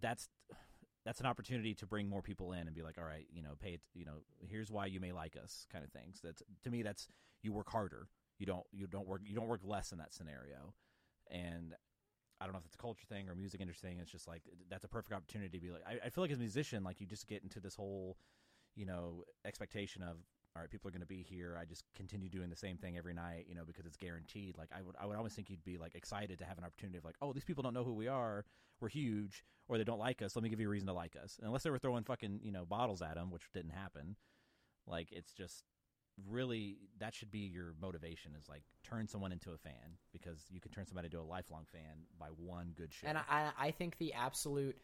that's 0.00 0.28
that's 1.04 1.20
an 1.20 1.26
opportunity 1.26 1.74
to 1.74 1.86
bring 1.86 2.08
more 2.08 2.22
people 2.22 2.52
in 2.52 2.66
and 2.66 2.74
be 2.74 2.82
like, 2.82 2.96
all 2.98 3.04
right, 3.04 3.26
you 3.32 3.42
know, 3.42 3.54
pay 3.60 3.74
it, 3.74 3.80
you 3.92 4.04
know, 4.04 4.22
here's 4.40 4.70
why 4.70 4.86
you 4.86 5.00
may 5.00 5.12
like 5.12 5.36
us, 5.42 5.66
kind 5.72 5.84
of 5.84 5.90
things. 5.90 6.20
That's 6.22 6.42
to 6.62 6.70
me, 6.70 6.82
that's 6.82 7.08
you 7.42 7.52
work 7.52 7.70
harder. 7.70 8.08
You 8.38 8.46
don't 8.46 8.64
you 8.72 8.86
don't 8.86 9.06
work 9.06 9.22
you 9.24 9.34
don't 9.34 9.48
work 9.48 9.62
less 9.64 9.92
in 9.92 9.98
that 9.98 10.12
scenario. 10.12 10.74
And 11.30 11.74
I 12.40 12.44
don't 12.44 12.52
know 12.54 12.58
if 12.58 12.66
it's 12.66 12.74
a 12.74 12.78
culture 12.78 13.06
thing 13.08 13.28
or 13.28 13.34
music 13.34 13.60
industry 13.60 13.88
thing. 13.88 13.98
It's 14.00 14.10
just 14.10 14.26
like 14.26 14.42
that's 14.68 14.84
a 14.84 14.88
perfect 14.88 15.14
opportunity 15.14 15.58
to 15.58 15.64
be 15.64 15.70
like. 15.70 15.82
I, 15.86 16.06
I 16.06 16.10
feel 16.10 16.22
like 16.22 16.30
as 16.32 16.38
a 16.38 16.40
musician, 16.40 16.82
like 16.82 17.00
you 17.00 17.06
just 17.06 17.28
get 17.28 17.42
into 17.42 17.60
this 17.60 17.76
whole, 17.76 18.16
you 18.74 18.84
know, 18.84 19.22
expectation 19.44 20.02
of 20.02 20.16
all 20.54 20.60
right, 20.60 20.70
people 20.70 20.88
are 20.88 20.90
going 20.90 21.00
to 21.00 21.06
be 21.06 21.22
here. 21.22 21.56
I 21.60 21.64
just 21.64 21.84
continue 21.96 22.28
doing 22.28 22.50
the 22.50 22.56
same 22.56 22.76
thing 22.76 22.98
every 22.98 23.14
night, 23.14 23.46
you 23.48 23.54
know, 23.54 23.64
because 23.66 23.86
it's 23.86 23.96
guaranteed. 23.96 24.58
Like 24.58 24.68
I 24.76 24.82
would, 24.82 24.94
I 25.00 25.06
would 25.06 25.16
always 25.16 25.32
think 25.32 25.48
you'd 25.48 25.64
be 25.64 25.78
like 25.78 25.94
excited 25.94 26.38
to 26.40 26.44
have 26.44 26.58
an 26.58 26.64
opportunity 26.64 26.98
of 26.98 27.04
like, 27.04 27.16
oh, 27.22 27.32
these 27.32 27.44
people 27.44 27.62
don't 27.62 27.72
know 27.72 27.84
who 27.84 27.94
we 27.94 28.08
are. 28.08 28.44
We're 28.80 28.88
huge, 28.88 29.44
or 29.68 29.78
they 29.78 29.84
don't 29.84 29.98
like 30.00 30.20
us. 30.20 30.36
Let 30.36 30.42
me 30.42 30.50
give 30.50 30.60
you 30.60 30.66
a 30.66 30.70
reason 30.70 30.88
to 30.88 30.92
like 30.92 31.16
us. 31.22 31.36
And 31.38 31.46
unless 31.46 31.62
they 31.62 31.70
were 31.70 31.78
throwing 31.78 32.04
fucking 32.04 32.40
you 32.42 32.52
know 32.52 32.64
bottles 32.66 33.00
at 33.00 33.14
them, 33.14 33.30
which 33.30 33.42
didn't 33.54 33.70
happen. 33.70 34.16
Like 34.86 35.08
it's 35.12 35.32
just 35.32 35.64
really 36.28 36.76
that 36.98 37.14
should 37.14 37.30
be 37.30 37.38
your 37.38 37.74
motivation 37.80 38.32
is 38.38 38.48
like 38.48 38.62
turn 38.84 39.08
someone 39.08 39.32
into 39.32 39.52
a 39.52 39.56
fan 39.56 39.96
because 40.12 40.44
you 40.50 40.60
can 40.60 40.70
turn 40.70 40.86
somebody 40.86 41.06
into 41.06 41.18
a 41.18 41.22
lifelong 41.22 41.64
fan 41.72 42.04
by 42.18 42.26
one 42.26 42.72
good 42.76 42.92
show. 42.92 43.06
And 43.06 43.16
I, 43.16 43.50
I 43.58 43.70
think 43.70 43.96
the 43.98 44.12
absolute 44.12 44.76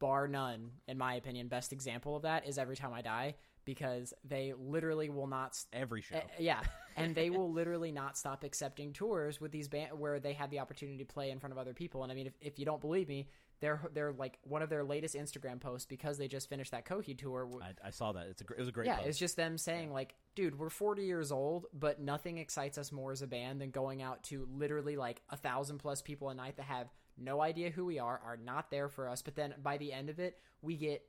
bar 0.00 0.26
none, 0.26 0.70
in 0.88 0.98
my 0.98 1.14
opinion, 1.14 1.48
best 1.48 1.72
example 1.72 2.16
of 2.16 2.22
that 2.22 2.46
is 2.46 2.58
Every 2.58 2.76
Time 2.76 2.92
I 2.92 3.02
Die 3.02 3.34
because 3.68 4.14
they 4.24 4.54
literally 4.58 5.10
will 5.10 5.26
not 5.26 5.54
st- 5.54 5.82
every 5.82 6.00
show. 6.00 6.16
uh, 6.16 6.20
yeah, 6.38 6.62
and 6.96 7.14
they 7.14 7.28
will 7.28 7.52
literally 7.52 7.92
not 7.92 8.16
stop 8.16 8.42
accepting 8.42 8.94
tours 8.94 9.42
with 9.42 9.52
these 9.52 9.68
band 9.68 9.90
where 9.98 10.18
they 10.18 10.32
have 10.32 10.48
the 10.48 10.58
opportunity 10.58 10.96
to 10.96 11.04
play 11.04 11.30
in 11.30 11.38
front 11.38 11.52
of 11.52 11.58
other 11.58 11.74
people. 11.74 12.02
And 12.02 12.10
I 12.10 12.14
mean, 12.14 12.28
if, 12.28 12.32
if 12.40 12.58
you 12.58 12.64
don't 12.64 12.80
believe 12.80 13.08
me, 13.10 13.28
they're 13.60 13.78
they're 13.92 14.14
like 14.14 14.38
one 14.42 14.62
of 14.62 14.70
their 14.70 14.84
latest 14.84 15.14
Instagram 15.14 15.60
posts 15.60 15.84
because 15.84 16.16
they 16.16 16.28
just 16.28 16.48
finished 16.48 16.70
that 16.70 16.86
Coheed 16.86 17.18
tour. 17.18 17.44
w- 17.44 17.60
I, 17.62 17.88
I 17.88 17.90
saw 17.90 18.12
that. 18.12 18.28
It's 18.30 18.40
a 18.40 18.44
it 18.54 18.58
was 18.58 18.68
a 18.68 18.72
great. 18.72 18.86
yeah, 18.86 18.96
post. 18.96 19.08
it's 19.08 19.18
just 19.18 19.36
them 19.36 19.58
saying 19.58 19.92
like, 19.92 20.14
dude, 20.34 20.58
we're 20.58 20.70
40 20.70 21.04
years 21.04 21.30
old, 21.30 21.66
but 21.74 22.00
nothing 22.00 22.38
excites 22.38 22.78
us 22.78 22.90
more 22.90 23.12
as 23.12 23.20
a 23.20 23.26
band 23.26 23.60
than 23.60 23.70
going 23.70 24.00
out 24.00 24.22
to 24.24 24.48
literally 24.50 24.96
like 24.96 25.20
a 25.28 25.36
thousand 25.36 25.76
plus 25.76 26.00
people 26.00 26.30
a 26.30 26.34
night 26.34 26.56
that 26.56 26.64
have 26.64 26.86
no 27.18 27.42
idea 27.42 27.68
who 27.68 27.84
we 27.84 27.98
are, 27.98 28.18
are 28.24 28.38
not 28.42 28.70
there 28.70 28.88
for 28.88 29.10
us. 29.10 29.20
But 29.20 29.34
then 29.34 29.52
by 29.62 29.76
the 29.76 29.92
end 29.92 30.08
of 30.08 30.18
it, 30.18 30.38
we 30.62 30.76
get 30.76 31.02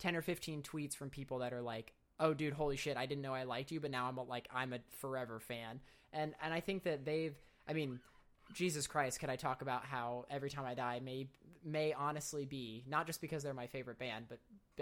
10 0.00 0.16
or 0.16 0.22
15 0.22 0.62
tweets 0.62 0.96
from 0.96 1.10
people 1.10 1.38
that 1.38 1.52
are 1.52 1.62
like, 1.62 1.94
oh, 2.20 2.34
dude, 2.34 2.52
holy 2.52 2.76
shit, 2.76 2.96
I 2.96 3.06
didn't 3.06 3.22
know 3.22 3.34
I 3.34 3.44
liked 3.44 3.70
you, 3.70 3.80
but 3.80 3.90
now 3.90 4.06
I'm 4.06 4.18
a, 4.18 4.22
like, 4.22 4.48
I'm 4.54 4.72
a 4.72 4.78
forever 5.00 5.40
fan. 5.40 5.80
And 6.12 6.34
and 6.42 6.52
I 6.52 6.60
think 6.60 6.84
that 6.84 7.04
they've, 7.04 7.34
I 7.68 7.72
mean, 7.72 8.00
Jesus 8.52 8.86
Christ, 8.86 9.18
could 9.20 9.30
I 9.30 9.36
talk 9.36 9.62
about 9.62 9.84
how 9.84 10.26
every 10.30 10.50
time 10.50 10.64
I 10.64 10.74
die 10.74 11.00
may 11.02 11.28
may 11.64 11.92
honestly 11.92 12.44
be 12.44 12.84
not 12.88 13.06
just 13.06 13.20
because 13.20 13.42
they're 13.42 13.54
my 13.54 13.66
favorite 13.66 13.98
band, 13.98 14.26
but 14.28 14.38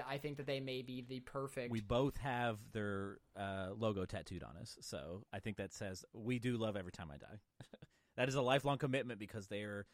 I 0.07 0.19
think 0.19 0.39
that 0.39 0.47
they 0.47 0.61
may 0.61 0.83
be 0.83 1.05
the 1.07 1.21
perfect. 1.21 1.71
we 1.71 1.81
both 1.81 2.17
have 2.19 2.59
their 2.73 3.19
uh, 3.37 3.69
logo 3.77 4.05
tattooed 4.05 4.43
on 4.43 4.57
us, 4.57 4.77
so 4.81 5.25
I 5.33 5.41
think 5.41 5.57
that 5.59 5.73
says 5.73 6.05
we 6.13 6.39
do 6.39 6.57
love 6.57 6.77
every 6.77 6.93
time 6.93 7.11
I 7.13 7.19
die. 7.19 7.41
that 8.17 8.29
is 8.29 8.35
a 8.35 8.43
lifelong 8.43 8.79
commitment 8.79 9.19
because 9.21 9.47
they 9.47 9.63
are 9.63 9.87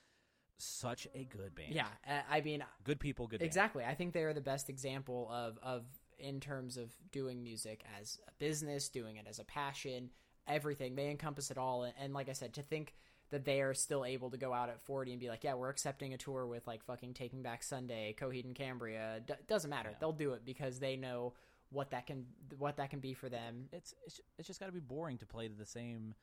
such 0.59 1.07
a 1.15 1.25
good 1.25 1.55
band. 1.55 1.75
yeah, 1.75 1.89
I 2.31 2.41
mean, 2.41 2.65
good 2.85 2.99
people, 2.99 3.27
good. 3.27 3.41
band. 3.41 3.47
exactly. 3.47 3.85
I 3.85 3.95
think 3.95 4.15
they 4.15 4.23
are 4.23 4.33
the 4.33 4.41
best 4.41 4.71
example 4.71 5.29
of 5.31 5.59
of 5.63 5.85
in 6.19 6.41
terms 6.41 6.77
of 6.77 6.91
doing 7.13 7.43
music 7.43 7.85
as 8.01 8.19
a 8.27 8.33
business, 8.39 8.89
doing 8.89 9.17
it 9.17 9.27
as 9.29 9.39
a 9.39 9.45
passion, 9.45 10.11
everything. 10.47 10.95
They 10.95 11.11
encompass 11.11 11.51
it 11.51 11.59
all. 11.59 11.85
And, 11.85 11.95
and 12.01 12.15
like 12.15 12.29
I 12.29 12.33
said, 12.33 12.55
to 12.55 12.63
think 12.63 12.95
that 13.31 13.45
they 13.45 13.61
are 13.61 13.75
still 13.75 14.05
able 14.05 14.31
to 14.31 14.37
go 14.37 14.53
out 14.53 14.69
at 14.69 14.81
40 14.81 15.13
and 15.13 15.21
be 15.21 15.29
like, 15.29 15.45
yeah, 15.45 15.55
we're 15.55 15.69
accepting 15.69 16.15
a 16.15 16.17
tour 16.17 16.47
with 16.47 16.67
like 16.67 16.85
fucking 16.85 17.15
Taking 17.15 17.43
Back 17.43 17.63
Sunday, 17.63 18.15
Coheed 18.19 18.45
and 18.45 18.55
Cambria. 18.55 19.21
D- 19.27 19.35
doesn't 19.49 19.71
matter. 19.71 19.91
Yeah. 19.91 19.97
They'll 20.01 20.13
do 20.13 20.33
it 20.33 20.45
because 20.45 20.79
they 20.79 20.97
know 20.97 21.35
what 21.71 21.91
that 21.91 22.07
can 22.07 22.27
what 22.59 22.77
that 22.77 22.91
can 22.91 23.01
be 23.01 23.15
for 23.15 23.29
them. 23.29 23.69
It's 23.73 23.95
it's, 24.05 24.21
it's 24.39 24.47
just 24.47 24.61
got 24.61 24.67
to 24.67 24.73
be 24.73 24.81
boring 24.81 25.19
to 25.19 25.27
play 25.27 25.49
to 25.49 25.55
the 25.55 25.67
same, 25.67 26.15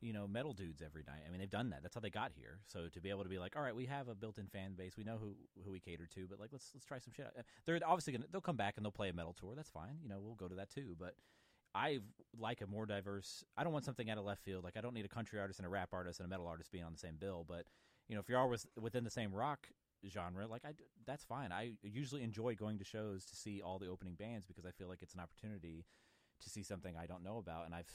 you 0.00 0.12
know, 0.12 0.28
metal 0.28 0.52
dudes 0.52 0.80
every 0.84 1.02
night. 1.06 1.22
I 1.26 1.30
mean, 1.30 1.40
they've 1.40 1.50
done 1.50 1.70
that. 1.70 1.82
That's 1.82 1.94
how 1.94 2.00
they 2.00 2.10
got 2.10 2.32
here. 2.34 2.60
So 2.66 2.88
to 2.92 3.00
be 3.00 3.10
able 3.10 3.24
to 3.24 3.28
be 3.28 3.38
like, 3.38 3.56
all 3.56 3.62
right, 3.62 3.74
we 3.74 3.86
have 3.86 4.08
a 4.08 4.14
built-in 4.14 4.46
fan 4.46 4.74
base. 4.76 4.96
We 4.96 5.04
know 5.04 5.18
who 5.18 5.34
who 5.64 5.72
we 5.72 5.80
cater 5.80 6.06
to, 6.14 6.26
but 6.28 6.38
like, 6.38 6.50
let's 6.52 6.70
let's 6.74 6.84
try 6.84 6.98
some 6.98 7.12
shit. 7.12 7.26
out. 7.26 7.32
Uh, 7.38 7.42
they're 7.66 7.80
obviously 7.84 8.12
gonna 8.12 8.26
they'll 8.30 8.40
come 8.40 8.56
back 8.56 8.76
and 8.76 8.84
they'll 8.84 8.92
play 8.92 9.08
a 9.08 9.12
metal 9.12 9.34
tour. 9.38 9.54
That's 9.56 9.70
fine. 9.70 9.98
You 10.02 10.08
know, 10.08 10.20
we'll 10.20 10.34
go 10.34 10.48
to 10.48 10.54
that 10.56 10.70
too. 10.70 10.96
But 10.98 11.14
I 11.74 11.98
like 12.38 12.60
a 12.60 12.66
more 12.66 12.86
diverse. 12.86 13.44
I 13.56 13.64
don't 13.64 13.72
want 13.72 13.84
something 13.84 14.08
out 14.08 14.18
of 14.18 14.24
left 14.24 14.42
field. 14.42 14.64
Like 14.64 14.76
I 14.76 14.80
don't 14.80 14.94
need 14.94 15.04
a 15.04 15.08
country 15.08 15.40
artist 15.40 15.58
and 15.58 15.66
a 15.66 15.70
rap 15.70 15.90
artist 15.92 16.20
and 16.20 16.26
a 16.26 16.30
metal 16.30 16.46
artist 16.46 16.70
being 16.70 16.84
on 16.84 16.92
the 16.92 16.98
same 16.98 17.16
bill. 17.18 17.44
But 17.46 17.66
you 18.08 18.14
know, 18.14 18.20
if 18.20 18.28
you're 18.28 18.38
always 18.38 18.66
within 18.80 19.04
the 19.04 19.10
same 19.10 19.32
rock 19.32 19.68
genre, 20.08 20.46
like 20.46 20.64
I, 20.64 20.72
that's 21.06 21.24
fine. 21.24 21.52
I 21.52 21.72
usually 21.82 22.22
enjoy 22.22 22.54
going 22.54 22.78
to 22.78 22.84
shows 22.84 23.24
to 23.26 23.36
see 23.36 23.60
all 23.62 23.78
the 23.78 23.88
opening 23.88 24.14
bands 24.14 24.46
because 24.46 24.64
I 24.64 24.70
feel 24.70 24.88
like 24.88 25.02
it's 25.02 25.14
an 25.14 25.20
opportunity 25.20 25.84
to 26.40 26.50
see 26.50 26.62
something 26.62 26.94
I 26.96 27.06
don't 27.06 27.24
know 27.24 27.38
about. 27.38 27.66
And 27.66 27.74
I've 27.74 27.92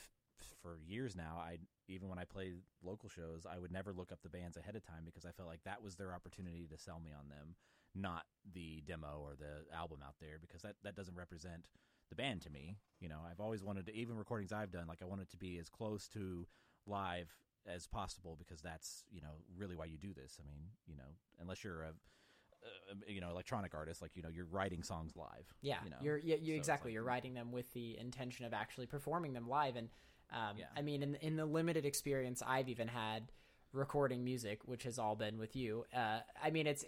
for 0.62 0.80
years 0.86 1.16
now, 1.16 1.38
I 1.40 1.58
even 1.88 2.08
when 2.10 2.20
I 2.20 2.24
played 2.24 2.56
local 2.84 3.10
shows, 3.10 3.46
I 3.50 3.60
would 3.60 3.72
never 3.72 3.94
look 3.94 4.12
up 4.12 4.22
the 4.24 4.30
bands 4.30 4.58
ahead 4.58 4.76
of 4.76 4.84
time 4.86 5.04
because 5.06 5.26
I 5.26 5.32
felt 5.32 5.50
like 5.50 5.64
that 5.66 5.82
was 5.84 5.96
their 5.96 6.14
opportunity 6.14 6.68
to 6.72 6.78
sell 6.78 7.00
me 7.00 7.12
on 7.12 7.28
them, 7.30 7.56
not 7.94 8.24
the 8.54 8.82
demo 8.88 9.20
or 9.22 9.36
the 9.36 9.66
album 9.76 10.00
out 10.06 10.16
there 10.20 10.38
because 10.40 10.62
that 10.62 10.76
that 10.84 10.96
doesn't 10.96 11.16
represent 11.16 11.66
the 12.10 12.16
band 12.16 12.42
to 12.42 12.50
me. 12.50 12.78
You 13.00 13.10
know, 13.10 13.20
I've 13.30 13.40
always 13.40 13.64
wanted 13.64 13.86
to 13.88 13.96
even 13.96 14.16
recordings 14.18 14.52
I've 14.52 14.72
done, 14.72 14.88
like 14.88 15.02
I 15.02 15.06
wanted 15.06 15.30
to 15.32 15.38
be 15.38 15.58
as 15.60 15.70
close 15.70 16.08
to 16.10 16.48
live 16.86 17.30
as 17.66 17.88
possible 17.88 18.36
because 18.38 18.62
that's 18.62 19.04
you 19.12 19.22
know 19.22 19.36
really 19.58 19.76
why 19.76 19.86
you 19.86 19.98
do 19.98 20.14
this. 20.14 20.38
I 20.42 20.46
mean, 20.46 20.60
you 20.88 20.96
know, 20.96 21.16
unless 21.40 21.64
you're 21.64 21.84
a 21.84 21.90
uh, 21.90 22.96
you 23.08 23.22
know 23.22 23.30
electronic 23.30 23.74
artist, 23.74 24.02
like 24.02 24.16
you 24.16 24.24
know 24.24 24.30
you're 24.30 24.46
writing 24.46 24.84
songs 24.84 25.14
live. 25.16 25.54
Yeah, 25.62 25.78
you 25.84 25.90
know? 25.90 25.98
you're 26.02 26.18
yeah, 26.18 26.36
So 26.36 26.42
you 26.42 26.54
it's 26.56 26.58
exactly. 26.60 26.90
like- 26.90 26.94
you're 26.94 27.04
writing 27.04 27.34
them 27.34 27.52
with 27.52 27.72
the 27.74 27.98
intention 27.98 28.46
of 28.46 28.54
actually 28.54 28.86
performing 28.86 29.34
them 29.34 29.48
live, 29.48 29.76
and 29.76 29.90
um, 30.34 30.58
Yeah. 30.58 30.66
I 30.76 30.82
mean, 30.82 31.04
in 31.04 31.16
in 31.16 31.36
the 31.36 31.46
limited 31.46 31.86
experience 31.86 32.42
I've 32.46 32.70
even 32.70 32.88
had 32.88 33.32
recording 33.72 34.24
music, 34.24 34.60
which 34.66 34.84
has 34.84 35.00
all 35.00 35.16
been 35.16 35.40
with 35.40 35.56
you. 35.56 35.86
Uh, 35.96 36.20
I 36.42 36.52
mean, 36.52 36.68
it's 36.68 36.86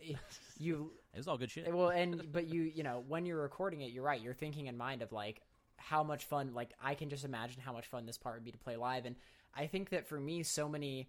you. 0.57 0.91
It 1.13 1.19
was 1.19 1.29
all 1.29 1.37
good 1.37 1.49
shit. 1.49 1.73
Well, 1.73 1.91
and 1.91 2.29
but 2.33 2.47
you 2.47 2.63
you 2.63 2.83
know 2.83 3.03
when 3.07 3.25
you're 3.25 3.41
recording 3.41 3.81
it, 3.81 3.91
you're 3.91 4.03
right. 4.03 4.19
You're 4.19 4.33
thinking 4.33 4.67
in 4.67 4.75
mind 4.77 5.01
of 5.01 5.13
like 5.13 5.41
how 5.77 6.03
much 6.03 6.25
fun. 6.25 6.53
Like 6.53 6.73
I 6.83 6.93
can 6.95 7.09
just 7.09 7.23
imagine 7.23 7.61
how 7.61 7.71
much 7.71 7.87
fun 7.87 8.05
this 8.05 8.17
part 8.17 8.35
would 8.35 8.43
be 8.43 8.51
to 8.51 8.57
play 8.57 8.75
live, 8.75 9.05
and 9.05 9.15
I 9.55 9.67
think 9.67 9.89
that 9.91 10.07
for 10.07 10.19
me, 10.19 10.43
so 10.43 10.67
many 10.67 11.07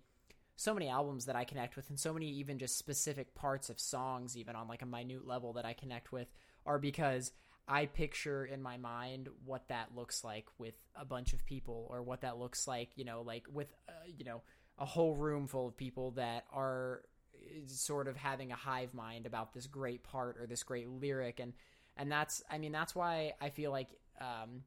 so 0.58 0.72
many 0.72 0.88
albums 0.88 1.26
that 1.26 1.36
I 1.36 1.44
connect 1.44 1.76
with, 1.76 1.90
and 1.90 1.98
so 1.98 2.14
many 2.14 2.30
even 2.30 2.58
just 2.58 2.78
specific 2.78 3.34
parts 3.34 3.68
of 3.68 3.78
songs, 3.80 4.36
even 4.36 4.56
on 4.56 4.68
like 4.68 4.82
a 4.82 4.86
minute 4.86 5.26
level 5.26 5.52
that 5.54 5.66
I 5.66 5.72
connect 5.74 6.12
with, 6.12 6.28
are 6.64 6.78
because 6.78 7.32
I 7.68 7.86
picture 7.86 8.44
in 8.44 8.62
my 8.62 8.76
mind 8.76 9.28
what 9.44 9.68
that 9.68 9.88
looks 9.94 10.22
like 10.22 10.46
with 10.58 10.74
a 10.94 11.04
bunch 11.04 11.32
of 11.32 11.44
people, 11.46 11.86
or 11.90 12.02
what 12.02 12.20
that 12.20 12.38
looks 12.38 12.68
like, 12.68 12.90
you 12.96 13.04
know, 13.04 13.22
like 13.22 13.46
with 13.52 13.68
uh, 13.88 13.92
you 14.06 14.24
know 14.24 14.42
a 14.78 14.84
whole 14.84 15.14
room 15.14 15.46
full 15.46 15.66
of 15.68 15.76
people 15.76 16.12
that 16.12 16.44
are 16.52 17.02
uh, 17.34 17.66
sort 17.66 18.08
of 18.08 18.16
having 18.16 18.52
a 18.52 18.56
hive 18.56 18.94
mind 18.94 19.26
about 19.26 19.52
this 19.52 19.66
great 19.66 20.02
part 20.02 20.36
or 20.38 20.46
this 20.46 20.62
great 20.62 20.88
lyric, 20.88 21.40
and 21.40 21.52
and 21.96 22.10
that's 22.10 22.42
I 22.50 22.58
mean 22.58 22.72
that's 22.72 22.94
why 22.94 23.34
I 23.40 23.50
feel 23.50 23.70
like. 23.70 23.88
Um, 24.20 24.62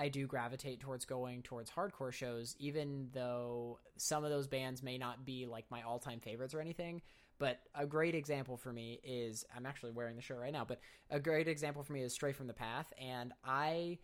I 0.00 0.08
do 0.08 0.26
gravitate 0.26 0.80
towards 0.80 1.04
going 1.04 1.42
towards 1.42 1.70
hardcore 1.70 2.10
shows, 2.10 2.56
even 2.58 3.10
though 3.12 3.78
some 3.98 4.24
of 4.24 4.30
those 4.30 4.46
bands 4.46 4.82
may 4.82 4.96
not 4.96 5.26
be 5.26 5.44
like 5.44 5.66
my 5.70 5.82
all 5.82 5.98
time 5.98 6.20
favorites 6.20 6.54
or 6.54 6.60
anything. 6.62 7.02
But 7.38 7.60
a 7.74 7.84
great 7.84 8.14
example 8.14 8.56
for 8.56 8.72
me 8.72 8.98
is 9.04 9.44
I'm 9.54 9.66
actually 9.66 9.92
wearing 9.92 10.16
the 10.16 10.22
shirt 10.22 10.38
right 10.38 10.54
now, 10.54 10.64
but 10.64 10.80
a 11.10 11.20
great 11.20 11.48
example 11.48 11.82
for 11.82 11.92
me 11.92 12.00
is 12.00 12.14
Stray 12.14 12.32
from 12.32 12.46
the 12.46 12.54
Path. 12.54 12.90
And 12.98 13.34
I, 13.44 13.98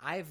I've, 0.00 0.28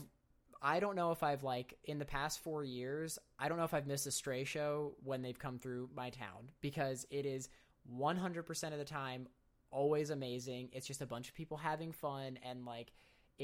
I 0.64 0.80
don't 0.80 0.96
know 0.96 1.12
if 1.12 1.22
I've 1.22 1.44
like 1.44 1.78
in 1.84 2.00
the 2.00 2.06
past 2.06 2.40
four 2.40 2.64
years, 2.64 3.20
I 3.38 3.50
don't 3.50 3.60
know 3.60 3.66
if 3.66 3.74
I've 3.76 3.86
missed 3.86 4.08
a 4.08 4.12
Stray 4.12 4.46
show 4.46 4.96
when 5.04 5.22
they've 5.22 5.38
come 5.38 5.60
through 5.60 5.92
my 5.96 6.10
town 6.10 6.50
because 6.60 7.06
it 7.12 7.28
is 7.28 7.50
100% 7.96 8.72
of 8.72 8.80
the 8.80 8.86
time 8.86 9.28
always 9.70 10.10
amazing. 10.10 10.70
It's 10.74 10.88
just 10.88 11.04
a 11.04 11.08
bunch 11.08 11.30
of 11.30 11.36
people 11.36 11.58
having 11.58 11.92
fun 11.92 12.40
and 12.44 12.66
like, 12.66 12.94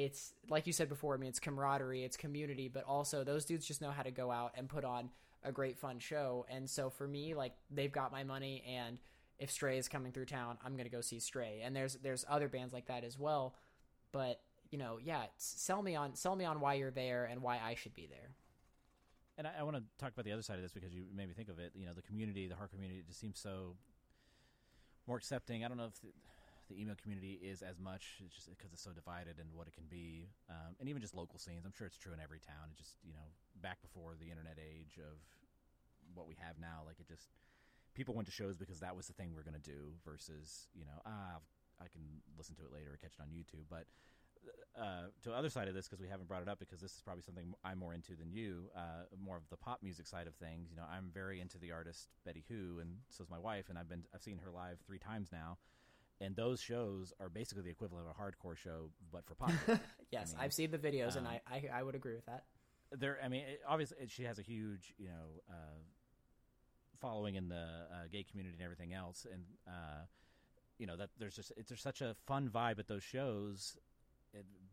it's 0.03 0.33
like 0.49 0.67
you 0.67 0.73
said 0.73 0.89
before. 0.89 1.13
I 1.13 1.17
mean, 1.17 1.29
it's 1.29 1.39
camaraderie, 1.39 2.03
it's 2.03 2.17
community, 2.17 2.67
but 2.67 2.83
also 2.83 3.23
those 3.23 3.45
dudes 3.45 3.65
just 3.65 3.81
know 3.81 3.91
how 3.91 4.03
to 4.03 4.11
go 4.11 4.31
out 4.31 4.53
and 4.55 4.69
put 4.69 4.85
on 4.85 5.09
a 5.43 5.51
great 5.51 5.77
fun 5.77 5.99
show. 5.99 6.45
And 6.49 6.69
so 6.69 6.89
for 6.89 7.07
me, 7.07 7.33
like 7.33 7.53
they've 7.69 7.91
got 7.91 8.11
my 8.11 8.23
money, 8.23 8.63
and 8.67 8.97
if 9.37 9.51
Stray 9.51 9.77
is 9.77 9.87
coming 9.87 10.11
through 10.11 10.25
town, 10.25 10.57
I'm 10.63 10.75
gonna 10.75 10.89
go 10.89 11.01
see 11.01 11.19
Stray. 11.19 11.61
And 11.63 11.75
there's 11.75 11.95
there's 11.95 12.25
other 12.29 12.47
bands 12.47 12.73
like 12.73 12.87
that 12.87 13.03
as 13.03 13.17
well. 13.17 13.55
But 14.11 14.41
you 14.71 14.77
know, 14.77 14.99
yeah, 15.03 15.23
sell 15.37 15.81
me 15.81 15.95
on 15.95 16.15
sell 16.15 16.35
me 16.35 16.45
on 16.45 16.59
why 16.59 16.75
you're 16.75 16.91
there 16.91 17.25
and 17.25 17.41
why 17.41 17.59
I 17.63 17.75
should 17.75 17.95
be 17.95 18.07
there. 18.09 18.31
And 19.37 19.47
I, 19.47 19.51
I 19.59 19.63
want 19.63 19.77
to 19.77 19.83
talk 19.97 20.11
about 20.11 20.25
the 20.25 20.33
other 20.33 20.41
side 20.41 20.57
of 20.57 20.63
this 20.63 20.73
because 20.73 20.93
you 20.93 21.03
made 21.15 21.27
me 21.27 21.33
think 21.33 21.49
of 21.49 21.59
it. 21.59 21.71
You 21.75 21.85
know, 21.85 21.93
the 21.93 22.01
community, 22.01 22.47
the 22.47 22.55
hard 22.55 22.71
community, 22.71 22.99
it 22.99 23.07
just 23.07 23.19
seems 23.19 23.39
so. 23.39 23.75
more 25.07 25.17
accepting. 25.17 25.63
I 25.63 25.67
don't 25.67 25.77
know 25.77 25.85
if 25.85 26.13
the 26.69 26.79
emo 26.79 26.93
community 27.01 27.41
is 27.41 27.61
as 27.61 27.79
much 27.79 28.21
it's 28.23 28.35
just 28.35 28.49
because 28.49 28.71
it's 28.71 28.81
so 28.81 28.93
divided 28.93 29.41
and 29.41 29.49
what 29.53 29.67
it 29.67 29.73
can 29.73 29.89
be, 29.89 30.29
um, 30.49 30.77
and 30.79 30.87
even 30.87 31.01
just 31.01 31.15
local 31.17 31.39
scenes. 31.39 31.65
I'm 31.65 31.73
sure 31.73 31.87
it's 31.87 31.97
true 31.97 32.13
in 32.13 32.21
every 32.21 32.39
town. 32.39 32.69
It 32.71 32.77
just 32.77 32.95
you 33.03 33.13
know 33.13 33.33
back 33.61 33.81
before 33.81 34.13
the 34.15 34.29
internet 34.29 34.57
age 34.61 35.01
of 35.01 35.17
what 36.13 36.27
we 36.27 36.35
have 36.39 36.61
now, 36.61 36.85
like 36.85 36.99
it 36.99 37.07
just 37.07 37.33
people 37.93 38.13
went 38.13 38.27
to 38.27 38.31
shows 38.31 38.55
because 38.55 38.79
that 38.79 38.95
was 38.95 39.07
the 39.07 39.13
thing 39.13 39.33
we 39.33 39.41
are 39.41 39.43
going 39.43 39.59
to 39.59 39.69
do 39.69 39.97
versus 40.05 40.69
you 40.73 40.85
know 40.85 41.01
ah 41.05 41.41
I 41.81 41.87
can 41.87 42.01
listen 42.37 42.55
to 42.55 42.63
it 42.63 42.71
later 42.73 42.93
or 42.93 42.97
catch 42.97 43.17
it 43.17 43.21
on 43.21 43.29
YouTube, 43.29 43.65
but. 43.69 43.85
Uh, 44.79 45.11
to 45.21 45.29
the 45.29 45.35
other 45.35 45.49
side 45.49 45.67
of 45.67 45.73
this, 45.73 45.85
because 45.85 45.99
we 45.99 46.07
haven't 46.07 46.27
brought 46.27 46.41
it 46.41 46.47
up, 46.47 46.59
because 46.59 46.79
this 46.79 46.93
is 46.93 47.01
probably 47.01 47.21
something 47.21 47.53
I'm 47.65 47.77
more 47.77 47.93
into 47.93 48.15
than 48.15 48.31
you, 48.31 48.71
uh, 48.73 49.03
more 49.21 49.35
of 49.35 49.43
the 49.49 49.57
pop 49.57 49.83
music 49.83 50.07
side 50.07 50.27
of 50.27 50.35
things. 50.35 50.69
You 50.71 50.77
know, 50.77 50.85
I'm 50.89 51.11
very 51.13 51.41
into 51.41 51.57
the 51.57 51.73
artist 51.73 52.07
Betty 52.25 52.45
Who, 52.47 52.79
and 52.79 52.99
so 53.09 53.21
is 53.21 53.29
my 53.29 53.37
wife, 53.37 53.65
and 53.67 53.77
I've 53.77 53.89
been 53.89 54.03
I've 54.15 54.21
seen 54.21 54.37
her 54.37 54.49
live 54.49 54.79
three 54.87 54.97
times 54.97 55.27
now, 55.29 55.57
and 56.21 56.35
those 56.35 56.59
shows 56.61 57.13
are 57.19 57.29
basically 57.29 57.63
the 57.63 57.69
equivalent 57.69 58.05
of 58.07 58.15
a 58.15 58.21
hardcore 58.21 58.57
show, 58.57 58.89
but 59.11 59.25
for 59.25 59.35
pop. 59.35 59.51
yes, 60.11 60.35
I 60.37 60.43
have 60.43 60.53
seen 60.53 60.71
the 60.71 60.77
videos, 60.77 61.13
um, 61.13 61.19
and 61.19 61.27
I, 61.27 61.41
I, 61.49 61.79
I 61.79 61.83
would 61.83 61.95
agree 61.95 62.15
with 62.15 62.25
that. 62.25 62.45
There, 62.91 63.17
I 63.23 63.27
mean, 63.27 63.41
it, 63.41 63.61
obviously, 63.67 63.97
it, 64.01 64.11
she 64.11 64.23
has 64.23 64.39
a 64.39 64.41
huge, 64.41 64.93
you 64.97 65.07
know, 65.07 65.41
uh, 65.49 65.79
following 66.99 67.35
in 67.35 67.47
the 67.47 67.55
uh, 67.55 68.07
gay 68.11 68.23
community 68.23 68.55
and 68.57 68.63
everything 68.63 68.93
else, 68.93 69.25
and 69.31 69.43
uh, 69.67 70.05
you 70.77 70.87
know 70.87 70.97
that 70.97 71.09
there's 71.19 71.35
just 71.35 71.51
it's 71.55 71.69
there's 71.69 71.81
such 71.81 72.01
a 72.01 72.15
fun 72.25 72.49
vibe 72.49 72.79
at 72.79 72.87
those 72.87 73.03
shows, 73.03 73.77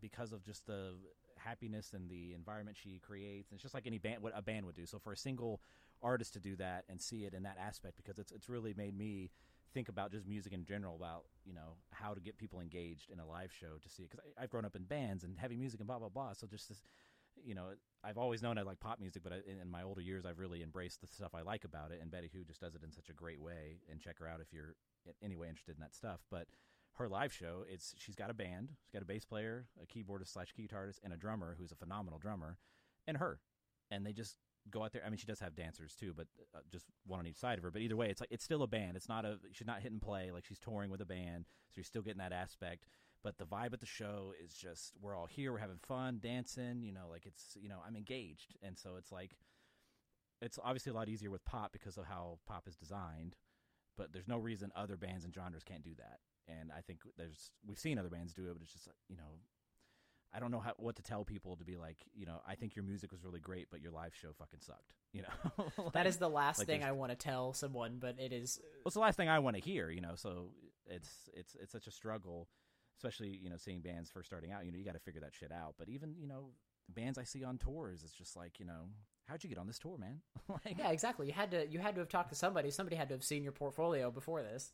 because 0.01 0.33
of 0.33 0.45
just 0.45 0.67
the 0.67 0.95
happiness 1.37 1.93
and 1.93 2.09
the 2.11 2.35
environment 2.35 2.77
she 2.81 3.01
creates. 3.07 3.51
And 3.51 3.57
it's 3.57 3.63
just 3.63 3.75
like 3.75 3.87
any 3.87 3.99
band, 3.99 4.23
what 4.23 4.33
a 4.35 4.43
band 4.43 4.67
would 4.67 4.75
do. 4.75 4.87
So 4.87 4.99
for 4.99 5.13
a 5.13 5.17
single 5.17 5.61
artist 6.03 6.35
to 6.35 6.41
do 6.41 6.57
that 6.57 6.85
and 6.89 7.01
see 7.01 7.25
it 7.25 7.35
in 7.35 7.43
that 7.45 7.57
aspect, 7.61 7.97
because 7.97 8.19
it's 8.19 8.33
it's 8.33 8.49
really 8.49 8.75
made 8.77 8.97
me 8.97 9.31
think 9.77 9.91
about 9.91 10.11
just 10.11 10.27
music 10.27 10.55
in 10.55 10.65
general 10.65 10.97
about 10.97 11.25
you 11.45 11.53
know 11.53 11.77
how 11.91 12.15
to 12.15 12.21
get 12.21 12.39
people 12.39 12.61
engaged 12.61 13.11
in 13.11 13.21
a 13.21 13.27
live 13.27 13.53
show 13.53 13.77
to 13.83 13.91
see 13.91 14.05
it 14.05 14.11
because 14.11 14.25
I've 14.41 14.49
grown 14.49 14.65
up 14.65 14.75
in 14.75 14.85
bands 14.85 15.23
and 15.23 15.37
heavy 15.37 15.55
music 15.55 15.81
and 15.81 15.87
blah 15.87 15.99
blah 15.99 16.09
blah. 16.09 16.33
So 16.33 16.47
just 16.47 16.71
this 16.71 16.81
you 17.45 17.55
know 17.55 17.67
I've 18.03 18.17
always 18.17 18.43
known 18.43 18.57
I 18.57 18.63
like 18.63 18.81
pop 18.81 18.99
music 18.99 19.23
but 19.23 19.35
I, 19.35 19.41
in 19.61 19.71
my 19.71 19.83
older 19.83 20.01
years 20.01 20.25
I've 20.25 20.39
really 20.39 20.63
embraced 20.63 21.03
the 21.03 21.07
stuff 21.07 21.35
I 21.35 21.43
like 21.43 21.65
about 21.65 21.91
it. 21.93 21.99
And 22.01 22.11
Betty 22.11 22.31
Who 22.33 22.43
just 22.43 22.63
does 22.63 22.75
it 22.75 22.83
in 22.83 22.91
such 22.91 23.11
a 23.11 23.13
great 23.13 23.39
way. 23.39 23.83
And 23.91 24.01
check 24.01 24.19
her 24.19 24.27
out 24.27 24.41
if 24.41 24.51
you're 24.51 24.77
in 25.05 25.13
any 25.23 25.37
way 25.37 25.49
interested 25.51 25.77
in 25.77 25.83
that 25.83 25.95
stuff. 25.95 26.21
But 26.31 26.47
her 26.95 27.07
live 27.07 27.35
show 27.35 27.65
it's 27.69 27.95
she's 27.99 28.17
got 28.17 28.31
a 28.31 28.35
band. 28.35 28.71
She's 28.83 28.93
got 28.95 29.03
a 29.03 29.13
bass 29.13 29.27
player 29.27 29.67
a 29.83 29.87
keyboardist 29.87 30.33
slash 30.33 30.55
guitarist 30.59 31.01
and 31.05 31.13
a 31.13 31.19
drummer 31.19 31.55
who's 31.59 31.73
a 31.73 31.77
phenomenal 31.77 32.19
drummer 32.19 32.57
and 33.07 33.19
her. 33.19 33.41
And 33.91 34.07
they 34.07 34.15
just 34.15 34.37
go 34.71 34.83
out 34.83 34.93
there. 34.93 35.03
I 35.05 35.09
mean, 35.09 35.19
she 35.19 35.27
does 35.27 35.41
have 35.41 35.55
dancers 35.55 35.95
too, 35.95 36.13
but 36.17 36.27
uh, 36.55 36.61
just 36.71 36.87
one 37.07 37.21
on 37.21 37.27
each 37.27 37.39
side 37.39 37.59
of 37.59 37.65
her. 37.65 37.71
But 37.71 37.83
either 37.83 37.97
way, 37.97 38.09
it's 38.09 38.21
like 38.21 38.31
it's 38.33 38.45
still 38.45 38.63
a 38.63 38.67
band. 38.67 38.97
It's 38.97 39.09
not 39.09 39.25
a 39.25 39.39
she's 39.53 39.67
not 39.67 39.81
hit 39.81 39.93
and 39.93 40.01
play 40.01 40.31
like 40.33 40.45
she's 40.45 40.59
touring 40.59 40.91
with 40.91 41.01
a 41.01 41.07
band, 41.07 41.47
so 41.71 41.77
you're 41.77 41.85
still 41.85 42.03
getting 42.03 42.19
that 42.19 42.33
aspect. 42.33 42.87
But 43.23 43.39
the 43.39 43.45
vibe 43.45 43.73
at 43.73 43.81
the 43.81 43.87
show 43.87 44.33
is 44.43 44.55
just 44.55 44.93
we're 45.01 45.17
all 45.17 45.27
here, 45.27 45.53
we're 45.53 45.59
having 45.59 45.79
fun, 45.79 46.21
dancing. 46.23 46.83
You 46.83 46.93
know, 46.93 47.07
like 47.11 47.27
it's 47.27 47.57
you 47.61 47.69
know 47.69 47.79
I'm 47.87 47.97
engaged, 47.97 48.57
and 48.63 48.79
so 48.79 48.97
it's 48.97 49.13
like 49.13 49.37
it's 50.43 50.59
obviously 50.63 50.91
a 50.91 50.95
lot 50.95 51.09
easier 51.09 51.31
with 51.31 51.45
pop 51.45 51.73
because 51.73 51.97
of 51.97 52.05
how 52.05 52.39
pop 52.47 52.69
is 52.69 52.77
designed. 52.77 53.37
But 53.97 54.13
there's 54.13 54.29
no 54.29 54.37
reason 54.37 54.71
other 54.77 54.97
bands 54.97 55.25
and 55.25 55.35
genres 55.35 55.65
can't 55.65 55.83
do 55.83 55.95
that. 55.97 56.19
And 56.49 56.71
I 56.71 56.83
think 56.83 57.01
there's 57.17 57.51
we've 57.67 57.79
seen 57.79 57.99
other 57.99 58.11
bands 58.11 58.35
do 58.35 58.47
it, 58.47 58.53
but 58.53 58.63
it's 58.63 58.73
just 58.73 58.87
like, 58.87 58.97
you 59.09 59.17
know 59.17 59.41
I 60.37 60.39
don't 60.39 60.51
know 60.51 60.61
how, 60.61 60.75
what 60.77 60.97
to 60.97 61.03
tell 61.03 61.25
people 61.25 61.57
to 61.57 61.65
be 61.65 61.77
like, 61.77 61.97
you 62.15 62.27
know, 62.27 62.43
I 62.47 62.57
think 62.57 62.77
your 62.77 62.85
music 62.85 63.11
was 63.11 63.25
really 63.25 63.41
great, 63.41 63.69
but 63.71 63.81
your 63.81 63.91
live 63.91 64.15
show 64.15 64.29
fucking 64.39 64.61
sucked. 64.61 64.93
You 65.13 65.23
know, 65.23 65.63
like, 65.79 65.93
that 65.95 66.07
is 66.07 66.19
the 66.19 66.29
last 66.29 66.59
like 66.59 66.67
thing 66.67 66.85
I 66.85 66.93
want 66.93 67.11
to 67.11 67.17
tell 67.17 67.55
someone, 67.55 67.97
but 67.99 68.17
it 68.19 68.35
is. 68.35 68.61
Uh, 68.63 68.67
well, 68.75 68.83
it's 68.87 68.95
the 68.95 69.01
last 69.01 69.17
thing 69.17 69.31
I 69.31 69.39
want 69.39 69.57
to 69.57 69.63
hear. 69.63 69.91
You 69.91 70.03
know, 70.03 70.13
so 70.15 70.51
it's 70.87 71.09
it's 71.33 71.57
it's 71.59 71.73
such 71.73 71.87
a 71.87 71.91
struggle, 71.91 72.49
especially 72.99 73.41
you 73.43 73.49
know 73.49 73.57
seeing 73.57 73.81
bands 73.81 74.11
first 74.11 74.29
starting 74.29 74.53
out. 74.53 74.67
You 74.67 74.73
know, 74.73 74.79
you 74.79 74.85
got 74.85 74.93
to 74.93 75.01
figure 75.01 75.23
that 75.23 75.35
shit 75.35 75.51
out. 75.51 75.75
But 75.79 75.89
even 75.89 76.15
you 76.19 76.29
know 76.29 76.51
bands 76.91 77.17
I 77.17 77.25
see 77.25 77.43
on 77.43 77.57
tours, 77.57 78.03
it's 78.05 78.13
just 78.13 78.37
like 78.37 78.61
you 78.61 78.67
know, 78.67 78.91
how'd 79.25 79.43
you 79.43 79.49
get 79.49 79.59
on 79.59 79.67
this 79.67 79.79
tour, 79.79 79.97
man? 79.97 80.21
like, 80.49 80.77
yeah, 80.79 80.91
exactly. 80.91 81.27
You 81.29 81.33
had 81.33 81.51
to 81.53 81.67
you 81.67 81.79
had 81.79 81.95
to 81.95 82.01
have 82.01 82.11
talked 82.11 82.29
to 82.29 82.37
somebody. 82.37 82.71
Somebody 82.71 82.97
had 82.97 83.09
to 83.09 83.15
have 83.15 83.25
seen 83.25 83.43
your 83.43 83.53
portfolio 83.53 84.11
before 84.11 84.43
this. 84.43 84.73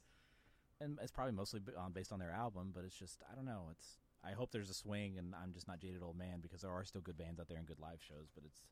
And 0.80 0.98
it's 1.00 1.12
probably 1.12 1.34
mostly 1.34 1.60
um, 1.78 1.92
based 1.92 2.12
on 2.12 2.18
their 2.18 2.32
album, 2.32 2.72
but 2.74 2.82
it's 2.84 2.96
just 2.96 3.22
I 3.30 3.36
don't 3.36 3.44
know. 3.44 3.68
It's 3.70 3.86
I 4.24 4.32
hope 4.32 4.52
there's 4.52 4.70
a 4.70 4.74
swing, 4.74 5.18
and 5.18 5.34
I'm 5.34 5.52
just 5.52 5.68
not 5.68 5.80
jaded 5.80 6.02
old 6.02 6.16
man 6.16 6.40
because 6.40 6.62
there 6.62 6.70
are 6.70 6.84
still 6.84 7.00
good 7.00 7.18
bands 7.18 7.40
out 7.40 7.48
there 7.48 7.58
and 7.58 7.66
good 7.66 7.80
live 7.80 8.00
shows, 8.00 8.30
but 8.34 8.44
it's 8.44 8.62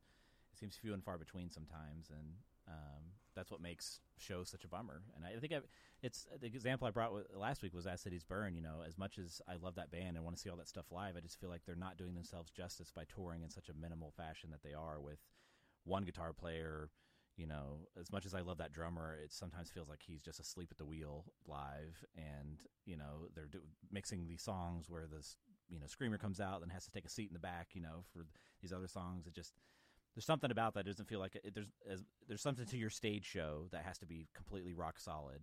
it 0.53 0.59
seems 0.59 0.77
few 0.77 0.95
and 0.95 1.05
far 1.05 1.19
between 1.19 1.51
sometimes, 1.51 2.11
and 2.11 2.35
um, 2.69 3.03
that's 3.35 3.51
what 3.51 3.61
makes 3.61 4.01
shows 4.19 4.49
such 4.49 4.65
a 4.65 4.69
bummer. 4.69 5.03
And 5.15 5.25
I 5.25 5.39
think 5.39 5.53
I've, 5.53 5.67
it's 6.03 6.27
the 6.41 6.47
example 6.47 6.87
I 6.87 6.91
brought 6.91 7.13
last 7.37 7.63
week 7.63 7.75
was 7.75 7.87
As 7.87 8.01
Cities 8.01 8.25
Burn. 8.25 8.55
You 8.55 8.63
know, 8.63 8.83
as 8.87 8.99
much 8.99 9.19
as 9.19 9.41
I 9.49 9.57
love 9.57 9.77
that 9.77 9.91
band 9.91 10.17
and 10.17 10.25
want 10.25 10.37
to 10.37 10.43
see 10.43 10.51
all 10.51 10.57
that 10.57 10.69
stuff 10.69 10.87
live, 10.91 11.17
I 11.17 11.21
just 11.21 11.41
feel 11.41 11.51
like 11.51 11.63
they're 11.65 11.77
not 11.77 11.97
doing 11.97 12.15
themselves 12.15 12.51
justice 12.51 12.91
by 12.95 13.05
touring 13.05 13.43
in 13.43 13.51
such 13.51 13.69
a 13.69 13.75
minimal 13.75 14.13
fashion 14.17 14.51
that 14.51 14.63
they 14.63 14.75
are 14.75 15.01
with 15.01 15.19
one 15.85 16.05
guitar 16.05 16.33
player 16.33 16.91
you 17.41 17.47
know, 17.47 17.89
as 17.99 18.13
much 18.13 18.27
as 18.27 18.35
I 18.35 18.43
love 18.43 18.59
that 18.59 18.71
drummer, 18.71 19.17
it 19.25 19.33
sometimes 19.33 19.71
feels 19.71 19.89
like 19.89 20.01
he's 20.07 20.21
just 20.21 20.41
asleep 20.41 20.69
at 20.71 20.77
the 20.77 20.85
wheel 20.85 21.25
live, 21.49 22.05
and 22.15 22.61
you 22.85 22.99
know 22.99 23.29
they're 23.35 23.47
do- 23.47 23.63
mixing 23.91 24.27
these 24.27 24.43
songs 24.43 24.91
where 24.91 25.07
this 25.07 25.37
you 25.71 25.81
know 25.81 25.87
screamer 25.87 26.19
comes 26.19 26.39
out 26.39 26.61
and 26.61 26.71
has 26.71 26.85
to 26.85 26.91
take 26.91 27.07
a 27.07 27.09
seat 27.09 27.29
in 27.29 27.33
the 27.33 27.41
back, 27.41 27.69
you 27.73 27.81
know, 27.81 28.05
for 28.13 28.27
these 28.61 28.75
other 28.75 28.89
songs. 28.89 29.27
It 29.27 29.33
just 29.33 29.55
there's 30.15 30.27
something 30.27 30.51
about 30.51 30.75
that. 30.75 30.81
It 30.81 30.91
doesn't 30.91 31.09
feel 31.09 31.19
like 31.19 31.35
it, 31.35 31.55
there's 31.55 31.73
as, 31.91 32.05
there's 32.29 32.43
something 32.43 32.67
to 32.67 32.77
your 32.77 32.91
stage 32.91 33.25
show 33.25 33.69
that 33.73 33.85
has 33.87 33.97
to 34.01 34.07
be 34.07 34.29
completely 34.35 34.75
rock 34.75 35.01
solid. 35.01 35.41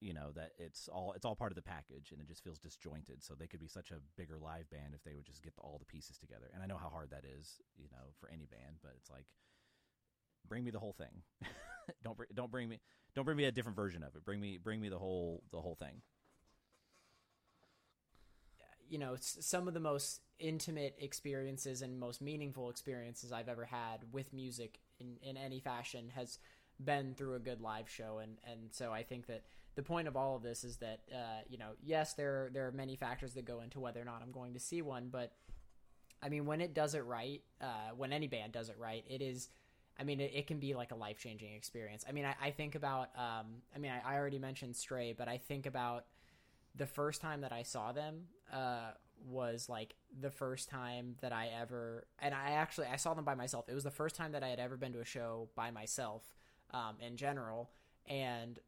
You 0.00 0.14
know 0.14 0.30
that 0.34 0.52
it's 0.56 0.88
all 0.88 1.12
it's 1.12 1.26
all 1.26 1.36
part 1.36 1.52
of 1.52 1.56
the 1.56 1.62
package, 1.76 2.10
and 2.10 2.22
it 2.22 2.26
just 2.26 2.42
feels 2.42 2.58
disjointed. 2.58 3.22
So 3.22 3.34
they 3.34 3.46
could 3.46 3.60
be 3.60 3.68
such 3.68 3.90
a 3.90 4.00
bigger 4.16 4.38
live 4.40 4.70
band 4.70 4.94
if 4.94 5.04
they 5.04 5.12
would 5.14 5.26
just 5.26 5.42
get 5.42 5.52
all 5.58 5.76
the 5.78 5.84
pieces 5.84 6.16
together. 6.16 6.46
And 6.54 6.62
I 6.62 6.66
know 6.66 6.78
how 6.78 6.88
hard 6.88 7.10
that 7.10 7.24
is, 7.38 7.60
you 7.76 7.88
know, 7.92 8.16
for 8.18 8.30
any 8.30 8.46
band, 8.46 8.76
but 8.82 8.92
it's 8.96 9.10
like 9.10 9.26
bring 10.48 10.64
me 10.64 10.70
the 10.70 10.78
whole 10.78 10.92
thing. 10.92 11.22
don't 12.04 12.18
don't 12.34 12.50
bring 12.50 12.68
me 12.68 12.80
don't 13.14 13.24
bring 13.24 13.36
me 13.36 13.44
a 13.44 13.52
different 13.52 13.76
version 13.76 14.02
of 14.02 14.14
it. 14.14 14.24
Bring 14.24 14.40
me 14.40 14.58
bring 14.58 14.80
me 14.80 14.88
the 14.88 14.98
whole 14.98 15.42
the 15.52 15.60
whole 15.60 15.74
thing. 15.74 16.02
You 18.88 18.98
know, 18.98 19.14
some 19.20 19.68
of 19.68 19.74
the 19.74 19.80
most 19.80 20.20
intimate 20.40 20.96
experiences 20.98 21.82
and 21.82 22.00
most 22.00 22.20
meaningful 22.20 22.70
experiences 22.70 23.30
I've 23.30 23.48
ever 23.48 23.64
had 23.64 23.98
with 24.10 24.32
music 24.32 24.80
in, 24.98 25.16
in 25.22 25.36
any 25.36 25.60
fashion 25.60 26.10
has 26.16 26.40
been 26.82 27.14
through 27.14 27.34
a 27.34 27.38
good 27.38 27.60
live 27.60 27.88
show, 27.88 28.18
and 28.18 28.38
and 28.50 28.72
so 28.72 28.92
I 28.92 29.02
think 29.04 29.26
that 29.26 29.44
the 29.76 29.82
point 29.82 30.08
of 30.08 30.16
all 30.16 30.36
of 30.36 30.42
this 30.42 30.64
is 30.64 30.78
that 30.78 31.00
uh, 31.12 31.42
you 31.48 31.58
know, 31.58 31.70
yes, 31.82 32.14
there 32.14 32.50
there 32.52 32.66
are 32.66 32.72
many 32.72 32.96
factors 32.96 33.34
that 33.34 33.44
go 33.44 33.60
into 33.60 33.80
whether 33.80 34.00
or 34.00 34.04
not 34.04 34.22
I'm 34.22 34.32
going 34.32 34.54
to 34.54 34.60
see 34.60 34.82
one, 34.82 35.08
but 35.10 35.32
I 36.22 36.28
mean, 36.28 36.46
when 36.46 36.60
it 36.60 36.74
does 36.74 36.94
it 36.94 37.04
right, 37.04 37.42
uh, 37.60 37.94
when 37.96 38.12
any 38.12 38.26
band 38.26 38.52
does 38.52 38.68
it 38.68 38.76
right, 38.78 39.04
it 39.08 39.22
is 39.22 39.48
I 39.98 40.04
mean, 40.04 40.20
it, 40.20 40.32
it, 40.34 40.46
can 40.46 40.58
be 40.58 40.74
like 40.74 40.92
a 40.92 40.94
life 40.94 41.18
changing 41.18 41.54
experience. 41.54 42.04
I 42.08 42.12
mean, 42.12 42.24
I, 42.24 42.34
I 42.42 42.50
think 42.50 42.74
about, 42.74 43.10
um, 43.16 43.62
I 43.74 43.78
mean, 43.78 43.92
I, 43.92 44.14
I, 44.14 44.18
already 44.18 44.38
mentioned 44.38 44.74
Stray, 44.76 45.12
but 45.12 45.28
I 45.28 45.36
think 45.36 45.66
about 45.66 46.06
the 46.74 46.86
first 46.86 47.20
time 47.20 47.42
that 47.42 47.52
I 47.52 47.62
saw 47.62 47.92
them 47.92 48.22
uh, 48.52 48.92
was 49.26 49.68
like 49.68 49.94
the 50.20 50.30
first 50.30 50.68
time 50.68 51.16
that 51.20 51.32
I 51.32 51.48
ever, 51.60 52.06
and 52.18 52.34
I 52.34 52.52
actually 52.52 52.86
I 52.86 52.96
saw 52.96 53.14
them 53.14 53.24
by 53.24 53.34
myself. 53.34 53.68
It 53.68 53.74
was 53.74 53.84
the 53.84 53.90
first 53.90 54.16
time 54.16 54.32
that 54.32 54.42
I 54.42 54.48
had 54.48 54.58
ever 54.58 54.76
been 54.76 54.92
to 54.92 55.00
a 55.00 55.04
show 55.04 55.48
by 55.54 55.70
myself 55.70 56.22
um, 56.72 56.96
in 57.00 57.16
general, 57.16 57.70
and. 58.06 58.58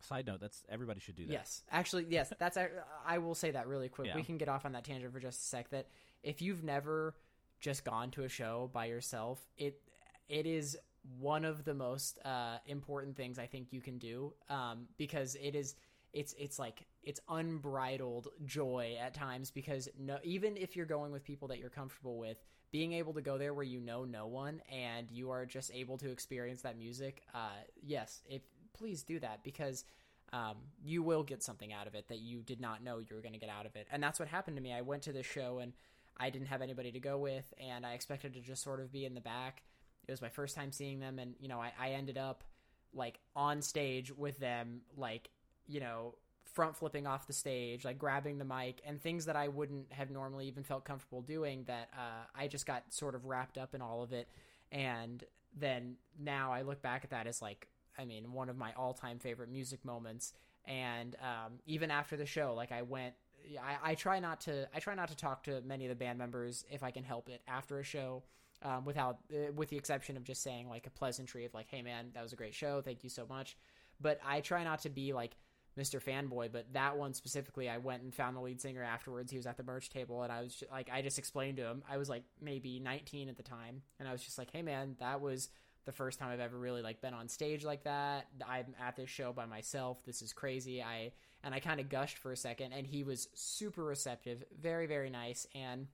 Side 0.00 0.26
note: 0.26 0.40
That's 0.40 0.62
everybody 0.68 1.00
should 1.00 1.16
do 1.16 1.26
that. 1.26 1.32
Yes, 1.32 1.62
actually, 1.70 2.06
yes. 2.10 2.32
That's 2.38 2.58
I 3.06 3.18
will 3.18 3.34
say 3.34 3.50
that 3.52 3.66
really 3.66 3.88
quick. 3.88 4.08
Yeah. 4.08 4.16
We 4.16 4.22
can 4.22 4.36
get 4.36 4.48
off 4.48 4.66
on 4.66 4.72
that 4.72 4.84
tangent 4.84 5.12
for 5.12 5.20
just 5.20 5.40
a 5.40 5.44
sec. 5.44 5.70
That 5.70 5.86
if 6.22 6.42
you've 6.42 6.62
never 6.62 7.14
just 7.60 7.84
gone 7.84 8.10
to 8.12 8.24
a 8.24 8.28
show 8.28 8.70
by 8.74 8.86
yourself, 8.86 9.40
it 9.56 9.80
it 10.28 10.46
is 10.46 10.76
one 11.18 11.44
of 11.44 11.64
the 11.64 11.74
most 11.74 12.18
uh, 12.24 12.58
important 12.66 13.16
things 13.16 13.38
I 13.38 13.46
think 13.46 13.72
you 13.72 13.80
can 13.80 13.98
do 13.98 14.32
um, 14.48 14.86
because 14.98 15.36
it 15.40 15.54
is 15.54 15.76
it's 16.12 16.34
it's 16.38 16.58
like 16.58 16.86
it's 17.02 17.20
unbridled 17.28 18.28
joy 18.44 18.96
at 19.00 19.14
times 19.14 19.50
because 19.50 19.88
no 19.98 20.18
even 20.24 20.56
if 20.56 20.76
you're 20.76 20.86
going 20.86 21.12
with 21.12 21.24
people 21.24 21.48
that 21.48 21.58
you're 21.58 21.70
comfortable 21.70 22.18
with 22.18 22.38
being 22.72 22.92
able 22.92 23.12
to 23.12 23.20
go 23.20 23.38
there 23.38 23.54
where 23.54 23.64
you 23.64 23.80
know 23.80 24.04
no 24.04 24.26
one 24.26 24.60
and 24.72 25.10
you 25.10 25.30
are 25.30 25.44
just 25.44 25.70
able 25.74 25.98
to 25.98 26.10
experience 26.10 26.62
that 26.62 26.78
music 26.78 27.22
uh, 27.34 27.50
yes 27.82 28.22
if 28.28 28.42
please 28.72 29.02
do 29.02 29.18
that 29.18 29.42
because 29.44 29.84
um, 30.32 30.56
you 30.82 31.02
will 31.02 31.22
get 31.22 31.42
something 31.42 31.72
out 31.72 31.86
of 31.86 31.94
it 31.94 32.08
that 32.08 32.18
you 32.18 32.42
did 32.42 32.60
not 32.60 32.82
know 32.82 32.98
you 32.98 33.14
were 33.14 33.22
going 33.22 33.32
to 33.32 33.38
get 33.38 33.48
out 33.48 33.66
of 33.66 33.76
it. 33.76 33.86
And 33.90 34.02
that's 34.02 34.18
what 34.18 34.28
happened 34.28 34.56
to 34.56 34.62
me. 34.62 34.72
I 34.72 34.80
went 34.80 35.02
to 35.02 35.12
this 35.12 35.26
show 35.26 35.60
and 35.60 35.72
I 36.16 36.30
didn't 36.30 36.48
have 36.48 36.62
anybody 36.62 36.90
to 36.92 37.00
go 37.00 37.18
with 37.18 37.52
and 37.60 37.86
I 37.86 37.92
expected 37.92 38.34
to 38.34 38.40
just 38.40 38.62
sort 38.62 38.80
of 38.80 38.90
be 38.90 39.04
in 39.04 39.14
the 39.14 39.20
back 39.20 39.62
it 40.08 40.12
was 40.12 40.22
my 40.22 40.28
first 40.28 40.54
time 40.54 40.72
seeing 40.72 41.00
them, 41.00 41.18
and 41.18 41.34
you 41.40 41.48
know, 41.48 41.60
I, 41.60 41.72
I 41.80 41.90
ended 41.90 42.18
up 42.18 42.44
like 42.92 43.18
on 43.34 43.62
stage 43.62 44.12
with 44.16 44.38
them, 44.38 44.82
like 44.96 45.30
you 45.66 45.80
know, 45.80 46.14
front 46.44 46.76
flipping 46.76 47.06
off 47.06 47.26
the 47.26 47.32
stage, 47.32 47.84
like 47.84 47.98
grabbing 47.98 48.38
the 48.38 48.44
mic, 48.44 48.80
and 48.86 49.00
things 49.00 49.26
that 49.26 49.36
I 49.36 49.48
wouldn't 49.48 49.92
have 49.92 50.10
normally 50.10 50.46
even 50.48 50.62
felt 50.62 50.84
comfortable 50.84 51.22
doing. 51.22 51.64
That 51.66 51.90
uh, 51.96 52.24
I 52.34 52.48
just 52.48 52.66
got 52.66 52.84
sort 52.90 53.14
of 53.14 53.26
wrapped 53.26 53.58
up 53.58 53.74
in 53.74 53.82
all 53.82 54.02
of 54.02 54.12
it, 54.12 54.28
and 54.72 55.22
then 55.58 55.96
now 56.18 56.52
I 56.52 56.62
look 56.62 56.82
back 56.82 57.02
at 57.04 57.10
that 57.10 57.26
as 57.26 57.40
like, 57.42 57.66
I 57.98 58.04
mean, 58.04 58.32
one 58.32 58.48
of 58.48 58.56
my 58.56 58.72
all 58.76 58.94
time 58.94 59.18
favorite 59.18 59.50
music 59.50 59.84
moments. 59.84 60.32
and 60.66 61.16
um, 61.20 61.54
even 61.66 61.90
after 61.90 62.16
the 62.16 62.26
show, 62.26 62.54
like 62.54 62.72
I 62.72 62.82
went. 62.82 63.14
I, 63.62 63.92
I 63.92 63.94
try 63.94 64.18
not 64.18 64.40
to. 64.42 64.68
I 64.74 64.80
try 64.80 64.94
not 64.94 65.08
to 65.08 65.16
talk 65.16 65.44
to 65.44 65.60
many 65.62 65.84
of 65.84 65.90
the 65.90 65.94
band 65.94 66.18
members 66.18 66.64
if 66.70 66.82
I 66.82 66.90
can 66.90 67.04
help 67.04 67.28
it 67.28 67.42
after 67.46 67.78
a 67.78 67.84
show, 67.84 68.24
um, 68.62 68.84
without, 68.84 69.18
uh, 69.32 69.52
with 69.54 69.68
the 69.68 69.76
exception 69.76 70.16
of 70.16 70.24
just 70.24 70.42
saying 70.42 70.68
like 70.68 70.86
a 70.86 70.90
pleasantry 70.90 71.44
of 71.44 71.54
like, 71.54 71.68
"Hey 71.68 71.82
man, 71.82 72.10
that 72.14 72.22
was 72.22 72.32
a 72.32 72.36
great 72.36 72.54
show. 72.54 72.80
Thank 72.80 73.04
you 73.04 73.10
so 73.10 73.26
much." 73.28 73.56
But 74.00 74.20
I 74.26 74.40
try 74.40 74.64
not 74.64 74.80
to 74.80 74.90
be 74.90 75.12
like 75.12 75.36
Mr. 75.78 76.02
Fanboy, 76.02 76.50
but 76.50 76.72
that 76.72 76.96
one 76.96 77.12
specifically, 77.12 77.68
I 77.68 77.78
went 77.78 78.02
and 78.02 78.14
found 78.14 78.36
the 78.36 78.40
lead 78.40 78.60
singer 78.60 78.82
afterwards. 78.82 79.30
He 79.30 79.36
was 79.36 79.46
at 79.46 79.56
the 79.56 79.62
merch 79.62 79.90
table, 79.90 80.22
and 80.22 80.32
I 80.32 80.42
was 80.42 80.54
just, 80.54 80.70
like, 80.70 80.88
I 80.90 81.02
just 81.02 81.18
explained 81.18 81.58
to 81.58 81.64
him. 81.64 81.82
I 81.88 81.98
was 81.98 82.08
like 82.08 82.24
maybe 82.40 82.80
19 82.80 83.28
at 83.28 83.36
the 83.36 83.42
time, 83.42 83.82
and 83.98 84.08
I 84.08 84.12
was 84.12 84.22
just 84.22 84.38
like, 84.38 84.50
"Hey, 84.50 84.62
man, 84.62 84.96
that 85.00 85.20
was 85.20 85.50
the 85.84 85.92
first 85.92 86.18
time 86.18 86.30
I've 86.30 86.40
ever 86.40 86.58
really 86.58 86.82
like 86.82 87.00
been 87.00 87.14
on 87.14 87.28
stage 87.28 87.64
like 87.64 87.84
that. 87.84 88.26
I'm 88.46 88.74
at 88.80 88.96
this 88.96 89.10
show 89.10 89.32
by 89.32 89.46
myself. 89.46 90.04
This 90.04 90.22
is 90.22 90.32
crazy." 90.32 90.82
I 90.82 91.12
and 91.44 91.54
I 91.54 91.60
kind 91.60 91.78
of 91.78 91.88
gushed 91.88 92.18
for 92.18 92.32
a 92.32 92.36
second, 92.36 92.72
and 92.72 92.86
he 92.86 93.04
was 93.04 93.28
super 93.34 93.84
receptive, 93.84 94.44
very 94.58 94.86
very 94.86 95.10
nice, 95.10 95.46
and 95.54 95.88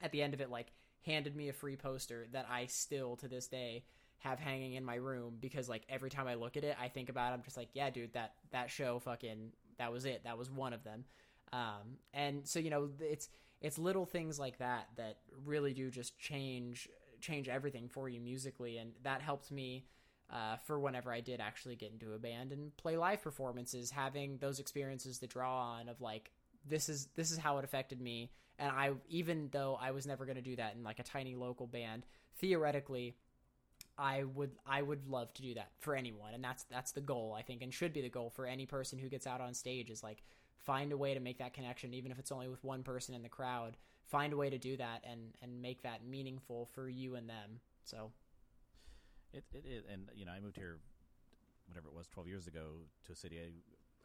at 0.00 0.12
the 0.12 0.22
end 0.22 0.32
of 0.32 0.40
it, 0.40 0.50
like 0.50 0.72
handed 1.04 1.36
me 1.36 1.48
a 1.48 1.52
free 1.52 1.76
poster 1.76 2.26
that 2.32 2.46
I 2.50 2.66
still 2.66 3.16
to 3.16 3.28
this 3.28 3.46
day 3.46 3.84
have 4.18 4.40
hanging 4.40 4.74
in 4.74 4.84
my 4.84 4.96
room 4.96 5.36
because 5.40 5.68
like 5.68 5.82
every 5.88 6.10
time 6.10 6.26
I 6.26 6.34
look 6.34 6.56
at 6.56 6.64
it, 6.64 6.76
I 6.80 6.88
think 6.88 7.08
about 7.08 7.32
it, 7.32 7.34
I'm 7.34 7.42
just 7.42 7.56
like, 7.56 7.68
yeah, 7.72 7.90
dude, 7.90 8.12
that 8.14 8.34
that 8.50 8.70
show 8.70 8.98
fucking 8.98 9.52
that 9.78 9.92
was 9.92 10.04
it. 10.04 10.22
That 10.24 10.38
was 10.38 10.50
one 10.50 10.72
of 10.72 10.84
them. 10.84 11.04
Um, 11.52 11.98
and 12.12 12.46
so 12.46 12.58
you 12.58 12.70
know, 12.70 12.90
it's 13.00 13.28
it's 13.60 13.78
little 13.78 14.06
things 14.06 14.38
like 14.38 14.58
that 14.58 14.88
that 14.96 15.18
really 15.44 15.72
do 15.72 15.90
just 15.90 16.18
change 16.18 16.88
change 17.20 17.48
everything 17.48 17.88
for 17.88 18.08
you 18.08 18.20
musically, 18.20 18.78
and 18.78 18.92
that 19.02 19.22
helped 19.22 19.50
me. 19.50 19.86
Uh, 20.30 20.58
for 20.66 20.78
whenever 20.78 21.10
I 21.10 21.22
did 21.22 21.40
actually 21.40 21.74
get 21.74 21.90
into 21.90 22.12
a 22.12 22.18
band 22.18 22.52
and 22.52 22.76
play 22.76 22.98
live 22.98 23.22
performances, 23.22 23.90
having 23.90 24.36
those 24.36 24.60
experiences 24.60 25.18
to 25.20 25.26
draw 25.26 25.78
on 25.78 25.88
of 25.88 26.02
like 26.02 26.32
this 26.68 26.90
is 26.90 27.08
this 27.14 27.30
is 27.30 27.38
how 27.38 27.56
it 27.56 27.64
affected 27.64 27.98
me, 27.98 28.30
and 28.58 28.70
I 28.70 28.92
even 29.08 29.48
though 29.52 29.78
I 29.80 29.90
was 29.90 30.06
never 30.06 30.24
going 30.24 30.36
to 30.36 30.42
do 30.42 30.56
that 30.56 30.74
in 30.74 30.82
like 30.82 30.98
a 30.98 31.04
tiny 31.04 31.34
local 31.34 31.66
band, 31.66 32.06
theoretically 32.36 33.16
I 33.96 34.24
would 34.24 34.52
I 34.66 34.82
would 34.82 35.08
love 35.08 35.32
to 35.34 35.42
do 35.42 35.54
that 35.54 35.70
for 35.78 35.94
anyone, 35.94 36.34
and 36.34 36.42
that's 36.42 36.64
that's 36.64 36.92
the 36.92 37.00
goal 37.00 37.34
I 37.36 37.42
think, 37.42 37.62
and 37.62 37.72
should 37.72 37.92
be 37.92 38.00
the 38.00 38.08
goal 38.08 38.30
for 38.30 38.46
any 38.46 38.66
person 38.66 38.98
who 38.98 39.08
gets 39.08 39.26
out 39.26 39.40
on 39.40 39.54
stage 39.54 39.90
is 39.90 40.02
like 40.02 40.22
find 40.58 40.92
a 40.92 40.96
way 40.96 41.14
to 41.14 41.20
make 41.20 41.38
that 41.38 41.52
connection, 41.52 41.94
even 41.94 42.12
if 42.12 42.18
it's 42.18 42.32
only 42.32 42.48
with 42.48 42.62
one 42.62 42.82
person 42.82 43.14
in 43.14 43.22
the 43.22 43.28
crowd. 43.28 43.76
Find 44.06 44.32
a 44.32 44.36
way 44.36 44.50
to 44.50 44.58
do 44.58 44.76
that 44.76 45.04
and 45.08 45.34
and 45.42 45.60
make 45.60 45.82
that 45.82 46.04
meaningful 46.04 46.68
for 46.74 46.88
you 46.88 47.16
and 47.16 47.28
them. 47.28 47.60
So 47.84 48.12
it 49.32 49.44
it 49.52 49.64
is, 49.66 49.84
and 49.92 50.08
you 50.14 50.24
know 50.24 50.32
I 50.32 50.40
moved 50.40 50.56
here, 50.56 50.78
whatever 51.66 51.88
it 51.88 51.94
was, 51.94 52.06
twelve 52.06 52.28
years 52.28 52.46
ago 52.46 52.86
to 53.06 53.12
a 53.12 53.16
city 53.16 53.38
I 53.38 53.50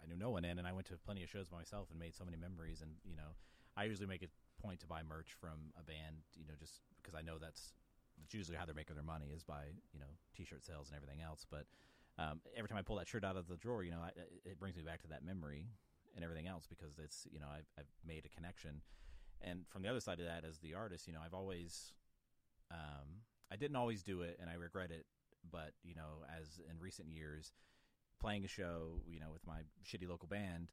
I 0.04 0.08
knew 0.08 0.18
no 0.18 0.32
one 0.32 0.43
in, 0.43 0.60
and 0.60 0.68
I 0.68 0.74
went 0.74 0.88
to 0.88 0.95
plenty 1.06 1.24
of 1.24 1.30
shows 1.30 1.47
by 1.47 1.58
myself 1.58 1.88
and 1.91 1.99
made 1.99 2.16
so 2.16 2.26
many 2.26 2.38
memories. 2.38 2.82
And 2.82 2.91
you 3.06 3.16
know 3.16 3.36
I 3.78 3.86
usually 3.86 4.08
make 4.08 4.24
a 4.24 4.28
point 4.64 4.80
to 4.80 4.88
buy 4.88 5.01
merch 5.03 5.36
from 5.39 5.76
a 5.76 5.84
band, 5.84 6.24
you 6.39 6.45
know, 6.47 6.53
just 6.57 6.80
because 7.01 7.14
I 7.14 7.22
know 7.22 7.38
that's 7.38 7.74
that's 8.18 8.34
usually 8.34 8.57
how 8.57 8.66
they're 8.66 8.76
making 8.76 8.95
their 8.95 9.03
money 9.03 9.28
is 9.36 9.43
by 9.43 9.76
you 9.91 9.99
know 9.99 10.07
t-shirt 10.36 10.64
sales 10.64 10.88
and 10.88 10.95
everything 10.95 11.22
else. 11.22 11.45
But 11.49 11.66
um, 12.18 12.39
every 12.55 12.70
time 12.70 12.78
I 12.78 12.82
pull 12.82 12.95
that 12.97 13.07
shirt 13.07 13.24
out 13.24 13.36
of 13.36 13.47
the 13.47 13.57
drawer, 13.57 13.84
you 13.84 13.91
know, 13.91 13.99
I, 13.99 14.09
it 14.45 14.59
brings 14.59 14.78
me 14.78 14.84
back 14.84 15.01
to 15.01 15.07
that 15.09 15.26
memory 15.26 15.68
and 16.16 16.24
everything 16.24 16.47
else 16.47 16.66
because 16.68 16.97
it's 17.03 17.28
you 17.32 17.39
know 17.39 17.47
I've, 17.51 17.68
I've 17.78 17.91
made 18.07 18.26
a 18.26 18.30
connection. 18.30 18.82
And 19.41 19.66
from 19.68 19.82
the 19.82 19.89
other 19.89 19.99
side 19.99 20.20
of 20.20 20.26
that, 20.26 20.45
as 20.47 20.59
the 20.59 20.74
artist, 20.74 21.05
you 21.05 21.14
know, 21.14 21.20
I've 21.24 21.34
always 21.34 21.93
um, 22.72 23.22
I 23.51 23.57
didn't 23.57 23.76
always 23.76 24.03
do 24.03 24.22
it, 24.22 24.38
and 24.39 24.49
I 24.49 24.53
regret 24.53 24.91
it. 24.91 25.05
But 25.51 25.74
you 25.84 25.95
know, 25.95 26.24
as 26.39 26.61
in 26.70 26.80
recent 26.80 27.09
years, 27.09 27.51
playing 28.22 28.45
a 28.45 28.47
show, 28.47 29.01
you 29.05 29.20
know, 29.20 29.32
with 29.34 29.45
my 29.45 29.61
shitty 29.86 30.07
local 30.07 30.30
band, 30.30 30.72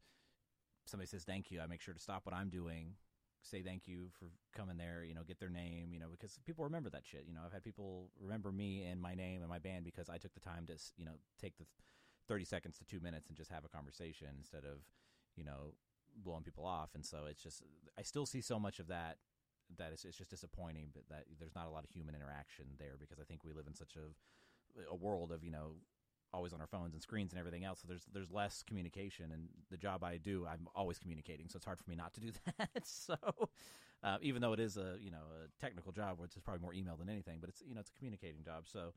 somebody 0.87 1.09
says 1.09 1.25
thank 1.25 1.51
you, 1.51 1.61
I 1.61 1.67
make 1.67 1.81
sure 1.81 1.95
to 1.95 2.01
stop 2.01 2.25
what 2.25 2.35
I'm 2.35 2.51
doing 2.51 2.95
say 3.43 3.63
thank 3.63 3.89
you 3.89 4.09
for 4.19 4.27
coming 4.57 4.77
there, 4.77 5.05
you 5.05 5.15
know, 5.15 5.23
get 5.27 5.41
their 5.41 5.49
name, 5.51 5.91
you 5.93 6.01
know, 6.01 6.09
because 6.11 6.39
people 6.45 6.65
remember 6.65 6.91
that 6.91 7.07
shit. 7.07 7.25
You 7.27 7.35
know, 7.35 7.41
I've 7.45 7.53
had 7.53 7.65
people 7.65 8.11
remember 8.21 8.53
me 8.53 8.85
and 8.85 9.01
my 9.01 9.15
name 9.15 9.41
and 9.41 9.49
my 9.49 9.59
band 9.59 9.85
because 9.85 10.09
I 10.09 10.19
took 10.19 10.35
the 10.35 10.41
time 10.41 10.67
to, 10.67 10.75
you 10.97 11.05
know, 11.05 11.19
take 11.41 11.57
the 11.59 11.65
30 12.29 12.45
seconds 12.45 12.79
to 12.79 12.85
two 12.85 13.01
minutes 13.01 13.29
and 13.29 13.37
just 13.37 13.51
have 13.51 13.65
a 13.65 13.69
conversation 13.69 14.29
instead 14.37 14.65
of, 14.65 14.79
you 15.37 15.45
know, 15.45 15.75
blowing 16.17 16.43
people 16.43 16.65
off. 16.67 16.91
And 16.95 17.05
so 17.05 17.25
it's 17.29 17.43
just, 17.43 17.63
I 17.99 18.03
still 18.03 18.27
see 18.27 18.41
so 18.41 18.59
much 18.59 18.79
of 18.79 18.89
that 18.89 19.19
that 19.79 19.93
it's, 19.93 20.05
it's 20.05 20.19
just 20.19 20.31
disappointing, 20.31 20.89
but 20.93 21.03
that 21.09 21.25
there's 21.39 21.55
not 21.55 21.67
a 21.67 21.71
lot 21.71 21.85
of 21.85 21.91
human 21.91 22.15
interaction 22.15 22.67
there 22.79 22.97
because 22.99 23.19
I 23.21 23.25
think 23.25 23.45
we 23.45 23.53
live 23.53 23.67
in 23.67 23.75
such 23.75 23.97
a, 23.97 24.91
a 24.91 24.95
world 24.95 25.33
of, 25.33 25.45
you 25.45 25.51
know, 25.51 25.75
always 26.33 26.53
on 26.53 26.61
our 26.61 26.67
phones 26.67 26.95
and 26.95 27.03
screens 27.03 27.33
and 27.33 27.39
everything 27.39 27.65
else. 27.65 27.81
So 27.81 27.87
there's 27.89 28.07
there's 28.13 28.31
less 28.31 28.63
communication, 28.63 29.33
and 29.33 29.49
the 29.71 29.77
job 29.77 30.05
I 30.05 30.17
do, 30.17 30.47
I'm 30.51 30.69
always 30.75 30.99
communicating. 30.99 31.49
So 31.49 31.57
it's 31.57 31.67
hard 31.67 31.79
for 31.79 31.89
me 31.89 31.97
not 31.97 32.15
to 32.15 32.21
do 32.21 32.31
that. 32.59 32.71
so 32.85 33.17
uh, 34.03 34.17
even 34.23 34.41
though 34.41 34.53
it 34.53 34.61
is 34.61 34.77
a 34.77 34.97
you 35.01 35.11
know 35.11 35.25
a 35.45 35.61
technical 35.61 35.93
job, 35.93 36.19
which 36.19 36.37
is 36.37 36.43
probably 36.43 36.63
more 36.63 36.75
email 36.75 36.97
than 36.97 37.09
anything, 37.09 37.39
but 37.41 37.49
it's 37.49 37.63
you 37.67 37.75
know 37.75 37.81
it's 37.81 37.91
a 37.91 37.99
communicating 37.99 38.43
job. 38.43 38.65
So 38.67 38.93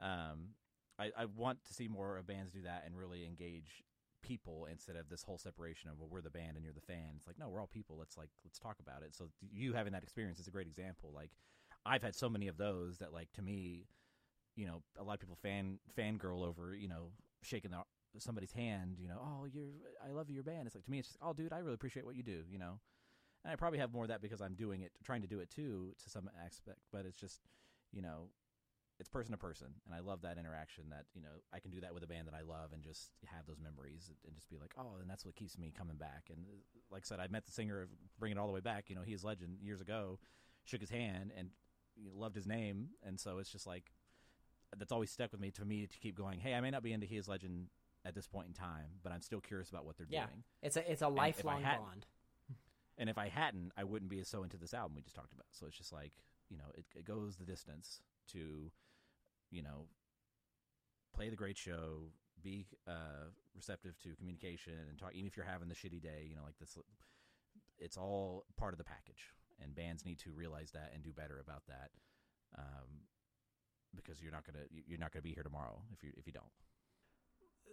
um, 0.00 0.54
I, 0.98 1.10
I 1.16 1.24
want 1.24 1.64
to 1.64 1.74
see 1.74 1.88
more 1.88 2.16
of 2.16 2.26
bands 2.26 2.52
do 2.52 2.62
that 2.62 2.84
and 2.86 2.96
really 2.96 3.24
engage 3.24 3.82
people 4.22 4.66
instead 4.70 4.96
of 4.96 5.10
this 5.10 5.22
whole 5.22 5.36
separation 5.36 5.90
of 5.90 5.98
well 5.98 6.08
we're 6.10 6.22
the 6.22 6.30
band 6.30 6.56
and 6.56 6.64
you're 6.64 6.74
the 6.74 6.80
fan. 6.80 7.14
It's 7.16 7.26
like 7.26 7.38
no, 7.38 7.48
we're 7.48 7.60
all 7.60 7.66
people. 7.66 7.96
Let's 7.98 8.16
like 8.16 8.30
let's 8.44 8.58
talk 8.58 8.76
about 8.80 9.02
it. 9.02 9.14
So 9.14 9.28
you 9.52 9.72
having 9.72 9.92
that 9.92 10.02
experience 10.02 10.38
is 10.38 10.46
a 10.46 10.52
great 10.52 10.66
example. 10.66 11.10
Like 11.14 11.30
I've 11.84 12.02
had 12.02 12.14
so 12.14 12.28
many 12.28 12.48
of 12.48 12.56
those 12.56 12.98
that 12.98 13.12
like 13.12 13.32
to 13.32 13.42
me 13.42 13.86
you 14.56 14.66
know, 14.66 14.82
a 14.98 15.02
lot 15.02 15.14
of 15.14 15.20
people 15.20 15.38
fan 15.42 15.78
fangirl 15.98 16.46
over, 16.46 16.74
you 16.74 16.88
know, 16.88 17.10
shaking 17.42 17.72
somebody's 18.18 18.52
hand, 18.52 18.96
you 18.98 19.08
know, 19.08 19.20
oh, 19.20 19.46
you're, 19.52 19.70
I 20.04 20.10
love 20.10 20.30
your 20.30 20.42
band. 20.42 20.66
It's 20.66 20.74
like 20.74 20.84
to 20.84 20.90
me, 20.90 20.98
it's 20.98 21.08
just, 21.08 21.18
oh, 21.22 21.32
dude, 21.32 21.52
I 21.52 21.58
really 21.58 21.74
appreciate 21.74 22.06
what 22.06 22.16
you 22.16 22.22
do, 22.22 22.42
you 22.50 22.58
know. 22.58 22.78
And 23.44 23.52
I 23.52 23.56
probably 23.56 23.78
have 23.78 23.92
more 23.92 24.04
of 24.04 24.08
that 24.08 24.22
because 24.22 24.40
I'm 24.40 24.54
doing 24.54 24.82
it, 24.82 24.92
trying 25.04 25.22
to 25.22 25.28
do 25.28 25.40
it 25.40 25.50
too, 25.50 25.94
to 26.02 26.10
some 26.10 26.30
aspect. 26.44 26.78
But 26.92 27.04
it's 27.06 27.20
just, 27.20 27.40
you 27.92 28.00
know, 28.00 28.28
it's 29.00 29.08
person 29.08 29.32
to 29.32 29.38
person, 29.38 29.66
and 29.86 29.94
I 29.94 29.98
love 29.98 30.22
that 30.22 30.38
interaction. 30.38 30.84
That 30.90 31.06
you 31.14 31.22
know, 31.22 31.42
I 31.52 31.58
can 31.58 31.72
do 31.72 31.80
that 31.80 31.92
with 31.92 32.04
a 32.04 32.06
band 32.06 32.28
that 32.28 32.34
I 32.34 32.42
love, 32.42 32.72
and 32.72 32.82
just 32.82 33.10
have 33.26 33.44
those 33.46 33.58
memories, 33.60 34.10
and 34.24 34.34
just 34.36 34.48
be 34.48 34.56
like, 34.56 34.72
oh, 34.78 34.98
and 35.00 35.10
that's 35.10 35.26
what 35.26 35.34
keeps 35.34 35.58
me 35.58 35.72
coming 35.76 35.96
back. 35.96 36.30
And 36.30 36.46
uh, 36.46 36.56
like 36.92 37.02
I 37.04 37.08
said, 37.08 37.20
I 37.20 37.26
met 37.26 37.44
the 37.44 37.50
singer 37.50 37.82
of 37.82 37.88
Bring 38.20 38.32
It 38.32 38.38
All 38.38 38.46
the 38.46 38.52
Way 38.52 38.60
Back. 38.60 38.84
You 38.88 38.94
know, 38.94 39.02
he's 39.04 39.24
legend 39.24 39.58
years 39.60 39.80
ago. 39.80 40.20
Shook 40.64 40.80
his 40.80 40.90
hand 40.90 41.32
and 41.36 41.48
you 41.96 42.10
know, 42.10 42.16
loved 42.16 42.36
his 42.36 42.46
name, 42.46 42.90
and 43.02 43.18
so 43.18 43.38
it's 43.38 43.50
just 43.50 43.66
like 43.66 43.90
that's 44.78 44.92
always 44.92 45.10
stuck 45.10 45.32
with 45.32 45.40
me 45.40 45.50
to 45.52 45.64
me 45.64 45.86
to 45.86 45.98
keep 45.98 46.16
going. 46.16 46.40
Hey, 46.40 46.54
I 46.54 46.60
may 46.60 46.70
not 46.70 46.82
be 46.82 46.92
into 46.92 47.06
He 47.06 47.16
Is 47.16 47.28
Legend 47.28 47.68
at 48.04 48.14
this 48.14 48.26
point 48.26 48.48
in 48.48 48.52
time, 48.52 48.98
but 49.02 49.12
I'm 49.12 49.22
still 49.22 49.40
curious 49.40 49.70
about 49.70 49.84
what 49.86 49.96
they're 49.96 50.06
yeah, 50.08 50.26
doing. 50.26 50.44
It's 50.62 50.76
a 50.76 50.90
it's 50.90 51.02
a 51.02 51.08
lifelong 51.08 51.62
bond. 51.62 52.06
And 52.96 53.10
if 53.10 53.18
I 53.18 53.26
hadn't, 53.28 53.72
I 53.76 53.82
wouldn't 53.82 54.08
be 54.08 54.22
so 54.22 54.44
into 54.44 54.56
this 54.56 54.72
album 54.72 54.94
we 54.94 55.02
just 55.02 55.16
talked 55.16 55.32
about. 55.32 55.46
So 55.50 55.66
it's 55.66 55.76
just 55.76 55.92
like 55.92 56.12
you 56.50 56.56
know, 56.56 56.70
it, 56.74 56.84
it 56.94 57.04
goes 57.04 57.36
the 57.36 57.44
distance 57.44 58.00
to, 58.32 58.70
you 59.50 59.62
know, 59.62 59.86
play 61.14 61.28
the 61.28 61.36
great 61.36 61.56
show, 61.56 62.10
be 62.42 62.66
uh, 62.88 63.30
receptive 63.54 63.98
to 64.02 64.14
communication, 64.16 64.74
and 64.88 64.98
talk. 64.98 65.10
Even 65.14 65.26
if 65.26 65.36
you're 65.36 65.46
having 65.46 65.68
the 65.68 65.74
shitty 65.74 66.02
day, 66.02 66.26
you 66.28 66.36
know, 66.36 66.42
like 66.44 66.58
this, 66.58 66.76
it's 67.78 67.96
all 67.96 68.44
part 68.56 68.74
of 68.74 68.78
the 68.78 68.84
package. 68.84 69.32
And 69.62 69.74
bands 69.74 70.04
need 70.04 70.18
to 70.20 70.30
realize 70.30 70.72
that 70.72 70.90
and 70.94 71.02
do 71.02 71.12
better 71.12 71.40
about 71.40 71.62
that. 71.68 71.90
Um, 72.58 73.06
because 73.94 74.20
you're 74.22 74.32
not 74.32 74.44
gonna 74.46 74.64
you're 74.86 74.98
not 74.98 75.12
gonna 75.12 75.22
be 75.22 75.32
here 75.32 75.42
tomorrow 75.42 75.80
if 75.92 76.02
you 76.02 76.12
if 76.16 76.26
you 76.26 76.32
don't. 76.32 76.46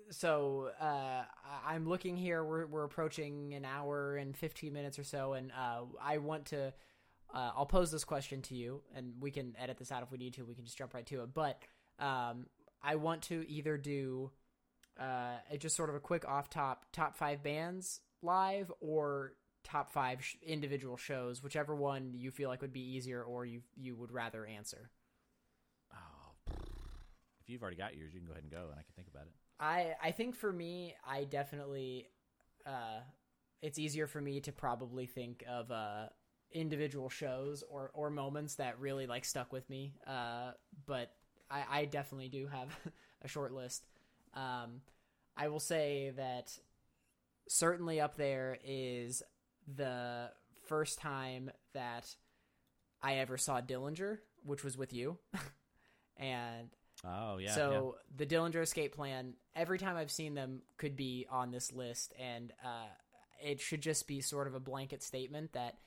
So 0.10 0.72
uh, 0.80 1.24
I'm 1.66 1.88
looking 1.88 2.18
here. 2.18 2.44
We're 2.44 2.66
we're 2.66 2.84
approaching 2.84 3.54
an 3.54 3.66
hour 3.66 4.16
and 4.16 4.36
15 4.36 4.74
minutes 4.74 5.00
or 5.00 5.04
so, 5.04 5.34
and 5.34 5.52
uh, 5.52 5.84
I 6.02 6.18
want 6.18 6.48
to. 6.48 6.74
Uh, 7.34 7.52
I'll 7.56 7.66
pose 7.66 7.92
this 7.92 8.04
question 8.04 8.42
to 8.44 8.56
you, 8.56 8.82
and 8.94 9.14
we 9.22 9.32
can 9.32 9.56
edit 9.58 9.78
this 9.78 9.90
out 9.92 10.04
if 10.04 10.12
we 10.12 10.18
need 10.18 10.34
to. 10.34 10.44
We 10.44 10.54
can 10.54 10.66
just 10.66 10.78
jump 10.78 10.94
right 10.94 11.06
to 11.06 11.22
it. 11.24 11.34
But 11.34 11.62
um, 11.98 12.48
I 12.84 12.96
want 12.96 13.22
to 13.24 13.50
either 13.50 13.78
do 13.78 14.32
uh, 15.00 15.36
just 15.58 15.78
sort 15.78 15.90
of 15.90 15.96
a 15.96 16.00
quick 16.00 16.28
off 16.28 16.50
top 16.50 16.86
top 16.92 17.16
five 17.16 17.42
bands 17.42 18.02
live 18.22 18.72
or 18.82 19.34
top 19.64 19.92
five 19.92 20.24
sh- 20.24 20.36
individual 20.46 20.98
shows, 20.98 21.42
whichever 21.42 21.76
one 21.76 22.12
you 22.14 22.32
feel 22.32 22.50
like 22.50 22.62
would 22.62 22.74
be 22.74 22.96
easier 22.96 23.24
or 23.24 23.46
you 23.46 23.62
you 23.78 23.96
would 23.96 24.12
rather 24.12 24.46
answer 24.46 24.90
you've 27.52 27.62
already 27.62 27.78
got 27.78 27.96
yours, 27.96 28.14
you 28.14 28.20
can 28.20 28.28
go 28.28 28.34
ahead 28.34 28.44
and 28.44 28.52
go, 28.52 28.64
and 28.70 28.74
I 28.80 28.84
can 28.84 28.94
think 28.96 29.08
about 29.08 29.28
it. 29.28 29.34
I 29.60 29.94
I 30.02 30.12
think 30.12 30.36
for 30.36 30.52
me, 30.52 30.96
I 31.08 31.26
definitely, 31.26 32.08
uh, 32.66 33.02
it's 33.62 33.78
easier 33.78 34.08
for 34.08 34.22
me 34.22 34.40
to 34.42 34.52
probably 34.52 35.06
think 35.06 35.44
of 35.48 35.72
uh 35.72 36.08
individual 36.54 37.10
shows 37.10 37.64
or 37.70 37.92
or 37.94 38.10
moments 38.10 38.56
that 38.56 38.80
really 38.80 39.08
like 39.08 39.26
stuck 39.26 39.54
with 39.54 39.70
me. 39.70 39.94
Uh, 40.08 40.52
but 40.86 41.12
I 41.50 41.64
I 41.70 41.86
definitely 41.86 42.30
do 42.30 42.48
have 42.48 42.70
a 43.22 43.28
short 43.28 43.54
list. 43.54 43.86
Um, 44.34 44.82
I 45.36 45.48
will 45.50 45.60
say 45.60 46.12
that 46.16 46.58
certainly 47.48 48.00
up 48.00 48.16
there 48.16 48.58
is 48.64 49.24
the 49.76 50.32
first 50.68 51.00
time 51.00 51.52
that 51.74 52.16
I 53.02 53.16
ever 53.16 53.38
saw 53.38 53.62
Dillinger, 53.62 54.20
which 54.44 54.64
was 54.64 54.78
with 54.78 54.94
you, 54.94 55.18
and 56.18 56.70
Oh 57.04 57.38
yeah. 57.38 57.54
so 57.54 57.98
the 58.16 58.26
Dillinger 58.26 58.62
Escape 58.62 58.96
Plan, 58.96 59.34
every 59.56 59.80
time 59.80 59.98
I've 59.98 60.12
seen 60.12 60.36
them, 60.36 60.62
could 60.78 60.96
be 60.96 61.26
on 61.30 61.52
this 61.52 61.72
list, 61.74 62.14
and 62.20 62.52
uh, 62.64 62.88
it 63.44 63.60
should 63.60 63.82
just 63.82 64.08
be 64.08 64.22
sort 64.22 64.48
of 64.48 64.54
a 64.54 64.60
blanket 64.60 65.02
statement 65.02 65.54
that 65.54 65.78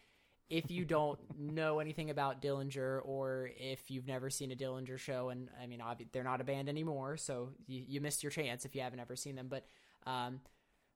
if 0.50 0.70
you 0.70 0.84
don't 0.84 1.18
know 1.38 1.78
anything 1.78 2.10
about 2.10 2.42
Dillinger, 2.42 3.00
or 3.04 3.50
if 3.56 3.90
you've 3.90 4.06
never 4.06 4.28
seen 4.30 4.50
a 4.50 4.56
Dillinger 4.56 4.98
show, 4.98 5.28
and 5.28 5.48
I 5.62 5.66
mean, 5.66 5.80
obvi- 5.80 6.08
they're 6.12 6.24
not 6.24 6.40
a 6.40 6.44
band 6.44 6.68
anymore, 6.68 7.16
so 7.16 7.50
you, 7.66 7.82
you 7.86 8.00
missed 8.00 8.22
your 8.22 8.30
chance 8.30 8.64
if 8.64 8.74
you 8.74 8.82
haven't 8.82 9.00
ever 9.00 9.16
seen 9.16 9.36
them, 9.36 9.48
but 9.48 9.66
um, 10.06 10.40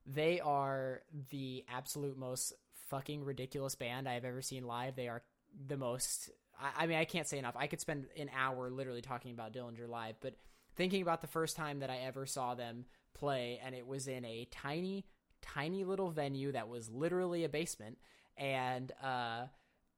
they 0.05 0.39
are 0.39 1.01
the 1.29 1.63
absolute 1.69 2.17
most 2.17 2.53
fucking 2.89 3.23
ridiculous 3.23 3.75
band 3.75 4.07
I've 4.07 4.25
ever 4.25 4.41
seen 4.41 4.65
live. 4.65 4.95
They 4.95 5.07
are 5.07 5.23
the 5.67 5.77
most. 5.77 6.29
I, 6.59 6.83
I 6.83 6.87
mean, 6.87 6.97
I 6.97 7.05
can't 7.05 7.27
say 7.27 7.37
enough. 7.37 7.55
I 7.57 7.67
could 7.67 7.81
spend 7.81 8.05
an 8.17 8.29
hour 8.35 8.69
literally 8.69 9.01
talking 9.01 9.31
about 9.31 9.53
Dillinger 9.53 9.87
live, 9.87 10.15
but 10.21 10.35
thinking 10.75 11.01
about 11.01 11.21
the 11.21 11.27
first 11.27 11.55
time 11.55 11.79
that 11.79 11.89
I 11.89 11.99
ever 11.99 12.25
saw 12.25 12.55
them 12.55 12.85
play, 13.13 13.59
and 13.63 13.75
it 13.75 13.85
was 13.87 14.07
in 14.07 14.25
a 14.25 14.47
tiny, 14.51 15.05
tiny 15.41 15.83
little 15.83 16.09
venue 16.09 16.51
that 16.51 16.67
was 16.67 16.89
literally 16.89 17.43
a 17.43 17.49
basement, 17.49 17.97
and 18.37 18.91
uh, 19.03 19.45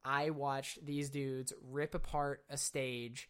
I 0.04 0.30
watched 0.32 0.86
these 0.86 1.10
dudes 1.10 1.54
rip 1.62 1.94
apart 1.94 2.44
a 2.50 2.58
stage 2.58 3.30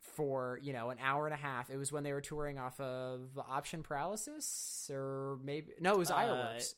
for 0.00 0.58
you 0.62 0.72
know 0.72 0.90
an 0.90 0.98
hour 1.00 1.26
and 1.26 1.34
a 1.34 1.38
half. 1.38 1.70
It 1.70 1.76
was 1.76 1.92
when 1.92 2.02
they 2.02 2.12
were 2.12 2.20
touring 2.20 2.58
off 2.58 2.80
of 2.80 3.38
Option 3.48 3.82
Paralysis, 3.82 4.90
or 4.92 5.38
maybe 5.44 5.72
no, 5.80 5.92
it 5.94 5.98
was 5.98 6.10
Uh, 6.10 6.16
Ironworks. 6.16 6.74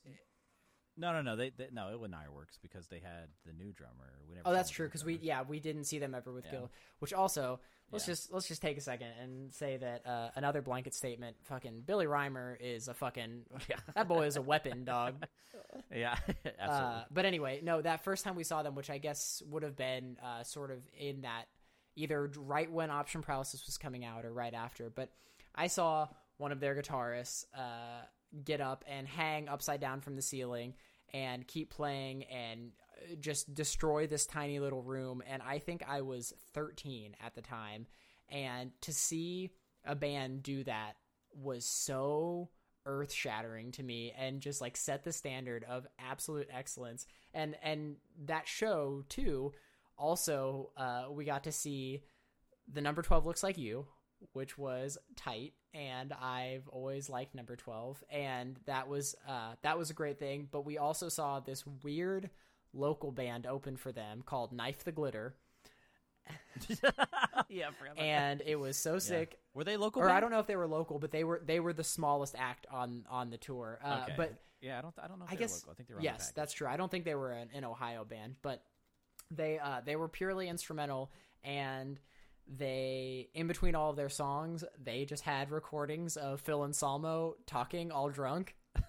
No, 1.01 1.13
no, 1.13 1.23
no. 1.23 1.35
They, 1.37 1.51
they 1.57 1.69
no, 1.73 1.91
it 1.91 1.99
wasn't 1.99 2.15
Ironworks 2.17 2.59
because 2.61 2.87
they 2.89 2.99
had 2.99 3.29
the 3.47 3.53
new 3.53 3.73
drummer. 3.73 4.13
We 4.29 4.35
never 4.37 4.49
Oh, 4.49 4.53
that's 4.53 4.71
true 4.71 4.87
because 4.87 5.05
we 5.05 5.19
yeah 5.23 5.43
we 5.43 5.59
didn't 5.61 5.85
see 5.85 5.99
them 5.99 6.15
ever 6.15 6.31
with 6.33 6.45
Yeah. 6.45 6.51
Gil. 6.53 6.71
Which 6.99 7.13
also 7.15 7.61
let's 7.91 8.07
Yeah. 8.07 8.13
just 8.13 8.33
let's 8.33 8.47
just 8.49 8.61
take 8.63 8.77
a 8.77 8.81
second 8.83 9.09
and 9.23 9.53
say 9.53 9.79
that 9.79 10.07
uh, 10.07 10.29
another 10.37 10.61
blanket 10.63 10.95
statement. 10.95 11.37
Fucking 11.45 11.83
Billy 11.87 12.07
Rymer 12.07 12.57
is 12.61 12.89
a 12.89 12.95
fucking 12.95 13.43
Yeah. 13.71 13.77
that 13.95 14.07
boy 14.09 14.27
is 14.27 14.37
a 14.37 14.43
weapon, 14.43 14.85
dog. 14.85 15.25
yeah, 15.95 16.17
absolutely. 16.29 16.59
Uh, 16.69 17.05
but 17.11 17.25
anyway, 17.25 17.61
no, 17.63 17.81
that 17.81 18.05
first 18.05 18.25
time 18.25 18.37
we 18.37 18.45
saw 18.45 18.63
them, 18.63 18.75
which 18.75 18.91
I 18.91 18.99
guess 18.99 19.43
would 19.49 19.63
have 19.63 19.77
been 19.77 20.19
uh, 20.23 20.43
sort 20.43 20.71
of 20.71 20.79
in 20.99 21.23
that 21.23 21.47
either 21.97 22.31
right 22.37 22.71
when 22.71 22.91
Option 22.91 23.23
Paralysis 23.23 23.65
was 23.67 23.79
coming 23.79 24.05
out 24.05 24.25
or 24.25 24.33
right 24.33 24.55
after. 24.55 24.91
But 24.91 25.11
I 25.55 25.67
saw 25.67 26.09
one 26.37 26.53
of 26.53 26.61
their 26.61 26.75
guitarists 26.75 27.45
uh, 27.57 28.05
get 28.45 28.61
up 28.61 28.85
and 28.89 29.07
hang 29.09 29.49
upside 29.49 29.81
down 29.81 30.01
from 30.01 30.15
the 30.17 30.23
ceiling 30.23 30.75
and 31.12 31.47
keep 31.47 31.70
playing 31.70 32.24
and 32.24 32.73
uh, 32.97 33.15
just 33.20 33.55
destroy 33.55 34.07
this 34.07 34.27
tiny 34.27 34.59
little 34.61 34.82
room. 34.82 35.23
And 35.28 35.43
I 35.43 35.59
think 35.59 35.82
I 35.89 36.03
was 36.03 36.32
13 36.55 37.16
at 37.24 37.35
the 37.35 37.43
time. 37.43 37.87
And 38.28 38.70
to 38.82 38.93
see 38.93 39.51
a 39.85 39.95
band 39.95 40.43
do 40.43 40.65
that 40.65 40.95
was 41.35 41.65
so 41.65 42.51
earth 42.87 43.12
shattering 43.12 43.73
to 43.73 43.82
me 43.82 44.12
and 44.19 44.41
just 44.41 44.61
like 44.61 44.77
set 44.77 45.05
the 45.05 45.12
standard 45.12 45.65
of 45.69 45.87
absolute 45.99 46.49
excellence 46.51 47.07
and 47.35 47.55
and 47.62 47.97
that 48.24 48.49
show 48.49 49.05
too 49.09 49.53
also 49.99 50.70
uh 50.78 51.05
we 51.11 51.24
got 51.24 51.45
to 51.45 51.53
see 51.53 52.03
the 52.73 52.81
number 52.81 53.03
12 53.03 53.27
looks 53.27 53.43
like 53.43 53.59
you 53.59 53.87
which 54.33 54.57
was 54.59 54.99
tight 55.17 55.53
and 55.75 56.13
i've 56.13 56.67
always 56.69 57.09
liked 57.09 57.35
number 57.35 57.57
12 57.57 58.03
and 58.11 58.59
that 58.67 58.89
was 58.89 59.15
uh 59.29 59.53
that 59.63 59.79
was 59.79 59.91
a 59.91 59.95
great 59.95 60.19
thing 60.19 60.49
but 60.51 60.65
we 60.65 60.79
also 60.79 61.09
saw 61.09 61.41
this 61.41 61.65
weird 61.83 62.31
local 62.73 63.11
band 63.13 63.47
open 63.47 63.77
for 63.77 63.93
them 63.93 64.23
called 64.25 64.53
knife 64.53 64.85
the 64.85 64.93
glitter 64.93 65.35
yeah, 67.49 67.69
I 67.69 67.73
forgot 67.73 67.93
about 67.93 67.99
and 67.99 68.43
it 68.47 68.57
was 68.57 68.77
so 68.77 68.99
sick 68.99 69.31
Yeah. 69.33 69.37
Were 69.55 69.65
they 69.65 69.77
local? 69.77 70.03
or 70.03 70.11
I 70.11 70.21
don't 70.21 70.31
know 70.31 70.39
if 70.39 70.47
they 70.47 70.55
were 70.57 70.69
local, 70.69 70.99
but 71.01 71.11
they 71.11 71.25
were 71.25 71.43
they 71.45 71.59
were 71.59 71.73
the 71.73 71.83
smallest 71.83 72.37
act 72.39 72.67
on 72.71 73.05
on 73.11 73.31
the 73.31 73.39
tour. 73.39 73.81
Uh, 73.83 74.03
Okay. 74.05 74.15
But 74.17 74.35
yeah, 74.61 74.79
I 74.79 74.83
don't. 74.83 74.95
I 75.03 75.09
don't 75.09 75.19
know. 75.19 75.25
If 75.25 75.33
I 75.33 75.35
guess 75.37 75.63
local. 75.63 75.73
I 75.73 75.75
think 75.75 75.89
they 75.89 75.95
were. 75.95 75.99
on 76.01 76.05
the 76.05 76.11
yes, 76.13 76.33
that's 76.37 76.53
true. 76.53 76.69
I 76.69 76.77
don't 76.77 76.89
think 76.91 77.05
they 77.05 77.17
were 77.17 77.33
an, 77.33 77.49
an 77.53 77.65
Ohio 77.65 78.05
band, 78.05 78.37
but 78.43 78.63
they 79.33 79.59
uh, 79.59 79.81
they 79.85 79.97
were 79.97 80.07
purely 80.07 80.49
instrumental, 80.49 81.11
and 81.43 81.99
they 82.57 83.29
in 83.35 83.47
between 83.47 83.75
all 83.75 83.91
of 83.91 83.97
their 83.97 84.09
songs, 84.09 84.65
they 84.83 85.05
just 85.05 85.23
had 85.23 85.51
recordings 85.51 86.17
of 86.17 86.41
Phil 86.41 86.65
Anselmo 86.65 87.37
talking 87.47 87.91
all 87.93 88.09
drunk. 88.11 88.57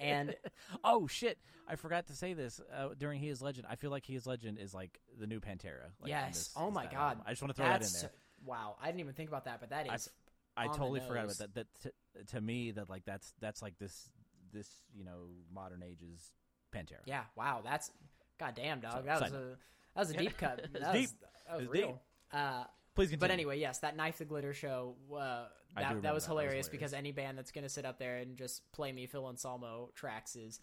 And- 0.00 0.34
oh 0.82 1.06
shit, 1.06 1.38
I 1.68 1.76
forgot 1.76 2.06
to 2.08 2.14
say 2.14 2.34
this 2.34 2.60
uh, 2.76 2.88
during 2.98 3.20
He 3.20 3.28
Is 3.28 3.40
Legend. 3.42 3.66
I 3.70 3.76
feel 3.76 3.90
like 3.90 4.04
He 4.04 4.14
Is 4.16 4.26
Legend 4.26 4.58
is 4.58 4.74
like 4.74 5.00
the 5.18 5.26
new 5.26 5.40
Pantera. 5.40 5.90
Like, 6.00 6.08
yes. 6.10 6.28
this- 6.34 6.50
oh 6.56 6.70
my 6.70 6.84
god. 6.84 6.94
album. 6.94 7.24
I 7.26 7.30
just 7.30 7.42
want 7.42 7.54
to 7.54 7.56
throw 7.56 7.66
that 7.66 7.82
in 7.82 7.88
there. 8.00 8.10
Wow, 8.44 8.76
I 8.82 8.86
didn't 8.86 9.00
even 9.00 9.14
think 9.14 9.28
about 9.28 9.44
that, 9.46 9.60
but 9.60 9.70
that 9.70 9.92
is. 9.92 10.08
I 10.56 10.64
I 10.64 10.66
totally 10.68 11.00
forgot 11.00 11.24
about 11.24 11.38
that. 11.38 11.54
That 11.54 11.66
to, 11.82 11.92
to 12.34 12.40
me, 12.40 12.70
that 12.72 12.88
like 12.90 13.04
that's 13.04 13.32
that's 13.40 13.62
like 13.62 13.78
this 13.78 14.10
this 14.52 14.68
you 14.94 15.04
know 15.04 15.28
modern 15.52 15.82
age's 15.82 16.32
Pantera. 16.74 17.00
yeah. 17.06 17.22
Wow, 17.36 17.60
that's 17.64 17.90
goddamn 18.38 18.80
dog. 18.80 18.92
So, 18.92 19.02
that 19.02 19.20
was 19.20 19.30
side 19.30 19.38
a 19.38 19.56
that 19.94 20.00
was 20.00 20.10
a 20.10 20.14
deep 20.16 20.36
cut. 20.38 20.66
That 20.74 20.92
deep. 20.92 21.02
was, 21.02 21.14
that 21.48 21.56
was 21.56 21.64
It's 21.64 21.72
real. 21.72 21.86
deep. 21.88 21.96
Uh, 22.34 22.64
Please 22.94 23.06
continue. 23.10 23.18
But 23.20 23.30
anyway, 23.30 23.58
yes, 23.60 23.78
that 23.80 23.96
knife 23.96 24.18
the 24.18 24.24
glitter 24.24 24.52
show. 24.54 24.94
Uh, 25.12 25.16
that 25.16 25.48
that 25.76 25.82
was 25.82 25.88
that. 25.96 26.02
That 26.02 26.14
was 26.14 26.26
hilarious 26.26 26.68
because 26.68 26.92
any 26.92 27.12
band 27.12 27.36
that's 27.38 27.50
gonna 27.50 27.68
sit 27.68 27.84
up 27.84 27.98
there 27.98 28.16
and 28.18 28.36
just 28.36 28.62
play 28.72 28.92
me 28.92 29.06
Phil 29.06 29.26
Anselmo 29.28 29.90
tracks 29.94 30.36
is 30.36 30.60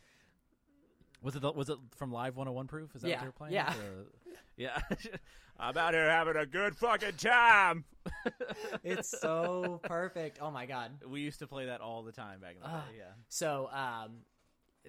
was 1.21 1.35
it 1.35 1.41
the, 1.41 1.51
was 1.51 1.69
it 1.69 1.77
from 1.97 2.11
Live 2.11 2.35
101 2.35 2.67
Proof? 2.67 2.95
Is 2.95 3.01
that 3.03 3.09
Yeah, 3.09 3.15
what 3.15 3.21
they 3.21 3.27
were 3.27 3.31
playing? 3.33 3.53
yeah. 3.53 3.69
Uh, 3.69 4.31
yeah. 4.57 4.79
I'm 5.59 5.77
out 5.77 5.93
here 5.93 6.09
having 6.09 6.37
a 6.37 6.45
good 6.47 6.75
fucking 6.75 7.17
time. 7.17 7.83
it's 8.83 9.09
so 9.19 9.79
perfect. 9.83 10.39
Oh 10.41 10.49
my 10.49 10.65
god. 10.65 10.91
We 11.07 11.21
used 11.21 11.39
to 11.39 11.47
play 11.47 11.67
that 11.67 11.81
all 11.81 12.01
the 12.01 12.11
time 12.11 12.39
back 12.39 12.55
in 12.55 12.61
the 12.61 12.67
Ah. 12.67 12.85
day. 12.89 12.97
Yeah. 12.97 13.11
So 13.29 13.69
um, 13.71 14.11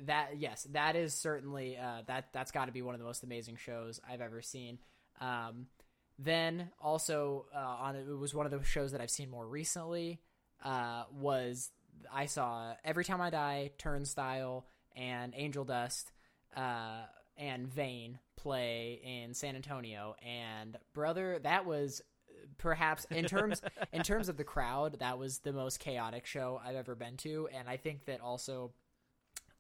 that 0.07 0.39
yes, 0.39 0.67
that 0.73 0.97
is 0.97 1.13
certainly 1.13 1.77
uh, 1.77 2.03
that 2.07 2.29
that's 2.33 2.53
got 2.53 2.67
to 2.67 2.73
be 2.73 2.81
one 2.81 2.95
of 2.95 3.01
the 3.01 3.05
most 3.07 3.23
amazing 3.25 3.57
shows 3.57 4.01
I've 4.09 4.23
ever 4.23 4.41
seen. 4.41 4.79
Um, 5.21 5.67
then 6.25 6.71
also 6.81 7.47
uh, 7.55 7.59
on 7.59 7.97
it 7.97 8.07
was 8.07 8.35
one 8.35 8.47
of 8.47 8.53
the 8.53 8.63
shows 8.63 8.93
that 8.93 9.01
I've 9.01 9.11
seen 9.11 9.31
more 9.31 9.47
recently. 9.47 10.21
Uh, 10.63 11.05
was 11.13 11.71
I 12.13 12.27
saw 12.27 12.75
Every 12.85 13.05
Time 13.05 13.21
I 13.21 13.31
Die, 13.31 13.71
Turnstile, 13.79 14.67
and 14.97 15.33
Angel 15.37 15.65
Dust, 15.65 16.13
uh, 16.57 17.03
and 17.37 17.67
Vein 17.67 18.19
play 18.37 19.01
in 19.03 19.35
San 19.35 19.57
Antonio. 19.57 20.15
And 20.25 20.77
brother, 20.95 21.39
that 21.43 21.67
was 21.67 22.03
perhaps 22.59 23.07
in 23.11 23.25
terms 23.25 23.63
in 23.93 24.03
terms 24.03 24.29
of 24.29 24.37
the 24.37 24.45
crowd, 24.45 24.99
that 25.01 25.19
was 25.19 25.39
the 25.41 25.53
most 25.53 25.81
chaotic 25.81 26.27
show 26.27 26.61
I've 26.65 26.77
ever 26.77 26.95
been 26.95 27.17
to. 27.19 27.49
And 27.53 27.69
I 27.69 27.77
think 27.77 28.05
that 28.07 28.21
also 28.21 28.73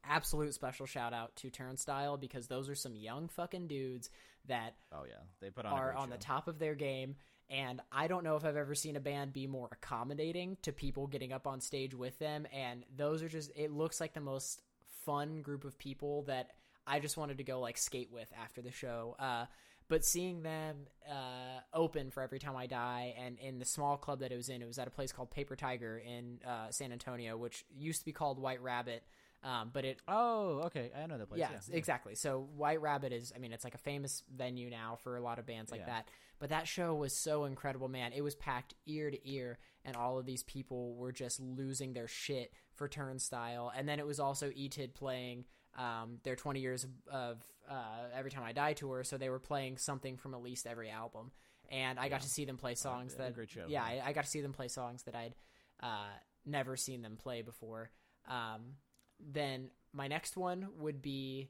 absolute 0.04 0.52
special 0.52 0.86
shout 0.86 1.12
out 1.12 1.34
to 1.36 1.50
Turnstile 1.50 2.16
because 2.16 2.48
those 2.48 2.68
are 2.68 2.74
some 2.74 2.96
young 2.96 3.28
fucking 3.28 3.68
dudes 3.68 4.10
that 4.48 4.74
Oh 4.92 5.04
yeah. 5.08 5.20
They 5.40 5.50
put 5.50 5.66
on 5.66 5.72
are 5.72 5.94
on 5.94 6.10
the 6.10 6.16
top 6.16 6.48
of 6.48 6.58
their 6.58 6.74
game. 6.74 7.16
And 7.50 7.82
I 7.90 8.06
don't 8.06 8.24
know 8.24 8.36
if 8.36 8.46
I've 8.46 8.56
ever 8.56 8.74
seen 8.74 8.96
a 8.96 9.00
band 9.00 9.34
be 9.34 9.46
more 9.46 9.68
accommodating 9.70 10.56
to 10.62 10.72
people 10.72 11.06
getting 11.06 11.34
up 11.34 11.46
on 11.46 11.60
stage 11.60 11.94
with 11.94 12.18
them. 12.18 12.46
And 12.50 12.84
those 12.96 13.22
are 13.22 13.28
just, 13.28 13.50
it 13.54 13.70
looks 13.70 14.00
like 14.00 14.14
the 14.14 14.20
most 14.20 14.62
fun 15.04 15.42
group 15.42 15.64
of 15.64 15.76
people 15.78 16.22
that 16.22 16.52
I 16.86 16.98
just 16.98 17.18
wanted 17.18 17.38
to 17.38 17.44
go 17.44 17.60
like 17.60 17.76
skate 17.76 18.10
with 18.10 18.32
after 18.42 18.62
the 18.62 18.72
show. 18.72 19.16
Uh, 19.18 19.44
but 19.88 20.04
seeing 20.04 20.42
them 20.42 20.86
uh, 21.06 21.60
open 21.74 22.10
for 22.10 22.22
Every 22.22 22.38
Time 22.38 22.56
I 22.56 22.66
Die 22.66 23.14
and 23.18 23.38
in 23.38 23.58
the 23.58 23.66
small 23.66 23.98
club 23.98 24.20
that 24.20 24.32
it 24.32 24.36
was 24.36 24.48
in, 24.48 24.62
it 24.62 24.66
was 24.66 24.78
at 24.78 24.88
a 24.88 24.90
place 24.90 25.12
called 25.12 25.30
Paper 25.30 25.54
Tiger 25.54 25.98
in 25.98 26.38
uh, 26.46 26.70
San 26.70 26.92
Antonio, 26.92 27.36
which 27.36 27.66
used 27.76 28.00
to 28.00 28.06
be 28.06 28.12
called 28.12 28.38
White 28.38 28.62
Rabbit. 28.62 29.02
Um, 29.44 29.70
but 29.72 29.84
it 29.84 30.00
Oh, 30.06 30.62
okay. 30.66 30.90
I 30.96 31.06
know 31.06 31.18
the 31.18 31.26
place. 31.26 31.40
yeah, 31.40 31.50
Yeah, 31.52 31.76
exactly. 31.76 32.14
So 32.14 32.48
White 32.56 32.80
Rabbit 32.80 33.12
is, 33.12 33.32
I 33.34 33.38
mean, 33.38 33.52
it's 33.52 33.64
like 33.64 33.74
a 33.74 33.78
famous 33.78 34.22
venue 34.32 34.70
now 34.70 34.96
for 35.02 35.16
a 35.16 35.20
lot 35.20 35.38
of 35.40 35.46
bands 35.46 35.70
like 35.72 35.80
Yeah. 35.80 35.86
that. 35.86 36.08
But 36.38 36.50
that 36.50 36.66
show 36.68 36.94
was 36.94 37.12
so 37.16 37.44
incredible, 37.44 37.88
man. 37.88 38.12
It 38.12 38.22
was 38.22 38.34
packed 38.34 38.74
ear 38.86 39.10
to 39.10 39.28
ear, 39.28 39.58
and 39.84 39.96
all 39.96 40.18
of 40.18 40.26
these 40.26 40.42
people 40.44 40.94
were 40.96 41.12
just 41.12 41.40
losing 41.40 41.92
their 41.92 42.08
shit 42.08 42.52
for 42.74 42.88
Turnstile. 42.88 43.72
And 43.76 43.88
then 43.88 43.98
it 43.98 44.06
was 44.06 44.18
also 44.20 44.50
ETID 44.50 44.94
playing 44.94 45.44
um, 45.76 46.18
their 46.22 46.36
20 46.36 46.60
years 46.60 46.86
of, 47.10 47.42
uh, 47.68 48.08
Every 48.14 48.30
Time 48.30 48.42
I 48.44 48.52
Die 48.52 48.72
tour, 48.74 49.04
so 49.04 49.18
they 49.18 49.28
were 49.30 49.38
playing 49.38 49.76
something 49.78 50.16
from 50.16 50.34
at 50.34 50.42
least 50.42 50.66
every 50.66 50.90
album. 50.90 51.30
And 51.70 51.98
I 51.98 52.08
got 52.08 52.20
to 52.22 52.28
see 52.28 52.44
them 52.44 52.58
play 52.58 52.74
songs 52.74 53.14
yeah, 53.18 53.24
that, 53.24 53.34
great 53.34 53.50
show. 53.50 53.64
yeah, 53.68 53.82
I, 53.82 54.02
I 54.06 54.12
got 54.12 54.24
to 54.24 54.30
see 54.30 54.40
them 54.40 54.52
play 54.52 54.68
songs 54.68 55.04
that 55.04 55.14
I'd 55.14 55.34
uh, 55.80 56.08
never 56.44 56.76
seen 56.76 57.02
them 57.02 57.16
play 57.16 57.42
before. 57.42 57.90
Um, 58.28 58.76
then 59.22 59.70
my 59.92 60.08
next 60.08 60.36
one 60.36 60.68
would 60.78 61.00
be 61.02 61.48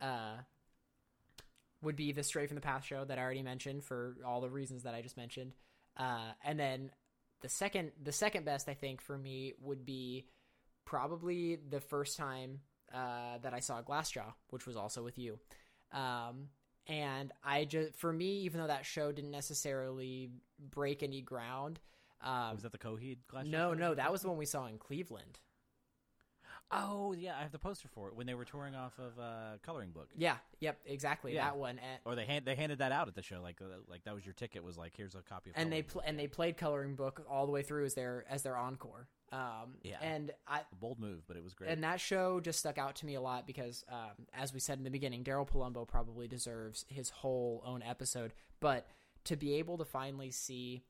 uh 0.00 0.36
would 1.82 1.96
be 1.96 2.12
the 2.12 2.22
Stray 2.22 2.46
from 2.46 2.54
the 2.56 2.60
path 2.60 2.84
show 2.84 3.04
that 3.04 3.18
I 3.18 3.22
already 3.22 3.42
mentioned 3.42 3.84
for 3.84 4.16
all 4.26 4.40
the 4.40 4.50
reasons 4.50 4.82
that 4.84 4.94
I 4.94 5.02
just 5.02 5.16
mentioned. 5.16 5.54
Uh 5.96 6.32
and 6.44 6.58
then 6.58 6.90
the 7.42 7.48
second 7.48 7.92
the 8.02 8.12
second 8.12 8.44
best 8.44 8.68
I 8.68 8.74
think 8.74 9.00
for 9.00 9.16
me 9.16 9.54
would 9.60 9.84
be 9.84 10.26
probably 10.84 11.56
the 11.56 11.80
first 11.80 12.16
time 12.16 12.60
uh 12.92 13.38
that 13.42 13.52
I 13.54 13.60
saw 13.60 13.82
Glassjaw, 13.82 14.32
which 14.50 14.66
was 14.66 14.76
also 14.76 15.02
with 15.02 15.18
you. 15.18 15.38
Um 15.92 16.48
and 16.86 17.32
I 17.44 17.64
just 17.64 17.94
for 17.96 18.12
me 18.12 18.40
even 18.42 18.60
though 18.60 18.66
that 18.68 18.86
show 18.86 19.12
didn't 19.12 19.30
necessarily 19.32 20.30
break 20.70 21.02
any 21.02 21.20
ground, 21.20 21.80
Um, 22.22 22.54
was 22.54 22.62
that 22.62 22.72
the 22.72 22.78
Coheed 22.78 23.18
Glass? 23.28 23.44
no, 23.46 23.72
show? 23.72 23.78
no, 23.78 23.94
that 23.94 24.10
was 24.12 24.22
the 24.22 24.28
one 24.28 24.36
we 24.38 24.46
saw 24.46 24.66
in 24.66 24.78
Cleveland. 24.78 25.38
Oh 26.72 27.12
yeah, 27.12 27.36
I 27.38 27.42
have 27.42 27.52
the 27.52 27.58
poster 27.60 27.86
for 27.86 28.08
it 28.08 28.16
when 28.16 28.26
they 28.26 28.34
were 28.34 28.44
touring 28.44 28.74
off 28.74 28.98
of 28.98 29.18
uh, 29.20 29.58
Coloring 29.62 29.90
Book. 29.90 30.08
Yeah, 30.16 30.36
yep, 30.58 30.78
exactly 30.84 31.34
Yeah. 31.34 31.44
that 31.44 31.56
one. 31.56 31.78
And, 31.78 32.00
Or 32.04 32.16
they 32.16 32.24
hand, 32.26 32.44
they 32.44 32.56
handed 32.56 32.78
that 32.78 32.90
out 32.90 33.06
at 33.06 33.14
the 33.14 33.22
show, 33.22 33.40
like 33.40 33.60
uh, 33.62 33.66
like 33.88 34.02
that 34.04 34.14
was 34.14 34.26
your 34.26 34.34
ticket. 34.34 34.64
Was 34.64 34.76
like 34.76 34.92
here's 34.96 35.14
a 35.14 35.22
copy 35.22 35.50
of. 35.50 35.56
and 35.56 35.70
they 35.72 35.82
pl- 35.82 36.02
and 36.04 36.18
they 36.18 36.26
played 36.26 36.56
Coloring 36.56 36.96
Book 36.96 37.24
all 37.30 37.46
the 37.46 37.52
way 37.52 37.62
through 37.62 37.84
as 37.84 37.94
their 37.94 38.24
as 38.28 38.42
their 38.42 38.56
encore. 38.56 39.06
Um, 39.32 39.76
Yeah. 39.82 39.98
and 40.00 40.32
I 40.46 40.60
bold 40.80 40.98
move, 41.00 41.22
but 41.26 41.36
it 41.36 41.42
was 41.44 41.52
great. 41.54 41.70
and 41.70 41.82
that 41.84 42.00
show 42.00 42.40
just 42.40 42.58
stuck 42.60 42.78
out 42.78 42.96
to 42.96 43.06
me 43.06 43.14
a 43.14 43.20
lot 43.20 43.46
because, 43.46 43.84
um, 43.88 44.26
as 44.34 44.52
we 44.54 44.60
said 44.60 44.78
in 44.78 44.84
the 44.84 44.90
beginning, 44.90 45.24
Daryl 45.24 45.48
Palumbo 45.48 45.86
probably 45.86 46.26
deserves 46.28 46.84
his 46.88 47.10
whole 47.10 47.62
own 47.64 47.82
episode. 47.82 48.32
But 48.60 48.86
to 49.24 49.36
be 49.36 49.54
able 49.54 49.78
to 49.78 49.84
finally 49.84 50.30
see, 50.30 50.84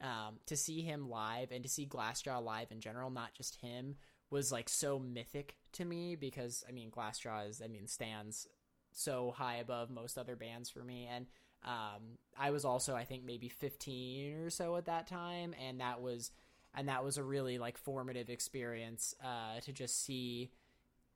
um, 0.00 0.40
to 0.46 0.56
see 0.56 0.80
him 0.82 1.08
live 1.10 1.52
and 1.52 1.62
to 1.64 1.68
see 1.70 1.86
Glassjaw 1.86 2.42
live 2.42 2.70
in 2.72 2.80
general, 2.80 3.10
not 3.10 3.34
just 3.34 3.56
him, 3.56 3.96
was 4.30 4.50
like 4.52 4.68
so 4.68 4.98
mythic 4.98 5.56
to 5.72 5.84
me 5.84 6.16
because 6.16 6.64
I 6.68 6.72
mean 6.72 6.90
Glassjaw 6.90 7.48
is 7.48 7.62
I 7.62 7.68
mean 7.68 7.86
stands 7.86 8.46
so 8.92 9.32
high 9.36 9.56
above 9.56 9.90
most 9.90 10.18
other 10.18 10.36
bands 10.36 10.70
for 10.70 10.82
me 10.84 11.08
and. 11.10 11.26
Um, 11.64 12.18
I 12.38 12.50
was 12.50 12.64
also, 12.64 12.94
I 12.94 13.04
think, 13.04 13.24
maybe 13.24 13.48
15 13.48 14.34
or 14.34 14.50
so 14.50 14.76
at 14.76 14.84
that 14.84 15.08
time, 15.08 15.52
and 15.60 15.80
that 15.80 16.00
was 16.00 16.30
and 16.76 16.88
that 16.88 17.02
was 17.02 17.16
a 17.16 17.24
really 17.24 17.58
like 17.58 17.78
formative 17.78 18.28
experience 18.28 19.14
uh, 19.24 19.60
to 19.60 19.72
just 19.72 20.04
see 20.04 20.50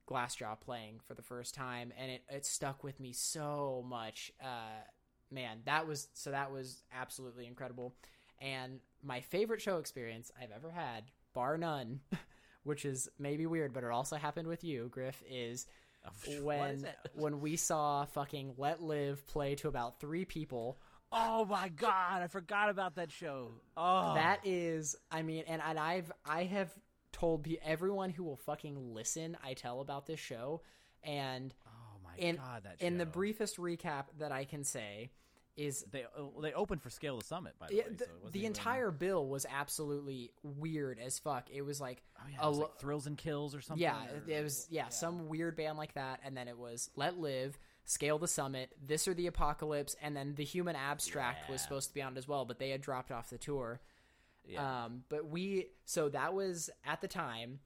Glassjaw 0.09 0.59
playing 0.59 1.01
for 1.07 1.15
the 1.15 1.23
first 1.23 1.55
time, 1.55 1.93
and 1.97 2.11
it, 2.11 2.24
it 2.28 2.47
stuck 2.47 2.82
with 2.82 2.99
me 2.99 3.12
so 3.12 3.85
much. 3.87 4.32
Uh, 4.43 4.82
man, 5.31 5.59
that 5.66 5.87
was 5.87 6.09
so 6.15 6.31
that 6.31 6.51
was 6.51 6.82
absolutely 6.93 7.47
incredible, 7.47 7.95
and 8.41 8.81
my 9.03 9.20
favorite 9.20 9.61
show 9.61 9.77
experience 9.77 10.32
I've 10.41 10.51
ever 10.51 10.70
had, 10.70 11.05
bar 11.32 11.59
none, 11.59 12.01
which 12.65 12.85
is 12.85 13.09
maybe 13.19 13.47
weird, 13.47 13.73
but 13.73 13.85
it 13.85 13.91
also 13.91 14.16
happened 14.16 14.49
with 14.49 14.65
you, 14.65 14.89
Griff, 14.91 15.23
is 15.28 15.66
when 16.41 16.77
is 16.77 16.85
when 17.15 17.41
we 17.41 17.57
saw 17.57 18.05
fucking 18.07 18.55
Let 18.57 18.82
Live 18.82 19.27
play 19.27 19.55
to 19.57 19.69
about 19.69 20.01
three 20.01 20.24
people. 20.24 20.78
Oh 21.12 21.45
my 21.45 21.69
god, 21.69 22.23
I 22.23 22.28
forgot 22.28 22.70
about 22.70 22.95
that 22.95 23.11
show. 23.11 23.51
Oh, 23.77 24.15
That 24.15 24.41
is, 24.45 24.95
I 25.11 25.23
mean, 25.23 25.45
and, 25.49 25.61
and 25.61 25.78
I've 25.78 26.12
I 26.24 26.45
have 26.45 26.73
told 27.12 27.47
everyone 27.65 28.11
who 28.11 28.23
will 28.23 28.37
fucking 28.37 28.95
listen. 28.95 29.37
I 29.43 29.55
tell 29.55 29.81
about 29.81 30.07
this 30.07 30.20
show, 30.20 30.62
and 31.03 31.53
Oh 31.66 31.99
my 32.05 32.16
in 32.16 32.37
god, 32.37 32.62
that 32.65 32.77
in 32.81 32.99
the 32.99 33.07
briefest 33.07 33.57
recap 33.57 34.05
that 34.19 34.31
I 34.32 34.45
can 34.45 34.62
say 34.62 35.11
is 35.56 35.85
they 35.90 36.05
uh, 36.05 36.40
they 36.40 36.52
opened 36.52 36.82
for 36.82 36.90
Scale 36.90 37.18
the 37.18 37.24
Summit 37.24 37.55
by 37.59 37.68
the 37.68 37.77
yeah, 37.77 37.82
way. 37.82 37.89
the, 37.90 38.05
so 38.05 38.10
it 38.10 38.14
wasn't 38.14 38.32
the 38.32 38.47
entire 38.47 38.90
bill 38.90 39.27
was 39.27 39.47
absolutely 39.51 40.31
weird 40.43 40.98
as 40.98 41.18
fuck. 41.18 41.48
It 41.52 41.62
was 41.62 41.81
like 41.81 42.02
oh 42.18 42.22
yeah, 42.31 42.47
it 42.47 42.48
was 42.48 42.59
like 42.59 42.78
Thrills 42.78 43.06
and 43.06 43.18
Kills 43.18 43.55
or 43.55 43.60
something. 43.60 43.82
yeah, 43.82 43.97
or- 44.05 44.31
it 44.31 44.43
was 44.43 44.66
yeah, 44.70 44.89
some 44.89 45.28
weird 45.28 45.56
band 45.56 45.78
like 45.78 45.94
that, 45.94 46.20
and 46.24 46.36
then 46.36 46.48
it 46.48 46.56
was 46.56 46.90
Let 46.97 47.18
Live, 47.18 47.59
Scale 47.85 48.18
the 48.18 48.28
Summit, 48.28 48.70
This 48.86 49.06
or 49.09 49.14
the 49.14 49.27
Apocalypse, 49.27 49.97
and 50.01 50.16
then 50.16 50.35
the 50.35 50.44
Human 50.44 50.77
Abstract 50.77 51.51
was 51.51 51.60
supposed 51.60 51.89
to 51.89 51.94
be 51.94 52.02
on 52.02 52.14
it 52.14 52.18
as 52.18 52.28
well, 52.28 52.44
but 52.44 52.59
they 52.59 52.70
had 52.70 52.81
dropped 52.81 53.10
off 53.10 53.31
the 53.31 53.39
tour. 53.39 53.81
Yeah. 54.47 54.85
Um, 54.85 55.05
but 55.09 55.28
we 55.28 55.66
so 55.85 56.09
that 56.09 56.32
was 56.35 56.70
at 56.85 57.01
the 57.01 57.09
time, 57.09 57.60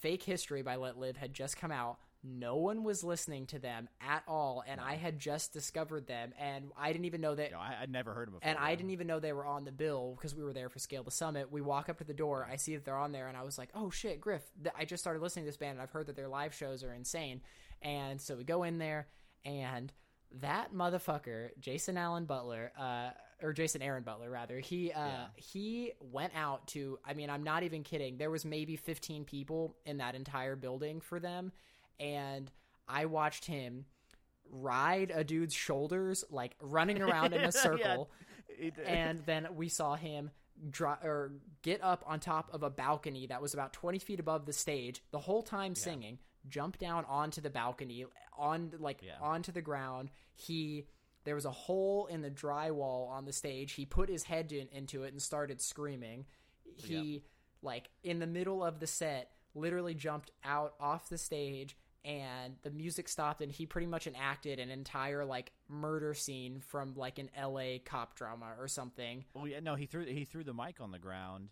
Fake 0.00 0.22
History 0.22 0.62
by 0.62 0.76
Let 0.76 0.98
Live 0.98 1.16
had 1.16 1.32
just 1.32 1.56
come 1.56 1.70
out. 1.72 1.98
No 2.22 2.56
one 2.56 2.84
was 2.84 3.02
listening 3.02 3.46
to 3.46 3.58
them 3.58 3.88
at 4.00 4.22
all, 4.28 4.62
and 4.66 4.78
I 4.78 4.96
had 4.96 5.18
just 5.18 5.52
discovered 5.54 6.06
them, 6.06 6.34
and 6.38 6.70
I 6.76 6.92
didn't 6.92 7.06
even 7.06 7.22
know 7.22 7.34
that 7.34 7.54
I, 7.56 7.78
I'd 7.82 7.90
never 7.90 8.12
heard 8.12 8.28
him 8.28 8.34
before. 8.34 8.48
and 8.48 8.58
I 8.58 8.74
didn't 8.74 8.90
even 8.90 9.06
know 9.06 9.20
they 9.20 9.32
were 9.32 9.46
on 9.46 9.64
the 9.64 9.72
bill 9.72 10.14
because 10.16 10.34
we 10.34 10.44
were 10.44 10.52
there 10.52 10.68
for 10.68 10.78
Scale 10.78 11.02
the 11.02 11.10
Summit. 11.10 11.50
We 11.50 11.62
walk 11.62 11.88
up 11.88 11.96
to 11.98 12.04
the 12.04 12.12
door, 12.12 12.46
I 12.50 12.56
see 12.56 12.74
that 12.74 12.84
they're 12.84 12.96
on 12.98 13.12
there, 13.12 13.28
and 13.28 13.36
I 13.38 13.42
was 13.42 13.56
like, 13.56 13.70
"Oh 13.74 13.88
shit, 13.88 14.20
Griff! 14.20 14.42
I 14.78 14.84
just 14.84 15.02
started 15.02 15.22
listening 15.22 15.46
to 15.46 15.48
this 15.48 15.56
band, 15.56 15.72
and 15.72 15.80
I've 15.82 15.92
heard 15.92 16.06
that 16.08 16.16
their 16.16 16.28
live 16.28 16.52
shows 16.54 16.84
are 16.84 16.92
insane." 16.92 17.40
And 17.80 18.20
so 18.20 18.36
we 18.36 18.44
go 18.44 18.64
in 18.64 18.76
there, 18.76 19.08
and 19.46 19.90
that 20.40 20.74
motherfucker, 20.74 21.50
Jason 21.58 21.96
Allen 21.96 22.26
Butler, 22.26 22.70
uh, 22.78 23.10
or 23.42 23.54
Jason 23.54 23.80
Aaron 23.80 24.02
Butler, 24.02 24.28
rather, 24.30 24.58
he 24.60 24.92
uh, 24.92 24.98
Yeah. 25.06 25.26
he 25.36 25.92
went 26.00 26.34
out 26.36 26.66
to. 26.68 26.98
I 27.02 27.14
mean, 27.14 27.30
I'm 27.30 27.44
not 27.44 27.62
even 27.62 27.82
kidding. 27.82 28.18
There 28.18 28.30
was 28.30 28.44
maybe 28.44 28.76
15 28.76 29.24
people 29.24 29.74
in 29.86 29.96
that 29.96 30.14
entire 30.14 30.54
building 30.54 31.00
for 31.00 31.18
them, 31.18 31.52
and 32.00 32.50
I 32.88 33.04
watched 33.06 33.44
him 33.44 33.84
ride 34.50 35.12
a 35.14 35.22
dude's 35.22 35.54
shoulders, 35.54 36.24
like 36.30 36.56
running 36.60 37.00
around 37.00 37.32
in 37.34 37.42
a 37.42 37.52
circle. 37.66 38.10
did. 38.58 38.78
and 38.80 39.20
then 39.26 39.46
we 39.54 39.68
saw 39.68 39.94
him 39.94 40.30
dro- 40.70 40.98
or 41.04 41.32
get 41.62 41.82
up 41.84 42.02
on 42.06 42.18
top 42.20 42.50
of 42.52 42.62
a 42.62 42.70
balcony 42.70 43.26
that 43.28 43.40
was 43.40 43.54
about 43.54 43.72
20 43.72 43.98
feet 44.00 44.18
above 44.20 44.44
the 44.46 44.52
stage 44.52 45.02
the 45.12 45.18
whole 45.18 45.42
time 45.42 45.74
singing 45.74 46.18
jump 46.48 46.78
down 46.78 47.04
onto 47.06 47.40
the 47.40 47.50
balcony 47.50 48.04
on 48.36 48.72
like 48.78 49.00
Yeah. 49.02 49.12
onto 49.20 49.52
the 49.52 49.62
ground. 49.62 50.10
He 50.34 50.86
there 51.24 51.34
was 51.34 51.44
a 51.44 51.50
hole 51.50 52.06
in 52.06 52.22
the 52.22 52.30
drywall 52.30 53.08
on 53.10 53.26
the 53.26 53.32
stage. 53.32 53.72
He 53.72 53.84
put 53.84 54.08
his 54.08 54.24
head 54.24 54.50
in, 54.52 54.66
into 54.72 55.02
it 55.04 55.12
and 55.12 55.20
started 55.22 55.60
screaming. 55.60 56.24
He 56.76 57.22
like 57.62 57.90
in 58.02 58.18
the 58.18 58.26
middle 58.26 58.64
of 58.64 58.80
the 58.80 58.86
set 58.86 59.30
literally 59.54 59.94
jumped 59.94 60.30
out 60.44 60.74
off 60.80 61.08
the 61.10 61.18
stage 61.18 61.76
and 62.04 62.56
the 62.62 62.70
music 62.70 63.08
stopped 63.08 63.40
and 63.42 63.52
he 63.52 63.66
pretty 63.66 63.86
much 63.86 64.06
enacted 64.06 64.58
an 64.58 64.70
entire 64.70 65.24
like 65.24 65.52
murder 65.68 66.14
scene 66.14 66.60
from 66.60 66.94
like 66.96 67.18
an 67.18 67.30
LA 67.40 67.78
cop 67.84 68.14
drama 68.14 68.52
or 68.58 68.68
something. 68.68 69.24
Well, 69.34 69.46
yeah, 69.46 69.60
no, 69.60 69.74
he 69.74 69.86
threw 69.86 70.04
he 70.06 70.24
threw 70.24 70.44
the 70.44 70.54
mic 70.54 70.80
on 70.80 70.90
the 70.92 70.98
ground, 70.98 71.50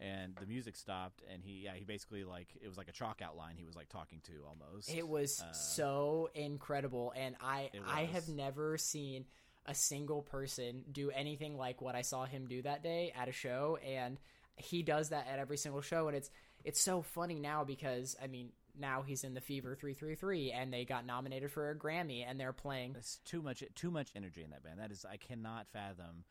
and 0.00 0.34
the 0.40 0.46
music 0.46 0.76
stopped, 0.76 1.22
and 1.32 1.42
he 1.42 1.62
yeah 1.64 1.74
he 1.74 1.84
basically 1.84 2.24
like 2.24 2.48
it 2.62 2.68
was 2.68 2.78
like 2.78 2.88
a 2.88 2.92
chalk 2.92 3.20
outline 3.22 3.56
he 3.56 3.64
was 3.64 3.76
like 3.76 3.88
talking 3.88 4.20
to 4.26 4.32
almost. 4.48 4.90
It 4.90 5.06
was 5.06 5.40
Uh, 5.40 5.52
so 5.52 6.30
incredible 6.34 7.12
and 7.16 7.36
I 7.40 7.70
I 7.86 8.04
have 8.04 8.28
never 8.28 8.78
seen 8.78 9.24
a 9.66 9.74
single 9.74 10.22
person 10.22 10.84
do 10.90 11.10
anything 11.10 11.56
like 11.56 11.82
what 11.82 11.94
I 11.94 12.02
saw 12.02 12.24
him 12.24 12.46
do 12.48 12.62
that 12.62 12.82
day 12.82 13.12
at 13.14 13.28
a 13.28 13.32
show 13.32 13.76
and 13.86 14.18
he 14.56 14.82
does 14.82 15.10
that 15.10 15.26
at 15.30 15.38
every 15.38 15.56
single 15.58 15.82
show 15.82 16.08
and 16.08 16.16
it's 16.16 16.30
it's 16.64 16.80
so 16.80 17.02
funny 17.02 17.38
now 17.38 17.64
because 17.64 18.16
I 18.22 18.26
mean 18.26 18.52
now 18.78 19.02
he's 19.02 19.24
in 19.24 19.34
the 19.34 19.40
Fever 19.40 19.74
333 19.74 20.52
and 20.52 20.72
they 20.72 20.84
got 20.84 21.06
nominated 21.06 21.50
for 21.50 21.70
a 21.70 21.74
Grammy 21.74 22.24
and 22.28 22.38
they're 22.38 22.52
playing 22.52 22.94
It's 22.98 23.18
too 23.24 23.42
much 23.42 23.62
too 23.74 23.90
much 23.90 24.10
energy 24.16 24.42
in 24.42 24.50
that 24.50 24.62
band. 24.62 24.78
That 24.80 24.90
is 24.90 25.04
I 25.04 25.16
cannot 25.16 25.66
fathom. 25.72 26.24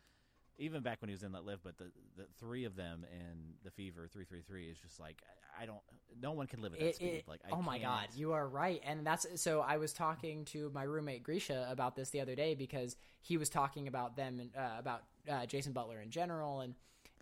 Even 0.62 0.82
back 0.82 1.02
when 1.02 1.08
he 1.08 1.14
was 1.14 1.24
in 1.24 1.32
Let 1.32 1.46
Live, 1.46 1.60
but 1.64 1.78
the, 1.78 1.86
the 2.18 2.26
three 2.38 2.66
of 2.66 2.76
them 2.76 3.06
in 3.14 3.54
the 3.64 3.72
Fever 3.72 4.10
three 4.12 4.26
three 4.26 4.42
three 4.42 4.68
is 4.70 4.78
just 4.78 5.00
like 5.00 5.22
I, 5.58 5.66
don't. 5.66 5.80
No 6.22 6.32
one 6.34 6.48
can 6.48 6.62
live 6.62 6.74
at 6.74 6.80
that 6.80 6.86
It- 6.90 6.96
speed. 6.96 7.08
it- 7.08 7.28
like 7.30 7.40
I 7.50 7.56
oh 7.56 7.62
my 7.62 7.80
god, 7.80 8.08
can't. 8.10 8.18
you 8.18 8.34
are 8.34 8.46
right, 8.48 8.82
and 8.86 9.06
that's 9.08 9.26
so. 9.42 9.62
I 9.62 9.78
was 9.78 9.94
talking 9.94 10.44
to 10.46 10.70
my 10.74 10.84
roommate 10.84 11.24
Grisha 11.24 11.68
about 11.72 11.96
this 11.96 12.10
the 12.10 12.20
other 12.20 12.36
day 12.36 12.56
because 12.56 12.98
he 13.22 13.38
was 13.38 13.50
talking 13.50 13.88
about 13.88 14.16
them 14.18 14.40
and 14.42 14.50
uh, 14.56 14.76
about 14.78 15.04
uh, 15.32 15.46
Jason 15.46 15.72
Butler 15.72 16.02
in 16.02 16.12
general 16.12 16.60
and 16.60 16.76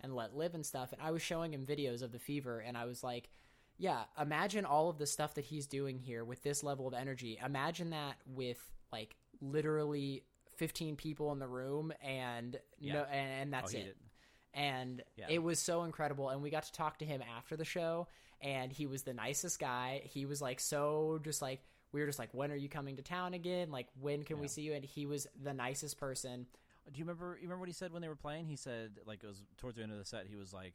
and 0.04 0.16
Let 0.16 0.36
Live 0.36 0.56
and 0.56 0.66
stuff, 0.66 0.92
and 0.94 1.02
I 1.02 1.12
was 1.12 1.22
showing 1.22 1.54
him 1.54 1.64
videos 1.66 2.02
of 2.02 2.12
the 2.12 2.20
Fever, 2.20 2.60
and 2.60 2.76
I 2.78 2.86
was 2.86 3.04
like, 3.04 3.30
yeah, 3.78 4.04
imagine 4.20 4.66
all 4.66 4.90
of 4.90 4.98
the 4.98 5.06
stuff 5.06 5.36
that 5.36 5.46
he's 5.46 5.68
doing 5.68 6.00
here 6.00 6.24
with 6.26 6.42
this 6.44 6.64
level 6.64 6.88
of 6.88 6.94
energy. 6.94 7.40
Imagine 7.44 7.92
that 7.92 8.16
with 8.28 8.60
like 8.92 9.16
literally. 9.42 10.24
15 10.56 10.96
people 10.96 11.32
in 11.34 11.38
the 11.38 11.48
room 11.48 11.94
and 12.02 12.60
no 12.82 13.04
and, 13.12 13.42
and 13.44 13.54
that's 13.54 13.76
Oh, 13.76 13.78
it 13.78 13.84
did. 13.84 13.96
and 14.56 15.04
Yeah. 15.16 15.28
it 15.30 15.38
was 15.44 15.60
so 15.60 15.84
incredible 15.84 16.30
and 16.30 16.42
we 16.42 16.50
got 16.50 16.64
to 16.64 16.72
talk 16.74 16.98
to 16.98 17.06
him 17.06 17.22
after 17.38 17.56
the 17.56 17.64
show 17.64 18.08
and 18.42 18.72
he 18.72 18.88
was 18.88 19.04
the 19.04 19.14
nicest 19.14 19.60
guy 19.60 20.02
he 20.06 20.26
was 20.26 20.42
like 20.42 20.60
so 20.60 21.20
just 21.24 21.44
like 21.44 21.62
we 21.92 22.00
were 22.02 22.08
just 22.08 22.18
like 22.18 22.34
when 22.34 22.52
are 22.52 22.56
you 22.56 22.70
coming 22.70 22.96
to 22.96 23.04
town 23.04 23.36
again 23.36 23.70
like 23.70 23.86
when 24.02 24.24
can 24.24 24.40
we 24.40 24.48
see 24.48 24.64
you 24.64 24.74
and 24.74 24.84
he 24.84 25.06
was 25.06 25.28
the 25.44 25.54
nicest 25.54 26.00
person 26.00 26.48
Do 26.92 26.98
you 26.98 27.04
remember? 27.06 27.36
You 27.40 27.44
remember 27.44 27.60
what 27.60 27.70
he 27.70 27.74
said 27.74 27.94
when 27.94 28.02
they 28.02 28.10
were 28.10 28.16
playing? 28.16 28.48
He 28.48 28.56
said 28.56 28.98
like 29.06 29.24
it 29.24 29.28
was 29.28 29.44
towards 29.58 29.78
the 29.78 29.84
end 29.84 29.92
of 29.92 30.00
the 30.00 30.06
set. 30.06 30.26
He 30.28 30.36
was 30.38 30.54
like, 30.54 30.74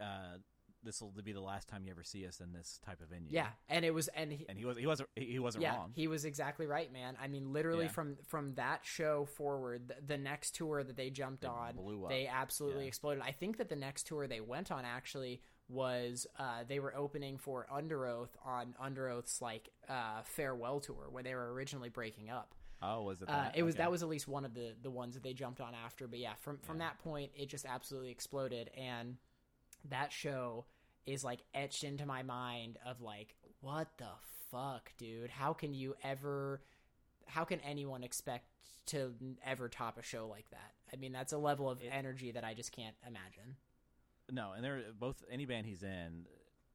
uh, 0.00 0.38
"This 0.86 1.02
will 1.02 1.10
be 1.22 1.32
the 1.32 1.40
last 1.40 1.68
time 1.68 1.84
you 1.84 1.90
ever 1.90 2.02
see 2.04 2.26
us 2.26 2.40
in 2.40 2.52
this 2.52 2.80
type 2.86 3.00
of 3.02 3.08
venue." 3.08 3.28
yeah 3.30 3.48
and 3.68 3.84
it 3.84 3.92
was 3.92 4.08
and 4.08 4.32
he, 4.32 4.46
and 4.48 4.56
he 4.58 4.64
was 4.64 4.78
he 4.78 4.86
wasn't 4.86 5.08
he 5.16 5.38
wasn't 5.38 5.62
yeah 5.62 5.74
wrong. 5.76 5.90
he 5.94 6.08
was 6.08 6.24
exactly 6.24 6.66
right 6.66 6.90
man 6.92 7.16
i 7.20 7.26
mean 7.28 7.52
literally 7.52 7.84
Yeah. 7.86 7.90
from 7.90 8.16
from 8.26 8.54
that 8.54 8.80
show 8.84 9.26
forward 9.26 9.88
the, 9.88 9.96
the 10.06 10.16
next 10.18 10.54
tour 10.54 10.82
that 10.82 10.96
they 10.96 11.10
jumped 11.10 11.42
They 11.42 11.48
on 11.48 11.78
they 12.08 12.26
absolutely 12.26 12.84
Yeah. 12.84 12.88
exploded 12.88 13.22
i 13.26 13.32
think 13.32 13.58
that 13.58 13.68
the 13.68 13.76
next 13.76 14.06
tour 14.06 14.26
they 14.26 14.40
went 14.40 14.70
on 14.72 14.84
actually 14.86 15.42
was 15.68 16.26
uh, 16.38 16.62
they 16.68 16.78
were 16.78 16.94
opening 16.94 17.38
for 17.38 17.66
under 17.70 18.06
oath 18.06 18.36
on 18.44 18.74
under 18.80 19.08
oath's 19.08 19.42
like 19.42 19.68
uh, 19.88 20.22
farewell 20.22 20.78
tour 20.78 21.08
where 21.10 21.24
they 21.24 21.34
were 21.34 21.52
originally 21.52 21.88
breaking 21.88 22.30
up 22.30 22.54
oh, 22.82 23.02
was 23.02 23.20
it? 23.22 23.28
uh, 23.28 23.32
That? 23.32 23.56
it 23.56 23.62
was 23.64 23.74
Okay. 23.74 23.82
that 23.82 23.90
was 23.90 24.02
at 24.04 24.08
least 24.08 24.28
one 24.28 24.44
of 24.44 24.54
the 24.54 24.74
the 24.80 24.90
ones 24.90 25.14
that 25.14 25.24
they 25.24 25.32
jumped 25.32 25.60
on 25.60 25.74
after 25.74 26.06
but 26.06 26.20
yeah 26.20 26.34
from 26.34 26.58
from 26.58 26.78
Yeah. 26.78 26.86
that 26.90 26.98
point 27.00 27.32
it 27.34 27.48
just 27.48 27.66
absolutely 27.66 28.10
exploded 28.10 28.70
and 28.76 29.16
that 29.88 30.12
show 30.12 30.66
is 31.06 31.24
like 31.24 31.40
etched 31.54 31.84
into 31.84 32.04
my 32.04 32.22
mind 32.22 32.78
of 32.84 33.00
like 33.00 33.34
what 33.60 33.88
the 33.98 34.08
fuck 34.50 34.92
dude 34.98 35.30
how 35.30 35.52
can 35.52 35.72
you 35.72 35.94
ever 36.04 36.60
how 37.26 37.44
can 37.44 37.60
anyone 37.60 38.02
expect 38.02 38.46
to 38.86 39.12
ever 39.44 39.68
top 39.68 39.98
a 39.98 40.02
show 40.02 40.28
like 40.28 40.48
that? 40.50 40.72
I 40.92 40.96
mean, 40.96 41.12
that's 41.12 41.32
a 41.32 41.38
level 41.38 41.68
of 41.68 41.80
energy 41.90 42.32
that 42.32 42.44
I 42.44 42.54
just 42.54 42.72
can't 42.72 42.94
imagine. 43.06 43.56
No, 44.30 44.52
and 44.52 44.64
they're 44.64 44.82
both 44.98 45.22
any 45.30 45.44
band 45.44 45.66
he's 45.66 45.82
in, 45.82 46.26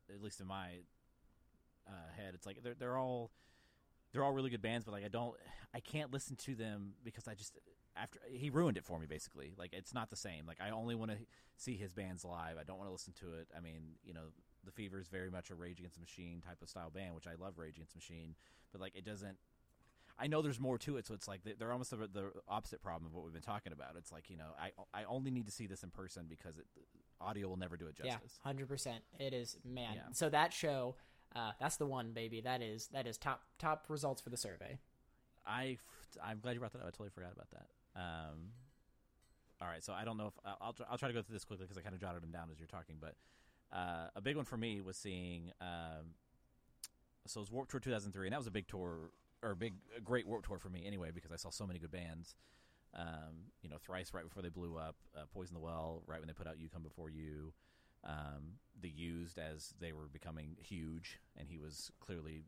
at 0.09 0.21
least 0.21 0.39
in 0.39 0.47
my 0.47 0.79
uh, 1.87 2.11
head, 2.15 2.33
it's 2.33 2.45
like 2.45 2.63
they're 2.63 2.75
they're 2.77 2.97
all 2.97 3.31
they're 4.11 4.23
all 4.23 4.33
really 4.33 4.49
good 4.49 4.61
bands, 4.61 4.85
but 4.85 4.91
like 4.91 5.03
I 5.03 5.09
don't 5.09 5.35
I 5.73 5.79
can't 5.79 6.11
listen 6.11 6.35
to 6.37 6.55
them 6.55 6.93
because 7.03 7.27
I 7.27 7.33
just 7.33 7.57
after 7.95 8.19
he 8.31 8.49
ruined 8.49 8.77
it 8.77 8.85
for 8.85 8.99
me 8.99 9.05
basically. 9.07 9.53
Like 9.57 9.73
it's 9.73 9.93
not 9.93 10.09
the 10.09 10.15
same. 10.15 10.45
Like 10.47 10.59
I 10.61 10.69
only 10.71 10.95
want 10.95 11.11
to 11.11 11.17
see 11.57 11.75
his 11.75 11.93
bands 11.93 12.23
live. 12.25 12.57
I 12.59 12.63
don't 12.63 12.77
want 12.77 12.87
to 12.89 12.93
listen 12.93 13.13
to 13.21 13.33
it. 13.39 13.47
I 13.55 13.59
mean, 13.59 13.95
you 14.03 14.13
know, 14.13 14.31
the 14.63 14.71
Fever 14.71 14.99
is 14.99 15.07
very 15.07 15.29
much 15.29 15.49
a 15.49 15.55
Rage 15.55 15.79
Against 15.79 15.95
the 15.97 16.01
Machine 16.01 16.41
type 16.45 16.61
of 16.61 16.69
style 16.69 16.89
band, 16.89 17.15
which 17.15 17.27
I 17.27 17.33
love 17.41 17.57
Rage 17.57 17.75
Against 17.75 17.93
the 17.93 17.97
Machine, 17.97 18.35
but 18.71 18.79
like 18.81 18.95
it 18.95 19.05
doesn't. 19.05 19.37
I 20.19 20.27
know 20.27 20.43
there's 20.43 20.59
more 20.59 20.77
to 20.79 20.97
it, 20.97 21.07
so 21.07 21.15
it's 21.15 21.27
like 21.27 21.43
they- 21.43 21.53
they're 21.53 21.71
almost 21.71 21.89
the, 21.89 21.95
the 22.07 22.31
opposite 22.47 22.81
problem 22.83 23.07
of 23.07 23.15
what 23.15 23.23
we've 23.23 23.33
been 23.33 23.41
talking 23.41 23.73
about. 23.73 23.95
It's 23.97 24.11
like 24.11 24.29
you 24.29 24.37
know, 24.37 24.51
I 24.59 24.71
I 24.93 25.03
only 25.05 25.31
need 25.31 25.45
to 25.47 25.51
see 25.51 25.65
this 25.67 25.81
in 25.83 25.89
person 25.89 26.25
because 26.29 26.57
it, 26.59 26.65
audio 27.19 27.47
will 27.47 27.57
never 27.57 27.75
do 27.77 27.87
it 27.87 27.95
justice 27.95 28.13
Yeah, 28.23 28.43
hundred 28.47 28.67
percent. 28.67 29.03
It 29.19 29.33
is 29.33 29.57
man. 29.65 29.93
Yeah. 29.95 30.01
So 30.13 30.29
that 30.29 30.53
show, 30.53 30.95
uh, 31.35 31.51
that's 31.59 31.77
the 31.77 31.87
one, 31.87 32.11
baby. 32.13 32.41
That 32.41 32.61
is 32.61 32.87
that 32.93 33.07
is 33.07 33.17
top 33.17 33.41
top 33.57 33.85
results 33.89 34.21
for 34.21 34.29
the 34.29 34.37
survey. 34.37 34.77
I 35.45 35.77
I'm 36.23 36.39
glad 36.39 36.53
you 36.53 36.59
brought 36.59 36.73
that 36.73 36.79
up. 36.81 36.87
I 36.87 36.91
totally 36.91 37.09
forgot 37.09 37.31
about 37.33 37.49
that. 37.51 37.65
Um, 37.95 38.51
all 39.61 39.67
right, 39.67 39.83
so 39.83 39.93
I 39.93 40.05
don't 40.05 40.17
know 40.17 40.27
if 40.27 40.33
I'll 40.43 40.75
I'll 40.89 40.97
try, 40.97 41.07
to 41.07 41.13
go 41.13 41.21
through 41.21 41.35
this 41.35 41.45
quickly 41.45 41.65
because 41.65 41.77
I 41.77 41.81
kind 41.81 41.93
of 41.93 42.01
jotted 42.01 42.23
them 42.23 42.31
down 42.31 42.49
as 42.51 42.59
you're 42.59 42.67
talking. 42.67 42.95
But 42.99 43.15
uh, 43.71 44.07
a 44.15 44.21
big 44.21 44.35
one 44.35 44.45
for 44.45 44.57
me 44.57 44.81
was 44.81 44.97
seeing. 44.97 45.51
Um, 45.61 46.15
so 47.27 47.39
it 47.39 47.43
was 47.43 47.51
Warped 47.51 47.71
Tour 47.71 47.79
2003, 47.79 48.27
and 48.27 48.33
that 48.33 48.39
was 48.39 48.47
a 48.47 48.51
big 48.51 48.67
tour 48.67 49.11
or 49.43 49.51
a 49.51 49.55
big, 49.55 49.73
a 49.95 50.01
great 50.01 50.27
Warped 50.27 50.47
Tour 50.47 50.57
for 50.57 50.69
me 50.69 50.83
anyway 50.85 51.11
because 51.13 51.31
I 51.31 51.35
saw 51.35 51.49
so 51.49 51.65
many 51.65 51.79
good 51.79 51.91
bands. 51.91 52.35
Um, 52.93 53.51
you 53.61 53.69
know, 53.69 53.77
Thrice 53.77 54.13
right 54.13 54.23
before 54.23 54.43
they 54.43 54.49
blew 54.49 54.77
up, 54.77 54.95
uh, 55.15 55.23
Poison 55.33 55.53
the 55.53 55.59
Well 55.59 56.03
right 56.07 56.19
when 56.19 56.27
they 56.27 56.33
put 56.33 56.47
out 56.47 56.59
You 56.59 56.69
Come 56.69 56.83
Before 56.83 57.09
You, 57.09 57.53
um, 58.03 58.57
The 58.81 58.89
Used 58.89 59.37
as 59.37 59.73
they 59.79 59.93
were 59.93 60.07
becoming 60.11 60.57
huge, 60.59 61.19
and 61.37 61.47
he 61.47 61.57
was 61.57 61.91
clearly 61.99 62.43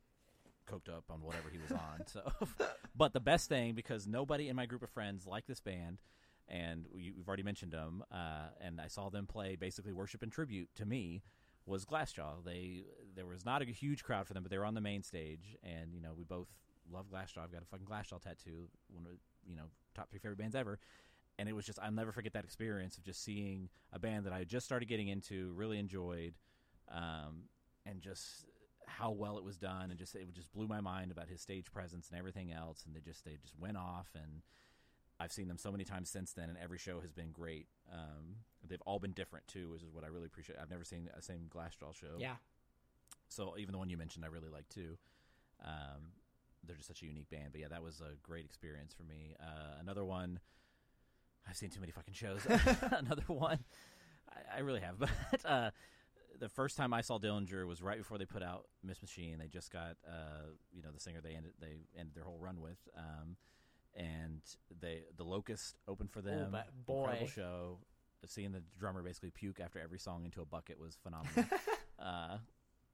coked 0.65 0.89
up 0.89 1.05
on 1.09 1.21
whatever 1.21 1.49
he 1.49 1.57
was 1.57 1.71
on. 1.71 2.05
So, 2.05 2.31
but 2.95 3.13
the 3.13 3.19
best 3.19 3.49
thing 3.49 3.73
because 3.73 4.07
nobody 4.07 4.49
in 4.49 4.55
my 4.55 4.65
group 4.65 4.83
of 4.83 4.89
friends 4.89 5.25
liked 5.25 5.47
this 5.47 5.59
band, 5.59 5.99
and 6.47 6.85
we, 6.93 7.11
we've 7.15 7.27
already 7.27 7.43
mentioned 7.43 7.71
them, 7.71 8.03
uh, 8.11 8.47
and 8.61 8.79
I 8.81 8.87
saw 8.87 9.09
them 9.09 9.27
play 9.27 9.55
basically 9.55 9.93
worship 9.93 10.23
and 10.23 10.31
tribute 10.31 10.69
to 10.75 10.85
me. 10.85 11.23
Was 11.65 11.85
Glassjaw? 11.85 12.43
They 12.43 12.83
there 13.15 13.25
was 13.25 13.45
not 13.45 13.61
a 13.61 13.65
huge 13.65 14.03
crowd 14.03 14.27
for 14.27 14.33
them, 14.33 14.43
but 14.43 14.51
they 14.51 14.57
were 14.57 14.65
on 14.65 14.73
the 14.73 14.81
main 14.81 15.01
stage, 15.01 15.55
and 15.63 15.93
you 15.93 16.01
know 16.01 16.13
we 16.17 16.23
both 16.23 16.47
love 16.91 17.05
Glassjaw. 17.11 17.43
I've 17.43 17.51
got 17.51 17.61
a 17.61 17.65
fucking 17.65 17.85
Glassjaw 17.85 18.21
tattoo, 18.21 18.67
one 18.89 19.05
of 19.05 19.13
you 19.45 19.55
know 19.55 19.65
top 19.95 20.09
three 20.09 20.19
favorite 20.19 20.37
bands 20.37 20.55
ever. 20.55 20.79
And 21.39 21.49
it 21.49 21.53
was 21.53 21.65
just 21.65 21.79
I'll 21.81 21.91
never 21.91 22.11
forget 22.11 22.33
that 22.33 22.43
experience 22.43 22.97
of 22.97 23.03
just 23.03 23.23
seeing 23.23 23.69
a 23.91 23.97
band 23.97 24.25
that 24.25 24.33
I 24.33 24.43
just 24.43 24.65
started 24.65 24.87
getting 24.87 25.07
into, 25.07 25.51
really 25.55 25.79
enjoyed, 25.79 26.35
um, 26.91 27.45
and 27.85 28.01
just 28.01 28.45
how 28.87 29.11
well 29.11 29.37
it 29.37 29.43
was 29.43 29.57
done, 29.57 29.89
and 29.89 29.97
just 29.97 30.15
it 30.15 30.31
just 30.33 30.51
blew 30.51 30.67
my 30.67 30.81
mind 30.81 31.11
about 31.11 31.27
his 31.29 31.41
stage 31.41 31.71
presence 31.71 32.09
and 32.09 32.17
everything 32.19 32.51
else. 32.51 32.83
And 32.85 32.95
they 32.95 32.99
just 33.01 33.25
they 33.25 33.37
just 33.41 33.57
went 33.57 33.77
off, 33.77 34.07
and 34.15 34.41
I've 35.19 35.31
seen 35.31 35.47
them 35.47 35.57
so 35.57 35.71
many 35.71 35.83
times 35.83 36.09
since 36.09 36.33
then, 36.33 36.49
and 36.49 36.57
every 36.57 36.77
show 36.77 36.99
has 37.01 37.11
been 37.11 37.31
great. 37.31 37.67
Um, 37.91 38.37
they've 38.67 38.81
all 38.85 38.99
been 38.99 39.11
different 39.13 39.47
too, 39.47 39.69
which 39.71 39.83
is 39.83 39.89
what 39.93 40.03
I 40.03 40.07
really 40.07 40.25
appreciate. 40.25 40.57
I've 40.61 40.69
never 40.69 40.83
seen 40.83 41.09
a 41.17 41.21
same 41.21 41.49
Glassjaw 41.53 41.93
show. 41.93 42.17
Yeah, 42.19 42.35
So 43.29 43.55
even 43.57 43.71
the 43.73 43.77
one 43.77 43.89
you 43.89 43.97
mentioned, 43.97 44.25
I 44.25 44.29
really 44.29 44.49
like 44.49 44.67
too. 44.69 44.97
Um, 45.63 46.13
they're 46.65 46.75
just 46.75 46.87
such 46.87 47.01
a 47.03 47.05
unique 47.05 47.29
band. 47.29 47.49
But 47.51 47.61
yeah, 47.61 47.67
that 47.69 47.83
was 47.83 48.01
a 48.01 48.15
great 48.23 48.45
experience 48.45 48.93
for 48.93 49.03
me. 49.03 49.35
Uh, 49.39 49.79
another 49.81 50.03
one, 50.05 50.39
I've 51.47 51.57
seen 51.57 51.69
too 51.69 51.79
many 51.79 51.91
fucking 51.91 52.13
shows. 52.13 52.45
another 52.91 53.23
one, 53.27 53.59
I, 54.29 54.57
I 54.57 54.59
really 54.61 54.79
have. 54.81 54.95
But 54.99 55.45
uh, 55.45 55.71
the 56.43 56.49
first 56.49 56.75
time 56.75 56.93
I 56.93 56.99
saw 56.99 57.19
Dillinger 57.19 57.65
was 57.65 57.81
right 57.81 57.97
before 57.97 58.17
they 58.17 58.25
put 58.25 58.43
out 58.43 58.65
Miss 58.83 59.01
Machine. 59.01 59.37
They 59.39 59.47
just 59.47 59.71
got, 59.71 59.95
uh, 60.05 60.51
you 60.73 60.83
know, 60.83 60.89
the 60.93 60.99
singer 60.99 61.21
they 61.21 61.35
ended 61.35 61.53
they 61.61 61.77
ended 61.97 62.13
their 62.13 62.25
whole 62.25 62.37
run 62.37 62.59
with. 62.59 62.77
Um, 62.97 63.37
and 63.95 64.41
they 64.81 65.03
the 65.15 65.23
Locust 65.23 65.77
opened 65.87 66.11
for 66.11 66.21
them. 66.21 66.53
Incredible 66.53 66.73
boy. 66.85 67.31
show. 67.33 67.77
Seeing 68.25 68.51
the 68.51 68.61
drummer 68.77 69.01
basically 69.01 69.31
puke 69.31 69.61
after 69.61 69.79
every 69.79 69.99
song 69.99 70.25
into 70.25 70.41
a 70.41 70.45
bucket 70.45 70.77
was 70.79 70.97
phenomenal. 71.01 71.45
uh, 71.99 72.37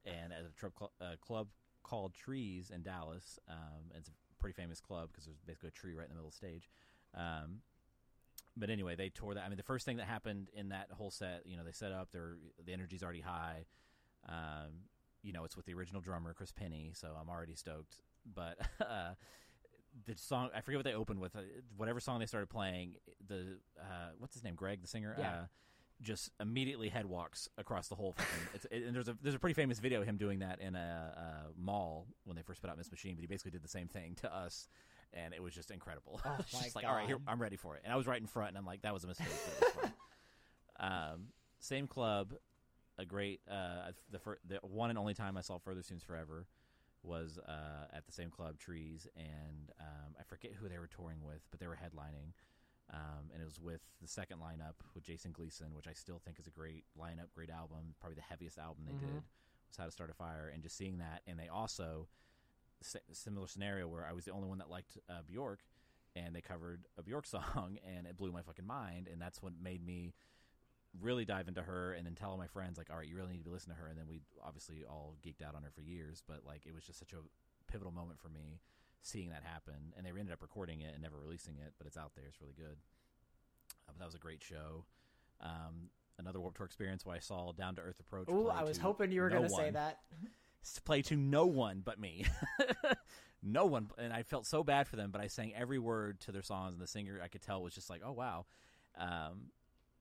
and 0.04 0.32
at 0.32 0.44
a 0.48 0.56
trip 0.56 0.72
cl- 0.78 0.92
uh, 1.00 1.16
club 1.20 1.48
called 1.82 2.14
Trees 2.14 2.70
in 2.72 2.82
Dallas. 2.82 3.40
Um, 3.48 3.90
it's 3.96 4.08
a 4.08 4.12
pretty 4.38 4.54
famous 4.54 4.80
club 4.80 5.08
because 5.10 5.24
there's 5.24 5.40
basically 5.44 5.68
a 5.68 5.72
tree 5.72 5.94
right 5.94 6.04
in 6.04 6.10
the 6.10 6.14
middle 6.14 6.28
of 6.28 6.34
the 6.34 6.36
stage. 6.36 6.70
Um, 7.16 7.62
but 8.56 8.70
anyway, 8.70 8.94
they 8.96 9.08
tore 9.08 9.34
that. 9.34 9.44
I 9.44 9.48
mean, 9.48 9.56
the 9.56 9.62
first 9.62 9.84
thing 9.84 9.96
that 9.98 10.06
happened 10.06 10.48
in 10.54 10.70
that 10.70 10.88
whole 10.92 11.10
set, 11.10 11.42
you 11.44 11.56
know, 11.56 11.64
they 11.64 11.72
set 11.72 11.92
up. 11.92 12.10
Their 12.12 12.36
the 12.64 12.72
energy's 12.72 13.02
already 13.02 13.20
high. 13.20 13.64
Um, 14.28 14.86
you 15.22 15.32
know, 15.32 15.44
it's 15.44 15.56
with 15.56 15.66
the 15.66 15.74
original 15.74 16.00
drummer 16.00 16.34
Chris 16.34 16.52
Pennie, 16.52 16.92
so 16.94 17.08
I'm 17.20 17.28
already 17.28 17.54
stoked. 17.54 18.00
But 18.34 18.58
uh, 18.80 19.14
the 20.06 20.16
song, 20.16 20.50
I 20.54 20.60
forget 20.60 20.78
what 20.78 20.84
they 20.84 20.94
opened 20.94 21.20
with. 21.20 21.36
Uh, 21.36 21.40
whatever 21.76 22.00
song 22.00 22.20
they 22.20 22.26
started 22.26 22.48
playing, 22.48 22.94
the 23.26 23.58
uh, 23.78 24.10
what's 24.18 24.34
his 24.34 24.44
name, 24.44 24.54
Greg, 24.54 24.82
the 24.82 24.88
singer. 24.88 25.14
Yeah. 25.18 25.30
Uh, 25.30 25.44
just 26.02 26.30
immediately 26.40 26.88
head 26.88 27.04
walks 27.04 27.48
across 27.58 27.88
the 27.88 27.94
whole. 27.94 28.16
It's, 28.54 28.64
it, 28.70 28.84
and 28.84 28.94
there's 28.94 29.08
a 29.08 29.16
there's 29.22 29.34
a 29.34 29.38
pretty 29.38 29.54
famous 29.54 29.78
video 29.80 30.00
of 30.00 30.06
him 30.06 30.16
doing 30.16 30.38
that 30.38 30.58
in 30.60 30.74
a, 30.74 30.78
a 30.78 31.60
mall 31.60 32.06
when 32.24 32.36
they 32.36 32.42
first 32.42 32.62
put 32.62 32.70
out 32.70 32.78
Miss 32.78 32.90
Machine. 32.90 33.16
But 33.16 33.20
he 33.20 33.26
basically 33.26 33.50
did 33.50 33.62
the 33.62 33.68
same 33.68 33.86
thing 33.86 34.14
to 34.22 34.34
us, 34.34 34.68
and 35.12 35.34
it 35.34 35.42
was 35.42 35.54
just 35.54 35.70
incredible. 35.70 36.20
Oh 36.24 36.36
just 36.50 36.74
like, 36.76 36.84
all 36.86 36.94
right, 36.94 37.06
here 37.06 37.18
I'm 37.26 37.40
ready 37.40 37.56
for 37.56 37.76
it. 37.76 37.82
And 37.84 37.92
I 37.92 37.96
was 37.96 38.06
right 38.06 38.20
in 38.20 38.26
front, 38.26 38.50
and 38.50 38.58
I'm 38.58 38.66
like, 38.66 38.82
that 38.82 38.94
was 38.94 39.04
a 39.04 39.06
mistake. 39.08 39.28
Was 39.82 39.90
um, 40.80 41.26
same 41.58 41.86
club, 41.86 42.32
a 42.98 43.04
great 43.04 43.40
uh, 43.50 43.92
the 44.10 44.18
fir- 44.18 44.38
the 44.46 44.58
one 44.62 44.90
and 44.90 44.98
only 44.98 45.14
time 45.14 45.36
I 45.36 45.40
saw 45.42 45.58
Further 45.58 45.82
Seems 45.82 46.02
Forever 46.02 46.46
was 47.02 47.38
uh, 47.48 47.86
at 47.96 48.04
the 48.06 48.12
same 48.12 48.30
club, 48.30 48.58
Trees, 48.58 49.06
and 49.16 49.70
um, 49.80 50.14
I 50.18 50.22
forget 50.24 50.52
who 50.52 50.68
they 50.68 50.78
were 50.78 50.86
touring 50.88 51.22
with, 51.24 51.40
but 51.50 51.58
they 51.60 51.66
were 51.66 51.76
headlining. 51.76 52.32
Um, 52.92 53.30
and 53.32 53.40
it 53.40 53.44
was 53.44 53.60
with 53.60 53.80
the 54.02 54.08
second 54.08 54.38
lineup 54.38 54.74
with 54.94 55.04
Jason 55.04 55.30
Gleason, 55.32 55.68
which 55.74 55.86
I 55.86 55.92
still 55.92 56.20
think 56.24 56.40
is 56.40 56.46
a 56.48 56.50
great 56.50 56.84
lineup, 57.00 57.30
great 57.34 57.48
album, 57.48 57.94
probably 58.00 58.16
the 58.16 58.22
heaviest 58.22 58.58
album 58.58 58.84
they 58.84 58.92
Mhm. 58.94 58.98
did 58.98 59.22
was 59.68 59.76
How 59.78 59.84
to 59.84 59.92
Start 59.92 60.10
a 60.10 60.14
Fire, 60.14 60.50
and 60.52 60.60
just 60.62 60.76
seeing 60.76 60.98
that, 60.98 61.22
and 61.26 61.38
they 61.38 61.46
also 61.48 62.08
similar 63.12 63.46
scenario 63.46 63.88
where 63.88 64.06
I 64.08 64.12
was 64.12 64.24
the 64.24 64.32
only 64.32 64.48
one 64.48 64.58
that 64.58 64.70
liked 64.70 64.98
uh, 65.08 65.22
Bjork, 65.26 65.60
and 66.16 66.34
they 66.34 66.40
covered 66.40 66.86
a 66.98 67.02
Bjork 67.02 67.26
song, 67.26 67.78
and 67.86 68.06
it 68.06 68.16
blew 68.16 68.32
my 68.32 68.42
fucking 68.42 68.66
mind, 68.66 69.08
and 69.10 69.20
that's 69.20 69.42
what 69.42 69.52
made 69.62 69.84
me 69.84 70.14
really 71.00 71.24
dive 71.24 71.46
into 71.46 71.62
her, 71.62 71.92
and 71.92 72.04
then 72.04 72.14
tell 72.14 72.30
all 72.30 72.36
my 72.38 72.48
friends 72.48 72.76
like, 72.78 72.90
all 72.90 72.96
right, 72.96 73.06
you 73.06 73.16
really 73.16 73.32
need 73.32 73.44
to 73.44 73.50
listen 73.50 73.70
to 73.70 73.76
her, 73.76 73.86
and 73.86 73.98
then 73.98 74.06
we 74.08 74.20
obviously 74.44 74.84
all 74.88 75.14
geeked 75.24 75.46
out 75.46 75.54
on 75.54 75.62
her 75.62 75.70
for 75.70 75.82
years, 75.82 76.22
but 76.26 76.40
like 76.46 76.66
it 76.66 76.74
was 76.74 76.84
just 76.84 76.98
such 76.98 77.12
a 77.12 77.70
pivotal 77.70 77.92
moment 77.92 78.18
for 78.18 78.28
me 78.28 78.60
seeing 79.02 79.30
that 79.30 79.42
happen, 79.44 79.94
and 79.96 80.04
they 80.04 80.10
ended 80.10 80.32
up 80.32 80.42
recording 80.42 80.80
it 80.80 80.92
and 80.92 81.02
never 81.02 81.16
releasing 81.18 81.56
it, 81.56 81.72
but 81.78 81.86
it's 81.86 81.96
out 81.96 82.12
there, 82.14 82.24
it's 82.28 82.40
really 82.40 82.54
good. 82.56 82.76
Uh, 83.88 83.92
but 83.92 83.98
that 83.98 84.04
was 84.04 84.14
a 84.14 84.18
great 84.18 84.42
show. 84.42 84.84
Um, 85.40 85.90
another 86.18 86.40
Warped 86.40 86.56
Tour 86.56 86.66
experience 86.66 87.06
where 87.06 87.16
I 87.16 87.20
saw 87.20 87.52
Down 87.52 87.76
to 87.76 87.82
Earth 87.82 88.00
Approach. 88.00 88.28
Ooh, 88.28 88.48
I 88.48 88.62
was 88.62 88.78
hoping 88.78 89.10
you 89.10 89.22
were 89.22 89.30
no 89.30 89.38
going 89.38 89.48
to 89.48 89.54
say 89.54 89.70
that. 89.70 90.00
s- 90.62 90.78
play 90.80 91.02
to 91.02 91.16
no 91.16 91.46
one 91.46 91.82
but 91.84 91.98
me. 91.98 92.24
no 93.42 93.66
one, 93.66 93.90
and 93.98 94.12
I 94.12 94.22
felt 94.22 94.46
so 94.46 94.62
bad 94.62 94.88
for 94.88 94.96
them. 94.96 95.10
But 95.10 95.20
I 95.20 95.28
sang 95.28 95.54
every 95.54 95.78
word 95.78 96.20
to 96.20 96.32
their 96.32 96.42
songs, 96.42 96.74
and 96.74 96.82
the 96.82 96.86
singer 96.86 97.20
I 97.22 97.28
could 97.28 97.42
tell 97.42 97.62
was 97.62 97.74
just 97.74 97.90
like, 97.90 98.02
"Oh 98.04 98.12
wow." 98.12 98.46
Um, 98.98 99.50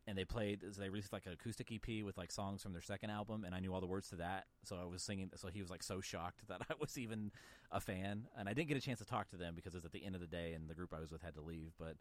and 0.08 0.18
they 0.18 0.26
played. 0.26 0.62
So 0.72 0.82
they 0.82 0.90
released 0.90 1.14
like 1.14 1.26
an 1.28 1.34
acoustic 1.34 1.72
EP 1.72 2.04
with 2.04 2.18
like 2.18 2.32
songs 2.32 2.64
from 2.64 2.74
their 2.74 2.82
second 2.82 3.12
album, 3.12 3.44
and 3.44 3.54
I 3.54 3.60
knew 3.60 3.74
all 3.74 3.82
the 3.82 3.88
words 3.88 4.10
to 4.10 4.18
that. 4.18 4.46
So 4.64 4.78
I 4.82 4.86
was 4.86 5.04
singing. 5.04 5.30
So 5.36 5.50
he 5.50 5.62
was 5.62 5.70
like 5.70 5.84
so 5.84 6.02
shocked 6.02 6.42
that 6.48 6.62
I 6.70 6.74
was 6.80 6.98
even 6.98 7.32
a 7.72 7.80
fan, 7.80 8.28
and 8.38 8.50
I 8.50 8.54
didn't 8.54 8.70
get 8.70 8.78
a 8.78 8.82
chance 8.82 9.00
to 9.00 9.06
talk 9.06 9.30
to 9.30 9.38
them 9.38 9.54
because 9.56 9.74
it 9.74 9.78
was 9.78 9.86
at 9.86 9.92
the 9.92 10.04
end 10.04 10.16
of 10.16 10.22
the 10.22 10.28
day, 10.28 10.54
and 10.54 10.68
the 10.68 10.76
group 10.76 10.94
I 10.96 11.00
was 11.00 11.12
with 11.12 11.22
had 11.22 11.36
to 11.36 11.42
leave. 11.42 11.72
But 11.78 11.96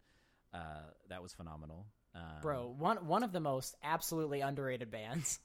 uh, 0.53 0.89
that 1.09 1.21
was 1.21 1.33
phenomenal, 1.33 1.85
um, 2.15 2.41
Bro, 2.41 2.75
one 2.77 3.05
one 3.05 3.23
of 3.23 3.31
the 3.31 3.39
most 3.39 3.75
absolutely 3.83 4.41
underrated 4.41 4.89
bands. 4.91 5.39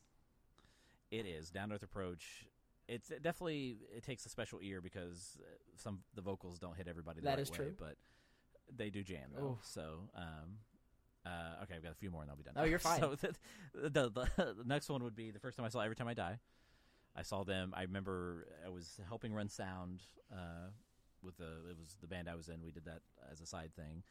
It 1.10 1.26
is 1.26 1.50
down 1.50 1.68
to 1.68 1.76
earth 1.76 1.82
approach. 1.82 2.46
It's 2.88 3.10
it 3.10 3.22
definitely 3.22 3.78
it 3.96 4.02
takes 4.02 4.26
a 4.26 4.28
special 4.28 4.58
ear 4.62 4.80
because 4.80 5.38
uh, 5.40 5.44
some 5.76 6.00
the 6.14 6.20
vocals 6.22 6.58
don't 6.58 6.76
hit 6.76 6.86
everybody 6.88 7.20
the 7.20 7.24
That 7.24 7.30
right 7.32 7.38
is 7.40 7.50
way, 7.50 7.56
true. 7.56 7.74
but 7.78 7.96
they 8.74 8.90
do 8.90 9.02
jam 9.02 9.30
though. 9.34 9.52
Oof. 9.52 9.58
So, 9.62 10.08
um, 10.14 10.58
uh, 11.26 11.62
okay, 11.62 11.74
I've 11.76 11.82
got 11.82 11.92
a 11.92 11.96
few 11.96 12.10
more 12.10 12.22
and 12.22 12.30
I'll 12.30 12.36
be 12.36 12.42
done. 12.42 12.54
Oh, 12.56 12.64
you're 12.64 12.78
fine. 12.90 13.00
So 13.00 13.16
the, 13.16 13.34
the, 13.74 14.10
the 14.10 14.28
the 14.58 14.64
next 14.66 14.88
one 14.90 15.02
would 15.04 15.16
be 15.16 15.30
the 15.30 15.38
first 15.38 15.56
time 15.56 15.64
I 15.64 15.70
saw 15.70 15.80
Every 15.80 15.96
Time 15.96 16.08
I 16.08 16.14
Die. 16.14 16.38
I 17.16 17.22
saw 17.22 17.44
them. 17.44 17.72
I 17.76 17.82
remember 17.82 18.48
I 18.66 18.68
was 18.68 19.00
helping 19.08 19.32
run 19.32 19.48
sound 19.48 20.02
uh, 20.32 20.68
with 21.22 21.36
the 21.38 21.44
it 21.70 21.76
was 21.78 21.96
the 22.00 22.06
band 22.08 22.28
I 22.28 22.34
was 22.34 22.48
in. 22.48 22.62
We 22.64 22.72
did 22.72 22.84
that 22.86 23.00
as 23.32 23.40
a 23.40 23.46
side 23.46 23.70
thing 23.74 24.02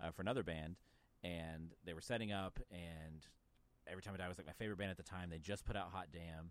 uh, 0.00 0.10
for 0.10 0.22
another 0.22 0.42
band, 0.42 0.76
and 1.24 1.72
they 1.84 1.94
were 1.94 2.00
setting 2.02 2.32
up. 2.32 2.60
And 2.70 3.26
Every 3.90 4.02
Time 4.02 4.14
I 4.14 4.18
Die 4.18 4.28
was 4.28 4.38
like 4.38 4.46
my 4.46 4.52
favorite 4.52 4.78
band 4.78 4.90
at 4.90 4.98
the 4.98 5.02
time. 5.02 5.30
They 5.30 5.38
just 5.38 5.64
put 5.64 5.74
out 5.74 5.88
Hot 5.92 6.08
Damn, 6.12 6.50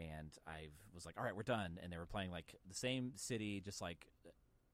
and 0.00 0.30
I 0.46 0.68
was 0.94 1.04
like, 1.04 1.16
all 1.18 1.24
right, 1.24 1.34
we're 1.34 1.42
done. 1.42 1.78
And 1.82 1.92
they 1.92 1.98
were 1.98 2.06
playing 2.06 2.30
like 2.30 2.54
the 2.68 2.74
same 2.74 3.12
city, 3.16 3.60
just 3.64 3.80
like 3.80 4.06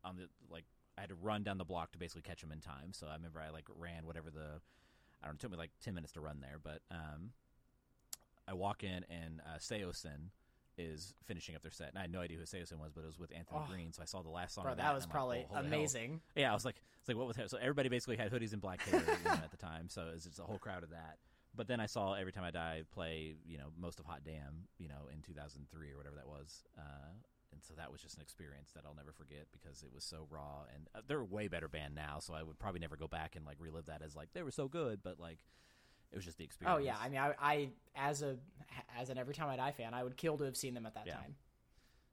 on 0.04 0.16
the 0.16 0.28
like 0.50 0.64
I 0.96 1.02
had 1.02 1.10
to 1.10 1.14
run 1.16 1.42
down 1.42 1.58
the 1.58 1.64
block 1.64 1.92
to 1.92 1.98
basically 1.98 2.22
catch 2.22 2.40
them 2.40 2.52
in 2.52 2.60
time. 2.60 2.92
So 2.92 3.06
I 3.08 3.14
remember 3.14 3.40
I 3.40 3.50
like 3.50 3.66
ran 3.76 4.06
whatever 4.06 4.30
the 4.30 4.60
I 5.22 5.26
don't 5.26 5.34
know, 5.34 5.36
it 5.36 5.40
took 5.40 5.50
me 5.50 5.56
like 5.56 5.70
ten 5.82 5.94
minutes 5.94 6.12
to 6.12 6.20
run 6.20 6.40
there, 6.40 6.58
but 6.62 6.80
um, 6.90 7.30
I 8.46 8.54
walk 8.54 8.84
in 8.84 9.04
and 9.10 9.40
uh, 9.44 9.58
Saosin 9.58 10.30
is 10.78 11.14
finishing 11.24 11.54
up 11.54 11.62
their 11.62 11.70
set, 11.70 11.88
and 11.88 11.98
I 11.98 12.02
had 12.02 12.12
no 12.12 12.20
idea 12.20 12.36
who 12.36 12.44
Saosin 12.44 12.78
was, 12.78 12.92
but 12.94 13.02
it 13.02 13.06
was 13.06 13.18
with 13.18 13.32
Anthony 13.34 13.60
Oh. 13.64 13.70
Green, 13.70 13.92
so 13.92 14.02
I 14.02 14.04
saw 14.04 14.22
the 14.22 14.28
last 14.28 14.54
song. 14.54 14.64
Bro, 14.64 14.72
of 14.72 14.78
that, 14.78 14.84
that, 14.84 14.94
was 14.94 15.04
like, 15.04 15.10
probably 15.10 15.38
"Whoa, 15.38 15.56
holy 15.56 15.68
hell." 15.68 15.78
amazing. 15.78 16.20
Yeah, 16.34 16.50
I 16.50 16.54
was 16.54 16.66
like, 16.66 16.76
it's 17.00 17.08
like 17.08 17.16
what 17.16 17.26
was 17.26 17.36
that? 17.36 17.50
So 17.50 17.58
everybody 17.58 17.88
basically 17.88 18.16
had 18.16 18.30
hoodies 18.30 18.52
and 18.52 18.60
black 18.60 18.82
hair 18.82 19.02
at 19.26 19.50
the 19.50 19.56
time, 19.56 19.88
so 19.88 20.02
it 20.02 20.14
was 20.14 20.24
just 20.24 20.38
a 20.38 20.42
whole 20.42 20.58
crowd 20.58 20.82
of 20.82 20.90
that. 20.90 21.16
But 21.56 21.68
then 21.68 21.80
I 21.80 21.86
saw 21.86 22.14
Every 22.14 22.32
Time 22.32 22.44
I 22.44 22.50
Die 22.50 22.82
play, 22.92 23.36
you 23.46 23.58
know, 23.58 23.68
most 23.78 23.98
of 23.98 24.06
Hot 24.06 24.20
Damn, 24.24 24.68
you 24.78 24.88
know, 24.88 25.08
in 25.12 25.22
2003 25.22 25.90
or 25.92 25.96
whatever 25.96 26.16
that 26.16 26.26
was. 26.28 26.64
Uh, 26.76 27.12
and 27.52 27.62
so 27.64 27.74
that 27.76 27.90
was 27.90 28.02
just 28.02 28.16
an 28.16 28.22
experience 28.22 28.72
that 28.74 28.82
I'll 28.86 28.94
never 28.94 29.12
forget 29.12 29.46
because 29.52 29.82
it 29.82 29.92
was 29.94 30.04
so 30.04 30.26
raw. 30.30 30.64
And 30.74 30.86
uh, 30.94 31.00
they're 31.06 31.20
a 31.20 31.24
way 31.24 31.48
better 31.48 31.68
band 31.68 31.94
now, 31.94 32.18
so 32.18 32.34
I 32.34 32.42
would 32.42 32.58
probably 32.58 32.80
never 32.80 32.96
go 32.96 33.06
back 33.08 33.36
and 33.36 33.46
like 33.46 33.56
relive 33.58 33.86
that 33.86 34.02
as 34.02 34.14
like 34.14 34.28
they 34.34 34.42
were 34.42 34.50
so 34.50 34.68
good, 34.68 35.00
but 35.02 35.18
like 35.18 35.38
it 36.12 36.16
was 36.16 36.24
just 36.24 36.36
the 36.38 36.44
experience. 36.44 36.76
Oh 36.76 36.84
yeah, 36.84 36.96
I 37.00 37.08
mean, 37.08 37.18
I, 37.20 37.32
I 37.40 37.68
as 37.96 38.22
a 38.22 38.36
as 38.98 39.08
an 39.10 39.16
Every 39.18 39.34
Time 39.34 39.48
I 39.48 39.56
Die 39.56 39.72
fan, 39.72 39.94
I 39.94 40.02
would 40.04 40.16
kill 40.16 40.36
to 40.38 40.44
have 40.44 40.56
seen 40.56 40.74
them 40.74 40.84
at 40.86 40.94
that 40.94 41.06
Yeah. 41.06 41.14
time. 41.14 41.34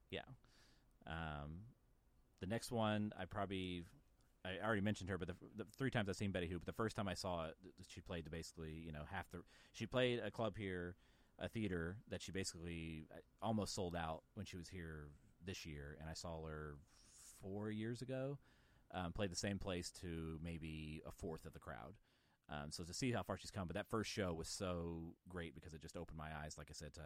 Yeah. 0.09 0.21
Um, 1.07 1.59
the 2.39 2.45
next 2.47 2.71
one, 2.71 3.11
I 3.19 3.25
probably, 3.25 3.83
I 4.45 4.63
already 4.65 4.81
mentioned 4.81 5.09
her, 5.09 5.17
but 5.17 5.29
the, 5.29 5.35
the 5.55 5.65
three 5.77 5.89
times 5.89 6.09
I've 6.09 6.17
seen 6.17 6.31
Betty 6.31 6.49
but 6.51 6.65
the 6.65 6.73
first 6.73 6.95
time 6.95 7.07
I 7.07 7.13
saw 7.13 7.45
it, 7.45 7.55
she 7.87 8.01
played 8.01 8.29
basically, 8.29 8.73
you 8.73 8.91
know, 8.91 9.03
half 9.09 9.29
the. 9.31 9.41
She 9.71 9.85
played 9.85 10.19
a 10.19 10.31
club 10.31 10.57
here, 10.57 10.95
a 11.39 11.47
theater 11.47 11.97
that 12.09 12.21
she 12.21 12.31
basically 12.31 13.07
uh, 13.11 13.19
almost 13.41 13.73
sold 13.73 13.95
out 13.95 14.23
when 14.33 14.45
she 14.45 14.57
was 14.57 14.67
here 14.67 15.07
this 15.45 15.65
year, 15.65 15.97
and 15.99 16.09
I 16.09 16.13
saw 16.13 16.45
her 16.45 16.75
four 17.41 17.71
years 17.71 18.01
ago. 18.01 18.37
Um, 18.95 19.11
played 19.11 19.31
the 19.31 19.35
same 19.35 19.57
place 19.57 19.89
to 20.01 20.37
maybe 20.43 21.01
a 21.07 21.11
fourth 21.11 21.45
of 21.45 21.53
the 21.53 21.59
crowd. 21.59 21.95
Um, 22.47 22.69
so 22.69 22.83
to 22.83 22.93
see 22.93 23.11
how 23.11 23.23
far 23.23 23.37
she's 23.37 23.49
come, 23.49 23.65
but 23.67 23.75
that 23.75 23.89
first 23.89 24.11
show 24.11 24.33
was 24.33 24.47
so 24.47 25.15
great 25.27 25.55
because 25.55 25.73
it 25.73 25.81
just 25.81 25.97
opened 25.97 26.17
my 26.17 26.29
eyes, 26.43 26.57
like 26.59 26.67
I 26.69 26.73
said, 26.73 26.93
to 26.95 27.01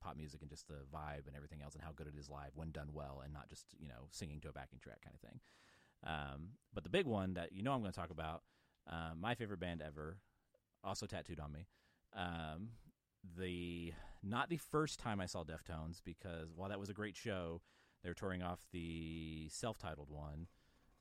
pop 0.00 0.16
music 0.16 0.40
and 0.40 0.50
just 0.50 0.68
the 0.68 0.86
vibe 0.94 1.26
and 1.26 1.36
everything 1.36 1.60
else 1.62 1.74
and 1.74 1.82
how 1.82 1.90
good 1.94 2.06
it 2.06 2.18
is 2.18 2.30
live 2.30 2.52
when 2.54 2.70
done 2.70 2.90
well 2.92 3.22
and 3.24 3.32
not 3.32 3.48
just 3.48 3.66
you 3.78 3.88
know 3.88 4.06
singing 4.10 4.40
to 4.40 4.48
a 4.48 4.52
backing 4.52 4.78
track 4.78 5.02
kind 5.02 5.14
of 5.14 5.20
thing. 5.20 5.40
Um, 6.04 6.50
but 6.74 6.84
the 6.84 6.90
big 6.90 7.06
one 7.06 7.34
that 7.34 7.52
you 7.52 7.62
know 7.62 7.72
I'm 7.72 7.80
going 7.80 7.92
to 7.92 7.98
talk 7.98 8.10
about, 8.10 8.42
uh, 8.90 9.12
my 9.18 9.34
favorite 9.34 9.60
band 9.60 9.82
ever, 9.82 10.18
also 10.84 11.06
tattooed 11.06 11.40
on 11.40 11.52
me. 11.52 11.66
Um, 12.14 12.68
the 13.36 13.92
not 14.22 14.48
the 14.48 14.56
first 14.56 14.98
time 14.98 15.20
I 15.20 15.26
saw 15.26 15.42
Deftones 15.42 16.00
because 16.04 16.52
while 16.54 16.68
that 16.68 16.78
was 16.78 16.88
a 16.88 16.94
great 16.94 17.16
show, 17.16 17.60
they 18.02 18.10
were 18.10 18.14
touring 18.14 18.42
off 18.42 18.60
the 18.72 19.48
self-titled 19.50 20.10
one, 20.10 20.46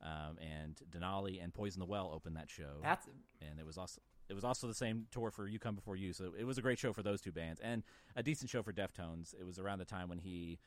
um, 0.01 0.37
and 0.39 0.79
Denali 0.89 1.43
and 1.43 1.53
Poison 1.53 1.79
the 1.79 1.85
Well 1.85 2.11
opened 2.13 2.35
that 2.35 2.49
show 2.49 2.79
That's 2.81 3.07
and 3.41 3.59
it 3.59 3.65
was 3.65 3.77
also 3.77 4.01
it 4.27 4.33
was 4.33 4.43
also 4.43 4.67
the 4.67 4.73
same 4.73 5.05
tour 5.11 5.29
for 5.29 5.47
You 5.47 5.59
Come 5.59 5.75
Before 5.75 5.95
You. 5.95 6.13
So 6.13 6.33
it 6.37 6.45
was 6.45 6.57
a 6.57 6.61
great 6.61 6.79
show 6.79 6.93
for 6.93 7.03
those 7.03 7.21
two 7.21 7.31
bands 7.31 7.61
and 7.63 7.83
a 8.15 8.23
decent 8.23 8.49
show 8.49 8.63
for 8.63 8.73
Deftones. 8.73 9.33
It 9.39 9.45
was 9.45 9.59
around 9.59 9.79
the 9.79 9.85
time 9.85 10.09
when 10.09 10.17
he, 10.17 10.57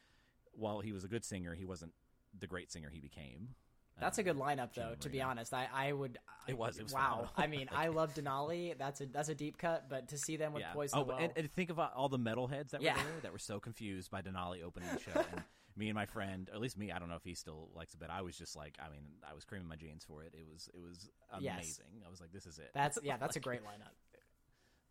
while 0.53 0.81
he 0.81 0.93
was 0.93 1.03
a 1.03 1.09
good 1.09 1.25
singer, 1.25 1.55
he 1.55 1.65
wasn't 1.65 1.93
the 2.39 2.47
great 2.47 2.71
singer 2.71 2.91
he 2.91 3.01
became. 3.01 3.55
Uh, 3.99 4.05
that's 4.05 4.19
a 4.19 4.23
good 4.23 4.37
lineup 4.37 4.75
though. 4.75 4.95
To 5.01 5.09
be 5.09 5.21
honest, 5.21 5.53
I 5.53 5.67
I 5.73 5.93
would. 5.93 6.19
It 6.47 6.57
was- 6.57 6.79
it 6.79 6.85
was 6.85 6.95
wow. 6.95 7.29
I 7.37 7.47
mean, 7.47 7.69
I 7.75 7.89
love 7.89 8.15
Denali. 8.15 8.77
That's 8.79 9.01
a 9.01 9.07
that's 9.07 9.29
a 9.29 9.35
deep 9.35 9.59
cut, 9.59 9.87
but 9.89 10.09
to 10.09 10.19
see 10.19 10.37
them 10.37 10.53
with 10.53 10.63
yeah. 10.63 10.73
Poison 10.73 10.99
oh, 11.01 11.03
Well, 11.03 11.19
and, 11.19 11.33
and 11.37 11.53
think 11.53 11.71
about 11.71 11.95
all 11.95 12.09
the 12.09 12.19
metalheads 12.19 12.71
that 12.71 12.81
Yeah. 12.81 12.95
were 12.97 13.03
there 13.03 13.21
that 13.23 13.33
were 13.33 13.39
so 13.39 13.61
confused 13.61 14.11
by 14.11 14.23
Denali 14.23 14.63
opening 14.63 14.89
the 14.93 15.01
show. 15.01 15.21
and 15.33 15.43
me 15.77 15.89
and 15.89 15.95
my 15.95 16.07
friend, 16.07 16.49
or 16.51 16.55
at 16.57 16.61
least 16.61 16.77
me, 16.77 16.91
I 16.91 16.99
don't 16.99 17.09
know 17.09 17.17
if 17.17 17.23
he 17.23 17.35
still 17.35 17.69
likes 17.75 17.95
it, 17.95 18.01
but 18.01 18.11
I 18.11 18.23
was 18.23 18.37
just 18.37 18.57
like, 18.57 18.77
I 18.85 18.91
mean, 18.91 19.03
I 19.31 19.35
was 19.35 19.45
creaming 19.45 19.69
my 19.69 19.77
jeans 19.77 20.05
for 20.05 20.23
it. 20.25 20.35
It 20.35 20.45
was 20.51 20.69
it 20.75 20.81
was 20.81 21.11
Yes. 21.41 21.55
amazing. 21.57 22.03
I 22.07 22.11
was 22.11 22.21
like, 22.21 22.33
this 22.33 22.47
is 22.47 22.59
it. 22.59 22.71
that's 22.75 22.99
yeah, 23.05 23.17
that's 23.19 23.37
a 23.37 23.41
great 23.41 23.61
lineup. 23.63 23.93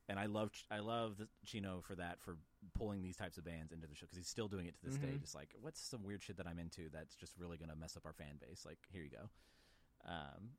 And 0.10 0.20
I 0.20 0.26
love 0.26 0.52
I 0.72 0.80
love 0.80 1.18
the 1.18 1.28
Chino 1.46 1.82
for 1.86 1.96
that 1.96 2.20
for 2.22 2.38
pulling 2.78 3.02
these 3.02 3.16
types 3.18 3.38
of 3.38 3.46
bands 3.46 3.72
into 3.72 3.88
the 3.88 3.96
show 3.96 4.06
because 4.06 4.18
he's 4.18 4.28
still 4.28 4.48
doing 4.48 4.66
it 4.66 4.76
to 4.76 4.86
this 4.86 4.98
day. 4.98 5.08
Mhm. 5.10 5.22
Just 5.22 5.36
like 5.36 5.54
what's 5.62 5.80
some 5.80 6.04
weird 6.04 6.22
shit 6.24 6.38
that 6.38 6.48
I'm 6.48 6.60
into 6.60 6.90
that's 6.90 7.16
just 7.16 7.36
really 7.38 7.58
gonna 7.58 7.76
mess 7.76 7.96
up 7.98 8.06
our 8.06 8.14
fan 8.14 8.38
base. 8.40 8.66
Like 8.66 8.80
here 8.92 9.04
you 9.04 9.10
go. 9.10 9.30
Um, 10.06 10.52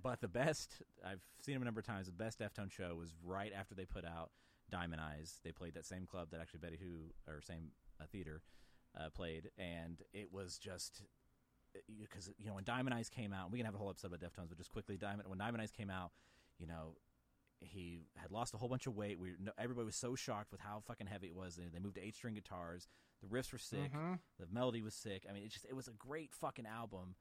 but 0.00 0.20
the 0.20 0.28
best 0.28 0.82
I've 1.04 1.22
seen 1.40 1.54
him 1.56 1.62
a 1.62 1.64
number 1.64 1.80
of 1.80 1.86
times. 1.86 2.06
The 2.06 2.12
best 2.12 2.38
Deftone 2.38 2.70
show 2.70 2.94
was 2.96 3.14
right 3.22 3.52
after 3.52 3.74
they 3.74 3.84
put 3.84 4.04
out 4.04 4.30
Diamond 4.70 5.00
Eyes. 5.00 5.40
They 5.44 5.52
played 5.52 5.74
that 5.74 5.84
same 5.86 6.06
club 6.06 6.30
that 6.30 6.40
actually 6.40 6.60
Betty 6.60 6.78
Who 6.78 7.12
or 7.26 7.40
same 7.42 7.72
uh, 8.00 8.04
theater 8.06 8.42
uh, 8.98 9.10
played, 9.10 9.50
and 9.58 10.02
it 10.12 10.32
was 10.32 10.58
just 10.58 11.02
because 11.98 12.30
you 12.38 12.46
know 12.46 12.54
when 12.54 12.64
Diamond 12.64 12.94
Eyes 12.94 13.08
came 13.08 13.32
out, 13.32 13.50
we 13.50 13.58
can 13.58 13.66
have 13.66 13.74
a 13.74 13.78
whole 13.78 13.90
episode 13.90 14.12
about 14.12 14.20
Deftones, 14.20 14.48
but 14.48 14.58
just 14.58 14.70
quickly, 14.72 14.96
Diamond 14.96 15.28
when 15.28 15.38
Diamond 15.38 15.62
Eyes 15.62 15.70
came 15.70 15.90
out, 15.90 16.12
you 16.58 16.66
know, 16.66 16.96
he 17.64 18.00
had 18.16 18.30
lost 18.30 18.54
a 18.54 18.56
whole 18.56 18.68
bunch 18.68 18.86
of 18.86 18.94
weight. 18.96 19.18
We 19.18 19.34
everybody 19.58 19.84
was 19.84 19.96
so 19.96 20.14
shocked 20.14 20.50
with 20.52 20.60
how 20.60 20.80
fucking 20.86 21.06
heavy 21.06 21.28
it 21.28 21.36
was. 21.36 21.56
They, 21.56 21.78
moved 21.78 21.96
to 21.96 22.02
eight 22.02 22.14
string 22.14 22.34
guitars. 22.34 22.88
The 23.20 23.28
riffs 23.28 23.52
were 23.52 23.58
sick. 23.58 23.92
Mhm. 23.92 24.18
The 24.38 24.46
melody 24.50 24.82
was 24.82 24.94
sick. 24.94 25.26
I 25.28 25.32
mean, 25.32 25.44
it 25.44 25.50
just 25.50 25.64
it 25.64 25.74
was 25.74 25.88
a 25.88 25.92
great 25.92 26.34
fucking 26.34 26.66
album 26.66 27.16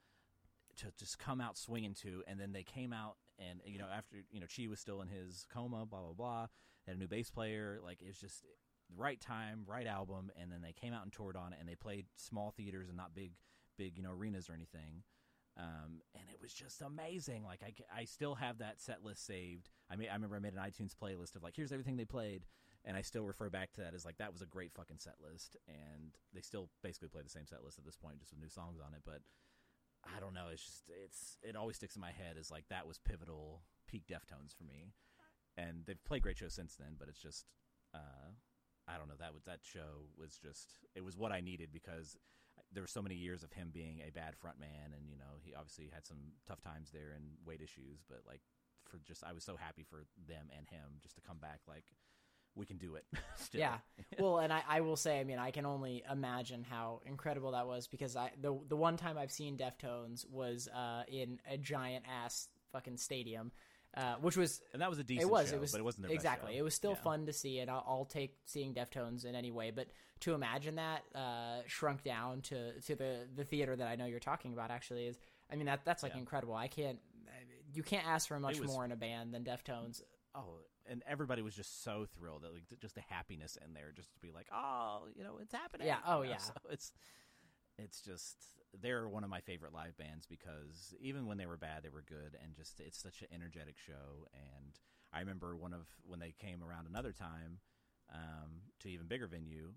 to 0.77 0.91
just 0.97 1.19
come 1.19 1.41
out 1.41 1.57
swinging 1.57 1.93
to. 1.95 2.23
And 2.27 2.39
then 2.39 2.53
they 2.53 2.63
came 2.63 2.93
out 2.93 3.17
and 3.37 3.61
you 3.65 3.77
know 3.77 3.87
after 3.87 4.17
you 4.31 4.39
know 4.39 4.47
Chi 4.47 4.67
was 4.67 4.79
still 4.79 5.01
in 5.01 5.07
his 5.07 5.45
coma, 5.51 5.85
blah 5.85 6.01
blah 6.01 6.13
blah. 6.13 6.47
They 6.85 6.91
had 6.91 6.97
a 6.97 6.99
new 6.99 7.07
bass 7.07 7.29
player. 7.29 7.79
Like 7.83 8.01
it 8.01 8.07
was 8.07 8.17
just 8.19 8.43
the 8.43 8.95
right 8.97 9.19
time, 9.19 9.63
right 9.67 9.87
album. 9.87 10.31
And 10.39 10.51
then 10.51 10.61
they 10.61 10.73
came 10.73 10.93
out 10.93 11.03
and 11.03 11.11
toured 11.11 11.35
on 11.35 11.53
it. 11.53 11.59
And 11.59 11.67
they 11.69 11.75
played 11.75 12.05
small 12.15 12.51
theaters 12.51 12.87
and 12.87 12.97
not 12.97 13.13
big 13.13 13.33
big 13.77 13.97
you 13.97 14.03
know 14.03 14.11
arenas 14.11 14.49
or 14.49 14.53
anything. 14.53 15.03
Um, 15.57 16.01
and 16.15 16.23
it 16.31 16.39
was 16.41 16.53
just 16.53 16.81
amazing. 16.81 17.43
Like 17.43 17.61
I, 17.63 18.01
I 18.01 18.05
still 18.05 18.35
have 18.35 18.59
that 18.59 18.79
set 18.81 19.03
list 19.03 19.25
saved. 19.25 19.69
I 19.91 19.95
made, 19.95 20.09
I 20.09 20.13
remember 20.13 20.35
I 20.35 20.39
made 20.39 20.53
an 20.53 20.59
iTunes 20.59 20.93
playlist 20.95 21.35
of 21.35 21.43
like, 21.43 21.55
here's 21.55 21.71
everything 21.71 21.97
they 21.97 22.05
played, 22.05 22.43
and 22.85 22.95
I 22.97 23.01
still 23.01 23.25
refer 23.25 23.49
back 23.49 23.73
to 23.73 23.81
that 23.81 23.93
as 23.93 24.05
like 24.05 24.17
that 24.17 24.31
was 24.31 24.41
a 24.41 24.47
great 24.47 24.73
fucking 24.73 24.99
set 24.99 25.15
list. 25.21 25.57
And 25.67 26.15
they 26.33 26.41
still 26.41 26.69
basically 26.81 27.09
play 27.09 27.21
the 27.21 27.29
same 27.29 27.45
set 27.45 27.63
list 27.63 27.77
at 27.77 27.85
this 27.85 27.97
point, 27.97 28.19
just 28.19 28.31
with 28.31 28.41
new 28.41 28.49
songs 28.49 28.79
on 28.79 28.93
it. 28.93 29.01
But 29.05 29.21
I 30.05 30.19
don't 30.19 30.33
know. 30.33 30.47
It's 30.51 30.65
just 30.65 30.83
it's 31.03 31.37
it 31.43 31.55
always 31.55 31.75
sticks 31.75 31.95
in 31.95 32.01
my 32.01 32.11
head 32.11 32.37
as 32.39 32.49
like 32.49 32.65
that 32.69 32.87
was 32.87 32.97
pivotal 32.97 33.61
peak 33.87 34.03
Deftones 34.09 34.55
for 34.57 34.63
me. 34.63 34.93
And 35.57 35.83
they've 35.85 36.03
played 36.05 36.23
great 36.23 36.37
shows 36.37 36.53
since 36.53 36.75
then, 36.75 36.95
but 36.97 37.09
it's 37.09 37.21
just 37.21 37.45
uh, 37.93 38.31
I 38.87 38.97
don't 38.97 39.07
know 39.07 39.19
that 39.19 39.33
was 39.33 39.43
that 39.43 39.59
show 39.61 40.07
was 40.17 40.39
just 40.41 40.75
it 40.95 41.03
was 41.03 41.17
what 41.17 41.31
I 41.31 41.41
needed 41.41 41.69
because 41.71 42.17
there 42.71 42.83
were 42.83 42.87
so 42.87 43.01
many 43.01 43.15
years 43.15 43.43
of 43.43 43.51
him 43.51 43.69
being 43.73 44.01
a 44.07 44.11
bad 44.11 44.35
front 44.35 44.59
man 44.59 44.93
and 44.95 45.09
you 45.09 45.17
know 45.17 45.39
he 45.43 45.53
obviously 45.53 45.89
had 45.93 46.05
some 46.05 46.17
tough 46.47 46.61
times 46.61 46.91
there 46.91 47.11
and 47.15 47.25
weight 47.45 47.61
issues 47.61 48.03
but 48.07 48.21
like 48.27 48.41
for 48.87 48.99
just 49.05 49.23
I 49.23 49.33
was 49.33 49.43
so 49.43 49.55
happy 49.55 49.83
for 49.83 50.05
them 50.27 50.47
and 50.55 50.67
him 50.67 50.99
just 51.01 51.15
to 51.15 51.21
come 51.21 51.37
back 51.37 51.61
like 51.67 51.85
we 52.55 52.65
can 52.65 52.77
do 52.77 52.95
it. 52.95 53.05
Yeah. 53.53 53.77
well, 54.17 54.37
and 54.37 54.53
I, 54.53 54.63
I 54.67 54.81
will 54.81 54.95
say, 54.95 55.19
I 55.19 55.25
mean, 55.25 55.37
I 55.37 55.51
can 55.51 55.65
only 55.65 56.03
imagine 56.09 56.63
how 56.63 57.01
incredible 57.05 57.51
that 57.51 57.67
was 57.67 57.87
because 57.87 58.15
I 58.15 58.31
the 58.39 58.57
the 58.69 58.77
one 58.77 58.95
time 58.95 59.17
I've 59.17 59.31
seen 59.31 59.57
Deftones 59.57 60.25
was 60.29 60.69
uh, 60.73 61.03
in 61.07 61.39
a 61.49 61.57
giant 61.57 62.05
ass 62.07 62.47
fucking 62.71 62.97
stadium, 62.97 63.51
uh, 63.97 64.15
which 64.21 64.37
was 64.37 64.61
and 64.73 64.81
that 64.81 64.89
was 64.89 64.99
a 64.99 65.03
decent 65.03 65.27
it 65.29 65.31
was 65.31 65.49
show, 65.49 65.55
it 65.55 65.61
was 65.61 65.71
but 65.71 65.79
it 65.79 65.83
wasn't 65.83 66.03
their 66.03 66.09
best 66.15 66.23
exactly 66.25 66.57
it 66.57 66.61
was 66.61 66.73
still 66.73 66.91
Yeah. 66.91 67.03
fun 67.03 67.25
to 67.25 67.33
see 67.33 67.59
and 67.59 67.69
I'll, 67.69 67.83
I'll 67.87 68.05
take 68.05 68.37
seeing 68.45 68.73
deftones 68.73 69.25
in 69.25 69.35
any 69.35 69.51
way 69.51 69.71
but 69.71 69.87
to 70.21 70.33
imagine 70.33 70.75
that 70.75 71.03
uh, 71.15 71.61
shrunk 71.67 72.03
down 72.03 72.41
to 72.43 72.79
to 72.81 72.95
the 72.95 73.27
the 73.35 73.43
theater 73.43 73.75
that 73.75 73.87
i 73.87 73.95
know 73.95 74.05
you're 74.05 74.19
talking 74.19 74.53
about 74.53 74.71
actually 74.71 75.07
is 75.07 75.17
i 75.51 75.55
mean 75.55 75.65
that 75.65 75.81
that's 75.83 76.03
like 76.03 76.13
Yeah. 76.13 76.19
incredible 76.19 76.53
i 76.55 76.67
can't 76.67 76.99
you 77.73 77.83
can't 77.83 78.05
ask 78.07 78.27
for 78.27 78.39
much 78.39 78.59
was- 78.59 78.69
more 78.69 78.85
in 78.85 78.91
a 78.91 78.95
band 78.95 79.33
than 79.33 79.43
deftones 79.43 80.01
oh 80.35 80.59
and 80.89 81.03
everybody 81.07 81.41
was 81.41 81.53
just 81.55 81.83
so 81.83 82.05
thrilled 82.17 82.41
that 82.43 82.51
like 82.53 82.63
just 82.81 82.95
the 82.95 83.01
happiness 83.09 83.57
in 83.65 83.73
there 83.73 83.91
just 83.95 84.13
to 84.13 84.19
be 84.19 84.31
like 84.31 84.47
oh 84.53 85.03
you 85.15 85.23
know 85.23 85.37
it's 85.41 85.53
happening 85.53 85.87
Yeah, 85.87 85.97
oh, 86.07 86.21
you 86.21 86.27
know? 86.29 86.31
yeah. 86.31 86.37
so 86.37 86.53
it's 86.69 86.91
it's 87.77 88.01
just 88.01 88.37
they're 88.79 89.07
one 89.07 89.23
of 89.23 89.29
my 89.29 89.41
favorite 89.41 89.73
live 89.73 89.97
bands 89.97 90.25
because 90.25 90.93
even 91.01 91.27
when 91.27 91.37
they 91.37 91.45
were 91.45 91.57
bad 91.57 91.83
they 91.83 91.89
were 91.89 92.03
good 92.07 92.37
and 92.43 92.55
just 92.55 92.79
it's 92.79 93.01
such 93.01 93.21
an 93.21 93.27
energetic 93.33 93.75
show 93.77 94.27
and 94.33 94.79
i 95.11 95.19
remember 95.19 95.55
one 95.55 95.73
of 95.73 95.87
when 96.03 96.19
they 96.19 96.33
came 96.39 96.63
around 96.63 96.87
another 96.87 97.11
time 97.11 97.59
um, 98.13 98.61
to 98.79 98.89
even 98.89 99.07
bigger 99.07 99.27
venue 99.27 99.69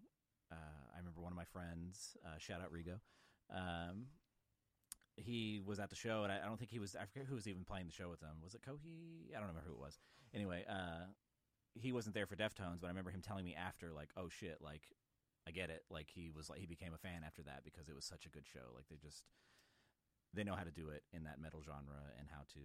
uh, 0.53 0.85
i 0.95 0.99
remember 0.99 1.21
one 1.21 1.33
of 1.33 1.37
my 1.37 1.45
friends 1.45 2.17
uh, 2.25 2.39
shout 2.39 2.61
out 2.61 2.73
rigo 2.73 2.99
um, 3.55 4.07
he 5.17 5.61
was 5.65 5.79
at 5.79 5.91
the 5.91 5.97
show, 5.97 6.25
and 6.25 6.33
I, 6.33 6.41
I 6.43 6.47
don't 6.47 6.59
think 6.59 6.71
he 6.71 6.79
was. 6.79 6.97
I 6.97 7.05
forget 7.05 7.27
who 7.29 7.35
was 7.35 7.47
even 7.47 7.65
playing 7.65 7.87
the 7.87 7.93
show 7.93 8.09
with 8.09 8.21
them. 8.21 8.37
Was 8.43 8.55
it 8.55 8.63
Kohi? 8.63 9.31
I 9.31 9.39
don't 9.39 9.49
remember 9.49 9.63
who 9.67 9.75
it 9.75 9.81
was. 9.81 9.99
Anyway, 10.35 10.65
uh, 10.69 11.07
he 11.75 11.93
wasn't 11.93 12.15
there 12.15 12.27
for 12.27 12.37
Deftones, 12.37 12.81
but 12.81 12.87
I 12.87 12.89
remember 12.89 13.11
him 13.11 13.23
telling 13.23 13.45
me 13.45 13.55
after, 13.55 13.93
like, 13.93 14.09
"Oh 14.17 14.29
shit, 14.29 14.59
like, 14.61 14.83
I 15.47 15.51
get 15.51 15.71
it." 15.71 15.85
Like 15.91 16.09
he 16.15 16.31
was 16.35 16.49
like 16.51 16.61
he 16.61 16.67
became 16.67 16.95
a 16.95 16.99
fan 16.99 17.23
after 17.27 17.43
that 17.43 17.63
because 17.65 17.89
it 17.89 17.95
was 17.95 18.05
such 18.05 18.27
a 18.27 18.29
good 18.31 18.47
show. 18.47 18.73
Like 18.75 18.89
they 18.89 18.97
just 18.97 19.25
they 20.35 20.45
know 20.45 20.55
how 20.55 20.65
to 20.65 20.71
do 20.71 20.89
it 20.91 21.03
in 21.13 21.25
that 21.25 21.41
metal 21.41 21.63
genre 21.65 22.03
and 22.19 22.29
how 22.31 22.43
to 22.55 22.61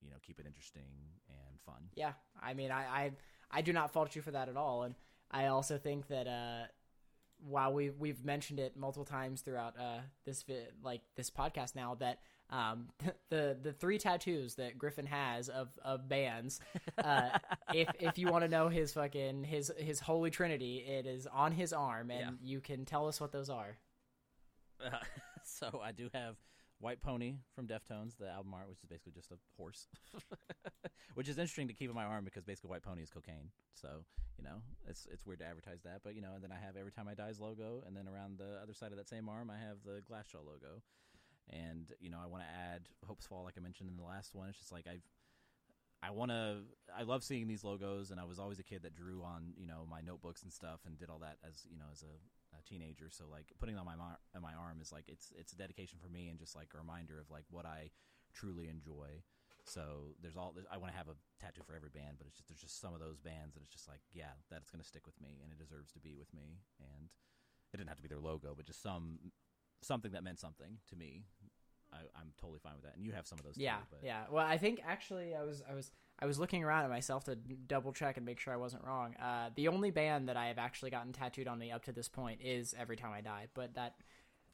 you 0.00 0.10
know 0.10 0.16
keep 0.22 0.38
it 0.38 0.46
interesting 0.46 0.92
and 1.28 1.58
fun. 1.66 1.88
yeah 1.96 2.12
i 2.40 2.54
mean 2.54 2.70
I, 2.70 2.82
I 2.84 3.10
i 3.50 3.62
do 3.62 3.72
not 3.72 3.90
fault 3.90 4.14
you 4.14 4.22
for 4.22 4.30
that 4.30 4.48
at 4.48 4.56
all 4.56 4.82
and 4.84 4.94
i 5.30 5.46
also 5.46 5.76
think 5.78 6.06
that 6.08 6.28
uh 6.28 6.66
while 7.40 7.72
we 7.72 7.90
we've 7.90 8.24
mentioned 8.24 8.60
it 8.60 8.76
multiple 8.76 9.04
times 9.04 9.40
throughout 9.40 9.74
uh, 9.78 10.00
this 10.24 10.42
vi- 10.42 10.68
like 10.82 11.00
this 11.16 11.30
podcast 11.30 11.74
now 11.74 11.94
that 11.96 12.18
um, 12.50 12.88
the 13.30 13.56
the 13.62 13.72
three 13.72 13.98
tattoos 13.98 14.54
that 14.56 14.78
Griffin 14.78 15.06
has 15.06 15.48
of 15.48 15.68
of 15.84 16.08
bands. 16.08 16.60
Uh, 16.96 17.30
if 17.74 17.88
if 18.00 18.18
you 18.18 18.28
want 18.28 18.44
to 18.44 18.48
know 18.48 18.68
his 18.68 18.92
fucking 18.92 19.44
his 19.44 19.72
his 19.78 20.00
holy 20.00 20.30
trinity, 20.30 20.78
it 20.78 21.06
is 21.06 21.26
on 21.26 21.52
his 21.52 21.72
arm, 21.72 22.10
and 22.10 22.20
Yeah. 22.20 22.48
you 22.48 22.60
can 22.60 22.84
tell 22.84 23.06
us 23.08 23.20
what 23.20 23.32
those 23.32 23.50
are. 23.50 23.78
Uh, 24.84 24.90
so 25.44 25.80
I 25.82 25.92
do 25.92 26.08
have 26.14 26.36
White 26.80 27.00
Pony 27.02 27.34
from 27.54 27.66
Deftones, 27.66 28.16
the 28.16 28.28
album 28.30 28.54
art, 28.54 28.68
which 28.68 28.78
is 28.78 28.84
basically 28.88 29.12
just 29.12 29.32
a 29.32 29.36
horse, 29.56 29.88
which 31.14 31.28
is 31.28 31.36
interesting 31.38 31.68
to 31.68 31.74
keep 31.74 31.90
on 31.90 31.96
my 31.96 32.04
arm 32.04 32.24
because 32.24 32.44
basically 32.44 32.70
White 32.70 32.82
Pony 32.82 33.02
is 33.02 33.10
cocaine. 33.10 33.50
So 33.74 33.88
you 34.38 34.44
know, 34.44 34.62
it's 34.88 35.06
it's 35.12 35.26
weird 35.26 35.40
to 35.40 35.46
advertise 35.46 35.82
that, 35.84 36.00
but 36.04 36.14
you 36.14 36.22
know, 36.22 36.34
and 36.34 36.42
then 36.42 36.52
I 36.52 36.64
have 36.64 36.76
Every 36.76 36.92
Time 36.92 37.08
I 37.08 37.14
Die's 37.14 37.40
logo, 37.40 37.82
and 37.86 37.96
then 37.96 38.06
around 38.08 38.38
the 38.38 38.58
other 38.62 38.72
side 38.72 38.92
of 38.92 38.98
that 38.98 39.08
same 39.08 39.28
arm, 39.28 39.50
I 39.50 39.58
have 39.58 39.78
the 39.84 40.00
Glassjaw 40.08 40.44
logo, 40.46 40.80
and 41.50 41.86
you 42.00 42.10
know, 42.10 42.18
I 42.22 42.26
want 42.26 42.44
to 42.44 42.48
add 42.50 42.88
Hopesfall, 43.08 43.44
like 43.44 43.54
I 43.56 43.60
mentioned 43.60 43.90
in 43.90 43.96
the 43.96 44.02
last 44.02 44.34
one. 44.34 44.48
It's 44.48 44.58
just 44.58 44.72
like 44.72 44.86
I've. 44.86 45.02
I 46.00 46.10
want 46.10 46.30
to. 46.30 46.58
I 46.96 47.02
love 47.02 47.24
seeing 47.24 47.48
these 47.48 47.64
logos, 47.64 48.12
and 48.12 48.20
I 48.20 48.24
was 48.24 48.38
always 48.38 48.60
a 48.60 48.62
kid 48.62 48.82
that 48.82 48.94
drew 48.94 49.22
on, 49.22 49.52
you 49.56 49.66
know, 49.66 49.84
my 49.90 50.00
notebooks 50.00 50.44
and 50.44 50.52
stuff, 50.52 50.80
and 50.86 50.96
did 50.96 51.10
all 51.10 51.18
that 51.18 51.38
as, 51.42 51.66
you 51.68 51.76
know, 51.76 51.90
as 51.92 52.02
a 52.02 52.14
a 52.56 52.62
teenager. 52.62 53.08
So 53.10 53.24
like 53.30 53.52
putting 53.58 53.76
it 53.76 53.78
on 53.78 53.86
my 53.86 53.96
mar- 53.96 54.20
on 54.34 54.42
my 54.42 54.54
arm 54.54 54.80
is 54.80 54.92
like 54.92 55.04
it's 55.08 55.32
it's 55.36 55.52
a 55.52 55.56
dedication 55.56 55.98
for 56.00 56.08
me 56.08 56.28
and 56.28 56.38
just 56.38 56.56
like 56.56 56.68
a 56.74 56.78
reminder 56.78 57.20
of 57.20 57.30
like 57.30 57.44
what 57.50 57.66
I 57.66 57.90
truly 58.32 58.68
enjoy. 58.68 59.22
So 59.64 60.16
there's 60.22 60.36
all 60.36 60.52
there's, 60.54 60.66
I 60.72 60.78
want 60.78 60.92
to 60.92 60.96
have 60.98 61.08
a 61.08 61.16
tattoo 61.40 61.62
for 61.66 61.76
every 61.76 61.90
band, 61.92 62.16
but 62.16 62.26
it's 62.26 62.36
just 62.36 62.48
there's 62.48 62.60
just 62.60 62.80
some 62.80 62.94
of 62.94 63.00
those 63.00 63.20
bands 63.20 63.54
that 63.54 63.62
it's 63.62 63.72
just 63.72 63.88
like 63.88 64.00
yeah 64.12 64.32
that's 64.50 64.70
gonna 64.70 64.84
stick 64.86 65.04
with 65.06 65.20
me 65.20 65.40
and 65.42 65.52
it 65.52 65.58
deserves 65.58 65.92
to 65.92 66.00
be 66.00 66.14
with 66.16 66.32
me. 66.32 66.62
And 66.80 67.08
it 67.72 67.76
didn't 67.76 67.88
have 67.88 67.98
to 67.98 68.06
be 68.06 68.08
their 68.08 68.22
logo, 68.22 68.54
but 68.56 68.64
just 68.66 68.82
some 68.82 69.32
something 69.82 70.12
that 70.12 70.24
meant 70.24 70.40
something 70.40 70.78
to 70.88 70.96
me. 70.96 71.24
I, 71.92 71.98
I'm 72.18 72.32
totally 72.40 72.58
fine 72.62 72.74
with 72.74 72.84
that. 72.84 72.96
And 72.96 73.04
you 73.04 73.12
have 73.12 73.26
some 73.26 73.38
of 73.38 73.44
those. 73.44 73.56
Yeah, 73.56 73.76
too, 73.76 73.82
but 73.90 74.00
yeah. 74.02 74.24
Well, 74.30 74.46
I 74.46 74.58
think 74.58 74.80
actually 74.86 75.34
I 75.34 75.42
was 75.42 75.62
I 75.70 75.74
was 75.74 75.90
I 76.20 76.26
was 76.26 76.38
looking 76.38 76.64
around 76.64 76.84
at 76.84 76.90
myself 76.90 77.24
to 77.24 77.36
double 77.36 77.92
check 77.92 78.16
and 78.16 78.26
make 78.26 78.40
sure 78.40 78.52
I 78.52 78.56
wasn't 78.56 78.84
wrong. 78.84 79.14
Uh, 79.22 79.50
the 79.54 79.68
only 79.68 79.90
band 79.90 80.28
that 80.28 80.36
I 80.36 80.46
have 80.46 80.58
actually 80.58 80.90
gotten 80.90 81.12
tattooed 81.12 81.46
on 81.48 81.58
me 81.58 81.70
up 81.70 81.84
to 81.84 81.92
this 81.92 82.08
point 82.08 82.40
is 82.42 82.74
Every 82.78 82.96
Time 82.96 83.12
I 83.12 83.20
Die, 83.20 83.46
but 83.54 83.74
that 83.74 83.94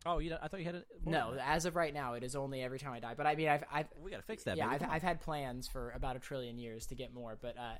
Oh, 0.06 0.18
you 0.18 0.36
I 0.42 0.48
thought 0.48 0.60
you 0.60 0.66
had 0.66 0.74
it. 0.74 0.86
no, 1.06 1.34
as 1.42 1.64
of 1.64 1.76
right 1.76 1.92
now, 1.94 2.12
it 2.14 2.22
is 2.22 2.36
only 2.36 2.62
Every 2.62 2.78
Time 2.78 2.92
I 2.92 3.00
Die. 3.00 3.14
But 3.16 3.26
I 3.26 3.34
mean, 3.36 3.48
I've 3.48 3.64
I've 3.72 3.86
we 4.02 4.10
got 4.10 4.18
to 4.18 4.22
fix 4.22 4.44
that. 4.44 4.56
yeah. 4.56 4.68
I've, 4.68 4.82
I've 4.82 5.02
had 5.02 5.20
plans 5.20 5.66
for 5.66 5.92
about 5.92 6.16
a 6.16 6.18
trillion 6.18 6.58
years 6.58 6.86
to 6.86 6.94
get 6.94 7.14
more, 7.14 7.38
but 7.40 7.56
uh, 7.56 7.72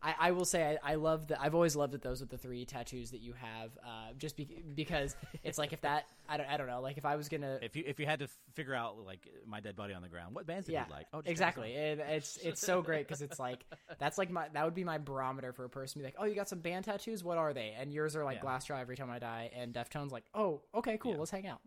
I, 0.00 0.14
I 0.18 0.30
will 0.30 0.44
say 0.44 0.78
I, 0.82 0.92
I 0.92 0.94
love 0.94 1.28
that. 1.28 1.40
I've 1.40 1.54
always 1.56 1.74
loved 1.74 1.94
that 1.94 2.02
those 2.02 2.20
with 2.20 2.30
the 2.30 2.38
three 2.38 2.64
tattoos 2.64 3.10
that 3.10 3.20
you 3.20 3.32
have, 3.32 3.70
uh, 3.84 4.12
just 4.16 4.36
be, 4.36 4.62
because 4.74 5.16
it's 5.42 5.58
like 5.58 5.72
if 5.72 5.80
that 5.82 6.06
I 6.28 6.36
don't 6.36 6.48
I 6.48 6.56
don't 6.56 6.68
know, 6.68 6.80
like 6.80 6.98
if 6.98 7.04
I 7.04 7.16
was 7.16 7.28
gonna 7.28 7.58
if 7.62 7.74
you 7.74 7.82
if 7.84 7.98
you 7.98 8.06
had 8.06 8.20
to 8.20 8.28
figure 8.54 8.74
out 8.74 8.98
like 9.04 9.28
my 9.44 9.58
dead 9.58 9.74
body 9.74 9.92
on 9.92 10.02
the 10.02 10.08
ground, 10.08 10.36
what 10.36 10.46
bands 10.46 10.66
did 10.66 10.74
yeah, 10.74 10.84
you 10.86 10.92
like? 10.92 11.06
Oh, 11.12 11.22
exactly. 11.24 11.74
And 11.74 12.00
it's 12.00 12.36
it's 12.36 12.60
so 12.60 12.80
great 12.80 13.08
because 13.08 13.22
it's 13.22 13.40
like 13.40 13.64
that's 13.98 14.18
like 14.18 14.30
my 14.30 14.46
that 14.52 14.64
would 14.64 14.74
be 14.74 14.84
my 14.84 14.98
barometer 14.98 15.52
for 15.52 15.64
a 15.64 15.68
person 15.68 15.94
to 15.94 15.98
be 16.00 16.04
like, 16.04 16.16
oh, 16.18 16.26
you 16.26 16.36
got 16.36 16.48
some 16.48 16.60
band 16.60 16.84
tattoos? 16.84 17.24
What 17.24 17.38
are 17.38 17.52
they? 17.52 17.74
And 17.76 17.92
yours 17.92 18.14
are 18.14 18.24
like 18.24 18.38
Yeah. 18.42 18.50
Glassjaw 18.50 18.80
every 18.80 18.96
time 18.96 19.10
I 19.10 19.18
die, 19.18 19.50
and 19.56 19.74
Deftones 19.74 20.12
like, 20.12 20.24
oh, 20.32 20.60
okay, 20.74 20.96
cool, 20.98 21.12
Yeah. 21.12 21.18
let's 21.18 21.30
hang 21.32 21.48
out. 21.48 21.60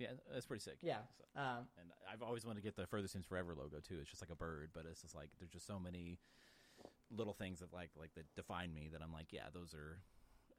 Yeah, 0.00 0.16
that's 0.32 0.46
pretty 0.46 0.62
sick. 0.62 0.78
Yeah. 0.82 1.04
So, 1.16 1.40
Um, 1.40 1.68
and 1.78 1.92
I've 2.10 2.22
always 2.22 2.44
wanted 2.44 2.60
to 2.62 2.66
get 2.66 2.74
the 2.74 2.86
Further 2.86 3.06
Seems 3.06 3.26
Forever 3.26 3.54
logo 3.54 3.78
too. 3.78 3.98
It's 4.00 4.10
just 4.10 4.22
like 4.22 4.30
a 4.30 4.34
bird, 4.36 4.70
but 4.72 4.86
it's 4.90 5.02
just 5.02 5.14
like 5.14 5.28
there's 5.38 5.52
just 5.52 5.66
so 5.66 5.78
many 5.78 6.18
little 7.10 7.34
things 7.34 7.60
that 7.60 7.72
like 7.72 7.90
like 7.98 8.14
that 8.14 8.24
define 8.34 8.72
me 8.72 8.88
that 8.92 9.02
I'm 9.02 9.12
like, 9.12 9.28
yeah, 9.30 9.52
those 9.52 9.74
are. 9.74 10.00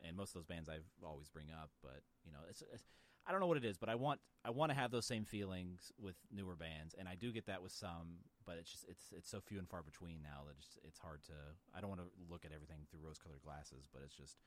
And 0.04 0.18
most 0.18 0.30
of 0.30 0.42
those 0.42 0.46
bands 0.46 0.68
I've 0.70 0.88
always 1.06 1.30
bring 1.30 1.52
up, 1.52 1.70
but 1.84 2.02
you 2.26 2.32
know, 2.32 2.40
it's, 2.50 2.64
it's 2.74 2.84
I 3.28 3.32
don't 3.32 3.40
know 3.40 3.46
what 3.48 3.58
it 3.58 3.66
is, 3.66 3.78
but 3.78 3.90
I 3.90 3.96
want 3.96 4.20
I 4.44 4.50
want 4.50 4.72
to 4.72 4.78
have 4.78 4.90
those 4.90 5.06
same 5.06 5.26
feelings 5.26 5.92
with 6.00 6.16
newer 6.32 6.56
bands, 6.56 6.96
and 6.98 7.08
I 7.08 7.14
do 7.14 7.32
get 7.32 7.46
that 7.46 7.62
with 7.62 7.72
some, 7.72 8.26
but 8.46 8.58
it's 8.58 8.72
just 8.72 8.86
it's 8.90 9.14
it's 9.16 9.30
so 9.30 9.40
few 9.42 9.60
and 9.60 9.70
far 9.70 9.84
between 9.84 10.22
now 10.24 10.42
that 10.48 10.56
it's 10.58 10.78
it's 10.84 10.98
hard 10.98 11.22
to. 11.26 11.34
I 11.76 11.82
don't 11.82 11.90
want 11.90 12.02
to 12.02 12.10
look 12.30 12.46
at 12.46 12.52
everything 12.52 12.88
through 12.90 13.02
rose-colored 13.06 13.42
glasses, 13.44 13.86
but 13.94 14.02
it's 14.04 14.16
just 14.16 14.38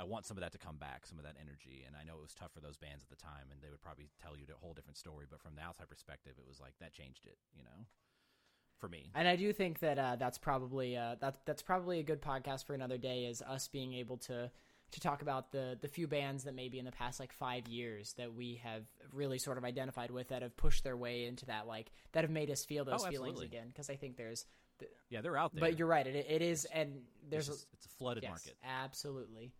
I 0.00 0.04
want 0.04 0.26
some 0.26 0.36
of 0.36 0.42
that 0.42 0.52
to 0.52 0.58
come 0.58 0.76
back, 0.76 1.06
some 1.06 1.18
of 1.18 1.24
that 1.24 1.36
energy. 1.40 1.84
And 1.86 1.94
I 1.94 2.02
know 2.04 2.18
it 2.18 2.22
was 2.22 2.34
tough 2.34 2.52
for 2.52 2.60
those 2.60 2.76
bands 2.76 3.04
at 3.04 3.10
the 3.10 3.22
time, 3.22 3.46
and 3.52 3.62
they 3.62 3.70
would 3.70 3.80
probably 3.82 4.08
tell 4.20 4.36
you 4.36 4.44
a 4.52 4.58
whole 4.58 4.74
different 4.74 4.96
story. 4.98 5.26
But 5.30 5.40
from 5.40 5.54
the 5.54 5.62
outside 5.62 5.88
perspective, 5.88 6.32
it 6.38 6.46
was 6.48 6.60
like 6.60 6.74
that 6.80 6.92
changed 6.92 7.26
it, 7.26 7.38
you 7.56 7.62
know, 7.62 7.86
for 8.80 8.88
me. 8.88 9.10
And 9.14 9.28
I 9.28 9.36
do 9.36 9.52
think 9.52 9.78
that 9.80 9.98
uh, 9.98 10.16
that's 10.16 10.38
probably 10.38 10.96
uh, 10.96 11.16
that 11.20 11.38
that's 11.46 11.62
probably 11.62 12.00
a 12.00 12.02
good 12.02 12.20
podcast 12.20 12.64
for 12.66 12.74
another 12.74 12.98
day. 12.98 13.26
Is 13.26 13.40
us 13.42 13.68
being 13.68 13.94
able 13.94 14.16
to 14.18 14.50
to 14.90 15.00
talk 15.00 15.22
about 15.22 15.52
the 15.52 15.78
the 15.80 15.88
few 15.88 16.06
bands 16.08 16.42
that 16.44 16.54
maybe 16.54 16.78
in 16.80 16.84
the 16.84 16.92
past 16.92 17.18
like 17.20 17.32
five 17.32 17.66
years 17.68 18.12
that 18.14 18.34
we 18.34 18.60
have 18.64 18.82
really 19.12 19.38
sort 19.38 19.58
of 19.58 19.64
identified 19.64 20.10
with 20.10 20.28
that 20.28 20.42
have 20.42 20.56
pushed 20.56 20.82
their 20.84 20.96
way 20.96 21.26
into 21.26 21.46
that 21.46 21.66
like 21.68 21.90
that 22.12 22.22
have 22.24 22.30
made 22.30 22.50
us 22.50 22.64
feel 22.64 22.84
those 22.84 23.04
Oh, 23.04 23.10
feelings 23.10 23.40
again. 23.40 23.68
Because 23.68 23.90
I 23.90 23.96
think 23.96 24.16
there's, 24.16 24.44
Yeah, 25.08 25.20
they're 25.20 25.36
out 25.36 25.52
there. 25.54 25.60
but 25.60 25.78
you're 25.78 25.88
right. 25.88 26.06
It, 26.06 26.26
it 26.28 26.42
is, 26.42 26.64
and 26.66 27.00
there's 27.28 27.48
it's, 27.48 27.58
just- 27.58 27.68
it's 27.72 27.86
a 27.86 27.88
flooded 27.90 28.22
yes, 28.24 28.30
market. 28.30 28.54
absolutely. 28.64 29.52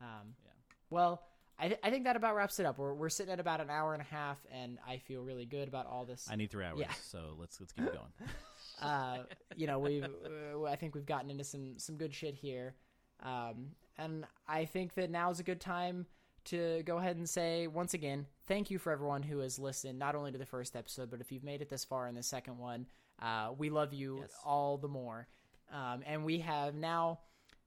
Um, 0.00 0.34
Yeah. 0.44 0.50
Well, 0.90 1.22
I, 1.58 1.68
th- 1.68 1.80
I 1.82 1.90
think 1.90 2.04
that 2.04 2.16
about 2.16 2.36
wraps 2.36 2.60
it 2.60 2.66
up. 2.66 2.76
We're 2.78 2.92
we're 2.94 3.08
sitting 3.08 3.32
at 3.32 3.40
about 3.40 3.60
an 3.62 3.70
hour 3.70 3.92
and 3.94 4.02
a 4.02 4.04
half, 4.04 4.36
and 4.52 4.78
I 4.86 4.98
feel 4.98 5.22
really 5.22 5.46
good 5.46 5.68
about 5.68 5.86
all 5.86 6.04
this. 6.04 6.28
I 6.30 6.36
need 6.36 6.50
three 6.50 6.64
hours, 6.66 6.78
Yeah. 6.80 6.92
so 7.02 7.34
let's 7.38 7.58
let's 7.60 7.72
keep 7.72 7.86
going. 7.86 8.12
uh, 8.82 9.18
you 9.56 9.66
know, 9.66 9.78
we've 9.78 10.04
uh, 10.04 10.64
I 10.64 10.76
think 10.76 10.94
we've 10.94 11.06
gotten 11.06 11.30
into 11.30 11.44
some 11.44 11.78
some 11.78 11.96
good 11.96 12.12
shit 12.14 12.34
here, 12.34 12.74
um, 13.22 13.68
and 13.96 14.26
I 14.46 14.66
think 14.66 14.94
that 14.94 15.10
now 15.10 15.30
is 15.30 15.40
a 15.40 15.44
good 15.44 15.60
time 15.60 16.06
to 16.44 16.82
go 16.84 16.98
ahead 16.98 17.16
and 17.16 17.28
say 17.28 17.66
once 17.66 17.92
again 17.94 18.24
thank 18.46 18.70
you 18.70 18.78
for 18.78 18.92
everyone 18.92 19.20
who 19.24 19.40
has 19.40 19.58
listened 19.58 19.98
not 19.98 20.14
only 20.14 20.30
to 20.30 20.38
the 20.38 20.46
first 20.46 20.76
episode 20.76 21.10
but 21.10 21.20
if 21.20 21.32
you've 21.32 21.42
made 21.42 21.60
it 21.60 21.68
this 21.68 21.84
far 21.84 22.06
in 22.06 22.14
the 22.14 22.22
second 22.22 22.56
one 22.56 22.86
uh, 23.20 23.50
we 23.58 23.68
love 23.68 23.92
you 23.92 24.18
Yes. 24.20 24.30
all 24.44 24.78
the 24.78 24.86
more 24.86 25.26
um, 25.72 26.02
and 26.06 26.24
we 26.24 26.38
have 26.38 26.76
now 26.76 27.18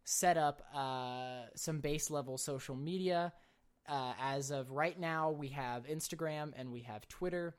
set 0.10 0.38
up 0.38 0.64
uh, 0.76 1.44
some 1.56 1.82
base 1.82 2.10
level 2.10 2.36
social 2.36 2.76
media. 2.76 3.32
Uh, 3.88 4.14
as 4.20 4.50
of 4.50 4.72
right 4.72 5.00
now 5.00 5.32
we 5.32 5.48
have 5.50 5.86
instagram 5.88 6.52
and 6.58 6.72
we 6.72 6.82
have 6.82 7.08
twitter. 7.08 7.56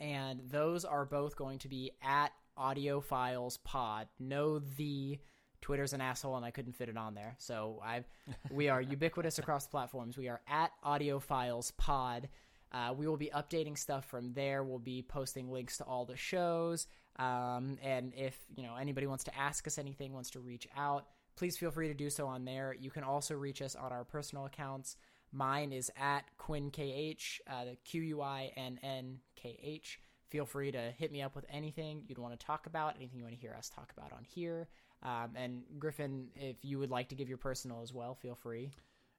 And 0.00 0.40
those 0.50 0.84
are 0.84 1.04
both 1.04 1.36
going 1.36 1.58
to 1.60 1.68
be 1.68 1.92
at 2.02 2.32
audiophiles 2.58 3.58
pod. 3.62 4.08
No 4.18 4.58
the 4.58 5.18
twitter's 5.60 5.92
an 5.92 6.00
asshole 6.00 6.36
and 6.36 6.44
i 6.44 6.50
couldn't 6.50 6.72
fit 6.72 6.88
it 6.88 6.96
on 6.96 7.14
there. 7.14 7.36
So 7.38 7.80
i 7.84 8.04
we 8.50 8.68
are 8.68 8.80
ubiquitous 8.80 9.38
across 9.38 9.66
the 9.66 9.70
platforms. 9.70 10.18
We 10.18 10.28
are 10.28 10.40
at 10.48 10.72
audiophiles 10.84 11.76
pod. 11.76 12.28
Uh, 12.72 12.94
we 12.96 13.06
will 13.06 13.16
be 13.16 13.30
updating 13.34 13.78
stuff 13.78 14.04
from 14.06 14.32
there. 14.32 14.64
We'll 14.64 14.78
be 14.80 15.02
posting 15.02 15.50
links 15.50 15.78
to 15.78 15.84
all 15.84 16.04
the 16.04 16.16
shows. 16.16 16.88
Um, 17.16 17.78
and 17.82 18.12
if 18.16 18.36
you 18.56 18.64
know 18.64 18.74
anybody 18.74 19.06
wants 19.06 19.24
to 19.24 19.38
ask 19.38 19.68
us 19.68 19.78
anything 19.78 20.12
wants 20.12 20.30
to 20.30 20.40
reach 20.40 20.66
out 20.76 21.06
please 21.40 21.56
feel 21.56 21.70
free 21.70 21.88
to 21.88 21.94
do 21.94 22.08
so 22.08 22.26
on 22.26 22.44
there 22.44 22.76
you 22.78 22.90
can 22.90 23.02
also 23.02 23.34
reach 23.34 23.60
us 23.62 23.74
on 23.74 23.90
our 23.92 24.04
personal 24.04 24.44
accounts 24.44 24.96
Mine 25.32 25.72
is 25.72 25.90
at 25.96 26.24
Quinn 26.38 26.70
KH, 26.70 27.40
uh, 27.48 27.64
the 27.64 27.76
Q 27.84 28.02
U 28.02 28.22
I 28.22 28.52
N 28.56 28.80
N 28.82 29.18
K 29.36 29.58
H. 29.62 30.00
Feel 30.28 30.44
free 30.44 30.72
to 30.72 30.92
hit 30.96 31.12
me 31.12 31.22
up 31.22 31.34
with 31.34 31.44
anything 31.50 32.02
you'd 32.06 32.18
want 32.18 32.38
to 32.38 32.46
talk 32.46 32.66
about, 32.66 32.96
anything 32.96 33.18
you 33.18 33.24
want 33.24 33.34
to 33.34 33.40
hear 33.40 33.54
us 33.56 33.68
talk 33.68 33.92
about 33.96 34.12
on 34.12 34.24
here. 34.24 34.68
Um, 35.02 35.30
and 35.34 35.62
Griffin, 35.78 36.28
if 36.36 36.56
you 36.62 36.78
would 36.78 36.90
like 36.90 37.08
to 37.08 37.14
give 37.14 37.28
your 37.28 37.38
personal 37.38 37.82
as 37.82 37.92
well, 37.92 38.14
feel 38.14 38.34
free. 38.34 38.70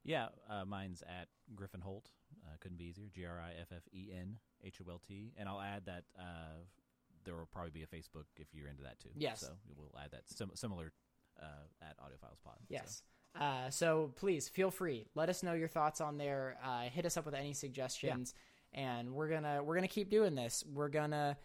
yeah, 0.03 0.27
uh, 0.49 0.63
mine's 0.65 1.01
at 1.03 1.27
Griffin 1.55 1.81
Holt. 1.81 2.09
Uh, 2.45 2.55
couldn't 2.59 2.77
be 2.77 2.85
easier. 2.85 3.07
G 3.13 3.25
R 3.25 3.39
I 3.39 3.51
F 3.61 3.67
F 3.75 3.83
E 3.93 4.11
N 4.17 4.35
H 4.63 4.79
O 4.85 4.91
L 4.91 5.01
T. 5.05 5.31
And 5.37 5.47
I'll 5.47 5.61
add 5.61 5.85
that 5.85 6.03
uh, 6.19 6.59
there 7.23 7.35
will 7.35 7.47
probably 7.51 7.71
be 7.71 7.83
a 7.83 7.87
Facebook 7.87 8.25
if 8.35 8.47
you're 8.53 8.67
into 8.67 8.83
that 8.83 8.99
too. 8.99 9.09
Yes. 9.15 9.41
So 9.41 9.53
we'll 9.77 9.97
add 10.01 10.11
that 10.11 10.23
sim- 10.25 10.51
similar 10.55 10.91
uh, 11.41 11.45
at 11.81 11.97
Audiophiles 11.99 12.41
Pod. 12.43 12.55
So. 12.59 12.67
Yes. 12.69 13.03
Uh, 13.39 13.69
so 13.69 14.11
please 14.17 14.49
feel 14.49 14.71
free. 14.71 15.07
Let 15.15 15.29
us 15.29 15.43
know 15.43 15.53
your 15.53 15.67
thoughts 15.67 16.01
on 16.01 16.17
there. 16.17 16.57
Uh, 16.65 16.81
hit 16.83 17.05
us 17.05 17.17
up 17.17 17.25
with 17.25 17.33
any 17.33 17.53
suggestions, 17.53 18.33
and 18.73 19.13
we're 19.13 19.29
gonna 19.29 19.63
we're 19.63 19.75
gonna 19.75 19.87
keep 19.87 20.09
doing 20.09 20.35
this. 20.35 20.65
We're 20.71 20.89
gonna 20.89 21.37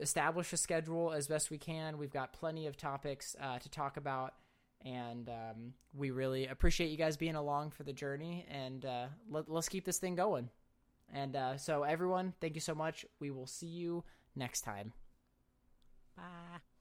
establish 0.00 0.52
a 0.52 0.56
schedule 0.56 1.12
as 1.12 1.26
best 1.26 1.50
we 1.50 1.58
can. 1.58 1.98
We've 1.98 2.12
got 2.12 2.32
plenty 2.32 2.66
of 2.66 2.76
topics 2.76 3.34
uh, 3.40 3.58
to 3.58 3.68
talk 3.68 3.96
about, 3.96 4.34
and 4.84 5.28
um, 5.28 5.72
we 5.94 6.10
really 6.10 6.46
appreciate 6.46 6.90
you 6.90 6.96
guys 6.96 7.16
being 7.16 7.34
along 7.34 7.70
for 7.70 7.82
the 7.82 7.92
journey. 7.92 8.46
And 8.50 8.84
uh, 8.84 9.06
let, 9.28 9.48
let's 9.48 9.68
keep 9.68 9.84
this 9.84 9.98
thing 9.98 10.14
going. 10.14 10.50
And 11.12 11.36
uh, 11.36 11.56
so, 11.56 11.82
everyone, 11.82 12.34
thank 12.40 12.54
you 12.54 12.60
so 12.60 12.74
much. 12.74 13.04
We 13.20 13.30
will 13.30 13.46
see 13.46 13.66
you 13.66 14.04
next 14.34 14.62
time. 14.62 14.92
Bye. 16.16 16.75